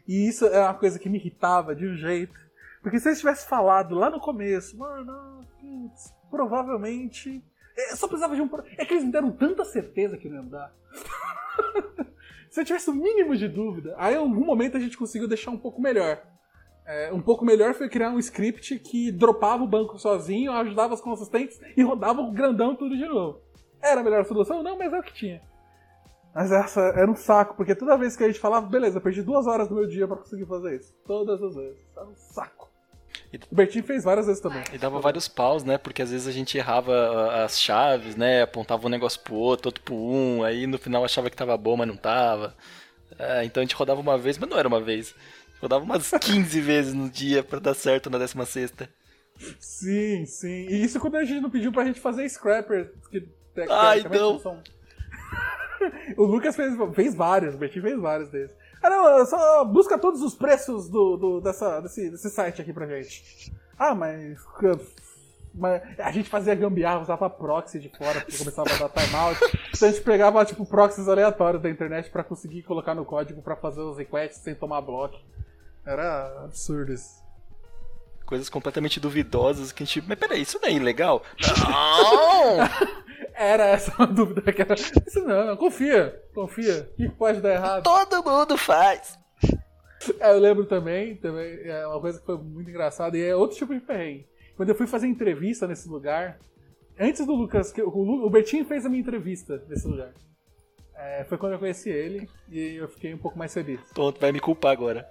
E 0.07 0.29
isso 0.29 0.47
é 0.47 0.61
uma 0.61 0.75
coisa 0.75 1.01
que 1.01 1.09
me 1.09 1.19
irritava 1.19 1.75
de 1.75 1.85
um 1.85 1.97
jeito. 1.97 2.39
Porque 2.81 3.01
se 3.01 3.09
eles 3.09 3.19
tivessem 3.19 3.49
falado 3.49 3.97
lá 3.97 4.09
no 4.09 4.21
começo, 4.21 4.79
mano, 4.79 5.45
putz, 5.61 6.15
provavelmente. 6.31 7.43
Eu 7.77 7.85
é, 7.93 7.97
só 7.97 8.07
precisava 8.07 8.37
de 8.37 8.41
um. 8.41 8.49
É 8.79 8.85
que 8.85 8.95
eles 8.95 9.05
me 9.05 9.11
deram 9.11 9.33
tanta 9.33 9.65
certeza 9.65 10.17
que 10.17 10.29
não 10.29 10.45
ia 10.45 10.49
dar. 10.49 10.73
Se 12.57 12.63
eu 12.63 12.65
tivesse 12.65 12.89
o 12.89 12.95
mínimo 12.95 13.37
de 13.37 13.49
dúvida, 13.49 13.95
aí 13.99 14.15
em 14.15 14.17
algum 14.17 14.43
momento 14.43 14.79
a 14.79 14.81
gente 14.81 14.97
conseguiu 14.97 15.29
deixar 15.29 15.51
um 15.51 15.59
pouco 15.59 15.79
melhor. 15.79 16.23
É, 16.87 17.13
um 17.13 17.21
pouco 17.21 17.45
melhor 17.45 17.75
foi 17.75 17.87
criar 17.87 18.09
um 18.09 18.19
script 18.19 18.79
que 18.79 19.13
dropava 19.13 19.63
o 19.63 19.69
banco 19.69 19.99
sozinho, 19.99 20.51
ajudava 20.53 20.95
os 20.95 21.03
consistentes 21.03 21.61
e 21.77 21.83
rodava 21.83 22.23
o 22.23 22.33
grandão 22.33 22.75
tudo 22.75 22.97
de 22.97 23.05
novo. 23.05 23.43
Era 23.79 24.01
a 24.01 24.03
melhor 24.03 24.25
solução? 24.25 24.63
Não, 24.63 24.79
mas 24.79 24.91
é 24.91 24.99
o 24.99 25.03
que 25.03 25.13
tinha. 25.13 25.43
Mas 26.35 26.51
essa 26.51 26.81
era 26.81 27.11
um 27.11 27.15
saco, 27.15 27.57
porque 27.59 27.75
toda 27.75 27.99
vez 27.99 28.17
que 28.17 28.25
a 28.25 28.27
gente 28.27 28.41
falava, 28.41 28.67
beleza, 28.67 29.03
perdi 29.03 29.21
duas 29.21 29.47
horas 29.47 29.69
do 29.69 29.75
meu 29.75 29.87
dia 29.87 30.09
para 30.09 30.17
conseguir 30.17 30.47
fazer 30.47 30.77
isso. 30.77 30.95
Todas 31.05 31.43
as 31.43 31.55
vezes. 31.55 31.87
Era 31.95 32.07
um 32.07 32.17
saco. 32.17 32.56
E... 33.33 33.37
O 33.51 33.55
Bertinho 33.55 33.85
fez 33.85 34.05
várias 34.05 34.27
vezes 34.27 34.41
também. 34.41 34.63
E 34.73 34.79
dava 34.79 35.01
vários 35.01 35.29
paus, 35.29 35.65
né? 35.65 35.79
Porque 35.79 36.03
às 36.03 36.11
vezes 36.11 36.27
a 36.27 36.33
gente 36.33 36.57
errava 36.57 37.45
as 37.45 37.61
chaves, 37.61 38.17
né? 38.17 38.43
Apontava 38.43 38.87
um 38.87 38.91
negócio 38.91 39.21
pro 39.21 39.35
outro, 39.35 39.69
outro 39.69 39.83
pro 39.83 39.95
um, 39.95 40.45
aí 40.45 40.67
no 40.67 40.79
final 40.79 41.05
achava 41.05 41.31
que 41.31 41.37
tava 41.37 41.57
bom, 41.57 41.77
mas 41.77 41.89
não 41.89 41.97
tava. 41.97 42.55
É, 43.19 43.45
então 43.45 43.61
a 43.61 43.65
gente 43.65 43.75
rodava 43.75 44.01
uma 44.01 44.19
vez, 44.19 44.39
mas 44.39 44.49
não 44.49 44.59
era 44.59 44.69
uma 44.69 44.81
vez. 44.81 45.15
Rodava 45.61 45.85
umas 45.85 46.11
15 46.21 46.61
vezes 46.61 46.95
no 46.95 47.09
dia 47.09 47.43
para 47.43 47.59
dar 47.59 47.75
certo 47.75 48.11
na 48.11 48.19
16 48.19 48.73
Sim, 49.59 50.25
sim. 50.25 50.67
E 50.69 50.83
isso 50.83 50.99
quando 50.99 51.17
a 51.17 51.25
gente 51.25 51.41
não 51.41 51.51
pediu 51.51 51.71
pra 51.71 51.85
gente 51.85 52.01
fazer 52.01 52.29
scrapper. 52.29 52.93
Que, 53.11 53.29
ah, 53.69 53.97
então. 53.99 54.41
O 56.17 56.25
Lucas 56.25 56.57
fez, 56.57 56.75
fez 56.95 57.15
vários, 57.15 57.55
o 57.55 57.59
Bertinho 57.59 57.85
fez 57.85 58.01
vários 58.01 58.31
desses. 58.31 58.57
Ah, 58.83 58.91
não, 58.91 59.27
só 59.27 59.65
busca 59.65 59.99
todos 59.99 60.23
os 60.23 60.35
preços 60.35 60.89
do, 60.89 61.17
do, 61.17 61.41
dessa, 61.41 61.81
desse, 61.81 62.11
desse 62.11 62.31
site 62.31 62.61
aqui 62.61 62.73
pra 62.73 62.87
gente. 62.87 63.53
Ah, 63.79 63.95
mas. 63.95 64.39
mas 65.55 65.83
a 65.99 66.11
gente 66.13 66.29
fazia 66.29 66.55
gambiarra, 66.55 67.01
usava 67.01 67.29
proxy 67.29 67.79
de 67.79 67.89
fora, 67.89 68.21
porque 68.21 68.39
começava 68.39 68.69
a 68.71 68.79
dar 68.79 68.89
timeout. 68.89 69.41
Então 69.75 69.89
a 69.89 69.93
gente 69.93 70.05
pegava, 70.05 70.45
tipo, 70.45 70.65
proxies 70.65 71.09
aleatórios 71.09 71.63
da 71.63 71.71
internet 71.71 72.11
pra 72.11 72.25
conseguir 72.25 72.63
colocar 72.63 72.95
no 72.95 73.05
código 73.05 73.43
pra 73.43 73.57
fazer 73.57 73.81
os 73.81 73.99
requests 73.99 74.43
sem 74.43 74.55
tomar 74.55 74.81
bloco. 74.81 75.17
Era 75.85 76.45
absurdo 76.45 76.93
isso 76.93 77.27
coisas 78.27 78.49
completamente 78.49 78.99
duvidosas 78.99 79.71
que 79.73 79.85
a 79.85 79.87
gente. 79.87 80.03
Mas 80.07 80.19
peraí, 80.19 80.43
isso 80.43 80.59
não 80.61 80.69
é 80.69 80.73
ilegal? 80.73 81.23
Não! 81.69 83.06
Era 83.37 83.67
essa 83.67 83.95
uma 83.99 84.07
dúvida 84.13 84.53
que 84.53 84.63
era. 84.63 84.75
Isso 84.75 85.21
não, 85.25 85.57
confia, 85.57 86.23
confia. 86.35 86.89
O 86.93 86.97
que 86.97 87.09
pode 87.11 87.41
dar 87.41 87.53
errado? 87.53 87.83
Todo 87.83 88.25
mundo 88.25 88.57
faz. 88.57 89.19
É, 90.21 90.31
eu 90.31 90.39
lembro 90.39 90.65
também, 90.67 91.17
também, 91.17 91.61
é 91.65 91.87
uma 91.87 92.01
coisa 92.01 92.19
que 92.19 92.27
foi 92.27 92.39
muito 92.39 92.71
engraçada, 92.71 93.17
e 93.17 93.23
é 93.23 93.35
outro 93.35 93.57
tipo 93.57 93.75
de 93.75 93.81
perrengue. 93.81 94.27
Quando 94.57 94.69
eu 94.69 94.75
fui 94.75 94.87
fazer 94.87 95.07
entrevista 95.07 95.67
nesse 95.67 95.89
lugar, 95.89 96.39
antes 96.99 97.27
do 97.27 97.35
Lucas, 97.35 97.73
o, 97.77 98.27
o 98.27 98.31
Bertinho 98.31 98.65
fez 98.65 98.87
a 98.87 98.89
minha 98.89 99.01
entrevista 99.01 99.63
nesse 99.69 99.87
lugar. 99.87 100.13
É, 100.99 101.25
foi 101.25 101.37
quando 101.37 101.53
eu 101.53 101.59
conheci 101.59 101.91
ele 101.91 102.29
e 102.49 102.77
eu 102.77 102.89
fiquei 102.89 103.13
um 103.13 103.19
pouco 103.19 103.39
mais 103.39 103.53
feliz. 103.53 103.81
Pronto, 103.93 104.19
vai 104.19 104.33
me 104.33 104.41
culpar 104.41 104.73
agora. 104.73 105.07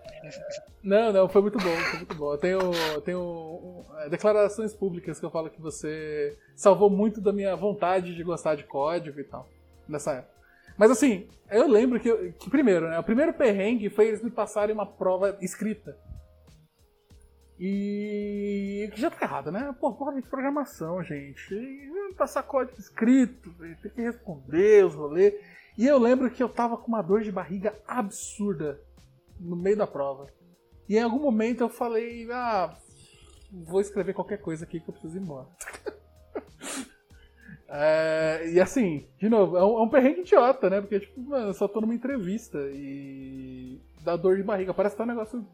Não, 0.81 1.13
não, 1.13 1.29
foi 1.29 1.41
muito 1.41 1.59
bom, 1.59 1.75
foi 1.77 1.99
muito 1.99 2.15
bom. 2.15 2.33
Eu 2.33 2.37
tenho, 2.37 3.01
tenho 3.01 3.19
um, 3.19 3.85
é, 3.99 4.09
declarações 4.09 4.73
públicas 4.73 5.19
que 5.19 5.25
eu 5.25 5.29
falo 5.29 5.49
que 5.49 5.61
você 5.61 6.37
salvou 6.55 6.89
muito 6.89 7.21
da 7.21 7.31
minha 7.31 7.55
vontade 7.55 8.15
de 8.15 8.23
gostar 8.23 8.55
de 8.55 8.63
código 8.63 9.19
e 9.19 9.23
tal, 9.23 9.47
nessa 9.87 10.13
época. 10.13 10.35
Mas 10.77 10.91
assim, 10.91 11.27
eu 11.49 11.67
lembro 11.67 11.99
que, 11.99 12.33
que 12.33 12.49
primeiro, 12.49 12.89
né? 12.89 12.99
O 12.99 13.03
primeiro 13.03 13.33
perrengue 13.33 13.89
foi 13.89 14.07
eles 14.07 14.23
me 14.23 14.31
passarem 14.31 14.73
uma 14.73 14.85
prova 14.85 15.37
escrita. 15.39 15.97
E 17.57 18.89
já 18.95 19.09
tá 19.09 19.25
errado, 19.25 19.51
né? 19.51 19.73
Pô, 19.79 19.93
prova 19.93 20.19
de 20.19 20.27
programação, 20.27 21.01
gente. 21.01 21.55
Passar 22.17 22.43
código 22.43 22.77
escrito, 22.79 23.53
tem 23.81 23.91
que 23.91 24.01
responder 24.01 24.85
os 24.85 24.93
rolês. 24.93 25.33
E 25.77 25.85
eu 25.85 25.97
lembro 25.97 26.31
que 26.31 26.41
eu 26.41 26.49
tava 26.49 26.77
com 26.77 26.87
uma 26.87 27.01
dor 27.01 27.21
de 27.21 27.31
barriga 27.31 27.73
absurda 27.87 28.79
no 29.39 29.55
meio 29.55 29.77
da 29.77 29.85
prova. 29.85 30.27
E 30.87 30.95
em 30.95 31.01
algum 31.01 31.19
momento 31.19 31.61
eu 31.61 31.69
falei, 31.69 32.27
ah, 32.31 32.73
vou 33.51 33.81
escrever 33.81 34.13
qualquer 34.13 34.37
coisa 34.37 34.63
aqui 34.63 34.79
que 34.79 34.89
eu 34.89 34.93
preciso 34.93 35.17
ir 35.17 35.21
embora. 35.21 35.47
é, 37.67 38.49
e 38.53 38.61
assim, 38.61 39.07
de 39.17 39.27
novo, 39.27 39.57
é 39.57 39.65
um, 39.65 39.79
é 39.79 39.81
um 39.81 39.89
perrengue 39.89 40.21
idiota, 40.21 40.69
né? 40.69 40.79
Porque, 40.79 41.01
tipo, 41.01 41.19
mano, 41.21 41.47
eu 41.47 41.53
só 41.53 41.67
tô 41.67 41.81
numa 41.81 41.95
entrevista 41.95 42.57
e 42.71 43.81
dá 44.01 44.15
dor 44.15 44.37
de 44.37 44.43
barriga. 44.43 44.73
Parece 44.73 44.95
que 44.95 44.97
tá 44.97 45.03
um 45.03 45.07
negócio 45.07 45.45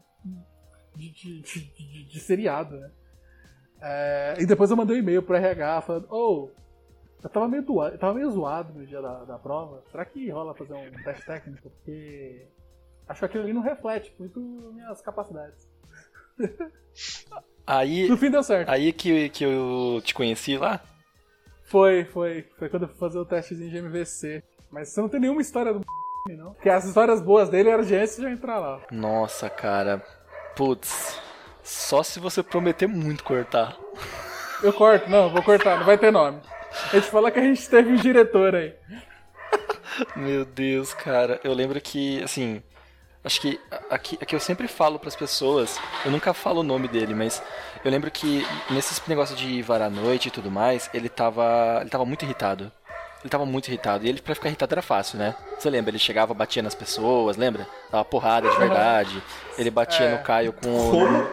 de, 0.94 1.10
de, 1.10 1.42
de, 1.42 2.04
de 2.04 2.20
seriado, 2.20 2.76
né? 2.76 2.90
É, 3.80 4.36
e 4.38 4.46
depois 4.46 4.70
eu 4.70 4.76
mandei 4.76 4.96
um 4.96 5.00
e-mail 5.00 5.22
pro 5.22 5.34
RH 5.34 5.80
falando, 5.80 6.06
oh, 6.08 6.50
eu 7.22 7.30
tava 7.30 7.48
meio, 7.48 7.62
doado, 7.62 7.94
eu 7.94 7.98
tava 7.98 8.14
meio 8.14 8.30
zoado 8.30 8.72
no 8.72 8.86
dia 8.86 9.00
da, 9.00 9.24
da 9.24 9.38
prova. 9.38 9.82
Será 9.90 10.04
que 10.04 10.28
rola 10.30 10.54
fazer 10.54 10.74
um 10.74 11.02
teste 11.04 11.24
técnico? 11.24 11.70
Porque 11.70 12.46
acho 13.08 13.20
que 13.20 13.26
aquilo 13.26 13.44
ali 13.44 13.52
não 13.52 13.62
reflete 13.62 14.14
muito 14.18 14.40
minhas 14.40 15.00
capacidades. 15.00 15.68
Aí, 17.66 18.08
no 18.08 18.16
fim 18.16 18.30
deu 18.30 18.42
certo. 18.42 18.68
Aí 18.68 18.92
que, 18.92 19.28
que 19.28 19.44
eu 19.44 20.00
te 20.04 20.12
conheci 20.14 20.58
lá? 20.58 20.80
Foi, 21.64 22.04
foi. 22.04 22.42
Foi 22.58 22.68
quando 22.68 22.82
eu 22.82 22.88
fui 22.88 22.98
fazer 22.98 23.18
o 23.18 23.24
testezinho 23.24 23.70
de 23.70 23.78
MVC. 23.78 24.42
Mas 24.70 24.88
você 24.88 25.00
não 25.00 25.08
tem 25.08 25.20
nenhuma 25.20 25.40
história 25.40 25.72
do 25.72 25.80
não? 26.30 26.54
Porque 26.54 26.68
as 26.68 26.84
histórias 26.84 27.20
boas 27.20 27.48
dele 27.48 27.68
eram 27.68 27.82
de 27.82 27.94
antes 27.94 28.16
de 28.16 28.24
eu 28.24 28.30
entrar 28.30 28.58
lá. 28.58 28.80
Nossa, 28.90 29.48
cara. 29.48 30.02
Putz. 30.56 31.20
Só 31.62 32.02
se 32.02 32.18
você 32.18 32.42
prometer 32.42 32.86
muito 32.86 33.22
cortar. 33.22 33.76
Eu 34.62 34.72
corto, 34.72 35.10
não, 35.10 35.30
vou 35.30 35.42
cortar, 35.42 35.78
não 35.78 35.84
vai 35.84 35.98
ter 35.98 36.12
nome. 36.12 36.40
A 36.92 36.96
gente 36.96 37.10
fala 37.10 37.30
que 37.30 37.38
a 37.38 37.42
gente 37.42 37.68
teve 37.68 37.90
um 37.90 37.96
diretor 37.96 38.54
aí. 38.54 38.74
Meu 40.16 40.44
Deus, 40.44 40.94
cara. 40.94 41.40
Eu 41.44 41.52
lembro 41.52 41.80
que, 41.80 42.22
assim. 42.22 42.62
Acho 43.24 43.40
que 43.40 43.60
aqui, 43.88 44.18
aqui 44.20 44.34
eu 44.34 44.40
sempre 44.40 44.66
falo 44.66 44.98
para 44.98 45.06
as 45.06 45.14
pessoas, 45.14 45.78
eu 46.04 46.10
nunca 46.10 46.34
falo 46.34 46.58
o 46.58 46.64
nome 46.64 46.88
dele, 46.88 47.14
mas 47.14 47.40
eu 47.84 47.88
lembro 47.88 48.10
que 48.10 48.44
nesse 48.68 49.00
negócio 49.08 49.36
de 49.36 49.62
varar 49.62 49.88
noite 49.88 50.26
e 50.26 50.30
tudo 50.32 50.50
mais, 50.50 50.90
ele 50.92 51.08
tava, 51.08 51.78
ele 51.80 51.90
tava 51.90 52.04
muito 52.04 52.24
irritado. 52.24 52.72
Ele 53.22 53.30
tava 53.30 53.46
muito 53.46 53.68
irritado. 53.68 54.04
E 54.04 54.08
ele, 54.08 54.20
pra 54.20 54.34
ficar 54.34 54.48
irritado, 54.48 54.74
era 54.74 54.82
fácil, 54.82 55.18
né? 55.18 55.36
Você 55.56 55.70
lembra? 55.70 55.92
Ele 55.92 55.98
chegava, 56.00 56.34
batia 56.34 56.62
nas 56.62 56.74
pessoas, 56.74 57.36
lembra? 57.36 57.68
Dava 57.92 58.04
porrada 58.04 58.50
de 58.50 58.58
verdade. 58.58 59.22
Ele 59.56 59.70
batia 59.70 60.06
é. 60.06 60.16
no 60.16 60.24
Caio 60.24 60.52
com. 60.52 60.90
Como? 60.90 61.28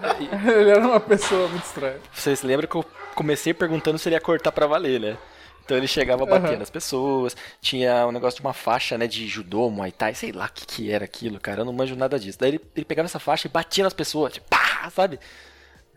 ele 0.46 0.70
era 0.70 0.86
uma 0.86 1.00
pessoa 1.00 1.48
muito 1.48 1.64
estranha. 1.64 1.98
Vocês 2.12 2.42
lembram 2.42 2.68
que 2.68 2.76
eu 2.76 2.84
comecei 3.14 3.54
perguntando 3.54 3.98
se 3.98 4.08
ele 4.08 4.16
ia 4.16 4.20
cortar 4.20 4.52
pra 4.52 4.66
valer, 4.66 5.00
né? 5.00 5.16
Então 5.64 5.76
ele 5.76 5.88
chegava 5.88 6.24
batendo 6.24 6.52
uhum. 6.52 6.58
nas 6.60 6.70
pessoas, 6.70 7.36
tinha 7.60 8.06
um 8.06 8.12
negócio 8.12 8.40
de 8.40 8.46
uma 8.46 8.52
faixa, 8.52 8.96
né, 8.96 9.08
de 9.08 9.26
judô, 9.26 9.68
muay 9.68 9.90
thai, 9.90 10.14
sei 10.14 10.30
lá 10.30 10.44
o 10.46 10.48
que, 10.48 10.64
que 10.64 10.92
era 10.92 11.04
aquilo, 11.04 11.40
cara, 11.40 11.62
eu 11.62 11.64
não 11.64 11.72
manjo 11.72 11.96
nada 11.96 12.20
disso. 12.20 12.38
Daí 12.38 12.50
ele, 12.50 12.60
ele 12.76 12.84
pegava 12.84 13.06
essa 13.06 13.18
faixa 13.18 13.48
e 13.48 13.50
batia 13.50 13.82
nas 13.82 13.92
pessoas, 13.92 14.34
tipo, 14.34 14.46
pá, 14.48 14.88
sabe? 14.94 15.18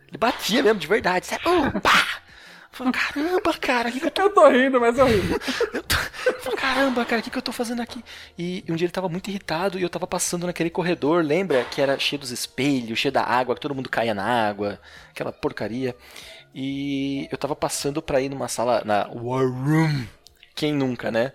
Ele 0.08 0.18
batia 0.18 0.64
mesmo, 0.64 0.80
de 0.80 0.88
verdade, 0.88 1.28
sabe? 1.28 1.43
Uh, 1.47 1.80
pá! 1.82 2.24
Falei, 2.72 2.93
caramba, 2.93 3.53
cara, 3.59 3.89
o 3.89 3.91
que, 3.91 3.99
que 3.99 4.05
eu 4.05 4.11
tô... 4.11 4.22
Eu 4.22 4.30
tô 4.34 4.49
rindo, 4.49 4.80
mas 4.80 4.97
eu 4.97 5.05
rindo. 5.05 5.34
eu 5.74 5.84
tô... 5.84 5.95
Falei, 6.39 6.57
caramba, 6.57 7.05
cara, 7.05 7.20
o 7.20 7.24
que, 7.24 7.30
que 7.30 7.38
eu 7.38 7.41
tô 7.41 7.51
fazendo 7.51 7.82
aqui? 7.82 8.03
E 8.38 8.63
um 8.70 8.76
dia 8.76 8.86
ele 8.86 8.91
tava 8.91 9.09
muito 9.09 9.30
irritado 9.30 9.78
e 9.80 9.82
eu 9.82 9.89
tava 9.89 10.05
passando 10.05 10.45
naquele 10.45 10.70
corredor, 10.70 11.24
lembra? 11.24 11.63
Que 11.65 11.82
era 11.82 11.97
cheio 11.97 12.20
dos 12.20 12.32
espelhos, 12.32 12.99
cheio 12.99 13.11
da 13.11 13.24
água, 13.24 13.55
que 13.55 13.61
todo 13.61 13.76
mundo 13.76 13.89
caía 13.89 14.13
na 14.13 14.24
água, 14.24 14.80
aquela 15.09 15.32
porcaria. 15.32 15.95
E 16.53 17.28
eu 17.32 17.38
tava 17.38 17.55
passando 17.55 18.01
pra 18.01 18.22
ir 18.22 18.30
numa 18.30 18.47
sala, 18.47 18.82
na 18.86 19.09
War 19.13 19.45
Room. 19.45 20.05
Quem 20.55 20.74
nunca, 20.74 21.11
né? 21.11 21.34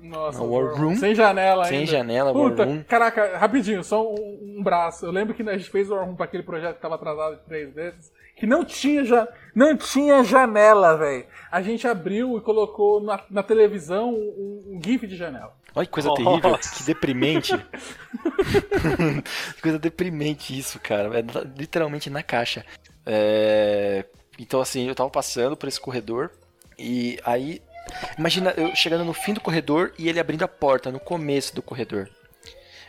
Nossa, 0.00 0.38
na 0.38 0.44
War 0.44 0.74
Room. 0.74 0.96
Sem 0.96 1.14
janela 1.14 1.64
Sem 1.66 1.80
ainda. 1.80 1.90
janela, 1.90 2.32
Puta, 2.32 2.62
War 2.62 2.68
Room. 2.68 2.82
Caraca, 2.84 3.38
rapidinho, 3.38 3.84
só 3.84 4.02
um, 4.02 4.56
um, 4.58 4.62
braço. 4.62 5.06
Eu 5.06 5.12
lembro 5.12 5.32
que 5.32 5.42
a 5.42 5.56
gente 5.56 5.70
fez 5.70 5.90
o 5.90 5.94
War 5.94 6.04
Room 6.04 6.16
pra 6.16 6.24
aquele 6.24 6.42
projeto 6.42 6.76
que 6.76 6.82
tava 6.82 6.96
atrasado 6.96 7.36
de 7.36 7.42
três 7.42 7.72
vezes. 7.72 8.12
Que 8.42 8.46
não 8.48 8.64
tinha, 8.64 9.04
já, 9.04 9.28
não 9.54 9.76
tinha 9.76 10.24
janela, 10.24 10.96
velho. 10.96 11.24
A 11.48 11.62
gente 11.62 11.86
abriu 11.86 12.36
e 12.36 12.40
colocou 12.40 13.00
na, 13.00 13.20
na 13.30 13.40
televisão 13.40 14.12
um, 14.12 14.64
um 14.66 14.80
GIF 14.84 15.06
de 15.06 15.14
janela. 15.14 15.56
Olha 15.72 15.86
que 15.86 15.92
coisa 15.92 16.10
oh. 16.10 16.14
terrível, 16.14 16.58
que 16.58 16.82
deprimente. 16.82 17.52
que 19.54 19.62
coisa 19.62 19.78
deprimente 19.78 20.58
isso, 20.58 20.80
cara. 20.80 21.20
É 21.20 21.22
literalmente 21.56 22.10
na 22.10 22.20
caixa. 22.20 22.66
É... 23.06 24.06
Então, 24.36 24.60
assim, 24.60 24.88
eu 24.88 24.94
tava 24.96 25.08
passando 25.08 25.56
por 25.56 25.68
esse 25.68 25.80
corredor 25.80 26.32
e 26.76 27.20
aí. 27.24 27.62
Imagina 28.18 28.52
eu 28.56 28.74
chegando 28.74 29.04
no 29.04 29.12
fim 29.12 29.34
do 29.34 29.40
corredor 29.40 29.92
e 29.96 30.08
ele 30.08 30.18
abrindo 30.18 30.42
a 30.42 30.48
porta 30.48 30.90
no 30.90 30.98
começo 30.98 31.54
do 31.54 31.62
corredor. 31.62 32.10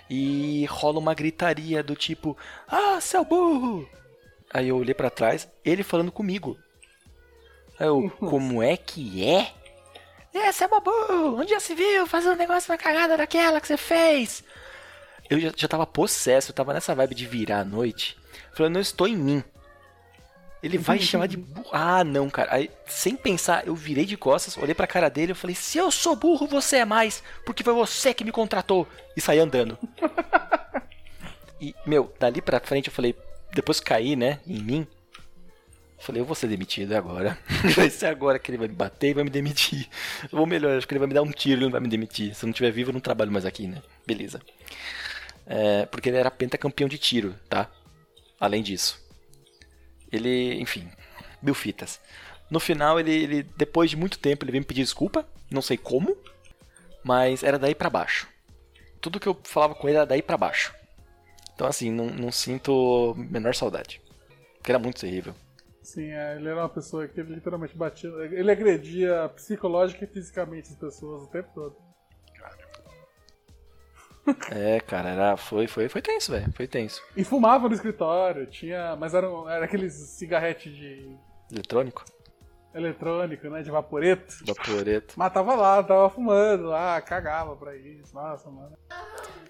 E 0.10 0.66
rola 0.66 0.98
uma 0.98 1.14
gritaria 1.14 1.84
do 1.84 1.96
tipo: 1.96 2.36
Ah, 2.68 3.00
seu 3.00 3.24
burro! 3.24 3.88
Aí 4.54 4.70
eu 4.70 4.78
olhei 4.78 4.94
para 4.94 5.10
trás, 5.10 5.48
ele 5.66 5.84
falando 5.84 6.12
comigo. 6.12 6.58
Aí 7.80 7.88
eu, 7.88 8.10
como 8.20 8.62
é 8.62 8.78
que 8.78 9.28
é? 9.28 9.52
É, 10.34 10.52
seu 10.52 10.68
burro! 10.70 11.40
Onde 11.40 11.52
já 11.52 11.60
se 11.60 11.74
viu 11.74 12.06
fazer 12.06 12.30
um 12.30 12.36
negócio 12.36 12.72
na 12.72 12.78
cagada 12.78 13.18
daquela 13.18 13.60
que 13.60 13.68
você 13.68 13.78
fez? 13.78 14.44
Eu 15.30 15.40
já, 15.40 15.52
já 15.56 15.68
tava 15.68 15.86
possesso, 15.86 16.52
eu 16.52 16.56
tava 16.56 16.74
nessa 16.74 16.94
vibe 16.94 17.16
de 17.16 17.26
virar 17.26 17.60
à 17.62 17.66
noite. 17.66 18.18
Falando, 18.56 18.74
não 18.74 18.82
estou 18.82 19.08
em 19.08 19.16
mim. 19.16 19.44
Ele 20.62 20.78
vai 20.78 20.98
chamar 20.98 21.28
de 21.28 21.36
burro. 21.36 21.68
Ah, 21.74 22.04
não, 22.06 22.30
cara. 22.30 22.54
Aí, 22.54 22.72
sem 22.88 23.18
pensar, 23.18 23.68
eu 23.68 23.76
virei 23.76 24.06
de 24.06 24.16
costas, 24.16 24.58
olhei 24.58 24.74
pra 24.74 24.88
cara 24.88 25.10
dele 25.10 25.34
e 25.34 25.36
falei: 25.36 25.56
Se 25.56 25.78
eu 25.78 25.92
sou 25.92 26.16
burro, 26.16 26.48
você 26.48 26.78
é 26.78 26.86
mais, 26.86 27.22
porque 27.46 27.64
foi 27.64 27.74
você 27.74 28.14
que 28.14 28.24
me 28.24 28.32
contratou. 28.32 28.88
E 29.16 29.20
saí 29.20 29.40
andando. 29.40 29.78
e, 31.60 31.76
meu, 31.86 32.14
dali 32.18 32.42
pra 32.42 32.62
frente 32.62 32.88
eu 32.88 32.94
falei: 32.94 33.14
Depois 33.54 33.80
caí, 33.80 34.16
né, 34.16 34.40
em 34.48 34.62
mim. 34.62 34.88
Falei, 36.00 36.22
eu 36.22 36.26
vou 36.26 36.36
ser 36.36 36.48
demitido 36.48 36.94
agora. 36.94 37.38
vai 37.76 37.90
ser 37.90 38.08
agora 38.08 38.38
que 38.38 38.52
ele 38.52 38.58
vai 38.58 38.68
me 38.68 38.76
bater 38.76 39.12
e 39.12 39.14
vai 39.14 39.24
me 39.24 39.30
demitir. 39.30 39.88
Ou 40.32 40.46
melhor, 40.46 40.78
acho 40.78 40.88
que 40.88 40.94
ele 40.94 41.00
vai 41.00 41.08
me 41.08 41.14
dar 41.14 41.22
um 41.22 41.32
tiro 41.32 41.62
e 41.62 41.64
não 41.64 41.72
vai 41.72 41.80
me 41.80 41.88
demitir. 41.88 42.36
Se 42.36 42.44
eu 42.44 42.48
não 42.48 42.52
estiver 42.52 42.72
vivo, 42.72 42.90
eu 42.90 42.94
não 42.94 43.00
trabalho 43.00 43.32
mais 43.32 43.46
aqui, 43.46 43.68
né? 43.68 43.82
Beleza. 44.06 44.42
É, 45.46 45.86
porque 45.86 46.10
ele 46.10 46.18
era 46.18 46.30
pentacampeão 46.30 46.90
de 46.90 46.98
tiro, 46.98 47.36
tá? 47.48 47.70
Além 48.40 48.62
disso. 48.62 49.02
Ele, 50.12 50.56
enfim, 50.56 50.90
mil 51.42 51.54
fitas. 51.54 52.02
No 52.50 52.60
final, 52.60 53.00
ele, 53.00 53.12
ele, 53.12 53.44
depois 53.56 53.90
de 53.90 53.96
muito 53.96 54.20
tempo, 54.20 54.44
ele 54.44 54.52
veio 54.52 54.62
me 54.62 54.68
pedir 54.68 54.84
desculpa, 54.84 55.28
não 55.50 55.62
sei 55.62 55.78
como, 55.78 56.18
mas 57.04 57.44
era 57.44 57.58
daí 57.58 57.74
para 57.74 57.90
baixo. 57.90 58.28
Tudo 59.02 59.20
que 59.20 59.28
eu 59.28 59.40
falava 59.44 59.74
com 59.74 59.88
ele 59.88 59.98
era 59.98 60.06
daí 60.06 60.22
para 60.22 60.38
baixo. 60.38 60.74
Então, 61.64 61.70
assim, 61.70 61.90
não, 61.90 62.08
não 62.08 62.30
sinto 62.30 63.16
menor 63.16 63.56
saudade. 63.56 64.02
Porque 64.58 64.70
era 64.70 64.78
muito 64.78 65.00
terrível. 65.00 65.34
Sim, 65.82 66.12
é, 66.12 66.36
ele 66.36 66.50
era 66.50 66.60
uma 66.60 66.68
pessoa 66.68 67.08
que 67.08 67.22
literalmente 67.22 67.78
batia. 67.78 68.10
Ele 68.10 68.52
agredia 68.52 69.32
psicológica 69.34 70.04
e 70.04 70.08
fisicamente 70.08 70.68
as 70.72 70.76
pessoas 70.76 71.22
o 71.24 71.28
tempo 71.28 71.48
todo. 71.56 71.78
É, 74.52 74.82
cara, 74.82 75.10
era, 75.12 75.38
foi, 75.38 75.66
foi, 75.66 75.88
foi 75.88 76.02
tenso, 76.02 76.34
velho. 76.34 76.52
Foi 76.52 76.68
tenso. 76.68 77.02
E 77.16 77.24
fumava 77.24 77.70
no 77.70 77.74
escritório, 77.74 78.46
tinha. 78.46 78.98
Mas 78.98 79.14
era, 79.14 79.28
era 79.48 79.64
aqueles 79.64 79.94
cigarretes 79.94 80.76
de. 80.76 81.16
Eletrônico? 81.50 82.04
Eletrônico, 82.74 83.48
né? 83.50 83.62
De 83.62 83.70
vaporeto. 83.70 84.36
Vaporeto. 84.46 85.14
Mas 85.16 85.32
tava 85.32 85.56
lá, 85.56 85.84
tava 85.84 86.10
fumando 86.10 86.64
lá, 86.64 87.00
cagava 87.02 87.56
pra 87.56 87.76
isso. 87.76 88.14
Nossa, 88.16 88.50
mano. 88.50 88.76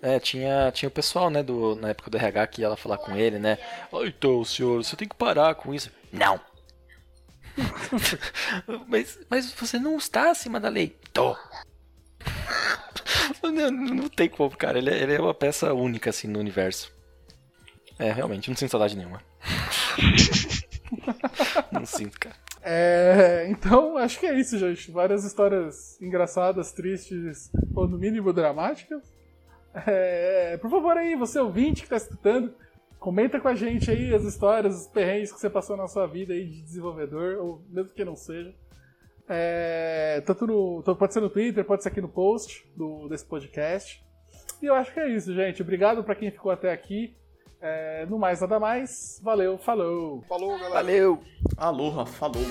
É, 0.02 0.20
tinha, 0.20 0.70
tinha 0.72 0.90
o 0.90 0.92
pessoal, 0.92 1.30
né, 1.30 1.42
do, 1.42 1.76
na 1.76 1.90
época 1.90 2.12
do 2.12 2.18
RH 2.18 2.48
que 2.48 2.62
ia 2.62 2.70
lá 2.70 2.76
falar 2.76 2.98
com 2.98 3.16
ele, 3.16 3.40
né? 3.40 3.58
Oh, 3.90 4.04
então, 4.04 4.44
senhor, 4.44 4.84
você 4.84 4.98
tem 4.98 5.08
que 5.08 5.16
parar 5.16 5.56
com 5.56 5.74
isso. 5.74 5.90
Não! 6.12 6.40
mas, 8.88 9.20
mas 9.30 9.54
você 9.54 9.80
não 9.80 9.98
está 9.98 10.32
acima 10.32 10.60
da 10.60 10.68
lei. 10.68 10.98
Tô. 11.14 11.38
Não, 13.42 13.72
não 13.72 14.10
tem 14.10 14.30
como, 14.30 14.56
cara. 14.56 14.78
Ele, 14.78 14.90
é, 14.90 15.04
ele 15.04 15.14
é 15.14 15.22
uma 15.22 15.34
peça 15.34 15.74
única, 15.74 16.10
assim, 16.10 16.28
no 16.28 16.40
universo. 16.40 16.92
É, 18.00 18.12
realmente, 18.12 18.50
não 18.50 18.56
sinto 18.56 18.72
saudade 18.72 18.98
nenhuma. 18.98 19.22
não 21.72 21.86
sinto, 21.86 22.20
cara. 22.20 22.36
É, 22.64 23.46
então, 23.50 23.98
acho 23.98 24.20
que 24.20 24.26
é 24.26 24.40
isso, 24.40 24.58
gente. 24.58 24.90
Várias 24.92 25.26
histórias 25.26 26.02
engraçadas, 26.02 26.72
tristes, 26.72 27.52
ou 27.76 27.88
no 27.88 27.98
mínimo 27.98 28.32
dramáticas. 28.32 29.14
É, 29.86 30.58
por 30.58 30.70
favor 30.70 30.98
aí, 30.98 31.16
você 31.16 31.40
ouvinte 31.40 31.82
que 31.82 31.88
está 31.88 31.98
escutando, 31.98 32.54
comenta 33.00 33.40
com 33.40 33.48
a 33.48 33.56
gente 33.56 33.90
aí 33.92 34.14
as 34.14 34.24
histórias, 34.24 34.82
os 34.82 34.88
perrengues 34.88 35.32
que 35.32 35.40
você 35.40 35.50
passou 35.50 35.76
na 35.76 35.88
sua 35.88 36.08
vida 36.08 36.34
aí 36.34 36.46
de 36.46 36.62
desenvolvedor, 36.62 37.38
ou 37.40 37.62
mesmo 37.70 37.92
que 37.92 38.06
não 38.06 38.16
seja. 38.16 38.54
É, 39.28 40.22
tanto 40.26 40.46
no, 40.46 40.84
pode 40.96 41.14
ser 41.14 41.22
no 41.22 41.30
Twitter, 41.30 41.66
pode 41.66 41.84
ser 41.84 41.90
aqui 41.90 42.02
no 42.02 42.10
post 42.10 42.66
do, 42.76 43.08
desse 43.08 43.26
podcast. 43.26 44.04
E 44.62 44.66
eu 44.66 44.76
acho 44.76 44.94
que 44.94 45.00
é 45.00 45.10
isso, 45.10 45.34
gente. 45.34 45.62
Obrigado 45.62 46.04
para 46.04 46.16
quem 46.16 46.32
ficou 46.32 46.52
até 46.52 46.72
aqui. 46.72 47.16
É, 47.66 48.06
no 48.10 48.20
mais 48.20 48.42
nada 48.42 48.60
mais. 48.60 49.22
Valeu, 49.24 49.58
falou. 49.58 50.22
Falou, 50.28 50.50
galera. 50.50 50.74
Valeu. 50.74 51.22
Aloha, 51.56 52.06
falou. 52.06 52.44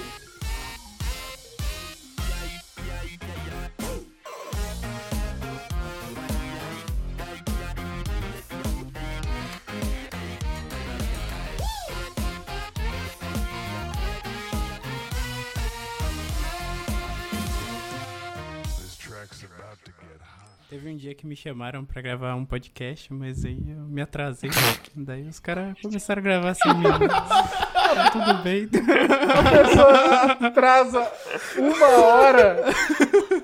Teve 20.72 20.88
um 20.88 20.96
dia 20.96 21.14
que 21.14 21.26
me 21.26 21.36
chamaram 21.36 21.84
pra 21.84 22.00
gravar 22.00 22.34
um 22.34 22.46
podcast, 22.46 23.12
mas 23.12 23.44
aí 23.44 23.62
eu 23.68 23.84
me 23.84 24.00
atrasei. 24.00 24.48
Daí 24.96 25.28
os 25.28 25.38
caras 25.38 25.78
começaram 25.82 26.20
a 26.20 26.22
gravar 26.22 26.48
assim, 26.48 26.62
tá 26.62 28.08
tudo 28.10 28.42
bem. 28.42 28.70
A 28.72 29.64
pessoa 29.64 30.32
atrasa 30.48 31.12
uma 31.58 31.88
hora. 31.88 32.56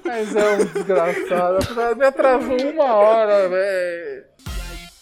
Mas 0.06 0.34
é 0.34 0.54
um 0.54 0.64
desgraçado. 0.72 1.96
Me 1.98 2.06
atrasou 2.06 2.70
uma 2.72 2.94
hora, 2.94 3.46
velho. 3.50 4.27